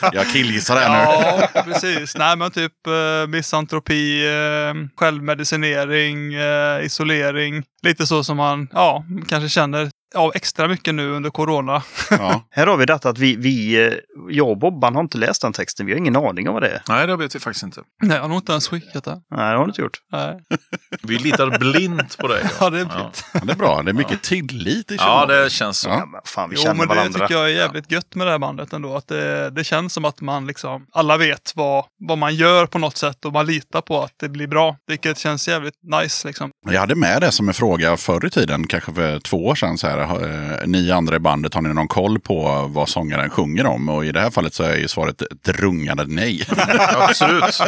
Jag 0.14 0.28
killgissar 0.30 0.76
här 0.76 0.90
nu. 0.90 1.50
ja, 1.54 1.64
precis. 1.64 2.18
Nej, 2.18 2.38
men 2.38 2.52
typ 2.52 2.88
eh, 2.88 3.28
misantropi, 3.28 4.26
eh, 4.28 4.74
självmedicinering, 4.96 6.34
eh, 6.34 6.86
isolering. 6.86 7.64
Lite 7.84 8.08
så 8.08 8.24
som 8.24 8.38
man 8.38 8.68
ja, 8.74 9.06
kanske 9.28 9.50
känner 9.50 9.90
av 10.16 10.32
extra 10.36 10.68
mycket 10.68 10.96
nu 10.96 11.10
under 11.10 11.30
corona. 11.30 11.84
Ja. 12.10 12.46
Här 12.52 12.68
har 12.68 12.78
vi 12.78 12.86
detta 12.86 13.10
att 13.10 13.18
vi, 13.18 13.36
vi, 13.36 13.86
eh, 13.88 13.94
jag 14.30 14.50
och 14.50 14.58
Bobban 14.58 14.96
har 14.96 15.02
inte 15.02 15.18
läst 15.18 15.42
den 15.42 15.54
texten. 15.54 15.86
Vi 15.86 15.92
har 15.92 16.00
ingen 16.00 16.16
aning 16.16 16.48
om 16.48 16.54
vad 16.54 16.64
det 16.64 16.70
är. 16.70 16.82
Nej, 16.88 17.08
det 17.08 17.16
vet 17.16 17.36
vi 17.36 17.40
faktiskt 17.40 17.64
inte. 17.64 17.82
Nej, 18.02 18.16
jag 18.16 18.22
har 18.22 18.30
nog 18.30 18.38
inte 18.38 18.52
ens 18.52 18.68
skickat 18.68 19.04
det. 19.04 19.22
Nej, 19.36 19.52
det 19.52 19.58
har 19.58 19.66
du 19.66 19.70
inte 19.70 19.82
gjort. 19.82 19.98
Nej. 20.12 20.40
Vi 21.04 21.18
litar 21.18 21.60
blint 21.60 22.18
på 22.18 22.28
dig. 22.28 22.44
Ja, 22.60 22.70
det 22.70 22.80
är 22.80 22.86
ja. 22.86 23.00
fint. 23.04 23.26
Ja, 23.34 23.40
det 23.44 23.52
är 23.52 23.58
bra. 23.58 23.82
Det 23.84 23.92
är 23.92 23.94
mycket 23.94 24.24
tillit 24.24 24.92
i 24.92 24.96
ja, 24.96 25.26
det 25.26 25.52
känns 25.52 25.80
så. 25.80 25.90
Ja. 25.90 25.96
Ja, 26.00 26.06
men 26.06 26.22
fan, 26.26 26.50
vi 26.50 26.56
Jo, 26.56 26.62
känner 26.62 26.76
men 26.76 26.88
det 26.88 26.96
varandra. 26.96 27.20
tycker 27.20 27.34
jag 27.34 27.44
är 27.46 27.54
jävligt 27.56 27.92
gött 27.92 28.16
med 28.16 28.28
det 28.28 28.32
här 28.32 28.40
bandet 28.40 28.74
ändå. 28.74 28.96
Att 28.96 29.08
det, 29.08 29.50
det 29.50 29.64
känns 29.64 29.94
som 29.94 30.06
att 30.06 30.22
man 30.22 30.48
liksom, 30.48 30.86
alla 30.94 31.18
vet 31.18 31.52
vad, 31.56 31.86
vad 32.08 32.18
man 32.18 32.36
gör 32.36 32.66
på 32.66 32.80
något 32.80 32.98
sätt 32.98 33.26
och 33.26 33.34
man 33.34 33.46
litar 33.46 33.82
på 33.82 34.02
att 34.02 34.14
det 34.20 34.30
blir 34.30 34.48
bra. 34.48 34.78
Vilket 34.88 35.18
känns 35.18 35.48
jävligt 35.48 35.74
nice 36.02 36.28
liksom. 36.28 36.52
Jag 36.70 36.80
hade 36.80 36.96
med 36.96 37.22
det 37.22 37.32
som 37.32 37.48
en 37.48 37.54
fråga 37.54 37.98
förr 37.98 38.26
i 38.26 38.30
tiden, 38.30 38.68
kanske 38.68 38.94
för 38.94 39.20
två 39.20 39.46
år 39.46 39.56
sedan. 39.56 39.78
Så 39.78 39.88
här, 39.88 39.98
eh, 40.04 40.68
ni 40.68 40.92
andra 40.92 41.16
i 41.16 41.20
bandet, 41.20 41.54
har 41.54 41.62
ni 41.62 41.74
någon 41.74 41.88
koll 41.88 42.20
på 42.20 42.68
vad 42.70 42.90
sångaren 42.90 43.30
sjunger 43.30 43.66
om? 43.66 43.90
Och 43.90 44.06
i 44.06 44.12
det 44.12 44.22
här 44.22 44.30
fallet 44.30 44.54
så 44.54 44.64
är 44.64 44.76
ju 44.76 44.88
svaret 44.88 45.22
ett 45.22 45.48
rungande 45.48 46.06
nej. 46.08 46.48
Absolut. 46.96 47.60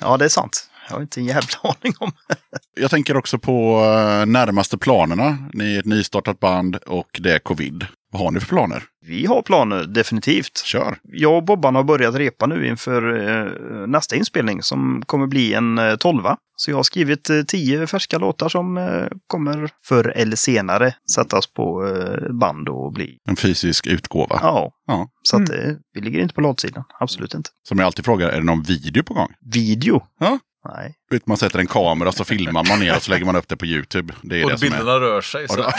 Ja, 0.00 0.16
det 0.16 0.24
är 0.24 0.28
sant. 0.28 0.70
Jag 0.88 0.96
har 0.96 1.02
inte 1.02 1.20
en 1.20 1.26
jävla 1.26 1.58
aning 1.62 1.94
om. 1.98 2.12
Jag 2.80 2.90
tänker 2.90 3.16
också 3.16 3.38
på 3.38 3.84
eh, 3.84 4.26
närmaste 4.26 4.78
planerna. 4.78 5.38
Ni 5.52 5.74
är 5.74 5.78
ett 5.78 5.86
nystartat 5.86 6.40
band 6.40 6.76
och 6.76 7.20
det 7.20 7.34
är 7.34 7.38
covid. 7.38 7.86
Vad 8.12 8.22
har 8.22 8.30
ni 8.30 8.40
för 8.40 8.46
planer? 8.46 8.82
Vi 9.06 9.26
har 9.26 9.42
planer, 9.42 9.84
definitivt. 9.84 10.58
Kör! 10.64 10.98
Jag 11.02 11.36
och 11.36 11.44
Bobban 11.44 11.74
har 11.74 11.84
börjat 11.84 12.14
repa 12.14 12.46
nu 12.46 12.66
inför 12.68 13.28
eh, 13.28 13.86
nästa 13.86 14.16
inspelning 14.16 14.62
som 14.62 15.02
kommer 15.06 15.26
bli 15.26 15.54
en 15.54 15.78
eh, 15.78 15.96
tolva. 15.96 16.36
Så 16.56 16.70
jag 16.70 16.76
har 16.76 16.82
skrivit 16.82 17.30
eh, 17.30 17.42
tio 17.42 17.86
färska 17.86 18.18
låtar 18.18 18.48
som 18.48 18.76
eh, 18.78 19.06
kommer 19.26 19.70
förr 19.82 20.12
eller 20.16 20.36
senare 20.36 20.94
sättas 21.14 21.46
på 21.46 21.86
eh, 21.86 22.32
band 22.32 22.68
och 22.68 22.92
bli... 22.92 23.18
En 23.28 23.36
fysisk 23.36 23.86
utgåva. 23.86 24.38
Ja, 24.42 24.72
Ja. 24.86 25.08
så 25.22 25.36
att 25.42 25.50
eh, 25.50 25.72
vi 25.94 26.00
ligger 26.00 26.20
inte 26.20 26.34
på 26.34 26.40
latsidan. 26.40 26.84
Absolut 27.00 27.34
inte. 27.34 27.50
Som 27.68 27.78
jag 27.78 27.86
alltid 27.86 28.04
frågar, 28.04 28.28
är 28.28 28.38
det 28.38 28.44
någon 28.46 28.62
video 28.62 29.02
på 29.02 29.14
gång? 29.14 29.28
Video? 29.54 30.02
Ja. 30.20 30.38
Nej. 30.64 30.94
Vet, 31.10 31.26
Man 31.26 31.36
sätter 31.36 31.58
en 31.58 31.66
kamera 31.66 32.12
så 32.12 32.24
filmar 32.24 32.64
man 32.68 32.78
ner 32.80 32.96
och 32.96 33.02
så 33.02 33.10
lägger 33.10 33.24
man 33.26 33.36
upp 33.36 33.48
det 33.48 33.56
på 33.56 33.66
YouTube. 33.66 34.14
Det 34.22 34.40
är 34.40 34.44
Och 34.44 34.50
det 34.50 34.58
som 34.58 34.66
är. 34.66 34.70
bilderna 34.70 35.00
rör 35.00 35.20
sig. 35.20 35.48
Så. 35.48 35.56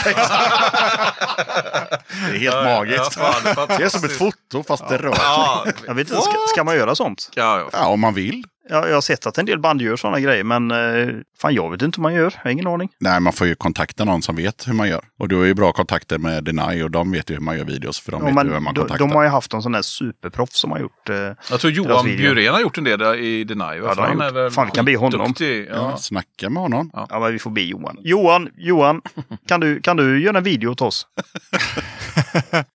Det- 2.30 2.36
är 2.36 2.38
helt 2.38 2.54
magiskt. 2.64 3.16
Ja, 3.18 3.32
fan, 3.32 3.68
Det 3.68 3.84
är 3.84 3.88
som 3.88 4.04
ett 4.04 4.18
foto 4.18 4.62
fast 4.68 4.88
det 4.88 4.98
rör 4.98 5.12
sig. 5.12 5.22
Ja, 5.24 5.64
Jag 5.86 5.94
vet 5.94 6.08
inte, 6.10 6.20
ska, 6.22 6.34
ska 6.48 6.64
man 6.64 6.76
göra 6.76 6.94
sånt? 6.94 7.28
ja, 7.34 7.58
ja. 7.58 7.68
Ja, 7.72 7.86
om 7.86 8.00
man 8.00 8.14
vill. 8.14 8.44
Jag, 8.68 8.88
jag 8.88 8.94
har 8.94 9.00
sett 9.00 9.26
att 9.26 9.38
en 9.38 9.46
del 9.46 9.58
band 9.58 9.82
gör 9.82 9.96
sådana 9.96 10.20
grejer, 10.20 10.44
men 10.44 10.70
eh, 10.70 11.08
fan 11.40 11.54
jag 11.54 11.70
vet 11.70 11.82
inte 11.82 11.96
hur 11.96 12.02
man 12.02 12.14
gör. 12.14 12.32
Jag 12.36 12.40
har 12.44 12.50
ingen 12.50 12.66
aning. 12.66 12.88
Nej, 13.00 13.20
man 13.20 13.32
får 13.32 13.46
ju 13.46 13.54
kontakta 13.54 14.04
någon 14.04 14.22
som 14.22 14.36
vet 14.36 14.68
hur 14.68 14.72
man 14.72 14.88
gör. 14.88 15.04
Och 15.18 15.28
du 15.28 15.36
har 15.36 15.44
ju 15.44 15.54
bra 15.54 15.72
kontakter 15.72 16.18
med 16.18 16.44
Deny 16.44 16.82
och 16.82 16.90
de 16.90 17.12
vet 17.12 17.30
ju 17.30 17.34
hur 17.34 17.40
man 17.40 17.56
gör 17.58 17.64
videos. 17.64 18.00
För 18.00 18.12
de 18.12 18.20
Ja, 18.20 18.26
vet 18.34 18.44
ju 18.46 18.52
hur 18.52 18.60
man 18.60 18.74
de, 18.74 18.80
kontaktar. 18.80 19.06
de 19.06 19.12
har 19.14 19.22
ju 19.22 19.28
haft 19.28 19.52
en 19.54 19.62
sån 19.62 19.72
där 19.72 19.82
superproffs 19.82 20.58
som 20.60 20.70
har 20.70 20.78
gjort... 20.78 21.08
Eh, 21.08 21.16
Jag 21.50 21.60
tror 21.60 21.72
Johan. 21.72 22.04
Bjurén 22.04 22.52
har 22.54 22.60
gjort 22.60 22.78
en 22.78 22.84
del 22.84 22.98
där 22.98 23.14
i 23.14 23.44
Deny. 23.44 23.64
Ja, 23.64 23.94
har 23.94 24.06
han 24.06 24.20
är 24.20 24.30
väl 24.32 24.50
Fan, 24.50 24.66
vi 24.66 24.72
kan 24.72 24.84
be 24.84 24.96
honom. 24.96 25.34
Ja, 25.40 25.46
Ja. 25.70 25.96
snacka 25.96 26.50
med 26.50 26.62
honom. 26.62 26.90
ja, 26.92 27.18
men 27.20 27.32
vi 27.32 27.38
får 27.38 27.50
be 27.50 27.60
Johan. 27.62 27.96
Johan, 28.00 28.48
Johan, 28.56 29.00
kan 29.48 29.60
du, 29.60 29.80
kan 29.80 29.96
du 29.96 30.22
göra 30.22 30.38
en 30.38 30.44
video 30.44 30.70
åt 30.70 30.80
oss? 30.82 31.06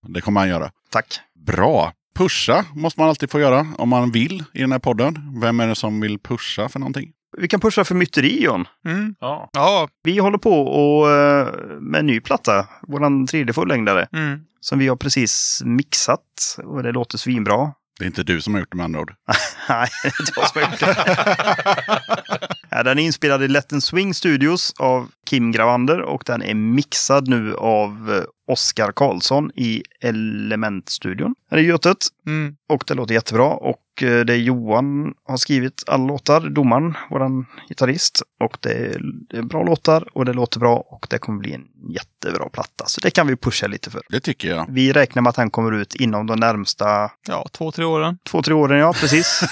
Det 0.07 0.21
kommer 0.21 0.39
han 0.41 0.49
göra. 0.49 0.71
Tack. 0.91 1.19
Bra. 1.45 1.91
Pusha 2.17 2.65
måste 2.75 2.99
man 2.99 3.09
alltid 3.09 3.31
få 3.31 3.39
göra 3.39 3.67
om 3.77 3.89
man 3.89 4.11
vill 4.11 4.43
i 4.53 4.61
den 4.61 4.71
här 4.71 4.79
podden. 4.79 5.39
Vem 5.41 5.59
är 5.59 5.67
det 5.67 5.75
som 5.75 6.01
vill 6.01 6.19
pusha 6.19 6.69
för 6.69 6.79
någonting? 6.79 7.11
Vi 7.37 7.47
kan 7.47 7.59
pusha 7.59 7.83
för 7.83 7.95
myteri, 7.95 8.43
John. 8.43 8.67
Mm. 8.85 9.15
Ja. 9.19 9.49
Ja, 9.53 9.87
Vi 10.03 10.19
håller 10.19 10.37
på 10.37 10.61
och, 10.61 11.11
eh, 11.11 11.47
med 11.79 11.99
en 11.99 12.05
ny 12.05 12.19
platta, 12.19 12.67
vår 12.87 13.27
tredje 13.27 13.53
fullängdare, 13.53 14.07
mm. 14.13 14.39
som 14.59 14.79
vi 14.79 14.87
har 14.87 14.95
precis 14.95 15.61
mixat 15.65 16.57
och 16.63 16.83
det 16.83 16.91
låter 16.91 17.17
svinbra. 17.17 17.71
Det 17.99 18.05
är 18.05 18.07
inte 18.07 18.23
du 18.23 18.41
som 18.41 18.53
har 18.53 18.59
gjort 18.61 18.71
det 18.71 18.77
med 18.77 18.83
andra 18.83 18.99
ord. 18.99 19.13
Nej, 19.69 19.87
det 20.03 20.07
är 20.07 20.21
inte 20.21 20.33
jag 20.35 20.49
som 20.49 20.61
har 20.61 20.69
gjort 20.69 20.79
det. 20.79 22.47
ja, 22.69 22.83
den 22.83 22.99
är 22.99 23.03
inspelad 23.03 23.43
i 23.43 23.47
Let 23.47 23.83
Swing 23.83 24.13
Studios 24.13 24.73
av 24.79 25.09
Kim 25.29 25.51
Gravander 25.51 26.01
och 26.01 26.23
den 26.25 26.41
är 26.41 26.53
mixad 26.53 27.27
nu 27.27 27.55
av 27.55 28.13
eh, 28.13 28.23
Oskar 28.47 28.91
Karlsson 28.91 29.51
i 29.55 29.83
Element-studion 30.01 31.35
här 31.51 31.57
i 31.57 31.61
Götet. 31.61 31.97
Mm. 32.25 32.55
Och 32.69 32.83
det 32.87 32.93
låter 32.93 33.13
jättebra. 33.13 33.47
Och 33.47 34.03
eh, 34.03 34.25
det 34.25 34.33
är 34.33 34.37
Johan 34.37 35.13
har 35.27 35.37
skrivit 35.37 35.83
alla 35.87 36.05
låtar, 36.05 36.49
domaren, 36.49 36.93
våran 37.09 37.45
gitarrist. 37.69 38.21
Och 38.39 38.57
det 38.61 38.73
är, 38.73 39.01
det 39.29 39.37
är 39.37 39.41
bra 39.41 39.63
låtar 39.63 40.07
och 40.13 40.25
det 40.25 40.33
låter 40.33 40.59
bra 40.59 40.75
och 40.75 41.07
det 41.09 41.17
kommer 41.17 41.39
bli 41.39 41.53
en 41.53 41.65
jättebra 41.89 42.49
platta. 42.49 42.83
Så 42.87 43.01
det 43.01 43.11
kan 43.11 43.27
vi 43.27 43.35
pusha 43.35 43.67
lite 43.67 43.89
för. 43.89 44.01
Det 44.09 44.19
tycker 44.19 44.49
jag. 44.49 44.65
Vi 44.69 44.93
räknar 44.93 45.21
med 45.21 45.29
att 45.29 45.35
den 45.35 45.49
kommer 45.49 45.71
ut 45.71 45.95
inom 45.95 46.27
de 46.27 46.39
närmsta 46.39 47.11
ja, 47.27 47.47
två, 47.51 47.71
tre 47.71 47.85
åren. 47.85 48.17
två, 48.29 48.41
tre 48.41 48.53
åren. 48.53 48.79
Ja, 48.79 48.93
precis. 48.93 49.41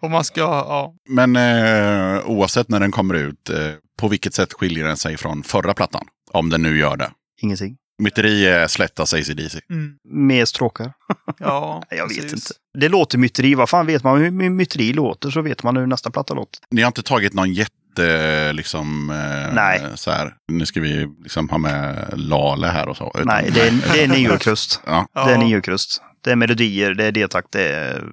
Om 0.00 0.10
man 0.10 0.24
ska, 0.24 0.40
ja. 0.40 0.94
Men 1.08 1.36
eh, 1.36 2.26
oavsett 2.26 2.68
när 2.68 2.80
den 2.80 2.92
kommer 2.92 3.14
ut, 3.14 3.50
eh, 3.50 3.56
på 4.00 4.08
vilket 4.08 4.34
sätt 4.34 4.52
skiljer 4.52 4.86
den 4.86 4.96
sig 4.96 5.16
från 5.16 5.42
förra 5.42 5.74
plattan? 5.74 6.06
Om 6.36 6.50
den 6.50 6.62
nu 6.62 6.78
gör 6.78 6.96
det. 6.96 7.10
Ingenting. 7.42 7.76
Myteri 8.02 8.46
är 8.46 8.66
slättas 8.66 9.14
ACDC. 9.14 9.60
Mm. 9.70 9.92
Mer 10.10 10.44
stråkar. 10.44 10.92
Ja, 11.38 11.82
Nej, 11.90 11.98
Jag 11.98 12.08
vet 12.08 12.16
precis. 12.22 12.32
inte. 12.32 12.50
Det 12.80 12.88
låter 12.88 13.18
myteri. 13.18 13.54
Vad 13.54 13.68
fan 13.68 13.86
vet 13.86 14.04
man 14.04 14.20
hur 14.20 14.30
my- 14.30 14.50
myteri 14.50 14.92
låter 14.92 15.30
så 15.30 15.40
vet 15.42 15.62
man 15.62 15.76
hur 15.76 15.86
nästa 15.86 16.10
platta 16.10 16.34
låter. 16.34 16.58
Ni 16.70 16.82
har 16.82 16.86
inte 16.86 17.02
tagit 17.02 17.34
någon 17.34 17.52
jätte, 17.52 18.52
liksom, 18.52 19.10
eh, 19.10 19.54
Nej. 19.54 19.82
så 19.94 20.10
här, 20.10 20.34
nu 20.52 20.66
ska 20.66 20.80
vi 20.80 21.08
liksom 21.22 21.48
ha 21.48 21.58
med 21.58 22.08
Lale 22.16 22.66
här 22.66 22.88
och 22.88 22.96
så. 22.96 23.12
utan- 23.14 23.26
Nej, 23.26 23.50
det 23.54 23.60
är, 23.60 23.92
det 23.92 24.04
är 24.04 24.08
neokrust. 24.08 24.80
Ja, 24.86 25.06
Det 25.12 25.20
är 25.32 25.38
neokrust. 25.38 26.02
Det 26.26 26.32
är 26.32 26.36
melodier, 26.36 26.94
det 26.94 27.04
är 27.04 27.12
D-takt, 27.12 27.52
det 27.52 27.68
är... 27.68 28.04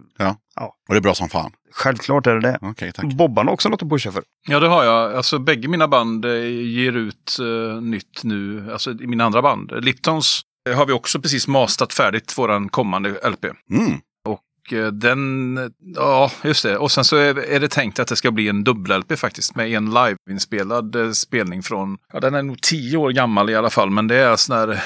och 0.60 0.94
det 0.94 0.96
är 0.96 1.02
bra 1.02 1.16
som 1.16 1.30
fan. 1.30 1.52
Självklart 1.72 2.28
är 2.28 2.36
det 2.36 2.42
det. 2.42 2.58
Okej, 2.62 2.92
tack. 2.92 3.06
Bobban 3.06 3.48
har 3.48 3.54
också 3.54 3.70
något 3.70 3.84
att 3.84 3.90
pusha 3.90 4.12
för. 4.12 4.24
Ja, 4.48 4.60
det 4.60 4.68
har 4.68 4.84
jag. 4.84 5.14
Alltså, 5.14 5.40
bägge 5.40 5.68
mina 5.68 5.88
band 5.88 6.26
eh, 6.26 6.32
ger 6.48 6.98
ut 6.98 7.38
eh, 7.40 7.82
nytt 7.82 8.24
nu. 8.24 8.72
Alltså 8.72 8.92
i 8.92 9.08
mina 9.08 9.24
andra 9.24 9.42
band. 9.42 9.84
Liptons 9.86 10.42
eh, 10.70 10.78
har 10.78 10.86
vi 10.86 10.94
också 10.94 11.20
precis 11.20 11.48
mastat 11.48 11.94
färdigt 11.94 12.38
våran 12.38 12.70
kommande 12.70 13.10
LP. 13.10 13.46
Mm. 13.46 14.00
Och 14.26 14.74
eh, 14.74 14.88
den, 14.88 15.58
ja 15.96 16.32
just 16.44 16.64
det. 16.64 16.78
Och 16.78 16.92
sen 16.92 17.04
så 17.04 17.16
är, 17.16 17.40
är 17.40 17.60
det 17.60 17.68
tänkt 17.68 18.00
att 18.00 18.08
det 18.08 18.16
ska 18.16 18.32
bli 18.32 18.50
en 18.50 18.64
dubbel-LP 18.64 19.16
faktiskt. 19.16 19.56
Med 19.56 19.70
en 19.70 19.94
liveinspelad 19.94 20.96
eh, 20.96 21.12
spelning 21.12 21.64
från, 21.64 21.98
ja 22.14 22.20
den 22.20 22.36
är 22.36 22.44
nog 22.44 22.62
tio 22.62 22.98
år 22.98 23.12
gammal 23.12 23.50
i 23.50 23.56
alla 23.56 23.70
fall. 23.70 23.90
Men 23.90 24.08
det 24.08 24.16
är 24.16 24.36
sån 24.36 24.58
här 24.58 24.84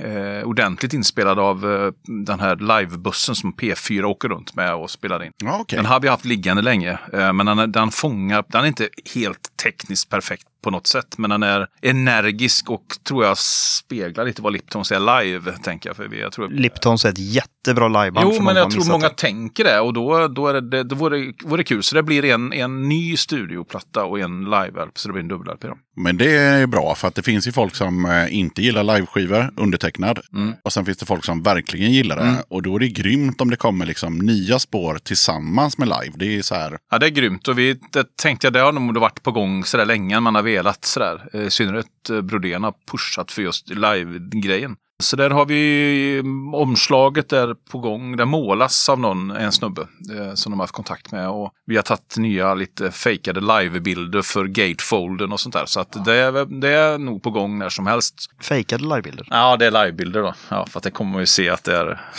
eh, 0.00 0.48
ordentligt 0.48 0.92
inspelad 0.92 1.38
av 1.38 1.72
eh, 1.72 1.92
den 2.26 2.40
här 2.40 2.56
livebussen 2.80 3.34
som 3.34 3.52
P4 3.52 4.02
åker 4.02 4.28
runt 4.28 4.54
med 4.54 4.74
och 4.74 4.90
spelar 4.90 5.24
in. 5.24 5.32
Ja, 5.44 5.58
okej. 5.60 5.76
Den 5.76 5.86
har 5.86 6.00
vi 6.00 6.08
haft 6.08 6.24
liggande 6.24 6.62
länge, 6.62 6.98
eh, 7.12 7.32
men 7.32 7.46
den, 7.46 7.72
den 7.72 7.90
fångar, 7.90 8.44
den 8.48 8.62
är 8.62 8.68
inte 8.68 8.88
helt 9.14 9.56
tekniskt 9.64 10.10
perfekt 10.10 10.44
på 10.62 10.70
något 10.70 10.86
sätt, 10.86 11.18
men 11.18 11.30
den 11.30 11.42
är 11.42 11.66
energisk 11.82 12.70
och 12.70 12.84
tror 13.08 13.24
jag 13.24 13.38
speglar 13.38 14.24
lite 14.24 14.42
vad 14.42 14.52
Liptons 14.52 14.92
är 14.92 15.22
live, 15.22 15.52
tänker 15.62 15.88
jag. 15.88 15.96
För 15.96 16.08
vi, 16.08 16.20
jag 16.20 16.32
tror, 16.32 16.48
Liptons 16.48 17.04
är 17.04 17.08
ett 17.08 17.18
jättebra 17.18 17.88
liveband. 17.88 18.32
Jo, 18.34 18.42
men 18.42 18.56
jag 18.56 18.70
tror 18.70 18.84
många 18.84 19.08
det. 19.08 19.14
tänker 19.16 19.64
det 19.64 19.80
och 19.80 19.92
då, 19.92 20.28
då, 20.28 20.48
är 20.48 20.54
det, 20.54 20.60
det, 20.60 20.82
då 20.82 20.94
vore, 20.96 21.18
det- 21.18 21.32
vore 21.44 21.56
det 21.60 21.64
kul. 21.64 21.82
Så 21.82 21.94
det 21.94 22.02
blir 22.02 22.24
en, 22.24 22.52
en 22.52 22.88
ny 22.88 23.16
studioplatta 23.16 24.04
och 24.04 24.20
en 24.20 24.44
live-LP, 24.44 24.98
så 24.98 25.08
det 25.08 25.12
blir 25.12 25.22
en 25.22 25.28
dubbel-LP. 25.28 25.64
Men 25.96 26.16
det 26.16 26.36
är 26.36 26.66
bra 26.66 26.94
för 26.94 27.08
att 27.08 27.14
det 27.14 27.22
finns 27.22 27.48
ju 27.48 27.52
folk 27.52 27.74
som 27.74 28.04
eh, 28.04 28.34
inte 28.38 28.62
gillar 28.62 28.82
liveskivor, 28.82 29.50
undertecknad. 29.56 30.18
Mm. 30.34 30.54
Och 30.64 30.72
sen 30.72 30.84
finns 30.84 30.98
det 30.98 31.06
folk 31.06 31.24
som 31.24 31.42
verkligen 31.42 31.92
gillar 31.92 32.16
det. 32.16 32.22
Mm. 32.22 32.36
Och 32.48 32.62
då 32.62 32.76
är 32.76 32.80
det 32.80 32.88
grymt 32.88 33.40
om 33.40 33.50
det 33.50 33.56
kommer 33.56 33.86
liksom 33.86 34.18
nya 34.18 34.58
spår 34.58 34.98
tillsammans 35.02 35.78
med 35.78 35.88
live. 35.88 36.12
Det 36.16 36.38
är 36.38 36.42
så 36.42 36.54
här, 36.54 36.78
Ja, 36.90 36.98
det 36.98 37.06
är 37.06 37.10
grymt 37.10 37.48
och 37.48 37.58
vi 37.58 37.80
det 37.92 38.16
tänkte 38.16 38.46
jag, 38.46 38.52
det 38.54 38.60
har 38.60 38.72
nog 38.72 38.98
varit 38.98 39.22
på 39.22 39.32
gång 39.32 39.64
sådär 39.64 39.84
länge 39.86 40.20
man 40.20 40.34
har 40.34 40.42
velat 40.48 40.84
sådär. 40.84 41.28
Eh, 41.32 41.42
I 41.42 41.50
synnerhet 41.50 42.10
eh, 42.10 42.20
Brodén 42.20 42.64
har 42.64 42.74
pushat 42.90 43.32
för 43.32 43.42
just 43.42 43.70
live-grejen. 43.70 44.76
Så 45.02 45.16
där 45.16 45.30
har 45.30 45.46
vi 45.46 46.22
omslaget 46.54 47.28
där 47.28 47.54
på 47.70 47.78
gång. 47.78 48.16
Det 48.16 48.24
målas 48.24 48.88
av 48.88 49.00
någon, 49.00 49.30
en 49.30 49.52
snubbe 49.52 49.82
eh, 49.82 50.34
som 50.34 50.52
de 50.52 50.58
har 50.58 50.62
haft 50.64 50.74
kontakt 50.74 51.12
med. 51.12 51.28
Och 51.28 51.52
vi 51.66 51.76
har 51.76 51.82
tagit 51.82 52.16
nya 52.16 52.54
lite 52.54 52.90
fejkade 52.90 53.40
livebilder 53.40 54.22
för 54.22 54.44
gatefolden 54.44 55.32
och 55.32 55.40
sånt 55.40 55.54
där. 55.54 55.66
Så 55.66 55.80
att 55.80 56.04
det, 56.04 56.14
är, 56.14 56.60
det 56.60 56.68
är 56.68 56.98
nog 56.98 57.22
på 57.22 57.30
gång 57.30 57.58
när 57.58 57.68
som 57.68 57.86
helst. 57.86 58.14
Fejkade 58.42 58.84
livebilder? 58.84 59.26
Ja, 59.30 59.56
det 59.56 59.66
är 59.66 59.70
livebilder 59.70 60.22
då. 60.22 60.34
Ja, 60.48 60.66
för 60.66 60.78
att 60.78 60.84
det 60.84 60.90
kommer 60.90 61.12
man 61.12 61.20
ju 61.20 61.26
se 61.26 61.48
att 61.48 61.64
det 61.64 61.76
är. 61.76 62.00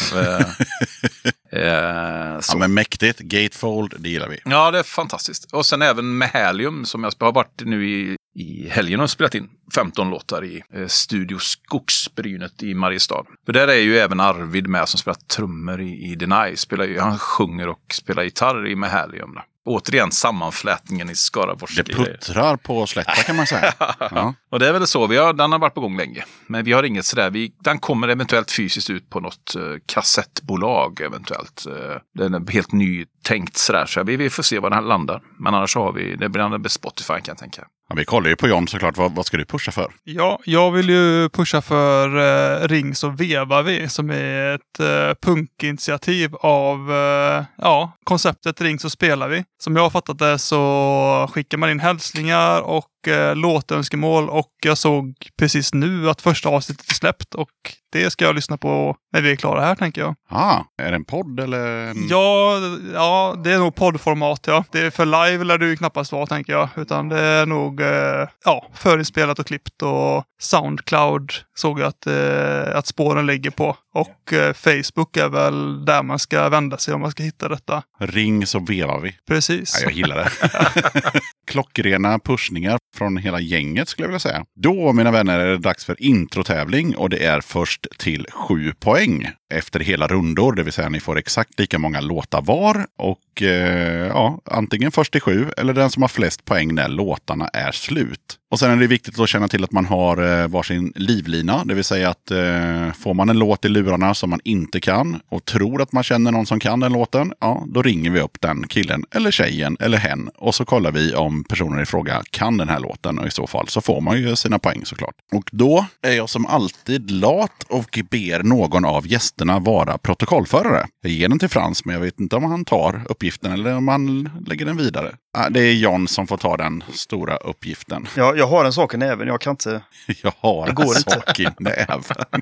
Eh, 1.51 1.61
eh, 1.61 2.39
ja 2.47 2.57
men 2.57 2.73
mäktigt. 2.73 3.19
Gatefold, 3.19 3.95
det 3.99 4.09
gillar 4.09 4.29
vi. 4.29 4.39
Ja, 4.45 4.71
det 4.71 4.79
är 4.79 4.83
fantastiskt. 4.83 5.51
Och 5.53 5.65
sen 5.65 5.81
även 5.81 6.17
med 6.17 6.29
Helium 6.29 6.85
som 6.85 7.03
jag 7.03 7.13
har 7.19 7.31
varit 7.31 7.61
nu 7.65 7.89
i, 7.89 8.15
i 8.35 8.69
helgen 8.69 8.99
och 8.99 9.09
spelat 9.09 9.35
in 9.35 9.49
15 9.75 10.09
låtar 10.09 10.45
i 10.45 10.63
eh, 10.73 10.87
Studio 10.87 11.37
Skogsbrynet 11.39 12.63
i 12.63 12.73
Mariestad. 12.73 13.25
För 13.45 13.53
där 13.53 13.67
är 13.67 13.81
ju 13.81 13.97
även 13.97 14.19
Arvid 14.19 14.67
med 14.67 14.89
som 14.89 14.97
spelar 14.97 15.15
trummor 15.15 15.81
i, 15.81 16.11
i 16.11 16.15
Deny. 16.15 16.55
Spelar 16.55 16.85
ju, 16.85 16.99
han 16.99 17.19
sjunger 17.19 17.67
och 17.67 17.93
spelar 17.93 18.23
gitarr 18.23 18.67
i. 18.67 18.75
Då. 18.75 19.43
Återigen 19.65 20.11
sammanflätningen 20.11 21.09
i 21.09 21.15
skaraborgska 21.15 21.83
Det 21.83 21.93
puttrar 21.93 22.57
på 22.57 22.87
slätta 22.87 23.11
kan 23.11 23.35
man 23.35 23.47
säga. 23.47 23.73
Ja. 23.99 24.33
Och 24.51 24.59
det 24.59 24.67
är 24.67 24.73
väl 24.73 24.87
så, 24.87 25.07
vi 25.07 25.17
har, 25.17 25.33
den 25.33 25.51
har 25.51 25.59
varit 25.59 25.73
på 25.73 25.81
gång 25.81 25.97
länge. 25.97 26.25
Men 26.47 26.65
vi 26.65 26.71
har 26.71 26.83
inget 26.83 27.05
sådär, 27.05 27.29
vi, 27.29 27.53
den 27.59 27.79
kommer 27.79 28.07
eventuellt 28.07 28.51
fysiskt 28.51 28.89
ut 28.89 29.09
på 29.09 29.19
något 29.19 29.55
eh, 29.55 29.61
kassettbolag 29.85 31.01
eventuellt. 31.01 31.65
Eh, 31.65 32.01
den 32.13 32.33
är 32.33 32.51
helt 32.51 32.71
nytänkt 32.71 33.57
sådär, 33.57 33.85
så 33.85 34.03
vi, 34.03 34.17
vi 34.17 34.29
får 34.29 34.43
se 34.43 34.59
var 34.59 34.69
den 34.69 34.79
här 34.79 34.85
landar. 34.85 35.21
Men 35.39 35.53
annars 35.53 35.75
har 35.75 35.91
vi, 35.91 36.15
det 36.15 36.29
blir 36.29 36.57
det 36.57 36.69
Spotify 36.69 37.13
kan 37.13 37.23
jag 37.25 37.37
tänka. 37.37 37.67
Ja, 37.89 37.95
vi 37.95 38.05
kollar 38.05 38.29
ju 38.29 38.35
på 38.35 38.47
John 38.47 38.67
såklart. 38.67 38.97
Vad, 38.97 39.15
vad 39.15 39.25
ska 39.25 39.37
du 39.37 39.45
pusha 39.45 39.71
för? 39.71 39.91
Ja, 40.03 40.39
jag 40.45 40.71
vill 40.71 40.89
ju 40.89 41.29
pusha 41.29 41.61
för 41.61 42.17
eh, 42.17 42.67
Ring 42.67 42.95
så 42.95 43.09
vevar 43.09 43.63
vi 43.63 43.89
som 43.89 44.09
är 44.09 44.55
ett 44.55 44.79
eh, 44.79 45.13
punkinitiativ 45.21 46.35
av 46.35 46.91
eh, 46.91 47.45
ja, 47.57 47.91
konceptet 48.03 48.61
Ring 48.61 48.79
så 48.79 48.89
spelar 48.89 49.29
vi. 49.29 49.43
Som 49.59 49.75
jag 49.75 49.83
har 49.83 49.89
fattat 49.89 50.19
det 50.19 50.39
så 50.39 51.29
skickar 51.33 51.57
man 51.57 51.69
in 51.69 51.79
hälsningar 51.79 52.61
och 52.61 52.85
eh, 53.07 53.35
låtönskemål 53.35 54.29
och 54.29 54.51
jag 54.63 54.77
såg 54.77 55.13
precis 55.37 55.73
nu 55.73 56.09
att 56.09 56.21
första 56.21 56.49
avsnittet 56.49 56.91
är 56.91 56.95
släppt 56.95 57.35
och 57.35 57.49
det 57.91 58.09
ska 58.09 58.25
jag 58.25 58.35
lyssna 58.35 58.57
på 58.57 58.95
när 59.13 59.21
vi 59.21 59.31
är 59.31 59.35
klara 59.35 59.61
här 59.61 59.75
tänker 59.75 60.01
jag. 60.01 60.15
Ah, 60.29 60.63
är 60.81 60.89
det 60.89 60.95
en 60.95 61.05
podd 61.05 61.39
eller? 61.39 61.67
En... 61.67 62.07
Ja, 62.09 62.57
ja, 62.93 63.35
det 63.43 63.51
är 63.51 63.57
nog 63.57 63.75
poddformat 63.75 64.47
ja. 64.47 64.63
Det 64.71 64.79
är 64.79 64.89
för 64.89 65.05
live 65.05 65.43
lär 65.43 65.59
ju 65.59 65.75
knappast 65.75 66.11
vara 66.11 66.25
tänker 66.25 66.53
jag. 66.53 66.69
Utan 66.75 67.09
det 67.09 67.19
är 67.19 67.45
nog 67.45 67.81
eh, 67.81 68.27
ja, 68.45 68.67
förinspelat 68.73 69.39
och 69.39 69.47
klippt 69.47 69.81
och 69.81 70.23
Soundcloud 70.41 71.31
såg 71.55 71.79
jag 71.79 71.87
att, 71.87 72.07
eh, 72.07 72.77
att 72.77 72.87
spåren 72.87 73.25
ligger 73.25 73.51
på. 73.51 73.77
Och 73.93 74.33
eh, 74.33 74.53
Facebook 74.53 75.17
är 75.17 75.29
väl 75.29 75.85
där 75.85 76.03
man 76.03 76.19
ska 76.19 76.49
vända 76.49 76.77
sig 76.77 76.93
om 76.93 77.01
man 77.01 77.11
ska 77.11 77.23
hitta 77.23 77.47
detta. 77.47 77.83
Ring 77.99 78.45
så 78.45 78.59
vevar 78.59 78.99
vi. 78.99 79.15
Precis. 79.27 79.79
Ja, 79.81 79.83
jag 79.83 79.93
gillar 79.93 80.15
det. 80.15 80.29
Klockrena 81.49 82.19
pushningar 82.19 82.77
från 82.95 83.17
hela 83.17 83.39
gänget 83.39 83.89
skulle 83.89 84.03
jag 84.03 84.09
vilja 84.09 84.19
säga. 84.19 84.45
Då, 84.55 84.93
mina 84.93 85.11
vänner, 85.11 85.39
är 85.39 85.45
det 85.45 85.57
dags 85.57 85.85
för 85.85 86.03
introtävling 86.03 86.95
och 86.95 87.09
det 87.09 87.25
är 87.25 87.41
först 87.41 87.87
till 87.97 88.25
sju 88.31 88.73
poäng 88.79 89.31
efter 89.49 89.79
hela 89.79 90.07
rundor. 90.07 90.53
Det 90.53 90.63
vill 90.63 90.73
säga 90.73 90.89
ni 90.89 90.99
får 90.99 91.17
exakt 91.17 91.59
lika 91.59 91.79
många 91.79 92.01
låtar 92.01 92.41
var 92.41 92.85
och 92.97 93.41
eh, 93.41 94.07
ja, 94.07 94.39
antingen 94.45 94.91
först 94.91 95.11
till 95.11 95.21
sju 95.21 95.45
eller 95.57 95.73
den 95.73 95.89
som 95.89 96.03
har 96.03 96.07
flest 96.07 96.45
poäng 96.45 96.75
när 96.75 96.87
låtarna 96.87 97.47
är 97.47 97.71
slut. 97.71 98.39
Och 98.51 98.59
sen 98.59 98.71
är 98.71 98.75
det 98.75 98.87
viktigt 98.87 99.19
att 99.19 99.29
känna 99.29 99.47
till 99.47 99.63
att 99.63 99.71
man 99.71 99.85
har 99.85 100.41
eh, 100.41 100.47
varsin 100.47 100.93
livlina. 100.95 101.63
Det 101.65 101.73
vill 101.73 101.83
säga 101.83 102.09
att 102.09 102.31
eh, 102.31 102.93
får 102.93 103.13
man 103.13 103.29
en 103.29 103.39
låt 103.39 103.65
i 103.65 103.69
lurarna 103.69 104.13
som 104.13 104.29
man 104.29 104.39
inte 104.43 104.79
kan 104.79 105.19
och 105.29 105.45
tror 105.45 105.81
att 105.81 105.91
man 105.91 106.03
känner 106.03 106.31
någon 106.31 106.45
som 106.45 106.59
kan 106.59 106.79
den 106.79 106.93
låten, 106.93 107.33
ja, 107.39 107.63
då 107.67 107.81
ringer 107.81 108.11
vi 108.11 108.19
upp 108.19 108.41
den 108.41 108.67
killen 108.67 109.05
eller 109.11 109.31
tjejen 109.31 109.77
eller 109.79 109.97
hen 109.97 110.29
och 110.35 110.55
så 110.55 110.65
kollar 110.65 110.91
vi 110.91 111.13
om 111.13 111.43
personen 111.43 111.83
i 111.83 111.85
fråga 111.85 112.23
kan 112.29 112.57
den 112.57 112.69
här 112.69 112.79
låten 112.79 113.19
och 113.19 113.27
i 113.27 113.31
så 113.31 113.47
fall 113.47 113.67
så 113.67 113.81
får 113.81 114.01
man 114.01 114.21
ju 114.21 114.35
sina 114.35 114.59
poäng 114.59 114.85
såklart. 114.85 115.15
Och 115.31 115.49
då 115.51 115.85
är 116.01 116.11
jag 116.11 116.29
som 116.29 116.45
alltid 116.45 117.11
lat 117.11 117.63
och 117.67 117.99
ber 118.09 118.43
någon 118.43 118.85
av 118.85 119.07
gästerna 119.07 119.38
vara 119.47 119.97
protokollförare. 119.97 120.87
Jag 121.01 121.11
ger 121.11 121.29
den 121.29 121.39
till 121.39 121.49
Frans, 121.49 121.85
men 121.85 121.93
jag 121.93 122.01
vet 122.01 122.19
inte 122.19 122.35
om 122.35 122.43
han 122.43 122.65
tar 122.65 123.01
uppgiften 123.09 123.51
eller 123.51 123.75
om 123.75 123.87
han 123.87 124.29
lägger 124.47 124.65
den 124.65 124.77
vidare. 124.77 125.15
Ah, 125.37 125.49
Det 125.49 125.59
är 125.59 125.73
John 125.73 126.07
som 126.07 126.27
får 126.27 126.37
ta 126.37 126.57
den 126.57 126.83
stora 126.93 127.35
uppgiften. 127.37 128.07
Ja, 128.17 128.33
jag 128.35 128.47
har 128.47 128.65
en 128.65 128.73
sak 128.73 128.93
i 128.93 128.97
näven, 128.97 129.27
jag 129.27 129.41
kan 129.41 129.51
inte... 129.51 129.81
Jag 130.23 130.33
har 130.39 130.65
Det 130.67 130.73
går 130.73 130.83
en 130.91 130.97
inte. 130.97 131.11
sak 131.11 131.39
i 131.39 131.47
näven. 131.59 132.41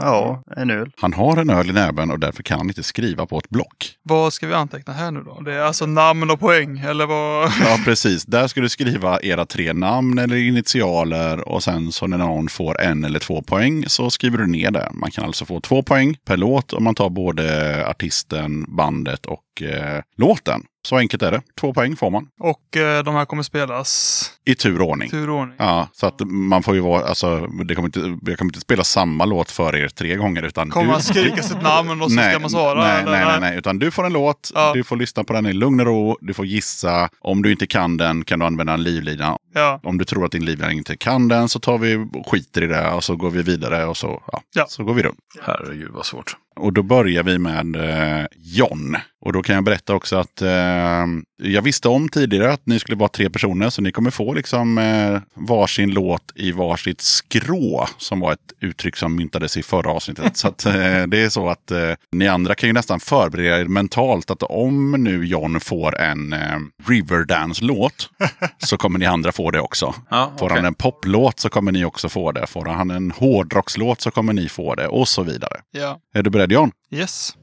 Ja, 0.00 0.42
en 0.56 0.70
öl. 0.70 0.90
Han 1.00 1.12
har 1.12 1.36
en 1.36 1.50
öl 1.50 1.70
i 1.70 1.72
näven 1.72 2.10
och 2.10 2.18
därför 2.18 2.42
kan 2.42 2.58
han 2.58 2.68
inte 2.68 2.82
skriva 2.82 3.26
på 3.26 3.38
ett 3.38 3.48
block. 3.50 3.94
Vad 4.02 4.32
ska 4.32 4.46
vi 4.46 4.54
anteckna 4.54 4.92
här 4.92 5.10
nu 5.10 5.22
då? 5.22 5.40
Det 5.40 5.54
är 5.54 5.60
alltså 5.60 5.86
namn 5.86 6.30
och 6.30 6.40
poäng 6.40 6.78
eller 6.78 7.06
vad? 7.06 7.52
Ja, 7.60 7.78
precis. 7.84 8.24
Där 8.24 8.46
ska 8.48 8.60
du 8.60 8.68
skriva 8.68 9.20
era 9.22 9.46
tre 9.46 9.72
namn 9.72 10.18
eller 10.18 10.36
initialer 10.36 11.48
och 11.48 11.62
sen 11.62 11.92
så 11.92 12.06
när 12.06 12.18
någon 12.18 12.48
får 12.48 12.80
en 12.80 13.04
eller 13.04 13.18
två 13.18 13.42
poäng 13.42 13.84
så 13.86 14.10
skriver 14.10 14.38
du 14.38 14.46
ner 14.46 14.70
det. 14.70 14.88
Man 14.92 15.10
kan 15.10 15.24
alltså 15.24 15.44
få 15.44 15.60
två 15.60 15.82
poäng 15.82 16.16
per 16.26 16.36
låt 16.36 16.72
om 16.72 16.84
man 16.84 16.94
tar 16.94 17.10
både 17.10 17.86
artisten, 17.88 18.64
bandet 18.68 19.26
och 19.26 19.40
eh, 19.62 20.02
låten. 20.16 20.62
Så 20.86 20.96
enkelt 20.96 21.22
är 21.22 21.30
det. 21.32 21.42
Två 21.60 21.74
poäng 21.74 21.96
får 21.96 22.10
man. 22.10 22.28
Och 22.40 22.76
eh, 22.76 23.02
de 23.04 23.14
här 23.14 23.24
kommer 23.24 23.42
spelas 23.42 24.30
I 24.44 24.54
tur 24.54 24.80
och 24.82 24.88
ordning. 24.88 25.08
i 25.08 25.10
tur 25.10 25.30
och 25.30 25.36
ordning. 25.36 25.56
Ja, 25.58 25.88
så 25.92 26.06
att 26.06 26.20
man 26.26 26.62
får 26.62 26.74
ju 26.74 26.80
vara, 26.80 27.04
alltså, 27.06 27.46
det 27.46 27.74
kommer 27.74 27.88
inte, 27.88 28.30
jag 28.30 28.38
kommer 28.38 28.48
inte 28.48 28.60
spela 28.60 28.84
samma 28.84 29.24
låt 29.24 29.50
för 29.50 29.76
er 29.76 29.88
tre 29.88 30.16
gånger. 30.16 30.42
Utan 30.42 30.70
Kommer 30.70 30.86
du, 30.86 30.92
man 30.92 31.02
skrika 31.02 31.42
sitt 31.42 31.62
namn 31.62 32.02
och 32.02 32.12
så 32.12 32.18
ska 32.20 32.38
man 32.38 32.50
svara? 32.50 32.80
Nej, 32.84 33.02
eller? 33.02 33.12
nej, 33.12 33.24
nej, 33.26 33.40
nej, 33.40 33.58
utan 33.58 33.78
du 33.78 33.90
får 33.90 34.06
en 34.06 34.12
låt, 34.12 34.50
Ja. 34.54 34.72
du 34.74 34.84
får 34.84 34.96
lyssna 34.96 35.24
på 35.24 35.32
den 35.32 35.46
i 35.46 35.52
lugn 35.52 35.80
och 35.80 35.86
ro, 35.86 36.18
du 36.20 36.34
får 36.34 36.46
gissa. 36.46 37.08
Om 37.20 37.42
du 37.42 37.52
inte 37.52 37.66
kan 37.66 37.96
den 37.96 38.24
kan 38.24 38.38
du 38.38 38.46
använda 38.46 38.72
en 38.74 38.82
livlina. 38.82 39.36
Ja. 39.54 39.80
Om 39.82 39.98
du 39.98 40.04
tror 40.04 40.24
att 40.24 40.32
din 40.32 40.44
livlina 40.44 40.72
inte 40.72 40.96
kan 40.96 41.28
den 41.28 41.48
så 41.48 41.58
tar 41.60 41.78
vi 41.78 41.96
och 42.12 42.28
skiter 42.30 42.62
i 42.62 42.66
det 42.66 42.90
och 42.90 43.04
så 43.04 43.16
går 43.16 43.30
vi 43.30 43.42
vidare 43.42 43.84
och 43.86 43.96
så, 43.96 44.22
ja, 44.32 44.40
Ja. 44.54 44.64
så 44.68 44.84
går 44.84 44.94
vi 44.94 45.02
runt. 45.02 45.18
Herregud 45.42 45.90
vad 45.92 46.06
svårt. 46.06 46.36
Och 46.56 46.72
då 46.72 46.82
börjar 46.82 47.22
vi 47.22 47.38
med 47.38 47.76
eh, 47.76 48.26
John. 48.36 48.96
Och 49.24 49.32
då 49.32 49.42
kan 49.42 49.54
jag 49.54 49.64
berätta 49.64 49.94
också 49.94 50.16
att 50.16 50.42
eh, 50.42 51.06
jag 51.36 51.62
visste 51.62 51.88
om 51.88 52.08
tidigare 52.08 52.52
att 52.52 52.66
ni 52.66 52.78
skulle 52.78 52.96
vara 52.96 53.08
tre 53.08 53.30
personer. 53.30 53.70
Så 53.70 53.82
ni 53.82 53.92
kommer 53.92 54.10
få 54.10 54.34
liksom 54.34 54.78
eh, 54.78 55.20
varsin 55.34 55.90
låt 55.90 56.32
i 56.34 56.52
varsitt 56.52 57.00
skrå. 57.00 57.86
Som 57.98 58.20
var 58.20 58.32
ett 58.32 58.52
uttryck 58.60 58.96
som 58.96 59.16
myntades 59.16 59.56
i 59.56 59.62
förra 59.62 59.90
avsnittet. 59.90 60.36
så 60.36 60.48
att, 60.48 60.66
eh, 60.66 60.72
det 61.06 61.22
är 61.22 61.28
så 61.28 61.48
att 61.48 61.70
eh, 61.70 61.90
ni 62.12 62.28
andra 62.28 62.54
kan 62.54 62.68
ju 62.68 62.72
nästan 62.72 63.00
förbereda 63.00 63.60
er 63.60 63.64
mentalt. 63.64 64.30
Att 64.30 64.42
om 64.42 64.90
nu 64.90 65.26
John 65.26 65.60
får 65.60 66.00
en 66.00 66.32
eh, 66.32 66.58
Riverdance-låt. 66.86 68.08
så 68.58 68.76
kommer 68.76 68.98
ni 68.98 69.06
andra 69.06 69.32
få 69.32 69.50
det 69.50 69.60
också. 69.60 69.94
Ja, 70.10 70.32
Får 70.38 70.46
okej. 70.46 70.56
han 70.56 70.66
en 70.66 70.74
poplåt 70.74 71.40
så 71.40 71.48
kommer 71.48 71.72
ni 71.72 71.84
också 71.84 72.08
få 72.08 72.32
det. 72.32 72.46
Får 72.46 72.64
han 72.64 72.90
en 72.90 73.10
hårdrockslåt 73.10 74.00
så 74.00 74.10
kommer 74.10 74.32
ni 74.32 74.48
få 74.48 74.74
det. 74.74 74.88
Och 74.88 75.08
så 75.08 75.22
vidare. 75.22 75.60
Ja. 75.70 75.98
Är 76.14 76.22
du 76.22 76.30
beredd 76.30 76.52
John? 76.52 76.70
Yes. 76.90 77.36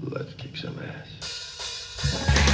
Let's 0.00 0.34
kick 0.34 0.56
some 0.56 0.78
ass. 0.78 2.45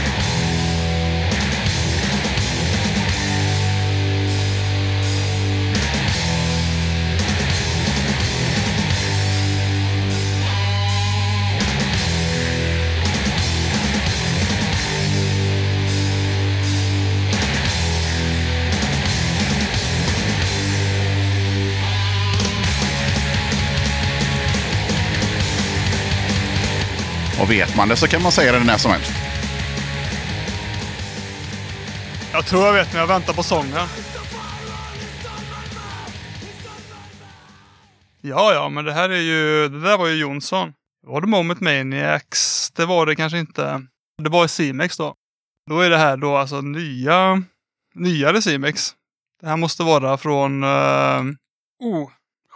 Och 27.43 27.51
vet 27.51 27.77
man 27.77 27.89
det 27.89 27.97
så 27.97 28.09
kan 28.09 28.23
man 28.23 28.33
säga 28.33 28.53
det 28.53 28.65
när 28.65 28.79
som 28.79 28.91
helst. 28.91 29.13
Jag 32.33 32.47
tror 32.47 32.67
jag 32.67 32.73
vet, 32.73 32.93
men 32.93 33.01
jag 33.01 33.07
väntar 33.07 33.33
på 33.33 33.43
sången. 33.43 33.89
Ja, 38.21 38.53
ja, 38.53 38.69
men 38.69 38.85
det 38.85 38.93
här 38.93 39.11
är 39.11 39.21
ju... 39.21 39.69
Det 39.69 39.81
där 39.81 39.99
var 39.99 40.07
ju 40.07 40.15
Jonsson. 40.15 40.73
Var 41.07 41.21
det 41.21 41.27
Moment 41.27 41.61
Maniacs? 41.61 42.71
Det 42.71 42.87
var 42.87 43.07
det 43.07 43.17
kanske 43.17 43.39
inte. 43.39 43.87
Det 44.23 44.31
var 44.31 44.47
C-Mex 44.47 44.97
då. 44.97 45.15
Då 45.71 45.81
är 45.81 45.91
det 45.91 45.99
här 45.99 46.17
då 46.17 46.37
alltså 46.37 46.61
nya... 46.61 47.43
Nyare 47.95 48.43
C-Mex. 48.43 48.95
Det 49.41 49.49
här 49.49 49.57
måste 49.57 49.83
vara 49.83 50.17
från... 50.17 50.65
Uh, 50.65 51.23
oh, 51.81 52.11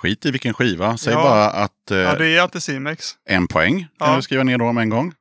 Skit 0.07 0.27
i 0.27 0.31
vilken 0.31 0.55
skiva. 0.55 0.97
Säg 0.97 1.13
Ja. 1.13 1.23
bara 1.23 1.51
att 1.51 1.91
eh, 1.91 1.97
ja, 1.99 2.15
det 2.15 2.27
är 2.29 2.45
inte 2.45 2.61
C-Mex. 2.61 3.15
en 3.29 3.47
poäng 3.49 3.87
kan 3.99 4.11
Ja. 4.11 4.17
du 4.17 4.23
skriva 4.23 4.43
ner 4.43 4.59
då 4.59 4.65
om 4.65 4.79
en 4.79 4.89
gång. 4.91 5.13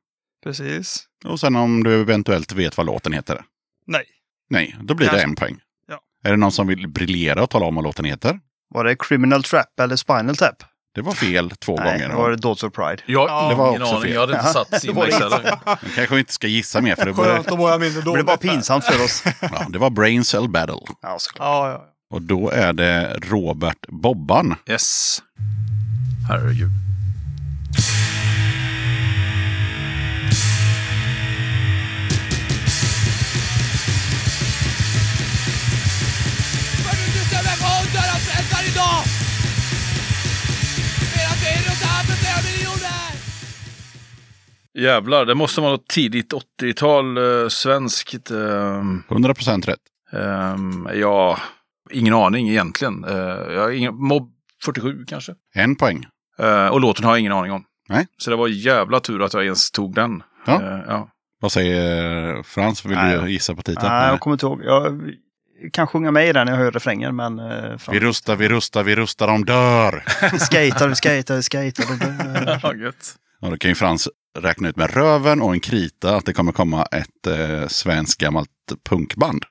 Precis. 0.44 1.04
Och 1.24 1.40
sen 1.40 1.56
om 1.56 1.84
du 1.84 2.00
eventuellt 2.00 2.52
vet 2.52 2.76
vad 2.76 2.86
låten 2.86 3.12
heter. 3.12 3.40
Nej. 3.86 4.04
Nej, 4.50 4.76
då 4.82 4.94
blir 4.94 5.06
det 5.06 5.10
Kanske. 5.10 5.28
en 5.28 5.34
poäng. 5.36 5.58
Ja. 5.88 6.00
Är 6.24 6.30
det 6.30 6.36
någon 6.36 6.52
som 6.52 6.66
vill 6.66 6.88
briljera 6.88 7.42
och 7.42 7.50
tala 7.50 7.66
om 7.66 7.74
vad 7.74 7.84
låten 7.84 8.04
heter? 8.04 8.40
Var 8.74 8.84
det 8.84 8.96
Criminal 8.96 9.42
Trap 9.42 9.80
eller 9.80 9.96
Spinal 9.96 10.36
Tap? 10.36 10.54
Det 10.94 11.02
var 11.02 11.12
fel 11.12 11.50
två 11.50 11.76
Nej, 11.76 11.92
gånger. 11.92 12.08
det 12.08 12.14
var 12.14 12.30
det 12.30 12.36
Dots 12.36 12.62
of 12.62 12.72
Pride. 12.72 13.02
Jag 13.06 13.28
Det 13.28 13.32
har 13.32 13.54
var 13.54 13.68
ingen 13.68 13.82
också 13.82 13.94
aning. 13.94 14.02
fel. 14.04 14.12
Jag 14.14 14.20
hade 14.20 14.32
inte 14.32 14.46
satt 14.52 14.70
Det 14.70 14.92
det. 14.92 15.14
heller. 15.14 15.58
Man 15.66 15.76
kanske 15.94 16.14
vi 16.14 16.18
inte 16.18 16.32
ska 16.32 16.46
gissa 16.46 16.80
mer 16.80 16.94
för 16.94 17.04
det, 17.06 17.12
Det 17.12 17.78
blir 17.90 18.02
dåligt. 18.02 18.26
bara 18.26 18.36
pinsamt 18.36 18.84
för 18.84 19.04
oss. 19.04 19.24
ja, 19.40 19.66
det 19.68 19.78
var 19.78 19.90
Brain 19.90 20.24
Cell 20.24 20.48
Battle. 20.48 20.76
Ja, 21.02 21.16
såklart. 21.18 21.46
Ja, 21.46 21.70
ja. 21.70 21.92
Och 22.10 22.22
då 22.22 22.50
är 22.50 22.72
det 22.72 23.18
Robert 23.22 23.86
Bobban. 23.88 24.54
Yes. 24.68 25.22
Herregud. 26.28 26.70
Jävlar, 44.78 45.24
det 45.24 45.34
måste 45.34 45.60
vara 45.60 45.70
något 45.70 45.88
tidigt 45.88 46.32
80-tal 46.32 47.16
eh, 47.16 47.48
svenskt. 47.48 48.30
ehm, 48.30 49.02
100% 49.08 49.66
rätt. 49.66 49.78
ehm, 50.12 50.88
ja, 50.94 51.38
ingen 51.90 52.14
aning 52.14 52.48
egentligen. 52.48 53.04
Uh, 53.04 53.16
jag 53.52 53.60
har 53.62 53.70
ingen, 53.70 53.94
Mob 53.94 54.32
47 54.64 55.04
kanske. 55.08 55.32
En 55.54 55.76
poäng. 55.76 56.06
Eh, 56.38 56.66
och 56.68 56.80
låten 56.80 57.04
har 57.04 57.12
jag 57.12 57.20
ingen 57.20 57.32
aning 57.32 57.52
om. 57.52 57.64
Nej. 57.88 58.06
Så 58.18 58.30
det 58.30 58.36
var 58.36 58.48
jävla 58.48 59.00
tur 59.00 59.22
att 59.22 59.34
jag 59.34 59.44
ens 59.44 59.70
tog 59.70 59.94
den. 59.94 60.22
Ja. 60.46 60.62
Eh, 60.62 60.80
ja. 60.86 61.08
Vad 61.40 61.52
säger 61.52 62.42
Frans? 62.42 62.84
Vill 62.84 62.94
Nej. 62.96 63.18
du 63.18 63.30
gissa 63.30 63.54
på 63.54 63.62
titeln? 63.62 63.86
Nej, 63.88 64.08
jag 64.08 64.20
kommer 64.20 64.34
inte 64.34 64.46
ihåg. 64.46 64.62
Jag 64.64 65.00
kan 65.72 65.86
sjunga 65.86 66.10
med 66.10 66.28
i 66.28 66.32
den 66.32 66.46
när 66.46 66.52
jag 66.52 66.60
hör 66.60 66.70
refrängen, 66.70 67.16
men... 67.16 67.38
Eh, 67.38 67.76
Vi 67.90 68.00
rustar, 68.00 68.36
vi 68.36 68.48
rustar, 68.48 68.82
vi 68.82 68.96
rustar, 68.96 69.26
de 69.26 69.44
dör. 69.44 70.04
skater, 70.38 70.94
skater, 70.94 71.40
skater. 71.40 71.84
Ja, 72.62 72.74
gött. 72.74 73.14
Ja, 73.40 73.50
då 73.50 73.56
kan 73.56 73.70
ju 73.70 73.74
Frans 73.74 74.08
räkna 74.38 74.68
ut 74.68 74.76
med 74.76 74.90
röven 74.94 75.42
och 75.42 75.52
en 75.52 75.60
krita 75.60 76.16
att 76.16 76.24
det 76.26 76.32
kommer 76.32 76.52
komma 76.52 76.82
ett 76.86 77.26
eh, 77.26 77.66
svenskt 77.68 78.20
gammalt 78.20 78.48
punkband. 78.88 79.44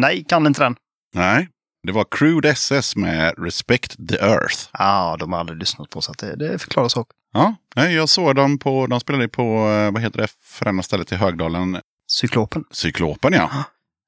Nej, 0.00 0.24
kan 0.28 0.46
inte 0.46 0.62
den. 0.62 0.76
Nej, 1.14 1.48
det 1.86 1.92
var 1.92 2.06
Crude 2.10 2.48
SS 2.50 2.96
med 2.96 3.34
Respect 3.38 4.08
the 4.08 4.16
Earth. 4.16 4.56
Ja, 4.72 5.16
de 5.18 5.32
har 5.32 5.40
aldrig 5.40 5.58
lyssnat 5.58 5.90
på 5.90 6.00
så 6.00 6.12
att 6.12 6.18
det, 6.18 6.36
det 6.36 6.58
förklarar 6.58 6.88
saker. 6.88 7.16
Ja, 7.32 7.54
nej, 7.76 7.94
jag 7.94 8.08
såg 8.08 8.34
dem 8.34 8.58
på, 8.58 8.86
de 8.86 9.00
spelade 9.00 9.28
på, 9.28 9.42
eh, 9.42 9.92
vad 9.92 10.02
heter 10.02 10.18
det, 10.20 10.28
förändrade 10.44 10.82
stället 10.84 11.12
i 11.12 11.16
Högdalen, 11.16 11.80
Cyklopen. 12.10 12.64
Cyklopen 12.70 13.32
ja. 13.32 13.50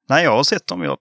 Nej, 0.09 0.23
jag 0.23 0.31
har 0.31 0.43
sett 0.43 0.67
dem. 0.67 0.81
Jag... 0.83 0.97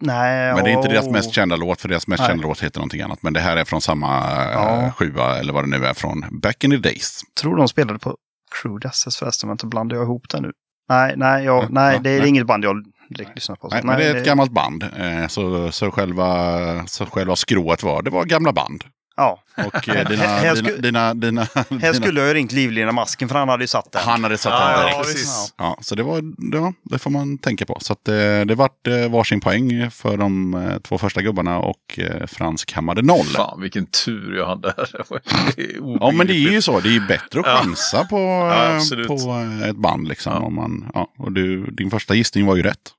Nej, 0.00 0.54
Men 0.54 0.64
det 0.64 0.70
är 0.70 0.76
inte 0.76 0.88
deras 0.88 1.08
mest 1.10 1.34
kända 1.34 1.56
låt, 1.56 1.80
för 1.80 1.88
deras 1.88 2.06
mest 2.06 2.20
Nej. 2.20 2.28
kända 2.28 2.42
låt 2.42 2.60
heter 2.62 2.78
någonting 2.80 3.00
annat. 3.00 3.22
Men 3.22 3.32
det 3.32 3.40
här 3.40 3.56
är 3.56 3.64
från 3.64 3.80
samma 3.80 4.30
eh, 4.32 4.50
Ja. 4.52 4.92
sjua, 4.98 5.38
eller 5.38 5.52
vad 5.52 5.64
det 5.64 5.78
nu 5.78 5.86
är, 5.86 5.94
från 5.94 6.40
Back 6.40 6.64
in 6.64 6.70
the 6.70 6.76
Days. 6.76 7.20
tror 7.40 7.56
de 7.56 7.68
spelade 7.68 7.98
på 7.98 8.16
Crude 8.62 8.88
SS 8.88 9.16
förresten, 9.16 9.46
men 9.48 9.54
inte 9.54 9.66
blandar 9.66 9.96
jag 9.96 10.04
ihop 10.04 10.28
det 10.28 10.40
nu. 10.40 10.52
Nej, 10.88 11.14
nej, 11.16 11.44
jag, 11.44 11.64
Ja, 11.64 11.68
nej 11.70 11.98
det 12.02 12.10
är 12.10 12.18
nej. 12.20 12.28
inget 12.28 12.46
band 12.46 12.64
jag 12.64 12.76
direkt 13.14 13.34
lyssnar 13.34 13.56
på. 13.56 13.70
Så 13.70 13.74
Nej, 13.76 13.84
men 13.84 13.98
det 13.98 14.04
är 14.04 14.14
ett 14.16 14.24
gammalt 14.26 14.50
band. 14.52 14.82
Eh, 14.82 15.26
Så, 15.28 15.72
så, 15.72 15.90
själva, 15.90 16.86
så 16.86 17.06
själva 17.06 17.36
skrået 17.36 17.82
var, 17.82 18.02
det 18.02 18.10
var 18.10 18.24
gamla 18.24 18.52
band. 18.52 18.84
Ja, 19.16 19.42
Och 19.66 19.88
eh, 19.88 20.08
dina, 20.08 20.22
Här 20.22 20.54
sku- 20.54 20.80
dina, 20.80 21.14
dina, 21.14 21.46
här 21.54 21.64
dina, 21.68 21.94
skulle 21.94 22.20
jag 22.20 22.26
ha 22.26 22.34
ringt 22.34 22.52
Livlina 22.52 22.92
Masken 22.92 23.28
för 23.28 23.38
han 23.38 23.48
hade 23.48 23.62
ju 23.64 23.68
satt 23.68 23.92
den. 23.92 24.02
han 24.04 24.22
hade 24.22 24.38
satt 24.38 24.52
Ja, 24.52 24.80
den 24.82 24.88
ja, 24.88 24.98
precis. 25.04 25.54
Ja, 25.58 25.78
så 25.80 25.94
det 25.94 26.02
var, 26.02 26.22
ja, 26.52 26.72
det 26.82 26.98
får 26.98 27.10
man 27.10 27.38
tänka 27.38 27.66
på. 27.66 27.78
Så 27.80 27.92
att, 27.92 28.08
eh, 28.08 28.14
det 28.46 28.54
vart 28.54 28.88
varsin 29.10 29.40
poäng 29.40 29.90
för 29.90 30.16
de 30.16 30.78
två 30.82 30.98
första 30.98 31.22
gubbarna 31.22 31.58
och 31.58 31.98
Fransk 32.28 32.72
hammade 32.72 33.02
noll. 33.02 33.24
Fan 33.26 33.60
vilken 33.60 33.86
tur 33.86 34.36
jag 34.36 34.46
hade. 34.46 34.74
Det 35.56 35.66
Ja, 36.00 36.10
men 36.14 36.26
det 36.26 36.32
är 36.34 36.50
ju 36.52 36.62
så. 36.62 36.80
Det 36.80 36.88
är 36.88 36.92
ju 36.92 37.06
bättre 37.06 37.40
att 37.40 37.46
chansa 37.46 38.04
på, 38.04 38.16
Ja, 38.18 38.80
på 39.08 39.46
ett 39.68 39.76
band. 39.76 40.08
Liksom, 40.08 40.32
Ja. 40.32 40.38
om 40.38 40.54
man, 40.54 40.90
ja, 40.94 41.12
och 41.18 41.32
du, 41.32 41.66
din 41.70 41.90
första 41.90 42.14
gissning 42.14 42.46
var 42.46 42.56
ju 42.56 42.62
rätt. 42.62 42.90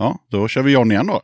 Ja. 0.00 0.06
Ja, 0.06 0.18
då 0.38 0.48
kör 0.48 0.62
vi 0.62 0.72
John 0.72 0.90
igen 0.92 1.06
då. 1.06 1.20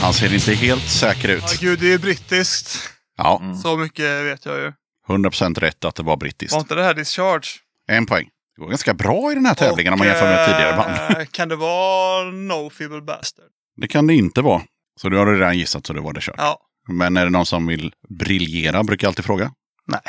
Han 0.00 0.14
ser 0.14 0.34
inte 0.34 0.52
helt 0.54 0.88
säker 0.90 1.28
Ja, 1.28 1.34
ut. 1.34 1.60
gud, 1.60 1.78
det 1.80 1.92
är 1.92 1.98
brittiskt. 1.98 2.78
Ja, 3.16 3.42
Så 3.62 3.76
mycket 3.76 4.24
vet 4.24 4.46
jag 4.46 4.58
ju. 4.58 4.72
100% 5.08 5.60
rätt 5.60 5.84
att 5.84 5.94
det 5.94 6.02
var 6.02 6.16
brittiskt. 6.16 6.52
Var 6.52 6.60
inte 6.60 6.74
det 6.74 6.82
här 6.84 6.94
Discharge? 6.94 7.48
En 7.90 8.06
poäng. 8.06 8.28
Det 8.56 8.60
går 8.62 8.68
ganska 8.68 8.94
bra 8.94 9.32
i 9.32 9.34
den 9.34 9.46
här 9.46 9.54
tävlingen 9.54 9.92
om 9.92 9.98
man 9.98 10.08
jämför 10.08 10.24
med 10.26 10.46
tidigare 10.46 10.76
band. 10.76 11.20
eh, 11.20 11.26
Kan 11.26 11.48
det 11.48 11.56
vara 11.56 12.24
No 12.30 12.70
Feeble 12.70 13.00
Bastard? 13.02 13.44
Det 13.80 13.88
kan 13.88 14.06
det 14.06 14.14
inte 14.14 14.40
vara. 14.42 14.62
Så 15.00 15.08
du 15.08 15.16
har 15.16 15.26
redan 15.34 15.58
gissat 15.58 15.86
så 15.86 15.92
det 15.92 16.00
var 16.00 16.12
det 16.12 16.20
kört. 16.20 16.34
Ja. 16.38 16.58
Men 16.88 17.16
är 17.16 17.24
det 17.24 17.30
någon 17.30 17.46
som 17.46 17.66
vill 17.66 17.92
briljera 18.18 18.82
brukar 18.82 19.06
jag 19.06 19.10
alltid 19.10 19.24
fråga. 19.24 19.52
Nej. 19.86 20.00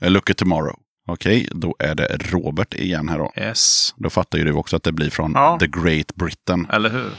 Nej, 0.00 0.10
look 0.10 0.30
at 0.30 0.36
tomorrow. 0.36 0.76
Okej, 1.08 1.48
då 1.52 1.76
är 1.78 1.94
det 1.94 2.16
Robert 2.32 2.74
igen 2.74 3.08
här 3.08 3.18
då. 3.18 3.32
Yes. 3.36 3.94
Då 3.96 4.10
fattar 4.10 4.38
ju 4.38 4.44
du 4.44 4.52
också 4.52 4.76
att 4.76 4.82
det 4.82 4.92
blir 4.92 5.10
från 5.10 5.32
Ja. 5.34 5.58
The 5.60 5.66
Great 5.66 6.14
Britain. 6.14 6.66
Eller 6.72 6.90
hur? 6.90 7.10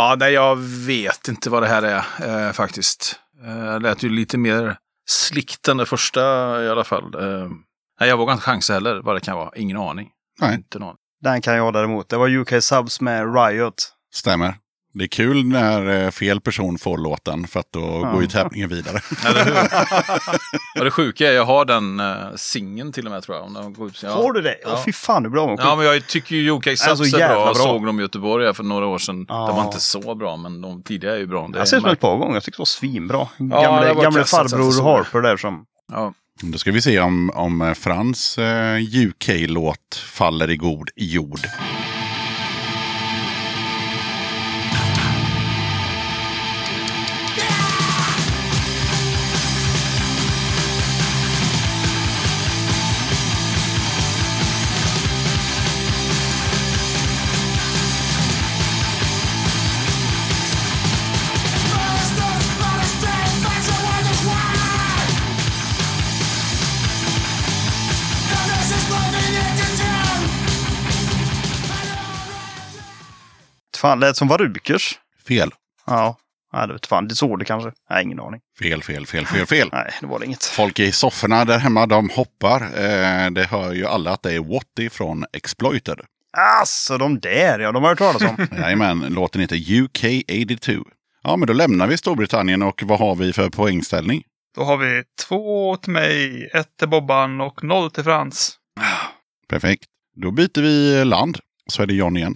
Ja, 0.00 0.16
nej, 0.18 0.32
jag 0.32 0.56
vet 0.86 1.28
inte 1.28 1.50
vad 1.50 1.62
det 1.62 1.68
här 1.68 1.82
är 1.82 2.46
eh, 2.46 2.52
faktiskt. 2.52 3.20
Eh, 3.44 3.72
Det 3.72 3.78
lät 3.78 4.02
ju 4.02 4.08
lite 4.08 4.38
mer 4.38 4.76
slickt 5.10 5.68
än 5.68 5.76
det 5.76 5.86
första 5.86 6.20
i 6.64 6.68
alla 6.68 6.84
fall. 6.84 7.14
Eh, 7.14 7.48
nej, 8.00 8.08
jag 8.08 8.16
vågar 8.16 8.32
inte 8.32 8.44
chansa 8.44 8.72
heller 8.72 9.00
vad 9.04 9.16
det 9.16 9.20
kan 9.20 9.36
vara. 9.36 9.50
Ingen 9.56 9.76
aning. 9.76 10.08
Nej. 10.40 10.54
Inte 10.54 10.78
någon. 10.78 10.96
Den 11.22 11.42
kan 11.42 11.54
jag 11.56 11.72
däremot. 11.72 12.08
Det 12.08 12.16
var 12.16 12.28
UK 12.28 12.62
Subs 12.62 13.00
med 13.00 13.34
Riot. 13.34 13.74
Stämmer. 14.14 14.54
Det 14.92 15.04
är 15.04 15.08
kul 15.08 15.44
när 15.44 16.04
eh, 16.04 16.10
fel 16.10 16.40
person 16.40 16.78
får 16.78 16.98
låten 16.98 17.46
för 17.46 17.60
att 17.60 17.72
då 17.72 17.80
Ja. 18.04 18.10
går 18.12 18.22
ju 18.22 18.28
tävlingen 18.28 18.68
vidare. 18.68 19.00
Eller 19.26 19.44
hur? 19.44 19.54
ja, 20.74 20.84
det 20.84 20.90
sjuka 20.90 21.28
är 21.28 21.32
jag 21.32 21.44
har 21.44 21.64
den 21.64 22.00
uh, 22.00 22.16
singeln 22.36 22.92
till 22.92 23.06
och 23.06 23.12
med 23.12 23.22
tror 23.22 23.36
jag. 23.36 23.46
Om 23.46 23.54
den 23.54 23.72
går 23.72 23.86
ut. 23.88 24.02
Ja. 24.02 24.10
Har 24.10 24.32
du 24.32 24.40
det? 24.40 24.56
Ja. 24.62 24.68
Åh, 24.72 24.82
fy 24.84 24.92
fan, 24.92 25.22
du 25.22 25.28
blir 25.30 25.42
avundsjuk. 25.42 25.66
Ja, 25.68 25.76
men 25.76 25.86
jag 25.86 26.06
tycker 26.06 26.36
ju 26.36 26.50
UK 26.50 26.64
Subs 26.64 26.88
Alltså, 26.88 27.16
är 27.16 27.20
jävla 27.20 27.34
bra. 27.34 27.46
Jag 27.46 27.54
bra. 27.54 27.62
såg 27.64 27.86
dem 27.86 27.98
i 28.00 28.02
Göteborg 28.02 28.54
för 28.54 28.62
några 28.64 28.86
år 28.86 28.98
sedan. 28.98 29.26
Ja. 29.28 29.46
De 29.46 29.56
var 29.56 29.64
inte 29.64 29.80
så 29.80 30.14
bra, 30.14 30.36
men 30.36 30.60
de 30.60 30.82
tidiga 30.82 31.12
är 31.14 31.18
ju 31.18 31.26
bra. 31.26 31.46
Det 31.46 31.52
Jag 31.52 31.58
har 31.60 31.66
sett 31.66 31.80
dem 31.82 31.88
är 31.88 31.92
ett 31.92 32.00
par 32.00 32.16
gånger. 32.16 32.34
Jag 32.34 32.42
tycker 32.42 32.56
det 32.56 32.60
var 32.60 32.64
svinbra. 32.66 33.28
Ja, 33.38 33.62
Gamle, 33.62 33.88
det 33.88 33.94
var 33.94 34.02
gamle 34.02 34.18
klassat, 34.18 34.50
så 34.50 34.56
att 34.56 34.62
det 34.62 34.72
farbror 34.76 34.96
Harper 34.96 35.20
där 35.20 35.36
som... 35.36 35.64
Ja. 35.92 36.14
Då 36.42 36.58
ska 36.58 36.72
vi 36.72 36.82
se 36.82 37.00
om, 37.00 37.30
om 37.30 37.60
eh, 37.62 37.74
Frans 37.74 38.38
eh, 38.38 38.78
UK-låt 39.06 39.94
faller 40.12 40.50
i 40.50 40.56
god 40.56 40.90
jord. 40.96 41.40
Fan, 73.80 74.00
lät 74.00 74.16
som 74.16 74.28
Varukers. 74.28 74.98
Fel. 75.28 75.50
Ja. 75.86 76.16
Nej, 76.52 76.66
det 76.66 76.72
vet 76.72 76.86
fan. 76.86 77.08
Det 77.08 77.14
såg 77.14 77.38
det 77.38 77.44
kanske. 77.44 77.72
Nej, 77.90 78.04
ingen 78.04 78.20
aning. 78.20 78.40
Fel, 78.58 78.82
fel, 78.82 79.06
fel, 79.06 79.26
fel, 79.26 79.46
fel. 79.46 79.68
Nej, 79.72 79.90
det 80.00 80.06
var 80.06 80.18
det 80.18 80.26
inget. 80.26 80.44
Folk 80.44 80.78
i 80.78 80.92
sofforna 80.92 81.44
där 81.44 81.58
hemma, 81.58 81.86
de 81.86 82.10
hoppar. 82.10 82.62
Eh, 82.62 83.30
det 83.30 83.44
hör 83.50 83.72
ju 83.72 83.86
alla 83.86 84.10
att 84.10 84.22
det 84.22 84.32
är 84.32 84.40
Watty 84.40 84.90
från 84.90 85.24
Exploited. 85.32 86.00
Alltså, 86.60 86.98
de 86.98 87.20
där 87.20 87.58
ja, 87.58 87.72
de 87.72 87.82
har 87.82 87.90
jag 87.90 88.00
hört 88.00 88.20
talas 88.20 88.38
om. 88.38 88.58
Jajamän, 88.58 89.00
låten 89.00 89.40
heter 89.40 89.56
UK82. 89.56 90.84
Ja, 91.22 91.36
men 91.36 91.46
då 91.46 91.52
lämnar 91.52 91.86
vi 91.86 91.96
Storbritannien 91.96 92.62
och 92.62 92.82
vad 92.86 92.98
har 92.98 93.14
vi 93.14 93.32
för 93.32 93.50
poängställning? 93.50 94.22
Då 94.56 94.64
har 94.64 94.76
vi 94.76 95.02
två 95.28 95.76
till 95.76 95.92
mig, 95.92 96.44
ett 96.54 96.76
till 96.78 96.88
Bobban 96.88 97.40
och 97.40 97.64
noll 97.64 97.90
till 97.90 98.04
Frans. 98.04 98.56
Perfekt. 99.48 99.84
Då 100.16 100.30
byter 100.30 100.62
vi 100.62 101.04
land. 101.04 101.38
Så 101.66 101.82
är 101.82 101.86
det 101.86 101.94
John 101.94 102.16
igen. 102.16 102.34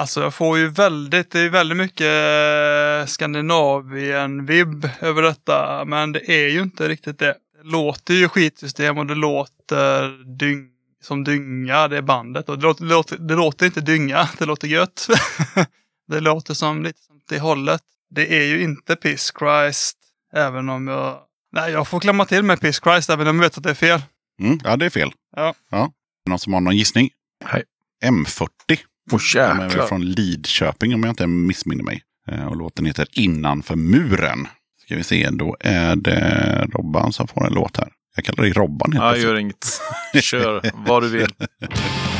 Alltså 0.00 0.22
jag 0.22 0.34
får 0.34 0.58
ju 0.58 0.68
väldigt, 0.68 1.30
det 1.30 1.40
är 1.40 1.50
väldigt 1.50 1.78
mycket 1.78 2.06
eh, 2.06 3.06
Skandinavien-vibb 3.06 4.88
över 5.00 5.22
detta. 5.22 5.84
Men 5.84 6.12
det 6.12 6.30
är 6.30 6.48
ju 6.48 6.62
inte 6.62 6.88
riktigt 6.88 7.18
det. 7.18 7.34
Det 7.62 7.68
låter 7.68 8.14
ju 8.14 8.28
skitsystem 8.28 8.98
och 8.98 9.06
det 9.06 9.14
låter 9.14 10.24
dyng, 10.38 10.68
som 11.02 11.24
dynga, 11.24 11.88
det 11.88 11.96
är 11.96 12.02
bandet. 12.02 12.48
Och 12.48 12.58
det, 12.58 12.62
låter, 12.62 12.84
det, 12.84 12.90
låter, 12.90 13.16
det 13.16 13.34
låter 13.34 13.66
inte 13.66 13.80
dynga, 13.80 14.28
det 14.38 14.44
låter 14.44 14.68
gött. 14.68 15.08
det 16.08 16.20
låter 16.20 16.54
som 16.54 16.82
lite 16.82 17.02
som 17.02 17.20
det 17.28 17.38
hållet. 17.38 17.82
Det 18.10 18.38
är 18.38 18.44
ju 18.44 18.62
inte 18.62 18.96
Piss 18.96 19.32
Christ, 19.38 19.98
även 20.32 20.68
om 20.68 20.88
jag... 20.88 21.18
Nej, 21.52 21.72
jag 21.72 21.88
får 21.88 22.00
klämma 22.00 22.24
till 22.24 22.42
med 22.42 22.60
Piss 22.60 22.80
Christ, 22.84 23.10
även 23.10 23.28
om 23.28 23.36
jag 23.36 23.42
vet 23.42 23.56
att 23.56 23.64
det 23.64 23.70
är 23.70 23.74
fel. 23.74 24.02
Mm, 24.40 24.60
ja, 24.64 24.76
det 24.76 24.86
är 24.86 24.90
fel. 24.90 25.12
Ja. 25.36 25.54
ja. 25.70 25.92
Någon 26.28 26.38
som 26.38 26.52
har 26.52 26.60
någon 26.60 26.76
gissning? 26.76 27.10
Nej. 27.52 27.64
M40. 28.04 28.78
Åh 29.12 29.18
De 29.34 29.38
är 29.60 29.68
väl 29.68 29.86
från 29.88 30.04
Lidköping 30.04 30.94
om 30.94 31.02
jag 31.02 31.10
inte 31.12 31.26
missminner 31.26 31.84
mig. 31.84 32.02
Eh, 32.30 32.44
Och 32.46 32.56
låten 32.56 32.86
heter 32.86 33.06
Innanför 33.12 33.76
muren. 33.76 34.46
Ska 34.84 34.96
vi 34.96 35.02
se, 35.04 35.28
då 35.30 35.56
är 35.60 35.96
det 35.96 36.66
Robban 36.72 37.12
som 37.12 37.28
får 37.28 37.46
en 37.46 37.52
låt 37.52 37.76
här. 37.76 37.88
Jag 38.16 38.24
kallar 38.24 38.42
dig 38.42 38.52
Robban 38.52 38.92
helt 38.92 39.04
Ja, 39.04 39.16
gör 39.16 39.34
inget. 39.38 39.80
Kör 40.20 40.70
vad 40.74 41.02
du 41.02 41.08
vill. 41.08 41.28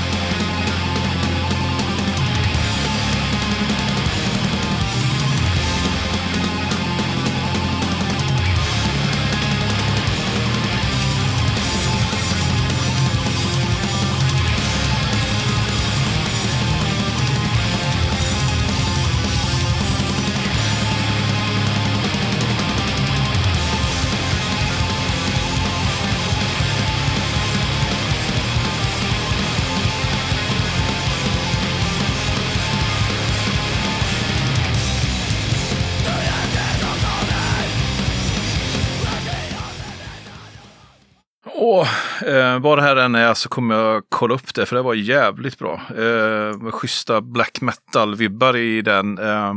Eh, 42.26 42.58
vad 42.58 42.78
det 42.78 42.82
här 42.82 42.96
än 42.96 43.14
är 43.14 43.34
så 43.34 43.48
kommer 43.48 43.74
jag 43.74 44.02
kolla 44.08 44.34
upp 44.34 44.54
det 44.54 44.66
för 44.66 44.76
det 44.76 44.82
var 44.82 44.94
jävligt 44.94 45.58
bra. 45.58 45.80
Eh, 45.90 46.58
med 46.58 46.74
schyssta 46.74 47.20
black 47.20 47.58
metal-vibbar 47.60 48.56
i 48.56 48.82
den. 48.82 49.18
Eh, 49.18 49.52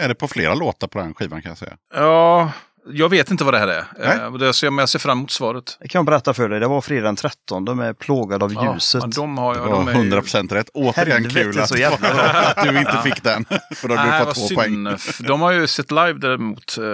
Är 0.00 0.08
det 0.08 0.14
på 0.14 0.28
flera 0.28 0.54
låtar 0.54 0.86
på 0.88 0.98
den 0.98 1.14
skivan 1.14 1.42
kan 1.42 1.48
jag 1.48 1.58
säga. 1.58 1.76
ja, 1.94 2.52
jag 2.88 3.08
vet 3.08 3.30
inte 3.30 3.44
vad 3.44 3.54
det 3.54 3.58
här 3.58 3.68
är. 3.68 3.84
Nej. 3.98 4.16
Eh, 4.64 4.70
men 4.70 4.78
jag 4.78 4.88
ser 4.88 4.98
fram 4.98 5.18
emot 5.18 5.30
svaret. 5.30 5.76
Det 5.80 5.88
kan 5.88 5.98
jag 5.98 6.06
berätta 6.06 6.34
för 6.34 6.48
dig. 6.48 6.60
Det 6.60 6.66
var 6.66 6.80
fredag 6.80 7.04
den 7.04 7.16
13 7.16 7.76
med 7.76 7.98
Plågad 7.98 8.42
av 8.42 8.52
Ja, 8.52 8.74
ljuset. 8.74 9.02
men 9.02 9.10
de 9.10 9.38
har 9.38 9.54
var 9.54 9.68
de 9.70 9.88
är 9.88 9.92
ju- 9.92 10.10
100% 10.10 10.52
rätt. 10.52 10.68
Återigen 10.74 11.28
kul 11.30 11.60
att, 11.60 11.72
att 12.56 12.64
du 12.64 12.78
inte 12.78 13.00
fick 13.04 13.22
den. 13.22 13.44
För 13.74 13.88
då 13.88 13.94
hade 13.94 14.10
Nej, 14.10 14.20
du 14.20 14.24
fått 14.26 14.34
två 14.34 14.40
synd. 14.46 14.58
poäng. 14.58 14.96
De 15.26 15.40
har 15.40 15.52
ju 15.52 15.66
sett 15.66 15.90
live 15.90 16.12
däremot 16.12 16.78
eh, 16.78 16.84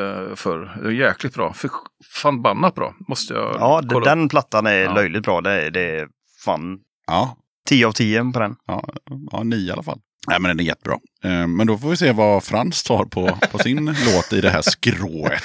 är 0.87 0.91
jäkligt 0.91 1.35
bra. 1.35 1.53
För 1.53 1.71
förbannat 2.15 2.75
bra. 2.75 2.95
Måste 3.09 3.35
jag 3.35 3.57
Ja, 3.61 3.83
kolla 3.89 4.15
den 4.15 4.29
plattan 4.29 4.67
är 4.67 4.75
Ja. 4.75 4.95
löjligt 4.95 5.23
bra. 5.23 5.41
Det 5.41 5.51
är, 5.67 5.71
det 5.71 5.81
är 5.99 6.09
fan 6.45 6.79
Ja, 7.07 7.37
10 7.69 7.87
av 7.87 7.93
10 7.93 8.33
på 8.33 8.39
den. 8.39 8.55
ja, 8.67 8.85
ja, 9.33 9.43
nio 9.43 9.69
i 9.69 9.71
alla 9.73 9.83
fall. 9.83 9.99
Nej, 10.29 10.41
men 10.41 10.49
den 10.49 10.61
är 10.61 10.65
jättebra. 10.65 10.99
Eh, 11.25 11.47
Men 11.47 11.67
då 11.67 11.79
får 11.79 11.91
vi 11.91 11.97
se 11.97 12.13
vad 12.13 12.45
Frans 12.45 12.83
tar 12.83 13.05
på, 13.05 13.39
på 13.53 13.59
sin 13.59 13.85
låt 14.15 14.33
i 14.33 14.41
det 14.41 14.51
här 14.51 14.63
skrået. 14.63 15.43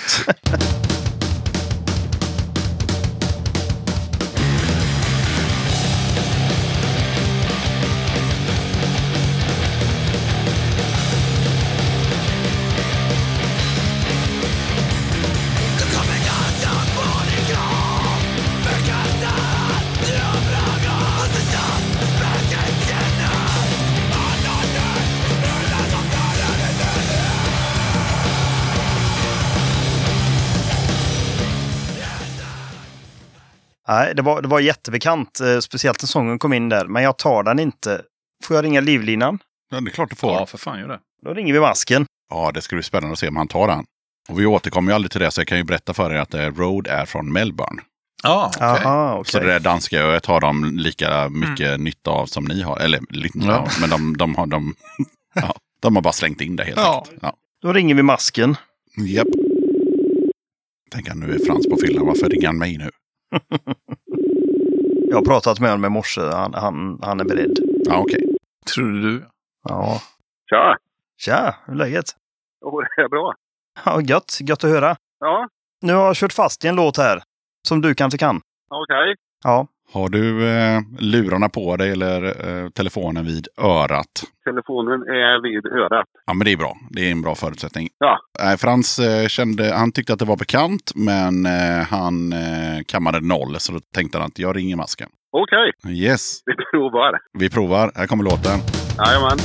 Nej, 33.88 34.16
det 34.16 34.22
var, 34.22 34.42
det 34.42 34.48
var 34.48 34.60
jättebekant. 34.60 35.40
Eh, 35.40 35.60
speciellt 35.60 36.02
när 36.02 36.08
sången 36.08 36.40
kom 36.40 36.54
in 36.54 36.70
där. 36.70 36.86
Men 36.88 37.04
jag 37.04 37.18
tar 37.18 37.44
den 37.44 37.60
inte. 37.60 38.02
Får 38.44 38.56
jag 38.56 38.66
ringa 38.66 38.82
livlinan? 38.82 39.40
Ja, 39.72 39.82
det 39.82 39.90
är 39.90 39.92
klart 39.92 40.10
du 40.10 40.16
får. 40.16 40.32
Ja, 40.32 40.40
Ja, 40.40 40.46
för 40.46 40.58
fan 40.58 40.80
gör 40.80 40.88
det. 40.88 41.00
Då 41.26 41.34
ringer 41.34 41.54
vi 41.54 41.60
masken. 41.60 42.06
det 42.54 42.62
ska 42.62 42.76
bli 42.76 42.84
spännande 42.84 43.14
att 43.14 43.20
se 43.20 43.28
om 43.28 43.36
han 43.36 43.48
tar 43.48 43.68
den. 43.68 43.86
Och 44.30 44.40
vi 44.40 44.46
återkommer 44.46 44.92
ju 44.92 44.96
aldrig 44.96 45.12
till 45.12 45.22
det, 45.22 45.32
så 45.32 45.42
jag 45.42 45.48
kan 45.48 45.58
ju 45.58 45.64
berätta 45.64 45.94
för 45.94 46.14
er 46.14 46.18
att 46.18 46.34
eh, 46.34 46.40
Road 46.56 46.88
är 46.88 47.06
från 47.06 47.34
Melbourne. 47.34 47.82
Ja, 48.24 48.52
okej. 48.56 48.68
Aha, 48.68 49.14
okej. 49.20 49.32
Så 49.32 49.40
det 49.40 49.46
där 49.48 49.60
danska 49.60 50.00
öet 50.00 50.26
har 50.26 50.42
de 50.42 50.78
lika 50.78 51.30
mycket 51.30 51.80
nytta 51.80 52.12
av 52.12 52.26
som 52.26 52.44
ni 52.46 52.62
har. 52.62 52.80
Eller 52.80 53.02
lite, 53.10 53.40
Ja. 53.40 53.46
ja. 53.46 53.68
men 53.82 53.90
de, 53.90 54.18
de 54.18 54.36
har 54.36 54.46
de, 54.46 54.76
ja, 55.34 55.56
de 55.82 55.96
har 55.96 56.02
bara 56.04 56.14
slängt 56.14 56.42
in 56.42 56.56
det 56.56 56.64
helt 56.64 56.78
Ja. 56.78 56.98
enkelt. 57.06 57.20
Ja. 57.22 57.34
Då 57.62 57.74
ringer 57.74 57.96
vi 57.96 58.04
masken. 58.04 58.56
Japp. 59.08 59.28
Tänk 60.92 61.16
nu 61.16 61.34
är 61.36 61.46
Frans 61.46 61.68
på 61.70 61.78
fyllan. 61.82 62.06
Varför 62.06 62.30
ringer 62.30 62.48
han 62.48 62.58
mig 62.58 62.78
nu? 62.78 62.90
Jag 65.10 65.18
har 65.18 65.26
pratat 65.26 65.60
med 65.60 65.70
honom 65.70 65.86
i 65.86 65.90
morse. 65.90 66.22
Han, 66.22 66.54
han, 66.54 67.00
han 67.04 67.20
är 67.20 67.26
beredd. 67.26 67.58
Ja, 67.86 67.98
okej. 68.00 68.38
Tror 68.76 68.92
du? 68.92 69.26
Ja. 69.70 70.02
Tja! 70.50 70.78
Tja, 71.18 71.56
hur 71.66 71.74
är 71.74 71.78
läget? 71.78 72.06
Jo, 72.62 72.82
det 72.82 73.02
är 73.02 73.10
bra. 73.10 73.34
Ja, 73.86 74.02
gött. 74.02 74.38
Gött 74.42 74.64
att 74.64 74.70
höra. 74.70 74.96
Ja, 75.20 75.48
Nu 75.82 75.94
har 75.94 76.06
jag 76.06 76.16
kört 76.16 76.34
fast 76.34 76.66
i 76.66 76.68
en 76.68 76.76
låt 76.76 76.98
här. 76.98 77.24
Som 77.68 77.82
du 77.82 77.96
kanske 77.96 78.18
kan. 78.18 78.42
okej. 78.70 79.16
Ja. 79.44 79.68
Har 79.94 80.10
du 80.10 80.50
eh, 80.50 80.82
lurarna 81.00 81.50
på 81.50 81.76
dig 81.78 81.92
eller 81.92 82.24
eh, 82.64 82.70
telefonen 82.70 83.26
vid 83.26 83.48
örat? 83.62 84.24
Telefonen 84.46 85.02
är 85.02 85.42
vid 85.44 85.66
örat. 85.66 86.06
Ja, 86.26 86.34
men 86.34 86.46
det 86.46 86.52
är 86.52 86.58
bra. 86.58 86.78
Det 86.90 87.08
är 87.08 87.12
en 87.12 87.22
bra 87.22 87.36
förutsättning. 87.36 87.90
Ja. 87.98 88.20
Nej, 88.44 88.58
Frans 88.58 89.00
eh, 89.00 89.28
kände, 89.28 89.74
han 89.76 89.92
tyckte 89.92 90.14
att 90.14 90.20
det 90.20 90.26
var 90.26 90.38
bekant, 90.38 90.92
men 90.96 91.46
eh, 91.46 91.84
han 91.90 92.34
eh, 92.34 92.84
kammade 92.88 93.20
noll. 93.22 93.56
Så 93.60 93.72
då 93.74 93.80
tänkte 93.96 94.18
han 94.18 94.28
att 94.28 94.40
jag 94.40 94.56
ringer 94.58 94.76
masken. 94.76 95.10
Okej, 95.32 95.72
Yes, 96.04 96.42
vi 96.46 96.54
provar. 96.72 97.20
vi 97.40 97.50
provar. 97.50 97.92
Här 97.96 98.08
kommer 98.08 98.24
låten. 98.24 98.60
Jajamän. 99.06 99.38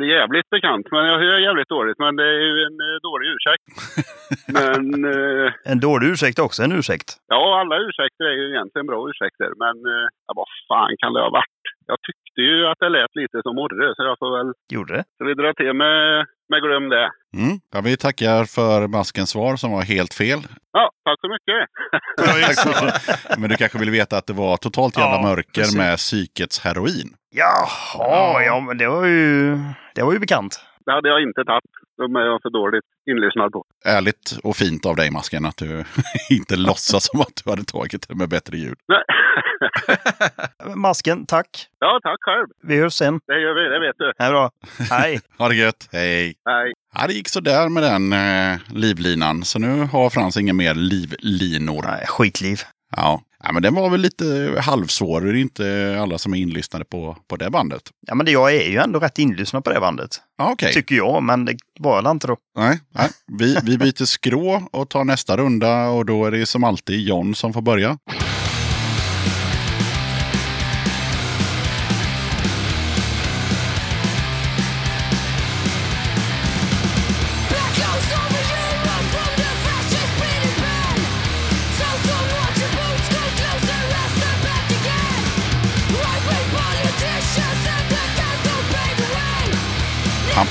Låter 0.00 0.06
jävligt 0.06 0.50
bekant, 0.50 0.86
men 0.90 1.04
jag 1.06 1.18
hör 1.18 1.38
jävligt 1.38 1.68
dåligt. 1.68 1.98
Men 1.98 2.16
det 2.16 2.24
är 2.24 2.40
ju 2.48 2.62
en 2.68 2.78
eh, 2.88 2.96
dålig 3.08 3.26
ursäkt. 3.34 3.64
Men 4.58 4.84
eh, 5.14 5.52
En 5.72 5.80
dålig 5.80 6.06
ursäkt 6.12 6.38
också 6.38 6.62
en 6.62 6.72
ursäkt. 6.72 7.08
ja, 7.34 7.60
alla 7.60 7.76
ursäkter 7.86 8.24
är 8.24 8.32
ju 8.40 8.46
egentligen 8.54 8.86
bra 8.86 9.08
ursäkter. 9.10 9.50
Men 9.64 9.76
eh, 9.92 10.06
ja, 10.26 10.32
vad 10.36 10.48
fan 10.68 10.94
kan 11.00 11.12
det 11.12 11.20
ha 11.20 11.30
varit? 11.30 11.62
Jag 11.86 11.98
tyckte 12.06 12.40
ju 12.40 12.66
att 12.66 12.78
det 12.80 12.88
lät 12.88 13.14
lite 13.14 13.42
som 13.42 13.58
Orre, 13.58 13.94
så 13.96 14.02
jag 14.04 14.18
får 14.18 14.30
väl... 14.38 14.52
Gjorde 14.72 14.92
det? 14.96 15.04
Så 15.18 15.24
vi 15.24 15.34
drar 15.34 15.52
till 15.52 15.72
med, 15.72 16.26
med 16.48 16.62
glöm 16.62 16.88
det. 16.88 17.10
Mm. 17.36 17.58
Ja, 17.74 17.80
vi 17.80 17.96
tackar 17.96 18.44
för 18.44 18.86
maskens 18.88 19.30
svar 19.30 19.56
som 19.56 19.70
var 19.72 19.82
helt 19.82 20.14
fel. 20.14 20.40
Ja, 20.72 20.90
tack 21.04 21.20
så 21.20 21.28
mycket. 21.28 21.68
Men 23.40 23.50
du 23.50 23.56
kanske 23.56 23.78
vill 23.78 23.90
veta 23.90 24.16
att 24.18 24.26
det 24.26 24.32
var 24.32 24.56
totalt 24.56 24.96
jävla 24.96 25.16
Ja, 25.16 25.22
mörker 25.22 25.60
precis. 25.60 25.76
med 25.76 25.96
psykets 25.96 26.60
heroin. 26.60 27.14
Jaha, 27.34 28.42
ja 28.42 28.60
men 28.60 28.78
det 28.78 28.88
var 28.88 29.06
ju, 29.06 29.58
det 29.94 30.02
var 30.02 30.12
ju 30.12 30.18
bekant. 30.18 30.60
Det 30.86 30.92
hade 30.92 31.08
jag 31.08 31.22
inte 31.22 31.44
tagit. 31.44 31.64
De 32.02 32.16
är 32.16 32.20
jag 32.20 32.42
för 32.42 32.50
dåligt 32.50 32.84
inlyssnad 33.10 33.52
på. 33.52 33.64
Ärligt 33.84 34.38
och 34.44 34.56
fint 34.56 34.86
av 34.86 34.96
dig, 34.96 35.10
Masken, 35.10 35.44
att 35.44 35.56
du 35.56 35.84
inte 36.30 36.56
låtsas 36.56 37.04
som 37.10 37.20
att 37.20 37.36
du 37.44 37.50
hade 37.50 37.64
tagit 37.64 38.08
det 38.08 38.14
med 38.14 38.28
bättre 38.28 38.56
ljud. 38.56 38.78
Nej. 38.88 39.02
Masken, 40.76 41.26
tack. 41.26 41.66
ja, 41.78 42.00
tack 42.02 42.18
själv. 42.20 42.46
Vi 42.62 42.80
hörs 42.80 42.92
sen. 42.92 43.20
Det 43.26 43.40
gör 43.40 43.54
vi, 43.54 43.68
det 43.74 43.80
vet 43.86 43.96
du. 43.98 44.12
Det 44.18 44.24
är 44.24 44.30
bra. 44.30 44.50
Hej. 44.90 45.20
Ha 45.38 45.48
det 45.48 45.54
gött, 45.54 45.88
hej! 45.92 46.34
Hej. 46.44 46.72
Ja, 46.94 47.06
det 47.06 47.12
gick 47.12 47.28
så 47.28 47.40
där 47.40 47.68
med 47.68 47.82
den 47.82 48.12
eh, 48.12 48.60
livlinan, 48.74 49.44
så 49.44 49.58
nu 49.58 49.84
har 49.84 50.10
Frans 50.10 50.36
inga 50.36 50.52
mer 50.52 50.74
livlinor. 50.74 51.82
Nej, 51.82 52.04
skitliv. 52.08 52.58
Ja. 52.96 53.22
ja, 53.42 53.52
men 53.52 53.62
den 53.62 53.74
var 53.74 53.90
väl 53.90 54.00
lite 54.00 54.56
halvsvår. 54.60 55.20
Det 55.20 55.30
är 55.30 55.34
inte 55.34 55.98
alla 56.02 56.18
som 56.18 56.34
är 56.34 56.38
inlyssnade 56.38 56.84
på, 56.84 57.16
på 57.28 57.36
det 57.36 57.50
bandet. 57.50 57.82
Ja 58.06 58.14
men 58.14 58.26
det, 58.26 58.32
jag 58.32 58.54
är 58.54 58.70
ju 58.70 58.78
ändå 58.78 58.98
rätt 58.98 59.18
inlyssnad 59.18 59.64
på 59.64 59.72
det 59.72 59.80
bandet. 59.80 60.20
Ja, 60.38 60.50
okej. 60.52 60.72
Tycker 60.72 60.94
jag, 60.94 61.22
men 61.22 61.44
det 61.44 61.56
var 61.78 62.02
jag 62.02 62.10
inte 62.10 62.26
då. 62.26 62.36
Nej, 62.56 62.80
nej. 62.94 63.08
Vi, 63.38 63.56
vi 63.62 63.78
byter 63.78 64.04
skrå 64.04 64.62
och 64.72 64.88
tar 64.88 65.04
nästa 65.04 65.36
runda 65.36 65.88
och 65.88 66.06
då 66.06 66.24
är 66.24 66.30
det 66.30 66.46
som 66.46 66.64
alltid 66.64 67.00
John 67.00 67.34
som 67.34 67.52
får 67.52 67.62
börja. 67.62 67.98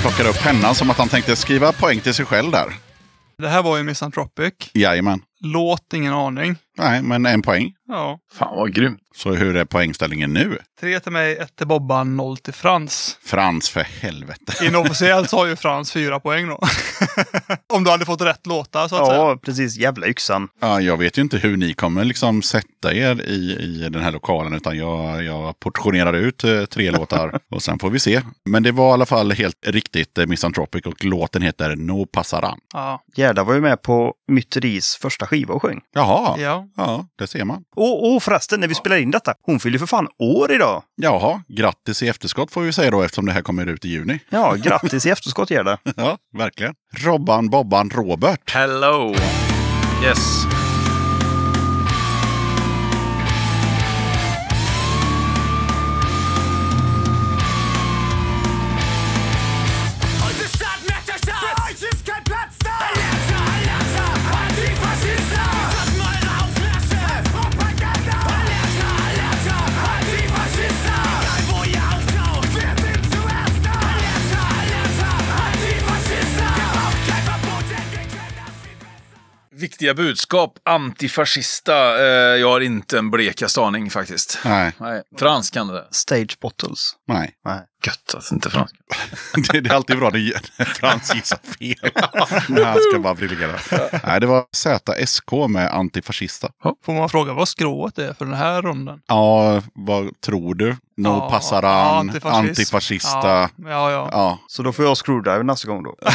Han 0.02 0.12
plockar 0.12 0.30
upp 0.30 0.42
pennan 0.42 0.74
som 0.74 0.90
att 0.90 0.98
han 0.98 1.08
tänkte 1.08 1.36
skriva 1.36 1.72
poäng 1.72 2.00
till 2.00 2.14
sig 2.14 2.24
själv 2.24 2.50
där. 2.50 2.66
Det 3.38 3.48
här 3.48 3.62
var 3.62 3.76
ju 3.76 3.82
Misanthropic. 3.82 4.52
Jajamän. 4.74 5.22
Låt, 5.40 5.92
ingen 5.94 6.12
aning. 6.12 6.56
Nej, 6.78 7.02
men 7.02 7.26
en 7.26 7.42
poäng. 7.42 7.72
Ja. 7.88 8.18
Fan 8.38 8.56
vad 8.56 8.74
grymt. 8.74 8.98
Så 9.16 9.32
hur 9.34 9.56
är 9.56 9.64
poängställningen 9.64 10.32
nu? 10.32 10.58
Tre 10.80 11.00
till 11.00 11.12
mig, 11.12 11.36
ett 11.36 11.56
till 11.56 11.66
Bobban, 11.66 12.16
noll 12.16 12.36
till 12.36 12.52
Frans. 12.54 13.18
Frans 13.24 13.68
för 13.68 13.80
helvete. 13.80 14.66
Inofficiellt 14.66 15.30
så 15.30 15.36
har 15.38 15.46
ju 15.46 15.56
Frans 15.56 15.92
fyra 15.92 16.20
poäng 16.20 16.48
då. 16.48 16.58
Om 17.74 17.84
du 17.84 17.90
hade 17.90 18.04
fått 18.04 18.20
rätt 18.20 18.46
låtar 18.46 18.88
så 18.88 18.96
att 18.96 19.06
säga. 19.06 19.18
Ja, 19.18 19.36
precis. 19.44 19.76
Jävla 19.76 20.06
yxan. 20.06 20.48
Ja, 20.60 20.80
jag 20.80 20.96
vet 20.96 21.18
ju 21.18 21.22
inte 21.22 21.38
hur 21.38 21.56
ni 21.56 21.74
kommer 21.74 22.04
liksom 22.04 22.42
sätta 22.42 22.94
er 22.94 23.20
i, 23.28 23.56
i 23.60 23.88
den 23.88 24.02
här 24.02 24.12
lokalen. 24.12 24.54
Utan 24.54 24.76
jag, 24.78 25.24
jag 25.24 25.60
portionerar 25.60 26.12
ut 26.12 26.44
eh, 26.44 26.64
tre 26.64 26.90
låtar 26.90 27.38
och 27.50 27.62
sen 27.62 27.78
får 27.78 27.90
vi 27.90 27.98
se. 27.98 28.20
Men 28.44 28.62
det 28.62 28.72
var 28.72 28.90
i 28.90 28.92
alla 28.92 29.06
fall 29.06 29.32
helt 29.32 29.56
riktigt 29.66 30.18
eh, 30.18 30.26
Misanthropic 30.26 30.86
och 30.86 31.04
låten 31.04 31.42
heter 31.42 31.76
No 31.76 32.06
Passaran. 32.06 32.58
Ja. 32.72 33.02
Gerda 33.16 33.44
var 33.44 33.54
ju 33.54 33.60
med 33.60 33.82
på 33.82 34.14
Mytteris 34.28 34.96
första 35.02 35.26
skiva 35.26 35.54
och 35.54 35.62
sjöng. 35.62 35.80
Jaha, 35.94 36.38
Ja. 36.40 36.61
Ja, 36.76 37.06
det 37.18 37.26
ser 37.26 37.44
man. 37.44 37.62
Och, 37.76 38.14
och 38.14 38.22
förresten, 38.22 38.60
när 38.60 38.68
vi 38.68 38.74
spelar 38.74 38.96
in 38.96 39.10
detta, 39.10 39.34
hon 39.42 39.60
fyller 39.60 39.78
för 39.78 39.86
fan 39.86 40.08
år 40.18 40.52
idag. 40.52 40.82
Jaha, 40.96 41.42
grattis 41.48 42.02
i 42.02 42.08
efterskott 42.08 42.50
får 42.52 42.60
vi 42.60 42.72
säga 42.72 42.90
då 42.90 43.02
eftersom 43.02 43.26
det 43.26 43.32
här 43.32 43.42
kommer 43.42 43.66
ut 43.66 43.84
i 43.84 43.88
juni. 43.88 44.18
Ja, 44.28 44.54
grattis 44.54 45.06
i 45.06 45.10
efterskott 45.10 45.50
Gerda. 45.50 45.78
Ja, 45.96 46.18
verkligen. 46.38 46.74
Robban, 46.96 47.48
Bobban, 47.50 47.90
Robert. 47.90 48.50
Hello! 48.54 49.14
Yes. 50.04 50.46
Viktiga 79.62 79.94
budskap, 79.94 80.58
antifascista. 80.64 81.98
Eh, 81.98 82.06
jag 82.40 82.48
har 82.50 82.60
inte 82.60 82.98
en 82.98 83.10
blekaste 83.10 83.60
aning 83.60 83.90
faktiskt. 83.90 84.38
Nej, 84.44 84.72
Nej. 84.80 85.02
Fransk 85.18 85.54
kan 85.54 85.68
det. 85.68 85.86
Stage 85.90 86.38
Bottles. 86.40 86.92
nej. 87.08 87.30
Nej. 87.44 87.60
Gött 87.86 88.14
att 88.14 88.32
inte 88.32 88.50
fransk. 88.50 88.74
Det, 89.52 89.60
det 89.60 89.70
är 89.70 89.74
alltid 89.74 89.98
bra 89.98 90.10
när 90.10 90.64
Frans 90.74 91.14
gissar 91.14 91.38
fel. 91.58 91.90
När 92.48 92.64
han 92.64 92.76
ska 92.90 92.98
bara 93.00 93.14
briljera. 93.14 93.58
Nej, 94.06 94.20
det 94.20 94.26
var 94.26 94.44
ZSK 94.52 95.32
med 95.48 95.74
antifascista. 95.74 96.48
Får 96.84 96.92
man 96.92 97.08
fråga 97.08 97.32
vad 97.32 97.48
skrået 97.48 97.98
är 97.98 98.14
för 98.14 98.24
den 98.24 98.34
här 98.34 98.62
rundan? 98.62 99.00
Ja, 99.06 99.62
vad 99.74 100.20
tror 100.20 100.54
du? 100.54 100.76
No 100.96 101.08
Ja, 101.08 101.30
passaran, 101.30 101.96
antifascism. 102.08 102.46
antifascista. 102.48 103.28
Ja, 103.28 103.50
ja. 103.66 103.90
ja. 103.90 104.08
Ja, 104.12 104.38
Så 104.48 104.62
då 104.62 104.72
får 104.72 104.84
jag 104.84 104.96
screwdriver 104.96 105.42
nästa 105.42 105.68
gång 105.68 105.82
då. 105.82 105.96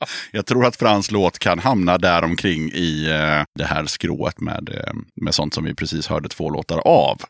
jag 0.32 0.46
tror 0.46 0.66
att 0.66 0.76
Frans 0.76 1.10
låt 1.10 1.38
kan 1.38 1.58
hamna 1.58 1.98
där 1.98 2.24
omkring 2.24 2.72
i 2.72 3.06
eh, 3.10 3.44
det 3.58 3.64
här 3.64 3.86
skrået 3.86 4.40
med, 4.40 4.68
eh, 4.68 4.92
med 5.20 5.34
sånt 5.34 5.54
som 5.54 5.64
vi 5.64 5.74
precis 5.74 6.06
hörde 6.06 6.28
två 6.28 6.50
låtar 6.50 6.78
av. 6.84 7.22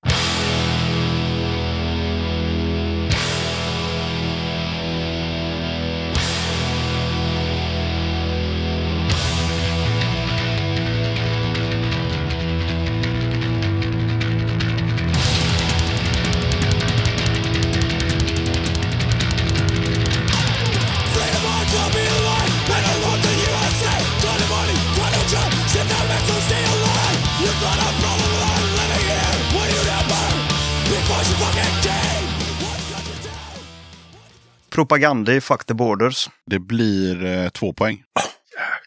propaganda 34.81 35.35
i 35.35 35.41
Fuck 35.41 35.65
the 35.65 35.75
Borders. 35.75 36.29
Det 36.47 36.59
blir 36.59 37.25
eh, 37.25 37.49
två 37.49 37.73
poäng. 37.73 38.03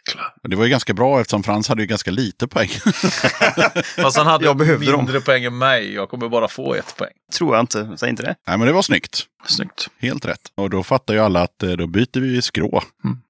Jäklar. 0.07 0.34
Det 0.49 0.56
var 0.56 0.64
ju 0.64 0.70
ganska 0.70 0.94
bra 0.94 1.20
eftersom 1.22 1.44
Frans 1.44 1.68
hade 1.70 1.82
ju 1.82 1.88
ganska 1.88 2.11
lite 2.11 2.48
poäng. 2.48 2.70
Fast 3.95 4.18
han 4.18 4.28
hade 4.28 4.45
Jag 4.45 4.57
behövde 4.57 4.91
dem. 4.91 4.98
mindre 5.06 5.22
poäng 5.22 5.44
än 5.44 5.57
mig. 5.57 5.94
Jag 5.94 6.10
kommer 6.10 6.30
bara 6.30 6.48
få 6.48 6.74
ett 6.76 6.95
poäng. 6.98 7.11
Tror 7.38 7.56
jag 7.56 7.64
inte. 7.64 7.94
Säg 7.98 8.10
inte 8.10 8.24
det. 8.24 8.36
Nej 8.48 8.57
men 8.57 8.68
det 8.68 8.74
var 8.74 8.82
snyggt. 8.82 9.24
Snyggt. 9.45 9.88
Helt 9.99 10.26
rätt. 10.26 10.40
Och 10.57 10.70
då 10.70 10.84
fattar 10.84 11.14
ju 11.14 11.20
alla 11.20 11.41
att 11.41 11.64
eh, 11.64 11.72
då 11.72 11.88
byter 11.88 12.20
vi 12.20 12.41
skrå. 12.41 12.82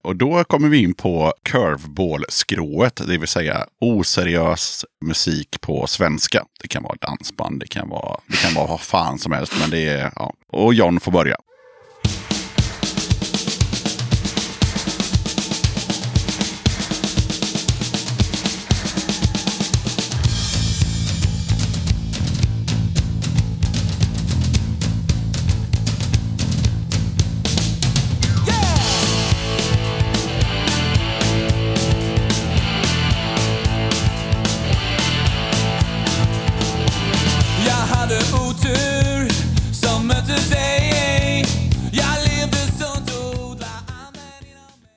Och 0.03 0.15
då 0.15 0.43
kommer 0.43 0.69
vi 0.69 0.77
in 0.77 0.93
på 0.93 1.33
curveball-skrået, 1.49 3.01
det 3.07 3.17
vill 3.17 3.27
säga 3.27 3.65
oseriös 3.81 4.85
musik 5.05 5.61
på 5.61 5.87
svenska. 5.87 6.43
Det 6.61 6.67
kan 6.67 6.83
vara 6.83 6.95
dansband, 7.01 7.59
det 7.59 7.67
kan 7.67 7.89
vara, 7.89 8.19
det 8.27 8.37
kan 8.37 8.53
vara 8.53 8.67
vad 8.67 8.81
fan 8.81 9.19
som 9.19 9.31
helst. 9.31 9.53
Men 9.59 9.69
det 9.69 9.87
är, 9.89 10.11
ja. 10.15 10.33
Och 10.51 10.73
John 10.73 10.99
får 10.99 11.11
börja. 11.11 11.35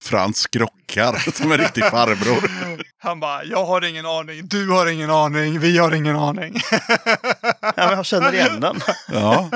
Frans 0.06 0.46
skrockar 0.90 1.30
som 1.42 1.52
en 1.52 1.58
riktig 1.58 1.84
farbror. 1.84 2.50
Han 2.98 3.20
bara, 3.20 3.44
jag 3.44 3.64
har 3.64 3.84
ingen 3.84 4.06
aning, 4.06 4.48
du 4.48 4.68
har 4.70 4.86
ingen 4.86 5.10
aning, 5.10 5.58
vi 5.60 5.78
har 5.78 5.94
ingen 5.94 6.16
aning. 6.16 6.60
Ja, 7.60 7.72
men 7.76 7.90
jag 7.90 8.06
känner 8.06 8.32
igen 8.34 8.60
den. 8.60 8.80
Ja. 9.12 9.50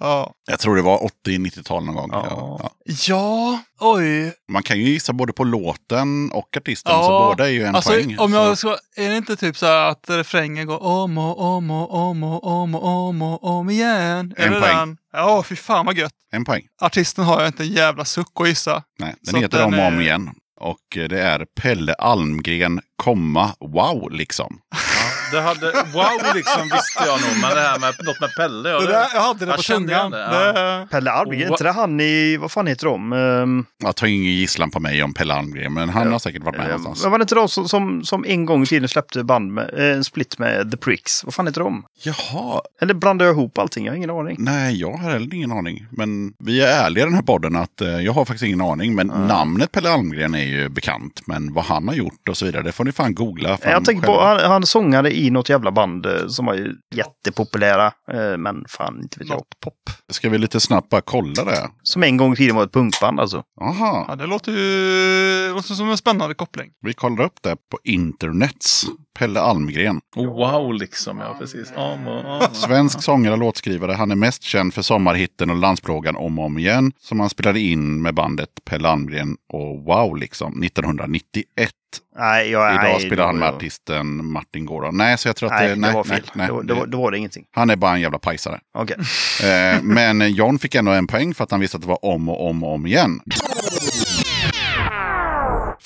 ja. 0.00 0.32
Jag 0.46 0.60
tror 0.60 0.76
det 0.76 0.82
var 0.82 1.10
80-90-tal 1.26 1.84
någon 1.84 1.94
gång. 1.94 2.10
Ja. 2.12 2.60
Ja. 2.60 2.70
ja, 3.06 3.58
oj. 3.80 4.32
Man 4.48 4.62
kan 4.62 4.78
ju 4.78 4.84
gissa 4.84 5.12
både 5.12 5.32
på 5.32 5.44
låten 5.44 6.30
och 6.32 6.56
artisten, 6.56 6.92
så 6.92 6.98
Ja, 6.98 7.26
båda 7.30 7.48
är 7.48 7.52
ju 7.52 7.64
en 7.64 7.74
alltså, 7.74 7.90
poäng. 7.92 8.18
Om 8.18 8.30
så. 8.30 8.36
jag 8.36 8.58
ska, 8.58 8.76
är 8.96 9.10
det 9.10 9.16
inte 9.16 9.36
typ 9.36 9.56
så 9.56 9.66
här 9.66 9.90
att 9.90 10.04
refrängen 10.10 10.66
går 10.66 10.82
om 10.82 11.18
och 11.18 11.40
om 11.40 11.70
och 11.70 11.94
om 11.94 12.22
och 12.24 12.44
om 12.46 12.74
och 12.74 12.84
om 13.08 13.22
och 13.22 13.44
om 13.44 13.70
igen? 13.70 14.34
Är 14.36 14.46
En 14.46 14.52
det 14.52 14.60
poäng. 14.60 14.76
den? 14.76 14.96
Ja, 15.12 15.42
fy 15.42 15.56
fan 15.56 15.86
vad 15.86 15.96
gött. 15.98 16.12
En 16.32 16.44
poäng. 16.44 16.62
Artisten 16.82 17.24
har 17.24 17.40
jag 17.40 17.48
inte 17.48 17.62
en 17.62 17.72
jävla 17.72 18.04
suck 18.04 18.40
att 18.40 18.48
gissa. 18.48 18.82
Nej, 18.98 19.14
den 19.20 19.32
Så 19.34 19.40
heter 19.40 19.58
den 19.58 19.74
om 19.74 19.80
och 19.80 19.86
om 19.86 20.00
igen. 20.00 20.30
Och 20.60 20.96
eh, 20.96 21.08
det 21.08 21.20
är 21.20 21.46
Pelle 21.60 21.94
Almgren, 21.94 22.80
komma, 22.96 23.54
wow 23.60 24.10
liksom. 24.10 24.60
Det 25.32 25.40
hade, 25.40 25.66
wow 25.92 26.34
liksom 26.34 26.62
visste 26.62 27.02
jag 27.06 27.20
nog, 27.20 27.40
men 27.40 27.50
det 27.50 27.60
här 27.60 27.78
med 27.78 27.94
något 28.04 28.20
med 28.20 28.30
Pelle. 28.36 28.68
Ja, 28.68 28.80
Det 28.80 28.86
där, 28.86 29.06
jag 29.14 29.20
hade 29.20 29.46
det 29.46 29.52
på 29.56 29.62
kände 29.62 29.88
tungan. 29.94 30.10
det, 30.10 30.18
ja. 30.60 30.86
Pelle 30.90 31.10
Almgren, 31.10 31.48
inte 31.52 31.64
det 31.64 31.72
han 31.72 32.00
i, 32.00 32.36
vad 32.36 32.52
fan 32.52 32.66
heter 32.66 32.86
de? 32.86 33.12
Um, 33.12 33.66
Jag 33.84 33.96
tar 33.96 34.06
ingen 34.06 34.32
gisslan 34.32 34.70
på 34.70 34.80
mig 34.80 35.02
om 35.02 35.14
Pelle 35.14 35.34
Almgren, 35.34 35.72
men 35.74 35.88
han 35.88 36.12
har 36.12 36.18
säkert 36.18 36.42
varit 36.42 36.56
med 36.56 36.64
eh, 36.66 36.68
någonstans. 36.70 37.02
men 37.02 37.10
var 37.10 37.18
det 37.18 37.22
inte 37.22 37.34
de 37.34 37.48
som, 37.48 37.68
som, 37.68 38.04
som 38.04 38.24
en 38.24 38.46
gång 38.46 38.62
i 38.62 38.66
tiden 38.66 38.88
släppte 38.88 39.24
band 39.24 39.52
med, 39.52 39.70
eh, 39.78 39.96
en 39.96 40.04
split 40.04 40.38
med 40.38 40.70
The 40.70 40.76
Pricks? 40.76 41.24
Vad 41.24 41.34
fan 41.34 41.46
heter 41.46 41.60
de? 41.60 41.84
Jaha, 42.02 42.60
Eller 42.80 42.94
blandar 42.94 43.26
jag 43.26 43.32
ihop 43.34 43.58
allting? 43.58 43.84
Jag 43.84 43.92
har 43.92 43.96
ingen 43.96 44.10
aning. 44.10 44.36
nej, 44.38 44.80
jag 44.80 44.92
har 44.92 45.10
heller 45.10 45.34
ingen 45.34 45.52
aning. 45.52 45.86
Men 45.90 46.32
vi 46.38 46.60
är 46.62 46.84
ärliga 46.84 47.02
i 47.04 47.06
den 47.06 47.14
här 47.14 47.22
podden 47.22 47.56
att 47.56 47.80
eh, 47.80 47.88
jag 48.00 48.12
har 48.12 48.24
faktiskt 48.24 48.44
ingen 48.44 48.60
aning. 48.60 48.94
Men 48.94 49.06
namnet 49.06 49.72
Pelle 49.72 49.90
Almgren 49.90 50.34
är 50.34 50.44
ju 50.44 50.68
bekant. 50.68 51.20
Men 51.26 51.52
vad 51.54 51.64
han 51.64 51.88
har 51.88 51.94
gjort 51.94 52.28
och 52.28 52.36
så 52.36 52.44
vidare, 52.44 52.62
det 52.62 52.72
får 52.72 52.84
ni 52.84 52.92
fan 52.92 53.14
googla 53.14 53.56
fram 53.56 53.72
Jag 53.72 53.84
tänker 53.84 54.06
på, 54.06 54.20
han, 54.20 54.50
han 54.50 54.66
sångade 54.66 55.13
i 55.14 55.30
något 55.30 55.48
jävla 55.48 55.70
band 55.70 56.06
eh, 56.06 56.26
som 56.26 56.46
var 56.46 56.54
ju 56.54 56.74
jättepopulära. 56.94 57.86
eh, 58.12 58.36
Men 58.38 58.64
fan, 58.68 59.00
inte 59.02 59.18
vet 59.18 59.28
jag. 59.28 59.42
Pop. 59.64 59.74
Ska 60.12 60.28
vi 60.30 60.38
lite 60.38 60.60
snabbt 60.60 60.88
bara 60.88 61.00
kolla 61.00 61.44
det? 61.44 61.70
Som 61.82 62.02
en 62.02 62.16
gång 62.16 62.32
i 62.32 62.36
tiden 62.36 62.56
var 62.56 62.64
ett 62.64 62.72
punkband 62.72 63.20
alltså. 63.20 63.42
Aha, 63.60 64.04
Ja, 64.08 64.16
det 64.16 64.26
låter 64.26 64.52
ju 64.52 65.52
låter 65.54 65.74
som 65.74 65.90
en 65.90 65.96
spännande 65.96 66.34
koppling. 66.34 66.70
vi 66.80 66.92
kollar 66.92 67.24
upp 67.24 67.42
det 67.42 67.56
på 67.70 67.78
internets. 67.84 68.84
Pelle 69.18 69.40
Almgren. 69.40 70.00
Wow 70.16 70.74
liksom, 70.74 71.18
ja 71.18 71.36
precis. 71.40 71.72
Om 71.76 72.08
och 72.08 72.24
om. 72.34 72.40
Svensk 72.54 73.02
sångare 73.02 73.32
och 73.32 73.38
låtskrivare. 73.38 73.92
Han 73.92 74.10
är 74.10 74.14
mest 74.16 74.42
känd 74.42 74.74
för 74.74 74.82
sommarhitten 74.82 75.50
och 75.50 75.56
landsplågan 75.56 76.16
Om 76.16 76.38
och 76.38 76.44
om 76.44 76.58
igen. 76.58 76.92
Som 77.00 77.20
han 77.20 77.30
spelade 77.30 77.60
in 77.60 78.02
med 78.02 78.14
bandet 78.14 78.48
Pelle 78.64 78.88
Almgren 78.88 79.36
och 79.52 79.84
Wow 79.84 80.16
liksom 80.16 80.62
1991. 80.62 81.70
Nej, 82.18 82.50
jag, 82.50 82.74
Idag 82.74 82.82
nej, 82.82 83.00
spelar 83.00 83.26
han 83.26 83.38
med 83.38 83.48
artisten 83.48 84.26
Martin 84.32 84.66
Gordon. 84.66 84.96
Nej, 84.96 85.18
så 85.18 85.28
jag 85.28 85.36
tror 85.36 85.52
att 85.52 85.60
Nej, 85.60 85.68
det, 85.68 85.74
det 85.74 85.80
nej, 85.80 85.92
var 85.92 86.04
nej, 86.08 86.16
fel. 86.20 86.30
nej, 86.34 86.48
då, 86.48 86.62
då, 86.62 86.84
då 86.84 87.02
var 87.02 87.10
det 87.10 87.18
ingenting. 87.18 87.44
Han 87.52 87.70
är 87.70 87.76
bara 87.76 87.94
en 87.94 88.00
jävla 88.00 88.18
pajsare. 88.18 88.60
Okej. 88.78 88.96
Eh, 89.42 89.82
men 89.82 90.32
John 90.32 90.58
fick 90.58 90.74
ändå 90.74 90.92
en 90.92 91.06
poäng 91.06 91.34
för 91.34 91.44
att 91.44 91.50
han 91.50 91.60
visste 91.60 91.76
att 91.76 91.82
det 91.82 91.88
var 91.88 92.04
om 92.04 92.28
och 92.28 92.48
om 92.50 92.64
och 92.64 92.74
om 92.74 92.86
igen. 92.86 93.20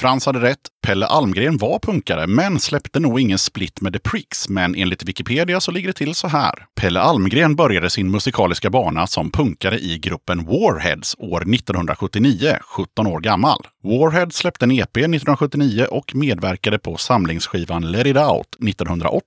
Frans 0.00 0.26
hade 0.26 0.40
rätt. 0.40 0.58
Pelle 0.86 1.06
Almgren 1.06 1.56
var 1.56 1.78
punkare, 1.78 2.26
men 2.26 2.60
släppte 2.60 3.00
nog 3.00 3.20
ingen 3.20 3.38
split 3.38 3.80
med 3.80 3.92
The 3.92 3.98
Pricks. 3.98 4.48
Men 4.48 4.74
enligt 4.74 5.04
Wikipedia 5.04 5.60
så 5.60 5.70
ligger 5.70 5.88
det 5.88 5.92
till 5.92 6.14
så 6.14 6.28
här. 6.28 6.66
Pelle 6.80 7.00
Almgren 7.00 7.56
började 7.56 7.90
sin 7.90 8.10
musikaliska 8.10 8.70
bana 8.70 9.06
som 9.06 9.30
punkare 9.30 9.78
i 9.78 9.98
gruppen 9.98 10.44
Warheads 10.46 11.14
år 11.18 11.54
1979, 11.54 12.58
17 12.62 13.06
år 13.06 13.20
gammal. 13.20 13.58
Warheads 13.82 14.36
släppte 14.36 14.64
en 14.64 14.70
EP 14.70 14.96
1979 14.96 15.86
och 15.90 16.14
medverkade 16.14 16.78
på 16.78 16.96
samlingsskivan 16.96 17.90
Let 17.92 18.06
It 18.06 18.16
Out 18.16 18.56
1980. 18.68 19.22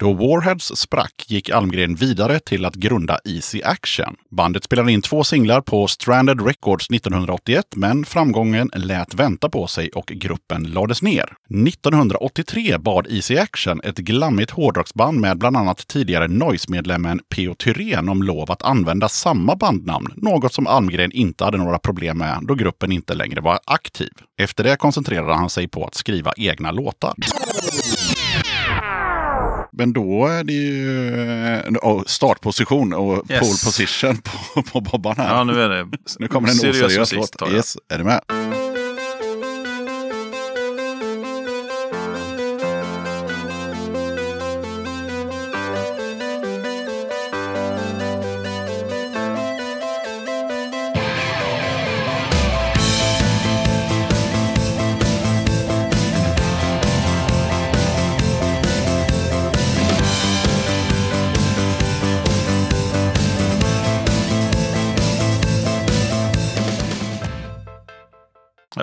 Då 0.00 0.12
Warheads 0.12 0.76
sprack 0.76 1.24
gick 1.28 1.50
Almgren 1.50 1.94
vidare 1.94 2.40
till 2.40 2.64
att 2.64 2.74
grunda 2.74 3.18
Easy 3.24 3.62
Action. 3.62 4.16
Bandet 4.30 4.64
spelade 4.64 4.92
in 4.92 5.02
två 5.02 5.24
singlar 5.24 5.60
på 5.60 5.86
Stranded 5.86 6.46
Records 6.46 6.90
1981, 6.90 7.64
men 7.76 8.04
framgången 8.04 8.70
lät 8.74 9.14
vänta 9.14 9.48
på 9.48 9.66
sig 9.66 9.90
och 9.90 10.06
gruppen 10.06 10.62
lades 10.62 11.02
ner. 11.02 11.32
1983 11.68 12.78
bad 12.78 13.06
Easy 13.10 13.38
Action, 13.38 13.80
ett 13.84 13.96
glammigt 13.96 14.50
hårdrocksband 14.50 15.20
med 15.20 15.38
bland 15.38 15.56
annat 15.56 15.88
tidigare 15.88 16.28
Noise-medlemmen 16.28 17.20
P.O. 17.34 17.54
Thyrén 17.54 18.08
om 18.08 18.22
lov 18.22 18.52
att 18.52 18.62
använda 18.62 19.08
samma 19.08 19.56
bandnamn, 19.56 20.12
något 20.16 20.54
som 20.54 20.66
Almgren 20.66 21.12
inte 21.12 21.44
hade 21.44 21.58
några 21.58 21.78
problem 21.78 22.18
med 22.18 22.38
då 22.42 22.54
gruppen 22.54 22.92
inte 22.92 23.14
längre 23.14 23.40
var 23.40 23.58
aktiv. 23.64 24.12
Efter 24.38 24.64
det 24.64 24.76
koncentrerade 24.76 25.34
han 25.34 25.50
sig 25.50 25.68
på 25.68 25.84
att 25.84 25.94
skriva 25.94 26.32
egna 26.36 26.70
låtar. 26.70 27.14
Men 29.80 29.92
då 29.92 30.26
är 30.26 30.44
det 30.44 30.52
ju 30.52 31.08
eh, 31.54 31.72
oh, 31.82 32.02
startposition 32.06 32.92
och 32.92 33.30
Yes. 33.30 33.40
pole 33.40 33.50
position 33.64 34.16
på, 34.16 34.62
på 34.62 34.80
Bobban 34.80 35.14
här. 35.16 35.36
Ja, 35.36 35.44
nu 35.44 35.62
är 35.62 35.68
det 35.68 35.88
Nu 36.18 36.28
kommer 36.28 36.48
en 36.48 36.54
seriös 36.54 36.82
oseriös 36.82 37.12
låt. 37.40 37.52
Yes, 37.52 37.76
är 37.88 37.98
du 37.98 38.04
med? 38.04 38.20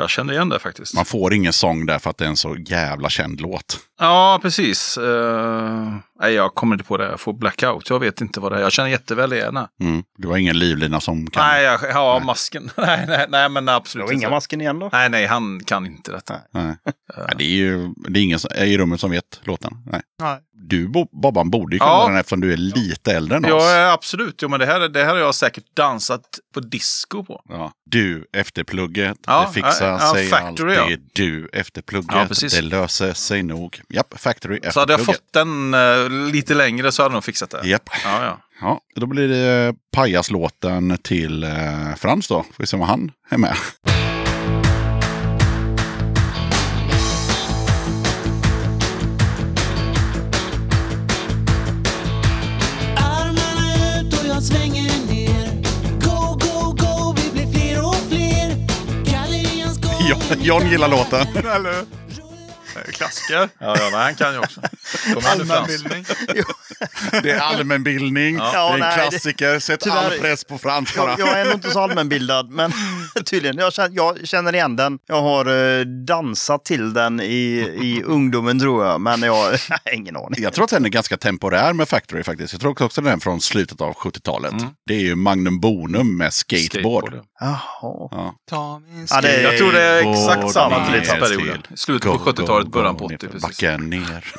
Jag 0.08 0.12
kände 0.12 0.34
igen 0.34 0.50
det 0.50 0.60
faktiskt. 0.60 0.94
Man 0.94 1.06
får 1.06 1.34
ingen 1.34 1.54
sång 1.54 1.86
där 1.86 2.00
för 2.00 2.10
att 2.10 2.18
det 2.18 2.26
är 2.26 2.30
en 2.30 2.38
så 2.38 2.56
jävla 2.56 3.10
känd 3.10 3.42
låt. 3.42 3.80
Ja, 4.00 4.40
precis. 4.42 4.98
Uh, 4.98 5.96
nej, 6.22 6.34
jag 6.34 6.56
kommer 6.56 6.76
inte 6.76 6.86
på 6.86 6.98
det. 6.98 7.10
Jag 7.10 7.20
får 7.20 7.34
blackout. 7.34 7.90
Jag 7.90 8.00
vet 8.00 8.22
inte 8.22 8.40
vad 8.40 8.52
det 8.52 8.58
är. 8.58 8.62
Jag 8.62 8.72
känner 8.72 8.90
jätteväl 8.90 9.34
igen 9.34 9.54
det. 9.54 9.68
Mm. 9.86 10.04
Du 10.18 10.28
har 10.28 10.38
ingen 10.38 10.60
livlina 10.60 11.02
som 11.02 11.28
kan... 11.28 11.48
Nej, 11.48 11.64
jag, 11.64 11.80
ja, 11.84 12.22
masken. 12.26 12.70
nej, 12.78 13.06
nej, 13.08 13.26
nej, 13.30 13.50
men 13.50 13.70
absolut 13.70 14.08
Det 14.08 14.14
var 14.14 14.20
inga 14.22 14.30
masken 14.30 14.62
igen 14.62 14.80
då? 14.80 14.90
Nej, 14.92 15.10
nej, 15.10 15.26
han 15.26 15.64
kan 15.66 15.86
inte 15.86 16.12
detta. 16.12 16.36
Nej. 16.54 16.76
Ja, 17.18 17.28
det 17.38 17.44
är 17.44 17.56
ju 17.56 17.94
det 17.98 18.20
är 18.20 18.24
ingen 18.24 18.40
i 18.58 18.78
rummet 18.78 19.00
som 19.00 19.12
vet 19.12 19.42
låten. 19.44 19.72
Nej. 19.86 20.02
Nej. 20.22 20.38
Du 20.70 20.88
Bo- 20.88 21.10
Bobban 21.22 21.50
borde 21.50 21.76
ju 21.76 21.80
kunna 21.80 21.92
Ja. 21.92 22.08
den 22.08 22.18
eftersom 22.18 22.42
du 22.42 22.54
är 22.54 22.58
lite 22.58 23.14
äldre 23.14 23.38
än 23.38 23.46
oss. 23.46 23.52
Ja, 23.64 23.82
eh, 23.88 23.94
absolut. 23.94 24.40
Jo, 24.42 24.50
men 24.50 24.60
det 24.60 24.66
här, 24.66 24.80
det 24.90 25.04
här 25.04 25.10
har 25.10 25.18
jag 25.18 25.36
säkert 25.36 25.64
dansat 25.76 26.22
på 26.54 26.60
disco 26.60 27.24
på. 27.24 27.42
Ja. 27.50 27.72
Du 27.86 28.26
efter 28.34 28.64
plugget, 28.64 29.18
Ja, 29.28 29.46
det 29.48 29.54
fixar 29.54 29.88
ja, 29.92 30.14
sig 30.14 30.28
Factory, 30.28 30.76
alltid. 30.76 31.00
ja. 31.00 31.10
Du 31.14 31.50
efter 31.54 31.82
plugget, 31.82 32.52
det 32.52 32.62
löser 32.62 33.14
sig 33.14 33.44
nog. 33.44 33.82
Japp, 33.90 34.14
Factory 34.20 34.58
efter 34.58 34.72
Så 34.72 34.80
hade 34.80 34.94
jag 34.94 35.00
plugget. 35.00 35.16
fått 35.16 35.34
den, 35.34 35.74
eh, 35.74 36.10
lite 36.34 36.54
längre 36.54 36.92
så 36.92 37.04
hade 37.04 37.16
de 37.16 37.22
fixat 37.22 37.50
det. 37.50 37.68
Japp. 37.68 37.90
Ja, 38.04 38.24
ja. 38.26 38.40
Ja, 38.62 38.80
då 38.96 39.06
blir 39.06 39.28
det 39.28 39.74
pajaslåten 39.96 40.98
till 41.04 41.44
eh, 41.44 41.96
Frans 41.98 42.28
då. 42.28 42.44
Får 42.44 42.54
vi 42.64 42.68
se 42.68 42.76
om 42.78 42.82
han 42.82 43.12
är 43.30 43.38
med. 43.38 43.56
John 60.48 60.70
gillar 60.70 60.88
låten. 60.88 61.28
Eller? 61.38 61.76
Klassiker. 62.92 63.50
Ja, 63.60 63.76
ja, 63.80 63.90
men 63.92 64.00
han 64.02 64.16
kan 64.16 64.34
ju 64.34 64.40
också. 64.40 64.62
Allmänbildning. 65.32 66.06
Det 67.24 67.32
är 67.32 67.40
allmänbildning. 67.40 68.36
Ja, 68.36 68.52
det 68.54 68.58
är 68.58 68.74
en 68.74 68.80
nej, 68.80 68.98
det- 68.98 69.10
klassiker. 69.10 69.60
Sätt 69.60 69.80
Tyvärr- 69.80 69.98
all 70.06 70.20
press 70.20 70.44
på 70.44 70.58
Frans 70.58 70.96
bara. 70.96 71.10
Jag, 71.10 71.20
jag 71.20 71.40
är 71.40 71.46
nog 71.46 71.54
inte 71.54 71.70
så 71.72 71.80
allmänbildad, 71.80 72.50
men 72.50 72.72
tydligen. 73.26 73.58
Jag 73.58 73.74
känner, 73.74 73.96
jag 73.96 74.28
känner 74.28 74.56
igen 74.56 74.76
den. 74.76 75.00
Jag 75.08 75.22
har 75.22 75.78
eh, 75.80 75.86
dansat 75.86 76.66
till 76.66 76.94
den 76.94 77.22
i, 77.22 77.72
i 77.82 78.04
ungdomen 78.06 78.60
tror 78.60 78.86
jag, 78.86 79.02
men 79.02 79.22
jag 79.22 79.34
har 79.36 79.94
ingen 79.94 80.16
aning. 80.18 80.36
Jag 80.44 80.54
tror 80.54 80.64
att 80.64 80.70
den 80.70 80.86
är 80.86 80.90
ganska 80.90 81.18
temporär 81.18 81.74
med 81.74 81.90
Factory 81.90 82.24
faktiskt. 82.24 82.54
Jag 82.54 82.62
tror 82.62 82.82
också 82.84 83.02
den 83.02 83.14
är 83.14 83.18
från 83.18 83.42
slutet 83.42 83.82
av 83.82 83.94
70-talet. 83.94 84.54
Det 84.86 84.94
är 84.96 85.00
ju 85.00 85.16
Magnum 85.16 85.60
Bonum 85.60 86.18
med 86.18 86.34
skateboard. 86.34 87.04
Skateboard, 87.08 87.26
Jaha. 87.40 87.60
Ja. 88.12 88.36
Ta 88.50 88.80
min 88.80 89.08
Ja, 89.10 89.22
är- 89.22 89.42
Jag 89.44 89.58
tror 89.58 89.72
det 89.72 89.84
är 89.84 90.12
exakt 90.12 90.54
samma 90.54 90.92
tidsperiod. 90.92 91.68
Slutet 91.76 92.12
på 92.12 92.18
Go, 92.18 92.32
70-talet, 92.32 92.68
go, 92.72 92.77
början 92.78 92.96
på 92.96 93.08
ner 93.08 93.16
80. 93.16 93.28
för 93.28 93.40
Precis. 93.48 93.62
Ner. 93.80 94.34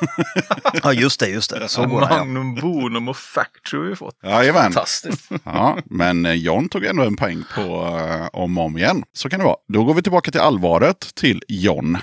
Ja, 0.83 0.93
just 0.93 1.19
det, 1.19 1.27
just 1.27 1.49
det. 1.49 1.67
Så 1.69 1.85
går 1.85 2.01
det. 2.01 2.07
Ja. 2.09 2.17
Magnum 2.17 2.55
Bonum 2.55 3.07
och 3.07 3.17
Factory 3.17 3.81
har 3.81 3.89
vi 3.89 3.95
fått. 3.95 4.15
Jajamän. 4.23 4.61
Fantastiskt. 4.61 5.29
Ja, 5.43 5.77
men 5.85 6.25
eh, 6.25 6.33
John 6.33 6.69
tog 6.69 6.85
ändå 6.85 7.03
en 7.03 7.15
poäng 7.15 7.43
på 7.55 7.61
eh, 7.61 8.27
om 8.33 8.57
och 8.57 8.65
om 8.65 8.77
igen. 8.77 9.03
Så 9.13 9.29
kan 9.29 9.39
det 9.39 9.45
vara. 9.45 9.57
Då 9.67 9.83
går 9.83 9.93
vi 9.93 10.01
tillbaka 10.01 10.31
till 10.31 10.41
allvaret 10.41 11.15
till 11.15 11.43
John. 11.47 11.97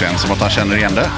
Känns 0.00 0.22
som 0.22 0.32
att 0.32 0.38
han 0.38 0.50
känner 0.50 0.76
igen 0.76 0.94
det. 0.94 1.10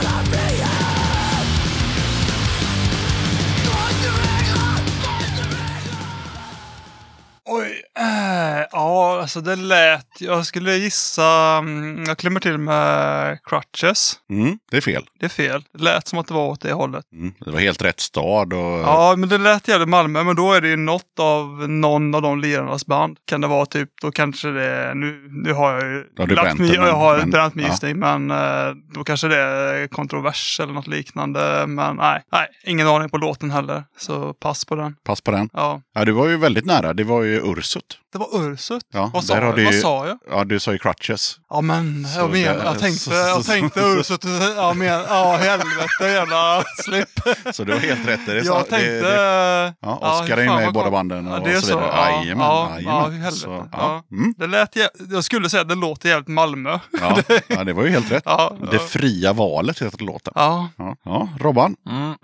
Oj. 7.51 7.83
Äh, 7.99 8.67
ja, 8.73 9.21
alltså 9.21 9.41
det 9.41 9.57
lät... 9.57 10.07
Jag 10.21 10.47
skulle 10.47 10.75
gissa... 10.77 11.57
mm, 11.59 12.05
Jag 12.07 12.19
klämmer 12.19 12.41
till 12.41 12.59
med 12.59 13.39
Crutches. 13.45 14.13
Mm, 14.31 14.59
det 14.71 14.77
är 14.77 14.81
fel. 14.81 15.05
Det 15.21 15.25
är 15.27 15.31
fel. 15.31 15.65
Det 15.73 15.83
lät 15.85 16.09
som 16.09 16.19
att 16.19 16.27
det 16.27 16.35
var 16.35 16.47
åt 16.47 16.61
det 16.61 16.73
hållet. 16.73 17.05
Mm, 17.13 17.35
det 17.41 17.51
var 17.51 17.59
helt 17.61 17.83
rätt 17.83 18.01
stad. 18.01 18.53
Och... 18.53 18.61
Ja, 18.81 19.15
men 19.19 19.29
det 19.29 19.39
lät 19.39 19.69
jävligt 19.69 19.89
Malmö. 19.89 20.25
Men 20.25 20.37
då 20.37 20.53
är 20.53 20.61
det 20.61 20.69
ju 20.69 20.77
något 20.77 21.19
av 21.21 21.47
någon 21.71 22.15
av 22.15 22.23
de 22.23 22.41
lirarnas 22.41 22.87
band. 22.87 23.19
Kan 23.27 23.41
det 23.41 23.47
vara 23.47 23.67
typ, 23.67 23.89
då 24.03 24.11
kanske 24.11 24.49
det 24.51 24.93
nu, 24.95 25.29
nu 25.45 25.53
har 25.53 25.73
jag 25.73 25.83
ju 25.83 26.05
Har 26.19 26.27
du 26.27 26.35
lagt 26.35 26.59
mig- 26.59 26.75
jag 26.75 26.93
har 26.93 27.19
men- 27.19 27.31
bränt 27.31 27.55
min 27.55 27.65
ja. 27.67 27.71
gissning, 27.71 27.99
men 27.99 28.31
eh, 28.31 28.75
då 28.95 29.05
kanske 29.05 29.29
det 29.29 29.37
är 29.41 29.87
kontrovers 29.87 30.61
eller 30.63 30.73
något 30.73 30.87
liknande. 30.87 31.65
Men 31.67 31.97
nej, 31.97 32.23
nej, 32.33 32.47
ingen 32.67 32.87
aning 32.89 33.09
på 33.11 33.19
låten 33.19 33.51
heller. 33.51 33.85
Så 33.99 34.35
pass 34.35 34.65
på 34.65 34.75
den. 34.75 34.97
Pass 35.05 35.21
på 35.21 35.31
den. 35.31 35.49
Ja, 35.53 35.81
Ja, 35.95 36.05
du 36.05 36.13
var 36.13 36.27
ju 36.29 36.37
väldigt 36.37 36.67
nära. 36.67 36.93
Det 36.95 37.05
var 37.05 37.23
ju 37.23 37.41
Ursut. 37.81 37.99
det 38.13 38.19
var 38.19 38.29
Ursut. 38.53 38.83
Ja, 38.93 39.11
vad, 39.15 39.25
sa, 39.25 39.53
du 39.53 39.65
vad 39.65 39.75
sa 39.75 40.07
jag? 40.07 40.19
Ja, 40.31 40.45
du 40.45 40.61
sa 40.61 40.73
ju 40.73 40.79
Crutches. 40.79 41.37
Ja 41.51 41.61
men, 41.61 42.07
Så 42.07 42.21
jag 42.21 42.31
menar, 42.31 42.55
det- 42.59 42.65
jag 42.65 42.79
tänkte, 42.79 43.01
så- 43.05 43.13
jag 43.15 43.45
så- 43.45 43.53
tänkte 43.53 43.81
Ursut. 43.81 44.25
Ja, 44.57 44.73
men, 44.75 44.87
ja 44.87 45.37
helvete 45.41 46.05
jävla 46.05 46.65
slipp. 46.85 47.09
Så 47.55 47.65
du 47.65 47.73
har 47.73 47.81
helt 47.81 48.09
rätt. 48.09 48.21
Det 48.27 48.39
är 48.39 48.43
så- 48.43 48.47
Jag 48.53 48.69
tänkte... 48.69 48.91
Det, 48.91 49.01
det, 49.01 49.75
ja, 49.81 49.99
ja, 50.03 50.21
Oscar 50.23 50.37
hur 50.37 50.45
är 50.49 50.57
med 50.57 50.69
i 50.69 50.73
båda 50.73 50.91
banden 50.91 51.27
och, 51.29 51.35
Ja, 51.39 51.43
det 51.45 51.53
är 51.53 51.61
så 51.61 51.67
vidare. 51.67 51.91
så. 51.93 51.97
Ja, 51.97 52.11
Jajamän, 52.23 52.47
ja, 52.47 52.71
jajamän. 52.75 53.23
ja. 53.23 53.31
Så, 53.31 53.49
Ja. 53.73 54.03
ja. 54.11 54.17
Mm. 54.17 54.35
Det 54.39 54.47
lät, 54.47 54.77
jag 55.11 55.25
skulle 55.25 55.51
säga 55.51 55.61
att 55.63 55.69
det 55.69 55.75
låter 55.75 56.09
jävligt 56.09 56.29
Malmö. 56.29 56.79
Ja, 57.01 57.19
ja, 57.49 57.65
det 57.65 57.73
var 57.73 57.85
ju 57.85 57.91
helt 57.91 58.13
rätt. 58.13 58.23
Ja, 58.31 58.57
det 58.71 58.77
ja. 58.77 58.83
fria 58.89 59.33
valet 59.33 59.83
heter 59.83 59.99
låten. 60.05 60.33
Ja. 60.37 60.69
Ja, 60.79 60.97
ja. 61.05 61.29
Robban? 61.41 61.77
Mm. 61.91 62.15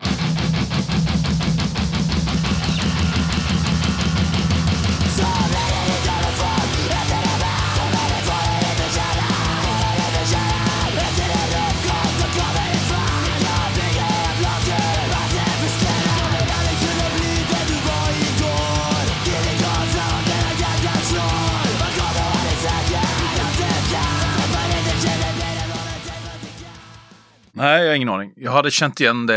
Nej, 27.56 27.82
jag 27.82 27.88
har 27.90 27.94
ingen 27.96 28.08
aning. 28.08 28.32
Jag 28.36 28.52
hade 28.52 28.70
känt 28.70 29.00
igen 29.00 29.26
det, 29.26 29.36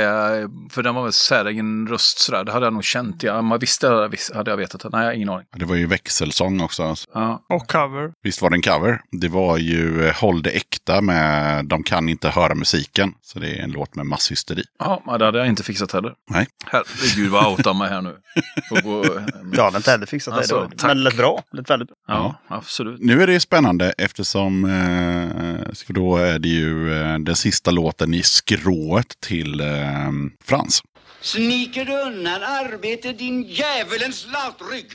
för 0.71 0.83
den 0.83 0.95
var 0.95 1.03
väl 1.03 1.13
säregen 1.13 1.87
röst 1.87 2.19
sådär. 2.19 2.43
Det 2.43 2.51
hade 2.51 2.65
jag 2.65 2.73
nog 2.73 2.83
känt. 2.83 3.23
Ja, 3.23 3.41
man 3.41 3.59
visste 3.59 3.89
det, 3.89 4.07
vis- 4.07 4.31
hade 4.35 4.51
jag 4.51 4.57
vetat. 4.57 4.83
Nej, 4.91 5.01
jag 5.01 5.07
har 5.07 5.13
ingen 5.13 5.29
aning. 5.29 5.45
Det 5.55 5.65
var 5.65 5.75
ju 5.75 5.85
växelsång 5.85 6.61
också. 6.61 6.95
Ja. 7.13 7.45
Och 7.49 7.67
cover. 7.71 8.11
Visst 8.23 8.41
var 8.41 8.49
det 8.49 8.55
en 8.55 8.61
cover? 8.61 9.01
Det 9.11 9.27
var 9.27 9.57
ju 9.57 10.07
eh, 10.07 10.13
Håll 10.15 10.41
det 10.43 10.49
äkta 10.49 11.01
med 11.01 11.65
De 11.65 11.83
kan 11.83 12.09
inte 12.09 12.29
höra 12.29 12.55
musiken. 12.55 13.13
Så 13.21 13.39
det 13.39 13.47
är 13.59 13.63
en 13.63 13.71
låt 13.71 13.95
med 13.95 14.05
masshysteri. 14.05 14.63
Ja, 14.79 15.17
det 15.19 15.25
hade 15.25 15.37
jag 15.37 15.47
inte 15.47 15.63
fixat 15.63 15.91
heller. 15.91 16.13
Nej. 16.29 16.47
Herregud 16.65 17.31
vad 17.31 17.47
outar 17.51 17.73
mig 17.73 17.89
här 17.89 18.01
nu. 18.01 18.15
Jag 19.53 19.63
hade 19.63 19.77
inte 19.77 19.91
heller 19.91 20.05
fixat 20.05 20.33
Alltså, 20.33 20.55
det. 20.55 20.75
då. 20.77 20.87
Men 20.87 20.97
det 20.97 21.03
lät 21.03 21.17
bra. 21.17 21.43
Det 21.51 21.57
lät 21.57 21.69
väldigt 21.69 21.87
bra. 21.87 21.95
Ja, 22.07 22.35
absolut. 22.47 22.99
Nu 23.01 23.23
är 23.23 23.27
det 23.27 23.33
ju 23.33 23.39
spännande 23.39 23.93
eftersom 23.97 24.65
eh, 24.65 25.73
för 25.85 25.93
då 25.93 26.17
är 26.17 26.39
det 26.39 26.47
ju 26.49 26.93
eh, 27.01 27.19
den 27.19 27.35
sista 27.35 27.71
låten 27.71 28.08
i 28.13 28.23
skrået 28.23 29.19
till 29.19 29.59
eh, 29.59 30.11
Frans. 30.43 30.81
Sniker 31.21 31.85
du 31.85 32.01
undan 32.01 32.43
arbete 32.43 33.13
din 33.13 33.43
djävulens 33.43 34.27
latrygg? 34.33 34.85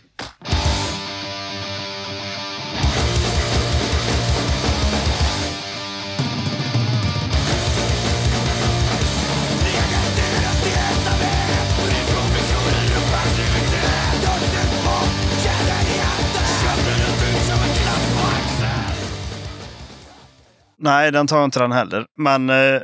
Nej, 20.84 21.12
den 21.12 21.26
tar 21.26 21.36
jag 21.36 21.44
inte 21.44 21.58
den 21.60 21.72
heller. 21.72 22.06
Men 22.16 22.50
eh, 22.50 22.80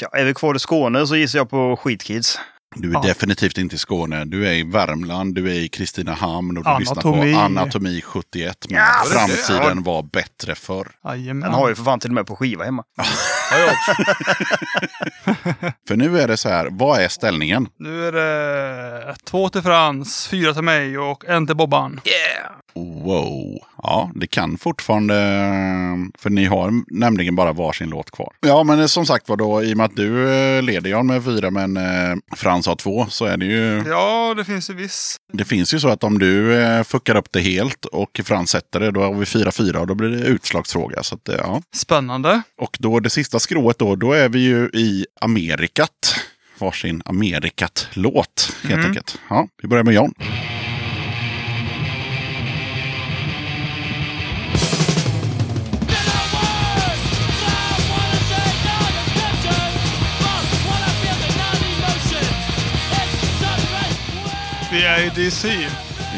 ja, 0.00 0.08
är 0.12 0.24
vi 0.24 0.34
kvar 0.34 0.54
i 0.54 0.58
Skåne 0.58 1.06
så 1.06 1.16
gissar 1.16 1.38
jag 1.38 1.50
på 1.50 1.76
Skitkids. 1.76 2.38
Du 2.76 2.90
är 2.90 2.94
Ja. 2.94 3.00
definitivt 3.02 3.58
inte 3.58 3.74
i 3.74 3.78
Skåne. 3.78 4.24
Du 4.24 4.48
är 4.48 4.52
i 4.52 4.62
Värmland, 4.62 5.34
du 5.34 5.50
är 5.50 5.54
i 5.54 5.68
Kristinehamn 5.68 6.56
och 6.58 6.64
du 6.64 6.78
lyssnar 6.80 7.02
Anatomi. 7.02 7.34
på 7.34 7.38
Anatomi 7.40 8.00
71. 8.04 8.66
Men 8.68 8.78
Ja, 8.78 8.84
det- 9.04 9.10
framtiden 9.36 9.82
var 9.82 10.02
bättre 10.02 10.54
förr. 10.54 10.88
Jajamän. 11.04 11.40
Den 11.50 11.52
har 11.60 11.68
ju 11.68 11.74
för 11.74 11.84
fan 11.84 12.00
till 12.00 12.10
och 12.10 12.14
med 12.14 12.26
på 12.26 12.36
skiva 12.36 12.64
hemma. 12.64 12.84
För 15.88 15.96
nu 15.96 16.20
är 16.20 16.28
det 16.28 16.36
så 16.36 16.48
här, 16.48 16.68
vad 16.70 17.00
är 17.00 17.08
ställningen? 17.08 17.68
Nu 17.78 18.08
är 18.08 18.12
det 18.12 19.14
två 19.24 19.48
till 19.48 19.62
Frans, 19.62 20.28
fyra 20.28 20.52
till 20.54 20.62
mig 20.62 20.98
och 20.98 21.24
en 21.28 21.46
till 21.46 21.56
Bobban. 21.56 22.00
Yeah! 22.04 22.52
Wow. 22.74 23.58
Ja, 23.82 24.10
det 24.14 24.26
kan 24.26 24.58
fortfarande... 24.58 25.14
För 26.18 26.30
ni 26.30 26.44
har 26.44 26.82
nämligen 26.86 27.34
bara 27.36 27.52
varsin 27.52 27.88
låt 27.90 28.10
kvar. 28.10 28.32
Ja, 28.40 28.62
men 28.64 28.88
som 28.88 29.06
sagt 29.06 29.28
var 29.28 29.36
då, 29.36 29.62
i 29.62 29.72
och 29.72 29.76
med 29.76 29.86
att 29.86 29.96
du 29.96 30.32
eh, 30.32 30.62
leder 30.62 30.90
Jan 30.90 31.06
med 31.06 31.24
fyra, 31.24 31.50
men 31.50 31.76
eh, 31.76 32.16
Frans 32.36 32.66
har 32.66 32.76
två, 32.76 33.06
så 33.08 33.24
är 33.24 33.36
det 33.36 33.44
ju... 33.46 33.84
Ja, 33.88 34.34
det 34.36 34.44
finns 34.44 34.70
ju 34.70 34.74
viss. 34.74 35.16
Det 35.32 35.44
finns 35.44 35.74
ju 35.74 35.80
så 35.80 35.88
att 35.88 36.04
om 36.04 36.18
du 36.18 36.62
eh, 36.62 36.82
fuckar 36.82 37.16
upp 37.16 37.32
det 37.32 37.40
helt 37.40 37.84
och 37.84 38.20
Frans 38.24 38.50
sätter 38.50 38.80
det, 38.80 38.90
då 38.90 39.00
har 39.02 39.14
vi 39.14 39.24
4-4 39.24 39.76
och 39.76 39.86
då 39.86 39.94
blir 39.94 40.08
det 40.08 40.26
utslagsfråga. 40.26 41.02
Så 41.02 41.14
att, 41.14 41.28
eh, 41.28 41.34
ja. 41.38 41.62
Spännande. 41.74 42.42
Och 42.58 42.76
då 42.80 43.00
det 43.00 43.10
sista 43.10 43.38
skrået 43.38 43.78
då, 43.78 43.96
då 43.96 44.12
är 44.12 44.28
vi 44.28 44.38
ju 44.38 44.64
i 44.74 45.06
Amerikat. 45.20 46.14
Varsin 46.58 47.02
Amerikat-låt 47.04 48.52
helt 48.62 48.74
Mm. 48.74 48.86
enkelt. 48.86 49.18
Ja, 49.28 49.48
vi 49.62 49.68
börjar 49.68 49.84
med 49.84 49.94
John. 49.94 50.14
Vi 64.72 64.84
är 64.84 65.06
i 65.06 65.24
DC. 65.24 65.68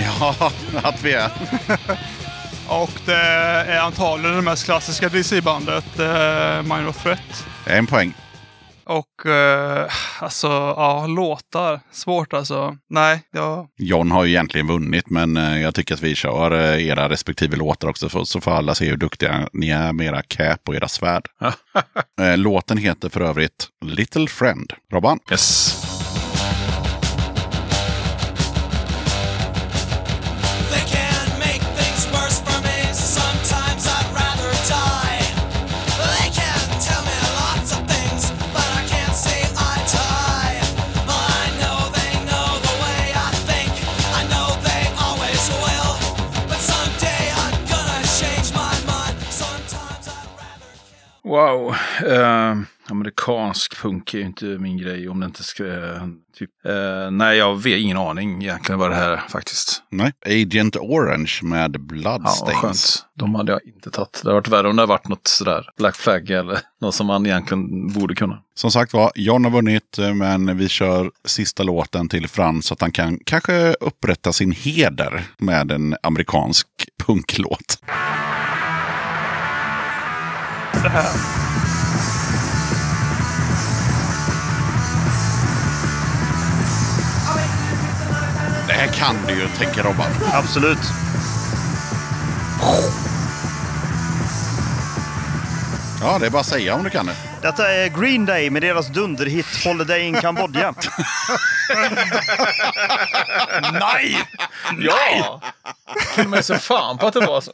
Ja, 0.00 0.34
Ja, 0.40 0.50
att 0.82 1.02
vi 1.02 1.12
är. 1.12 1.30
Och 2.68 2.90
det 3.06 3.16
är 3.16 3.80
antagligen 3.80 4.36
det 4.36 4.42
mest 4.42 4.64
klassiska 4.64 5.08
DC-bandet, 5.08 5.98
eh, 5.98 6.62
Minor 6.62 6.92
Threat. 6.92 7.46
En 7.66 7.86
poäng. 7.86 8.14
Och 8.84 9.26
eh, 9.26 9.90
alltså, 10.20 10.46
ja, 10.46 11.06
låtar. 11.06 11.80
Svårt 11.92 12.32
alltså. 12.32 12.76
Nej, 12.90 13.22
jag... 13.32 13.66
John 13.78 14.10
har 14.10 14.24
ju 14.24 14.30
egentligen 14.30 14.66
vunnit, 14.66 15.10
men 15.10 15.36
eh, 15.36 15.62
jag 15.62 15.74
tycker 15.74 15.94
att 15.94 16.02
vi 16.02 16.14
kör 16.14 16.50
eh, 16.50 16.86
era 16.88 17.08
respektive 17.08 17.56
låtar 17.56 17.88
också. 17.88 18.08
För, 18.08 18.24
så 18.24 18.40
får 18.40 18.50
alla 18.50 18.74
se 18.74 18.90
hur 18.90 18.96
duktiga 18.96 19.48
ni 19.52 19.70
är 19.70 19.92
med 19.92 20.06
era 20.06 20.22
cap 20.22 20.68
och 20.68 20.74
era 20.74 20.88
svärd. 20.88 21.26
Eh, 22.20 22.36
Låten 22.36 22.78
heter 22.78 23.08
för 23.08 23.20
övrigt 23.20 23.68
Little 23.84 24.26
Friend. 24.26 24.72
Robban? 24.92 25.18
Yes. 25.30 25.73
Wow. 51.34 51.74
Eh, 52.06 52.56
amerikansk 52.88 53.82
punk 53.82 54.14
är 54.14 54.18
ju 54.18 54.24
inte 54.24 54.44
min 54.44 54.78
grej 54.78 55.08
om 55.08 55.20
det 55.20 55.26
inte 55.26 55.42
ska... 55.42 55.64
Typ, 56.38 56.50
eh, 56.64 57.10
nej, 57.10 57.38
jag 57.38 57.54
har 57.54 57.66
ingen 57.68 57.96
aning 57.96 58.42
egentligen 58.42 58.78
vad 58.78 58.90
det 58.90 58.96
här 58.96 59.10
är 59.10 59.16
faktiskt. 59.28 59.82
Nej. 59.90 60.12
Agent 60.26 60.76
Orange 60.76 61.38
med 61.42 61.74
Ja, 61.74 61.78
Bloodstains. 61.78 62.42
vad 62.42 62.54
skönt. 62.56 63.04
De 63.18 63.34
hade 63.34 63.52
jag 63.52 63.60
inte 63.64 63.90
tagit. 63.90 64.12
Det 64.12 64.28
hade 64.28 64.34
varit 64.34 64.48
värre 64.48 64.68
om 64.68 64.76
det 64.76 64.82
hade 64.82 64.90
varit 64.90 65.08
något 65.08 65.26
sådär 65.28 65.68
Black 65.78 65.96
Flag 65.96 66.30
eller 66.30 66.58
något 66.80 66.94
som 66.94 67.06
man 67.06 67.26
egentligen 67.26 67.92
borde 67.92 68.14
kunna. 68.14 68.38
Som 68.54 68.70
sagt 68.70 68.92
var, 68.92 69.12
John 69.14 69.44
har 69.44 69.52
vunnit, 69.52 69.98
eh, 69.98 70.14
men 70.14 70.58
vi 70.58 70.68
kör 70.68 71.10
sista 71.24 71.62
låten 71.62 72.08
till 72.08 72.28
Frans 72.28 72.66
så 72.66 72.74
att 72.74 72.80
han 72.80 72.92
kan 72.92 73.18
kanske 73.26 73.74
upprätta 73.80 74.32
sin 74.32 74.52
heder 74.52 75.24
med 75.38 75.72
en 75.72 75.96
amerikansk 76.02 76.66
punklåt. 77.06 77.78
Det 80.82 80.88
här. 80.88 81.10
Det 88.66 88.72
här 88.72 88.86
kan 88.86 89.16
du 89.28 89.34
ju, 89.34 89.48
tänker 89.48 89.82
Robban. 89.82 90.10
Absolut. 90.32 90.78
Ja, 96.00 96.18
det 96.18 96.26
är 96.26 96.30
bara 96.30 96.40
att 96.40 96.46
säga 96.46 96.74
om 96.74 96.84
du 96.84 96.90
kan 96.90 97.06
det. 97.06 97.33
Detta 97.44 97.72
är 97.72 97.88
Green 98.00 98.26
Day 98.26 98.50
med 98.50 98.62
deras 98.62 98.88
dunderhit 98.88 99.46
Holiday 99.64 100.02
in 100.02 100.14
Cambodja. 100.14 100.74
Nej! 103.72 104.18
Ja! 104.78 105.40
Kunde 106.14 106.30
man 106.30 106.42
sig 106.42 106.58
fan 106.58 106.98
på 106.98 107.06
att 107.06 107.14
det 107.14 107.20
var 107.20 107.40
så. 107.40 107.52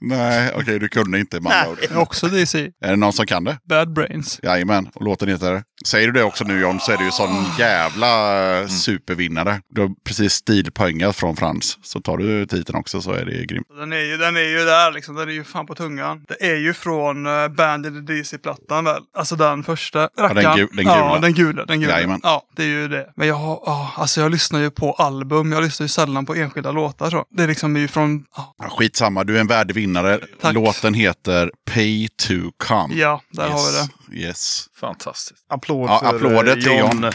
Nej, 0.00 0.52
okej, 0.54 0.78
du 0.78 0.88
kunde 0.88 1.18
inte 1.18 1.40
med 1.40 1.52
andra 1.52 1.70
ord. 1.70 1.78
Också 2.02 2.26
DC. 2.26 2.70
Är 2.84 2.90
det 2.90 2.96
någon 2.96 3.12
som 3.12 3.26
kan 3.26 3.44
det? 3.44 3.58
Bad 3.68 3.92
Brains. 3.92 4.40
Jajamän, 4.42 4.88
och 4.94 5.04
låten 5.04 5.28
heter... 5.28 5.62
Säger 5.84 6.06
du 6.06 6.12
det 6.12 6.22
också 6.24 6.44
nu 6.44 6.60
John 6.60 6.80
så 6.80 6.92
är 6.92 6.96
du 6.96 7.04
ju 7.04 7.10
sån 7.10 7.44
jävla 7.58 8.60
eh, 8.60 8.66
supervinnare. 8.66 9.60
Du 9.70 9.80
har 9.80 9.90
precis 10.04 10.32
stilpoängat 10.32 11.16
från 11.16 11.36
Frans. 11.36 11.78
Så 11.82 12.00
tar 12.00 12.16
du 12.16 12.46
titeln 12.46 12.78
också 12.78 13.02
så 13.02 13.12
är 13.12 13.24
det 13.24 13.46
grymt. 13.46 13.66
Den 13.78 13.92
är, 13.92 13.96
ju, 14.00 14.16
den 14.16 14.36
är 14.36 14.40
ju 14.40 14.64
där 14.64 14.92
liksom. 14.92 15.14
Den 15.14 15.28
är 15.28 15.32
ju 15.32 15.44
fan 15.44 15.66
på 15.66 15.74
tungan. 15.74 16.24
Det 16.28 16.50
är 16.50 16.56
ju 16.56 16.74
från 16.74 17.26
uh, 17.26 17.48
Band 17.48 17.86
in 17.86 18.06
the 18.06 18.12
DC-plattan 18.12 18.84
väl? 18.84 19.02
Alltså 19.16 19.36
den 19.36 19.64
första 19.64 20.02
rackaren. 20.18 20.34
den 20.34 20.44
gu- 20.44 20.68
den 20.76 20.84
gula. 20.84 20.96
Ja, 20.96 21.18
den 21.22 21.34
gula. 21.34 21.64
Den 21.64 21.80
gula. 21.80 21.92
Jajamän. 21.92 22.20
Ja, 22.22 22.42
det 22.56 22.62
är 22.62 22.66
ju 22.66 22.88
det. 22.88 23.12
Men 23.16 23.28
jag 23.28 23.34
har, 23.34 23.62
ja, 23.66 23.92
alltså 23.96 24.20
jag 24.20 24.30
lyssnar 24.32 24.60
ju 24.60 24.70
på 24.70 24.92
album. 24.92 25.52
Jag 25.52 25.62
lyssnar 25.64 25.84
ju 25.84 25.88
sällan 25.88 26.26
på 26.26 26.34
enskilda 26.34 26.70
låtar 26.72 27.10
så. 27.10 27.24
Det 27.30 27.42
är 27.42 27.48
liksom 27.48 27.76
ju 27.76 27.88
från, 27.88 28.24
ja, 28.36 28.54
Ja, 28.58 28.68
Skitsamma, 28.68 29.24
du 29.24 29.36
är 29.36 29.40
en 29.40 29.46
värdig 29.46 29.74
vinnare. 29.74 30.20
Tack. 30.40 30.54
Låten 30.54 30.94
heter 30.94 31.50
Pay 31.74 32.08
to 32.08 32.34
come. 32.56 32.94
ja 32.94 33.20
där 33.30 33.48
har 33.48 33.72
vi 33.72 33.78
det. 33.78 33.88
Yes. 34.12 34.66
Fantastiskt. 34.80 35.44
Applåd 35.48 35.88
Ja, 35.90 35.98
för 35.98 36.16
applåder 36.16 36.56
eh, 36.56 36.62
till 36.62 36.78
John. 36.78 37.10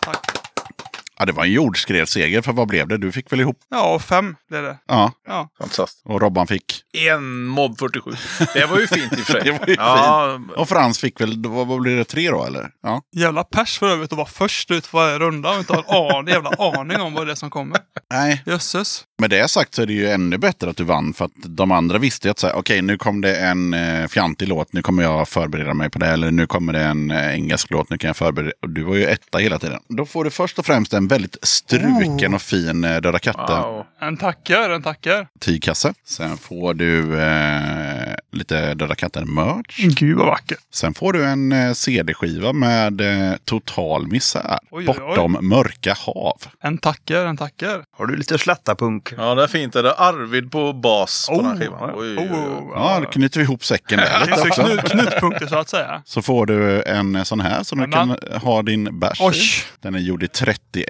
Tack. 0.00 0.33
Ja, 1.18 1.24
det 1.24 1.32
var 1.32 1.44
en 1.44 1.52
jordskredsseger, 1.52 2.42
för 2.42 2.52
vad 2.52 2.68
blev 2.68 2.88
det? 2.88 2.98
Du 2.98 3.12
fick 3.12 3.32
väl 3.32 3.40
ihop? 3.40 3.58
Ja, 3.70 3.98
fem 3.98 4.36
blev 4.50 4.62
det. 4.62 4.78
Ja, 4.88 5.12
Ja. 5.26 5.48
Fantastiskt. 5.60 6.02
och 6.06 6.20
Robban 6.20 6.46
fick? 6.46 6.64
En 7.10 7.44
mobb 7.44 7.78
47. 7.78 8.10
Det 8.54 8.66
var 8.66 8.78
ju 8.78 8.86
fint 8.86 9.12
i 9.12 9.16
och 9.16 9.18
för 9.26 9.32
sig. 9.32 9.42
Det 9.44 9.50
var 9.50 9.66
ju 9.68 9.74
ja, 9.74 10.40
Och 10.56 10.68
Frans 10.68 10.98
fick 10.98 11.20
väl, 11.20 11.42
vad, 11.46 11.66
vad 11.66 11.80
blir 11.80 11.96
det, 11.96 12.04
tre 12.04 12.30
då 12.30 12.44
eller? 12.44 12.70
Ja. 12.82 13.02
Jävla 13.16 13.44
pers 13.44 13.78
för 13.78 13.88
övrigt 13.88 14.12
att 14.12 14.16
vara 14.18 14.28
först 14.28 14.70
ut 14.70 14.90
på 14.90 14.96
varje 14.96 15.18
runda 15.18 15.50
och 15.50 15.58
inte 15.58 15.72
ha 15.74 16.10
en 16.10 16.16
an, 16.16 16.26
jävla 16.26 16.50
aning 16.50 17.00
om 17.00 17.14
vad 17.14 17.26
det 17.26 17.32
är 17.32 17.36
som 17.36 17.50
kommer. 17.50 17.78
Nej, 18.12 18.42
Jösses. 18.46 19.04
med 19.18 19.30
det 19.30 19.48
sagt 19.50 19.74
så 19.74 19.82
är 19.82 19.86
det 19.86 19.92
ju 19.92 20.08
ännu 20.10 20.38
bättre 20.38 20.70
att 20.70 20.76
du 20.76 20.84
vann. 20.84 21.14
För 21.14 21.24
att 21.24 21.32
de 21.34 21.70
andra 21.70 21.98
visste 21.98 22.28
ju 22.28 22.30
att 22.30 22.38
så 22.38 22.46
här, 22.46 22.54
okej 22.54 22.82
nu 22.82 22.96
kom 22.98 23.20
det 23.20 23.36
en 23.36 23.74
eh, 23.74 24.06
fjantig 24.08 24.48
låt, 24.48 24.72
nu 24.72 24.82
kommer 24.82 25.02
jag 25.02 25.28
förbereda 25.28 25.74
mig 25.74 25.90
på 25.90 25.98
det. 25.98 26.06
Eller 26.06 26.30
nu 26.30 26.46
kommer 26.46 26.72
det 26.72 26.82
en 26.82 27.10
eh, 27.10 27.34
engelsk 27.34 27.70
låt, 27.70 27.90
nu 27.90 27.98
kan 27.98 28.08
jag 28.08 28.16
förbereda. 28.16 28.52
Och 28.62 28.70
du 28.70 28.82
var 28.82 28.94
ju 28.94 29.04
etta 29.04 29.38
hela 29.38 29.58
tiden. 29.58 29.80
Då 29.88 30.06
får 30.06 30.24
du 30.24 30.30
först 30.30 30.58
och 30.58 30.66
främst 30.66 30.92
en 30.94 31.08
väldigt 31.14 31.36
struken 31.42 32.34
och 32.34 32.42
fin 32.42 32.84
eh, 32.84 33.00
Döda 33.00 33.18
katten 33.18 33.62
wow. 33.62 33.84
En 34.00 34.16
tackar, 34.16 34.70
en 34.70 34.82
tackar. 34.82 35.28
tygkasse. 35.40 35.94
Sen 36.06 36.36
får 36.36 36.74
du 36.74 37.20
eh, 37.20 38.14
lite 38.32 38.74
Döda 38.74 38.94
katten-merch. 38.94 39.76
Gud 39.98 40.16
vad 40.18 40.26
vacker. 40.26 40.56
Sen 40.72 40.94
får 40.94 41.12
du 41.12 41.24
en 41.24 41.52
eh, 41.52 41.72
CD-skiva 41.72 42.52
med 42.52 43.00
eh, 43.00 43.36
Total 43.44 44.06
misär. 44.06 44.58
Oj, 44.70 44.84
oj, 44.88 44.88
oj. 44.88 44.94
Bortom 45.06 45.38
mörka 45.40 45.94
hav. 45.98 46.42
En 46.62 46.78
tackar, 46.78 47.26
en 47.26 47.36
tackar. 47.36 47.84
Har 47.96 48.06
du 48.06 48.16
lite 48.16 48.38
slätta-punk? 48.38 49.12
Ja, 49.16 49.34
det 49.34 49.42
är 49.42 49.46
fint. 49.46 49.72
Det 49.72 49.78
är 49.78 50.02
Arvid 50.08 50.50
på 50.52 50.72
bas 50.72 51.26
på 51.28 51.36
den 51.42 51.46
här 51.46 51.56
skivan. 51.56 51.90
Oj, 51.94 52.16
oj, 52.18 52.28
oj. 52.32 52.38
Oh, 52.38 52.72
Ja, 52.74 53.00
då 53.00 53.10
knyter 53.10 53.40
vi 53.40 53.44
ihop 53.44 53.64
säcken 53.64 53.98
där 53.98 54.20
lite 54.26 54.48
också. 54.48 54.62
knut, 54.62 54.80
knutpunkter 54.90 55.46
så 55.46 55.58
att 55.58 55.68
säga. 55.68 56.02
Så 56.04 56.22
får 56.22 56.46
du 56.46 56.82
en 56.82 57.24
sån 57.24 57.40
här 57.40 57.62
som 57.62 57.78
du 57.80 57.90
kan 57.90 58.16
ha 58.42 58.62
din 58.62 58.98
bärs 58.98 59.20
i. 59.20 59.64
Den 59.80 59.94
är 59.94 59.98
gjord 59.98 60.22
i 60.22 60.28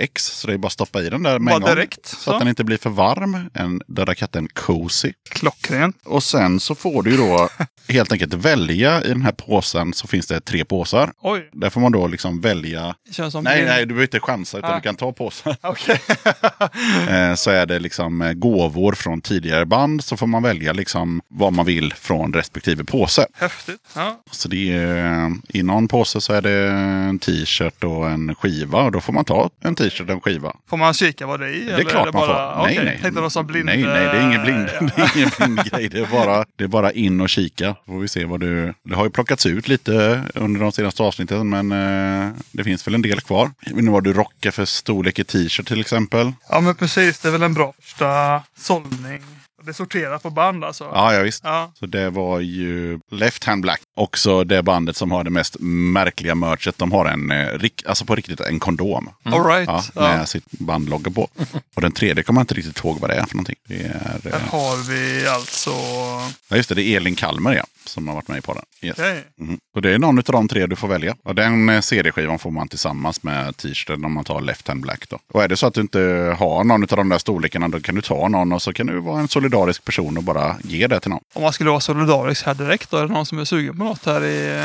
30x, 0.06 0.18
så 0.18 0.46
det 0.46 0.52
är 0.52 0.58
bara 0.58 0.66
att 0.66 0.72
stoppa 0.72 1.02
i 1.02 1.10
den 1.10 1.22
där 1.22 1.38
med 1.38 1.50
Bara 1.52 1.56
en 1.56 1.60
gång. 1.62 1.74
direkt, 1.74 2.06
Så, 2.06 2.16
så. 2.16 2.32
att 2.32 2.38
den 2.38 2.48
inte 2.48 2.64
blir 2.64 2.76
för 2.78 2.90
varm. 2.90 3.50
En 3.54 3.80
Döda 3.86 4.14
katten 4.14 4.48
Cozy. 4.52 5.12
Klockrent. 5.30 5.96
Och 6.04 6.22
sen 6.22 6.60
så 6.60 6.74
får 6.74 7.02
du 7.02 7.10
ju 7.10 7.16
då 7.16 7.48
helt 7.88 8.12
enkelt 8.12 8.34
välja 8.34 9.02
i 9.04 9.08
den 9.08 9.22
här 9.22 9.32
påsen 9.32 9.92
så 9.94 10.06
finns 10.06 10.26
det 10.26 10.40
tre 10.40 10.64
påsar. 10.64 11.12
Oj, 11.20 11.48
Där 11.52 11.70
får 11.70 11.80
man 11.80 11.92
då 11.92 12.06
liksom 12.06 12.40
välja. 12.40 12.94
det 13.08 13.14
känns 13.14 13.32
som... 13.32 13.44
Nej, 13.44 13.64
nej, 13.64 13.80
du 13.80 13.86
behöver 13.86 14.02
inte 14.02 14.20
chansa 14.20 14.58
utan 14.58 14.70
Ah. 14.70 14.74
du 14.74 14.80
kan 14.80 14.96
ta 14.96 15.12
påsen. 15.12 15.54
Okej. 15.62 16.00
Eh, 17.08 17.34
så 17.34 17.50
är 17.50 17.66
det 17.66 17.78
liksom 17.78 18.22
eh, 18.22 18.32
gåvor 18.32 18.92
från 18.92 19.20
tidigare 19.20 19.66
band. 19.66 20.04
Så 20.04 20.16
får 20.16 20.26
man 20.26 20.42
välja 20.42 20.72
liksom 20.72 21.20
vad 21.28 21.52
man 21.52 21.66
vill 21.66 21.92
från 21.92 22.32
respektive 22.32 22.84
påse. 22.84 23.26
Häftigt. 23.34 23.80
Ja. 23.94 24.22
Så 24.30 24.48
det 24.48 24.72
är, 24.72 25.24
eh, 25.24 25.30
I 25.48 25.62
någon 25.62 25.88
påse 25.88 26.20
så 26.20 26.32
är 26.32 26.42
det 26.42 26.68
en 26.70 27.18
t-shirt 27.18 27.84
och 27.84 28.10
en 28.10 28.34
skiva. 28.34 28.82
Och 28.82 28.92
då 28.92 29.00
får 29.00 29.12
man 29.12 29.24
ta 29.24 29.50
en 29.60 29.74
t-shirt 29.74 29.93
och 30.00 30.10
en 30.10 30.20
skiva. 30.20 30.56
Får 30.68 30.76
man 30.76 30.94
kika 30.94 31.26
vad 31.26 31.40
det 31.40 31.46
är 31.46 31.50
i? 31.50 31.64
Det 31.64 31.70
är 31.70 31.74
eller 31.74 31.90
klart 31.90 32.06
det 32.06 32.12
man 32.12 32.28
bara... 32.28 32.56
får. 32.56 32.62
Nej, 32.62 32.74
Okej, 32.74 32.84
nej. 32.84 32.98
Tänkte 33.02 33.30
som 33.30 33.46
blind... 33.46 33.66
Nej, 33.66 33.84
nej, 33.84 34.04
det 34.04 34.10
är 34.10 34.26
ingen 34.26 34.42
blind, 34.42 34.66
det 34.96 35.02
är 35.02 35.16
ingen 35.16 35.30
blind 35.38 35.70
grej. 35.70 35.88
Det 35.88 35.98
är, 35.98 36.06
bara, 36.06 36.44
det 36.56 36.64
är 36.64 36.68
bara 36.68 36.92
in 36.92 37.20
och 37.20 37.28
kika. 37.28 37.76
Får 37.86 37.98
vi 38.00 38.08
se 38.08 38.24
vad 38.24 38.40
du... 38.40 38.74
Det 38.82 38.94
har 38.94 39.04
ju 39.04 39.10
plockats 39.10 39.46
ut 39.46 39.68
lite 39.68 40.22
under 40.34 40.60
de 40.60 40.72
senaste 40.72 41.02
avsnitten, 41.02 41.48
men 41.48 41.72
eh, 41.72 42.32
det 42.52 42.64
finns 42.64 42.86
väl 42.86 42.94
en 42.94 43.02
del 43.02 43.20
kvar. 43.20 43.50
Jag 43.60 43.70
vet 43.70 43.78
inte 43.78 43.92
vad 43.92 44.04
du 44.04 44.12
rockar 44.12 44.50
för 44.50 44.64
storlek 44.64 45.18
i 45.18 45.24
t-shirt 45.24 45.68
till 45.68 45.80
exempel. 45.80 46.32
Ja, 46.48 46.60
men 46.60 46.74
precis. 46.74 47.18
Det 47.18 47.28
är 47.28 47.32
väl 47.32 47.42
en 47.42 47.54
bra 47.54 47.74
första 47.80 48.42
sållning. 48.58 49.22
Det 49.64 49.74
sorterar 49.74 50.18
på 50.18 50.30
band 50.30 50.64
alltså. 50.64 50.84
Ja, 50.84 51.14
ja 51.14 51.22
visst. 51.22 51.40
Ja. 51.44 51.72
Så 51.74 51.86
det 51.86 52.10
var 52.10 52.40
ju 52.40 52.98
Left 53.10 53.44
Hand 53.44 53.62
Black. 53.62 53.80
Också 53.96 54.44
det 54.44 54.62
bandet 54.62 54.96
som 54.96 55.10
har 55.12 55.24
det 55.24 55.30
mest 55.30 55.56
märkliga 55.60 56.34
merchet. 56.34 56.78
De 56.78 56.92
har 56.92 57.06
en, 57.06 57.30
eh, 57.30 57.70
alltså 57.86 58.04
på 58.04 58.14
riktigt, 58.14 58.40
en 58.40 58.60
kondom. 58.60 59.10
All 59.24 59.44
right. 59.44 59.68
Ja, 59.68 59.82
Ja. 59.94 60.00
med 60.16 60.28
sitt 60.28 60.50
bandlogga 60.50 61.10
på. 61.10 61.28
Och 61.74 61.82
den 61.82 61.92
tredje 61.92 62.22
kommer 62.24 62.40
jag 62.40 62.42
inte 62.42 62.54
riktigt 62.54 62.78
ihåg 62.84 63.00
vad 63.00 63.10
det 63.10 63.14
är 63.16 63.26
för 63.26 63.34
någonting. 63.34 63.56
Det 63.68 63.74
är, 63.74 64.18
Där 64.22 64.30
eh, 64.34 64.40
har 64.50 64.88
vi 64.88 65.26
alltså... 65.28 65.70
ja, 66.48 66.56
just 66.56 66.68
det, 66.68 66.74
det 66.74 66.82
är 66.82 66.96
Elin 66.96 67.14
Kalmer 67.16 67.54
ja, 67.54 67.64
som 67.86 68.08
har 68.08 68.14
varit 68.14 68.28
med 68.28 68.44
på 68.44 68.54
den. 68.54 68.62
Yes. 68.82 68.98
Okej. 68.98 69.24
Mhm. 69.40 69.58
Och 69.74 69.82
det 69.82 69.90
är 69.94 69.98
någon 69.98 70.18
av 70.18 70.24
de 70.24 70.48
tre 70.48 70.66
du 70.66 70.76
får 70.76 70.88
välja. 70.88 71.16
Och 71.24 71.34
den 71.34 71.68
eh, 71.68 71.80
CD-skivan 71.80 72.38
får 72.38 72.50
man 72.50 72.68
tillsammans 72.68 73.22
med 73.22 73.56
t-shirten 73.56 74.04
om 74.04 74.12
man 74.12 74.24
tar 74.24 74.40
Left 74.40 74.68
Hand 74.68 74.80
Black. 74.82 75.08
Då. 75.08 75.18
Och 75.32 75.42
är 75.44 75.48
det 75.48 75.56
så 75.56 75.66
att 75.66 75.74
du 75.74 75.80
inte 75.80 76.00
har 76.38 76.64
någon 76.64 76.82
av 76.82 76.88
de 76.96 77.08
där 77.08 77.18
storlekarna 77.18 77.68
då 77.68 77.80
kan 77.80 77.94
du 77.94 78.02
ta 78.02 78.28
någon 78.28 78.52
och 78.52 78.62
så 78.62 78.72
kan 78.72 78.86
du 78.86 79.00
vara 79.00 79.20
en 79.20 79.28
solidarisk 79.28 79.53
solidarisk 79.54 79.84
person 79.84 80.16
och 80.16 80.22
bara 80.22 80.56
ger 80.62 80.88
det 80.88 81.00
till 81.00 81.10
någon. 81.10 81.20
Om 81.34 81.42
man 81.42 81.52
skulle 81.52 81.70
vara 81.70 81.80
solidarisk 81.80 82.46
här 82.46 82.54
direkt 82.54 82.90
då, 82.90 82.96
är 82.96 83.06
det 83.06 83.12
någon 83.12 83.26
som 83.26 83.38
är 83.38 83.44
sugen 83.44 83.78
på 83.78 83.84
något 83.84 84.06
här 84.06 84.24
i... 84.24 84.64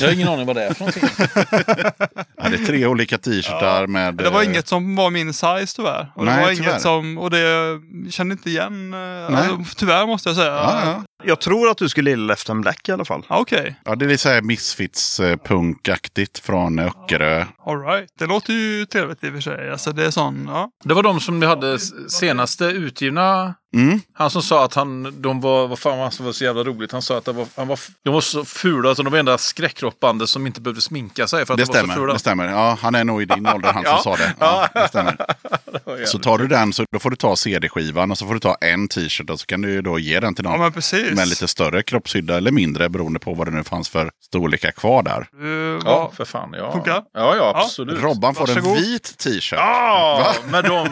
Jag 0.00 0.08
har 0.08 0.14
ingen 0.14 0.28
aning 0.28 0.46
vad 0.46 0.56
det 0.56 0.64
är 0.64 0.74
för 0.74 0.80
någonting. 0.80 1.08
Ja, 2.42 2.48
det 2.48 2.56
är 2.56 2.66
tre 2.66 2.86
olika 2.86 3.18
t-shirtar 3.18 3.86
med... 3.86 4.14
Det 4.14 4.30
var 4.30 4.42
eh, 4.42 4.48
inget 4.48 4.68
som 4.68 4.96
var 4.96 5.10
min 5.10 5.32
size 5.32 5.76
tyvärr. 5.76 6.12
Och 6.14 6.24
det 6.24 6.30
Nej, 6.30 6.40
var 6.44 6.54
tyvärr. 6.54 6.70
inget 6.70 6.82
som, 6.82 7.18
och 7.18 7.30
det 7.30 7.80
kände 8.10 8.32
inte 8.32 8.50
igen. 8.50 8.94
eh, 8.94 9.38
Alltså, 9.38 9.76
tyvärr 9.76 10.06
måste 10.06 10.28
jag 10.28 10.36
säga. 10.36 10.52
Ja, 10.54 10.80
ja. 10.84 11.04
Jag 11.24 11.40
tror 11.40 11.68
att 11.70 11.76
du 11.78 11.88
skulle 11.88 12.10
gilla 12.10 12.24
Left 12.26 12.50
and 12.50 12.60
Black 12.62 12.88
i 12.88 12.92
alla 12.92 13.04
fall. 13.04 13.26
Okej, 13.28 13.76
Ja, 13.84 13.94
det 13.94 14.04
är 14.04 14.08
lite 14.08 14.22
så 14.22 14.28
här 14.28 14.42
Misfits 14.42 15.20
eh, 15.20 15.36
punkaktigt 15.36 16.38
från 16.38 16.78
Öckerö. 16.78 17.44
alright. 17.66 18.10
Det 18.18 18.26
låter 18.26 18.52
ju 18.52 18.86
trevligt 18.86 19.24
i 19.24 19.28
och 19.28 19.32
för 19.32 19.40
sig. 19.40 19.70
Alltså 19.70 19.92
det 19.92 20.04
är 20.06 20.10
sån, 20.10 20.44
ja. 20.48 20.70
Det 20.84 20.94
var 20.94 21.02
de 21.02 21.20
som 21.20 21.40
vi 21.40 21.46
hade 21.46 21.78
senaste 22.08 22.64
utgivna. 22.64 23.54
Mm. 23.74 24.00
Han 24.14 24.29
som 24.30 24.42
sa 24.42 24.64
att 24.64 24.74
han, 24.74 25.22
de 25.22 25.40
var, 25.40 25.68
vad 25.68 25.78
fan 25.78 25.96
var 25.96 26.02
han 26.02 26.12
som 26.12 26.24
var 26.26 26.32
så 26.32 26.44
jävla 26.44 26.64
roligt. 26.64 26.92
Han 26.92 27.02
sa 27.02 27.18
att 27.18 27.24
det 27.24 27.32
var, 27.32 27.46
han 27.56 27.68
var, 27.68 27.78
de 28.04 28.14
var 28.14 28.20
så 28.20 28.44
fula 28.44 28.90
att 28.90 28.96
de 28.96 29.10
var 29.10 29.18
enda 29.18 29.38
skräckrockbandet 29.38 30.28
som 30.28 30.46
inte 30.46 30.60
behövde 30.60 30.80
sminka 30.80 31.26
sig 31.26 31.46
för 31.46 31.54
att 31.54 31.58
Det 31.58 31.64
de 31.64 31.66
var 31.66 31.74
så 31.74 31.78
stämmer, 31.78 31.94
fula. 31.94 32.12
det 32.12 32.18
stämmer. 32.18 32.48
Ja, 32.48 32.78
han 32.82 32.94
är 32.94 33.04
nog 33.04 33.22
i 33.22 33.24
din 33.24 33.46
ålder, 33.46 33.72
han 33.72 33.82
Ja. 33.84 33.98
som 33.98 34.16
sa 34.16 34.22
det. 34.24 34.34
Ja, 34.38 34.68
det 34.74 34.88
stämmer. 34.88 35.16
Så 36.06 36.18
tar 36.18 36.38
du 36.38 36.46
den 36.46 36.72
så 36.72 36.84
då 36.92 36.98
får 36.98 37.10
du 37.10 37.16
ta 37.16 37.36
CD-skivan 37.36 38.10
och 38.10 38.18
så 38.18 38.26
får 38.26 38.34
du 38.34 38.40
ta 38.40 38.54
en 38.60 38.88
t-shirt 38.88 39.30
och 39.30 39.40
så 39.40 39.46
kan 39.46 39.60
du 39.62 39.82
då 39.82 39.98
ge 39.98 40.20
den 40.20 40.34
till 40.34 40.44
någon. 40.44 40.60
Ja 40.60 41.12
med 41.14 41.28
lite 41.28 41.48
större 41.48 41.82
kroppshydda 41.82 42.36
eller 42.36 42.50
mindre 42.50 42.88
beroende 42.88 43.18
på 43.20 43.34
vad 43.34 43.46
det 43.46 43.50
nu 43.50 43.64
fanns 43.64 43.88
för 43.88 44.10
storlekar 44.24 44.70
kvar 44.70 45.02
där. 45.02 45.28
Du, 45.32 45.80
Ja, 45.84 46.12
för 46.16 46.24
fan. 46.24 46.54
Ja, 46.58 46.72
Funkar? 46.72 46.92
ja, 46.92 47.02
ja 47.14 47.36
Ja. 47.36 47.52
absolut. 47.64 48.02
Robban 48.02 48.34
får 48.34 48.46
Varsågod. 48.46 48.76
en 48.76 48.82
vit 48.82 49.18
t-shirt. 49.18 49.58
Ja, 49.58 50.34
men 50.50 50.64
de, 50.64 50.88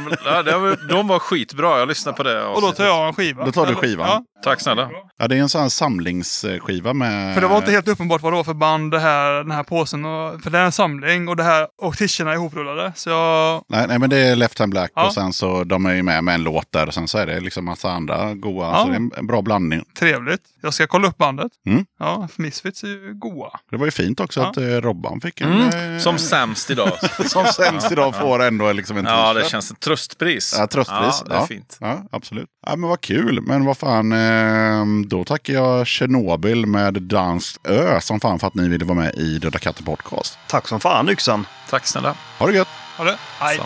de 0.89 1.09
var 1.09 1.19
skitbra. 1.19 1.79
Jag 1.79 1.89
lyssnade 1.89 2.17
på 2.17 2.23
det. 2.23 2.43
Och 2.45 2.61
då 2.63 2.73
tar 2.73 2.85
jag 2.85 3.09
en 3.09 3.15
skiva. 3.29 3.45
Då 3.45 3.53
tar 3.53 3.67
du 3.67 3.75
skivan. 3.75 4.07
Ja. 4.09 4.25
Tack 4.45 4.61
snälla. 4.61 4.91
Ja, 5.19 5.29
det 5.29 5.37
är 5.37 5.41
en 5.41 5.49
sån 5.49 5.61
här 5.61 5.69
samlingsskiva 5.69 6.93
med... 6.93 7.35
För 7.35 7.41
det 7.41 7.47
var 7.47 7.57
inte 7.57 7.71
helt 7.71 7.89
uppenbart 7.89 8.23
vad 8.23 8.33
det 8.33 8.37
var 8.37 8.45
för 8.45 8.55
band 8.55 8.91
det 8.91 8.99
här, 9.01 9.33
den 9.33 9.51
här 9.51 9.63
påsen. 9.63 10.05
Och, 10.05 10.43
för 10.43 10.51
det 10.51 10.59
är 10.59 10.65
en 10.65 10.73
samling 10.73 11.29
och 11.29 11.37
det 11.37 11.43
här 11.43 11.67
och 11.83 11.97
t-shirtarna 11.97 12.31
är 12.31 12.35
ihoprullade. 12.35 12.93
Så 12.97 13.11
jag... 13.11 13.65
Nej, 13.69 13.87
nej, 13.89 13.99
men 13.99 14.11
det 14.11 14.17
är 14.19 14.37
Left 14.37 14.59
Hand 14.59 14.71
Black 14.73 14.93
Ja. 14.95 15.07
och 15.07 15.15
sen 15.15 15.33
så 15.33 15.65
de 15.65 15.87
är 15.87 15.95
ju 15.95 16.03
med 16.03 16.25
med 16.25 16.35
en 16.35 16.43
låt 16.43 16.73
där 16.73 16.87
och 16.87 16.95
sen 16.95 17.09
så 17.09 17.19
är 17.19 17.27
det 17.27 17.41
liksom 17.41 17.65
massa 17.65 17.91
andra 17.91 18.35
goa. 18.35 18.67
Ja. 18.67 18.81
Så 18.83 18.87
det 18.89 18.93
är 18.93 18.97
en, 18.97 19.11
en 19.17 19.27
bra 19.27 19.43
blandning. 19.43 19.85
Trevligt. 19.99 20.43
Jag 20.63 20.75
ska 20.75 20.87
kolla 20.87 21.09
upp 21.09 21.19
bandet. 21.19 21.53
Mm. 21.67 21.85
Ja, 21.99 22.29
för 22.35 22.43
Misfits 22.43 22.83
är 22.85 22.89
ju 22.89 23.15
goa. 23.15 23.51
Det 23.71 23.77
var 23.77 23.85
ju 23.85 23.91
fint 23.91 24.21
också 24.21 24.41
Ja. 24.41 24.47
att 24.49 24.57
eh, 24.57 24.63
Robban 24.63 25.21
fick 25.21 25.41
en... 25.41 25.53
Mm, 25.53 25.95
eh, 25.95 26.01
som 26.01 26.19
sämst 26.19 26.71
idag. 26.71 26.93
som 27.27 27.45
sämst 27.47 27.93
idag 27.93 28.17
får 28.17 28.43
ändå 28.43 28.73
liksom 28.73 28.97
en 28.97 29.05
Ja, 29.05 29.33
t-shirt. 29.33 29.45
det 29.45 29.51
känns 29.51 29.73
tröstpris. 29.81 30.55
Ja, 30.59 30.67
tröstpris. 30.67 31.23
Ja, 31.29 31.35
det 31.35 31.35
är 31.35 31.47
fint. 31.47 31.77
Ja, 31.81 32.03
absolut. 32.13 32.49
Ja, 32.67 32.77
men 32.77 32.89
vad 32.89 33.01
kul. 33.01 33.18
Men 33.25 33.65
vad 33.65 33.79
fan, 33.79 34.13
eh, 34.13 35.07
då 35.07 35.25
tackar 35.25 35.53
jag 35.53 35.87
Tjernobyl 35.87 36.67
med 36.67 37.03
Danskt 37.03 37.67
Ö 37.67 38.01
som 38.01 38.21
fan 38.21 38.39
för 38.39 38.47
att 38.47 38.55
ni 38.55 38.69
ville 38.69 38.85
vara 38.85 38.99
med 38.99 39.15
i 39.15 39.39
Döda 39.39 39.59
katten 39.59 39.85
podcast. 39.85 40.39
Tack 40.49 40.69
som 40.69 40.81
fan 40.81 41.09
Yxan. 41.09 41.47
Tack 41.71 41.87
snälla. 41.87 42.15
Ha 42.39 42.47
det 42.47 42.53
gött! 42.53 42.69
Ha 42.97 43.05
det. 43.05 43.17
Hej. 43.39 43.61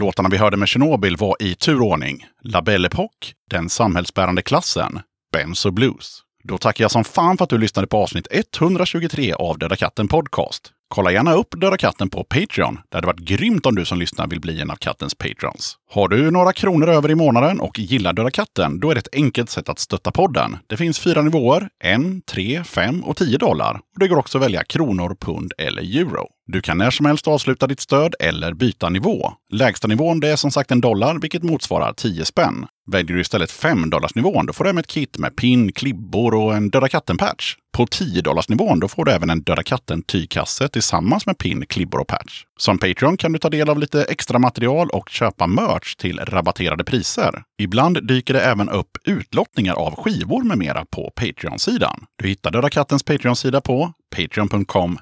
Låtarna 0.00 0.28
vi 0.28 0.36
hörde 0.36 0.56
med 0.56 0.68
Tjernobyl 0.68 1.16
var 1.16 1.36
i 1.40 1.54
turordning 1.54 2.26
La 2.42 2.62
Belle 2.62 2.88
Époque, 2.88 3.32
Den 3.50 3.68
samhällsbärande 3.68 4.42
klassen, 4.42 5.00
Benzo 5.32 5.70
Blues. 5.70 6.20
Då 6.44 6.58
tackar 6.58 6.84
jag 6.84 6.90
som 6.90 7.04
fan 7.04 7.36
för 7.36 7.44
att 7.44 7.50
du 7.50 7.58
lyssnade 7.58 7.88
på 7.88 7.96
avsnitt 7.96 8.26
123 8.30 9.32
av 9.32 9.58
Döda 9.58 9.76
katten 9.76 10.08
Podcast. 10.08 10.73
Kolla 10.88 11.12
gärna 11.12 11.32
upp 11.32 11.60
Döda 11.60 11.76
katten 11.76 12.10
på 12.10 12.24
Patreon. 12.24 12.78
Det 12.90 12.96
hade 12.96 13.06
varit 13.06 13.20
grymt 13.20 13.66
om 13.66 13.74
du 13.74 13.84
som 13.84 13.98
lyssnar 13.98 14.26
vill 14.26 14.40
bli 14.40 14.60
en 14.60 14.70
av 14.70 14.76
kattens 14.76 15.14
patrons. 15.14 15.76
Har 15.90 16.08
du 16.08 16.30
några 16.30 16.52
kronor 16.52 16.88
över 16.88 17.10
i 17.10 17.14
månaden 17.14 17.60
och 17.60 17.78
gillar 17.78 18.12
Döda 18.12 18.30
katten, 18.30 18.80
då 18.80 18.90
är 18.90 18.94
det 18.94 18.98
ett 18.98 19.14
enkelt 19.14 19.50
sätt 19.50 19.68
att 19.68 19.78
stötta 19.78 20.10
podden. 20.10 20.56
Det 20.66 20.76
finns 20.76 20.98
fyra 20.98 21.22
nivåer, 21.22 21.68
en, 21.84 22.22
tre, 22.22 22.64
fem 22.64 23.04
och 23.04 23.16
tio 23.16 23.38
dollar. 23.38 23.74
Och 23.74 24.00
det 24.00 24.08
går 24.08 24.16
också 24.16 24.38
att 24.38 24.44
välja 24.44 24.64
kronor, 24.64 25.16
pund 25.20 25.52
eller 25.58 25.82
euro. 25.82 26.26
Du 26.46 26.60
kan 26.60 26.78
när 26.78 26.90
som 26.90 27.06
helst 27.06 27.28
avsluta 27.28 27.66
ditt 27.66 27.80
stöd 27.80 28.14
eller 28.20 28.52
byta 28.52 28.88
nivå. 28.88 29.32
Lägsta 29.52 29.88
nivån 29.88 30.20
det 30.20 30.28
är 30.28 30.36
som 30.36 30.50
sagt 30.50 30.70
en 30.70 30.80
dollar, 30.80 31.18
vilket 31.18 31.42
motsvarar 31.42 31.92
10 31.92 32.24
spänn. 32.24 32.66
Väljer 32.86 33.14
du 33.14 33.20
istället 33.20 33.50
5 33.50 33.90
nivån 34.14 34.46
då 34.46 34.52
får 34.52 34.64
du 34.64 34.68
hem 34.68 34.78
ett 34.78 34.86
kit 34.86 35.18
med 35.18 35.36
pin, 35.36 35.72
klibbor 35.72 36.34
och 36.34 36.56
en 36.56 36.70
Döda 36.70 36.88
katten-patch. 36.88 37.56
På 37.76 37.86
10 37.86 38.22
nivån 38.48 38.80
då 38.80 38.88
får 38.88 39.04
du 39.04 39.12
även 39.12 39.30
en 39.30 39.42
Döda 39.42 39.62
katten 39.62 40.02
tygkasse 40.02 40.68
tillsammans 40.68 41.26
med 41.26 41.38
pin, 41.38 41.66
klibbor 41.66 42.00
och 42.00 42.06
patch. 42.06 42.44
Som 42.58 42.78
Patreon 42.78 43.16
kan 43.16 43.32
du 43.32 43.38
ta 43.38 43.50
del 43.50 43.70
av 43.70 43.78
lite 43.78 44.04
extra 44.04 44.38
material 44.38 44.88
och 44.90 45.08
köpa 45.08 45.46
merch 45.46 45.96
till 45.96 46.18
rabatterade 46.18 46.84
priser. 46.84 47.42
Ibland 47.58 48.06
dyker 48.06 48.34
det 48.34 48.40
även 48.40 48.68
upp 48.68 48.98
utlottningar 49.04 49.74
av 49.74 49.94
skivor 49.94 50.42
med 50.42 50.58
mera 50.58 50.84
på 50.84 51.12
Patreon-sidan. 51.16 52.04
Du 52.22 52.28
hittar 52.28 52.50
Döda 52.50 52.70
kattens 52.70 53.02
Patreon-sida 53.02 53.60
på 53.60 53.92
patreon.com 54.16 54.98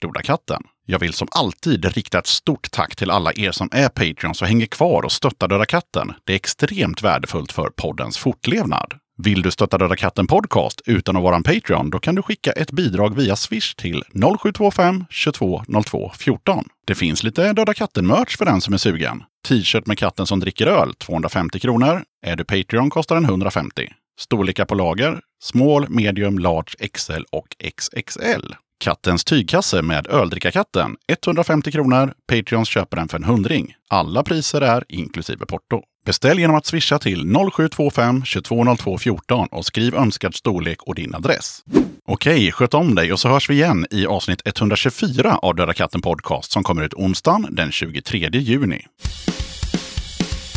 dodakatten. 0.00 0.62
Jag 0.90 0.98
vill 0.98 1.12
som 1.12 1.28
alltid 1.30 1.84
rikta 1.84 2.18
ett 2.18 2.26
stort 2.26 2.70
tack 2.70 2.96
till 2.96 3.10
alla 3.10 3.32
er 3.32 3.52
som 3.52 3.68
är 3.72 3.88
Patreons 3.88 4.42
och 4.42 4.48
hänger 4.48 4.66
kvar 4.66 5.02
och 5.02 5.12
stöttar 5.12 5.48
Döda 5.48 5.66
katten. 5.66 6.12
Det 6.24 6.32
är 6.32 6.36
extremt 6.36 7.02
värdefullt 7.02 7.52
för 7.52 7.70
poddens 7.76 8.18
fortlevnad. 8.18 8.94
Vill 9.22 9.42
du 9.42 9.50
stötta 9.50 9.78
Döda 9.78 9.96
katten 9.96 10.26
Podcast 10.26 10.80
utan 10.86 11.16
att 11.16 11.22
vara 11.22 11.36
en 11.36 11.42
Patreon, 11.42 11.90
då 11.90 11.98
kan 11.98 12.14
du 12.14 12.22
skicka 12.22 12.52
ett 12.52 12.72
bidrag 12.72 13.16
via 13.16 13.36
Swish 13.36 13.74
till 13.74 14.02
0725 14.38 15.04
22 15.10 15.62
02 15.86 16.12
14. 16.18 16.64
Det 16.86 16.94
finns 16.94 17.22
lite 17.22 17.52
Döda 17.52 17.74
katten-merch 17.74 18.36
för 18.38 18.44
den 18.44 18.60
som 18.60 18.74
är 18.74 18.78
sugen. 18.78 19.22
T-shirt 19.48 19.86
med 19.86 19.98
katten 19.98 20.26
som 20.26 20.40
dricker 20.40 20.66
öl, 20.66 20.94
250 20.94 21.58
kronor. 21.58 22.02
Är 22.26 22.36
du 22.36 22.44
Patreon 22.44 22.90
kostar 22.90 23.14
den 23.14 23.24
150. 23.24 23.92
Storlekar 24.20 24.64
på 24.64 24.74
lager, 24.74 25.20
small, 25.42 25.88
medium, 25.88 26.38
large, 26.38 26.88
XL 26.92 27.22
och 27.30 27.56
XXL. 27.78 28.54
Kattens 28.80 29.24
tygkasse 29.24 29.82
med 29.82 30.06
öldrickarkatten, 30.06 30.96
150 31.08 31.72
kronor. 31.72 32.12
Patreons 32.28 32.68
köper 32.68 32.96
den 32.96 33.08
för 33.08 33.16
en 33.16 33.24
hundring. 33.24 33.74
Alla 33.90 34.22
priser 34.22 34.60
är 34.60 34.84
inklusive 34.88 35.46
porto. 35.46 35.82
Beställ 36.06 36.38
genom 36.38 36.56
att 36.56 36.66
swisha 36.66 36.98
till 36.98 37.24
0725-220214 37.24 38.98
14 38.98 39.48
och 39.50 39.66
skriv 39.66 39.94
önskad 39.94 40.34
storlek 40.34 40.82
och 40.82 40.94
din 40.94 41.14
adress. 41.14 41.64
Okej, 42.06 42.52
sköt 42.52 42.74
om 42.74 42.94
dig 42.94 43.12
och 43.12 43.20
så 43.20 43.28
hörs 43.28 43.50
vi 43.50 43.54
igen 43.54 43.86
i 43.90 44.06
avsnitt 44.06 44.42
124 44.44 45.38
av 45.42 45.54
Döda 45.54 45.74
katten 45.74 46.00
Podcast 46.00 46.52
som 46.52 46.62
kommer 46.62 46.82
ut 46.82 46.94
onsdagen 46.94 47.46
den 47.50 47.72
23 47.72 48.28
juni. 48.32 48.86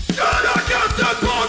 Döda 0.07 0.59
katten 0.69 1.40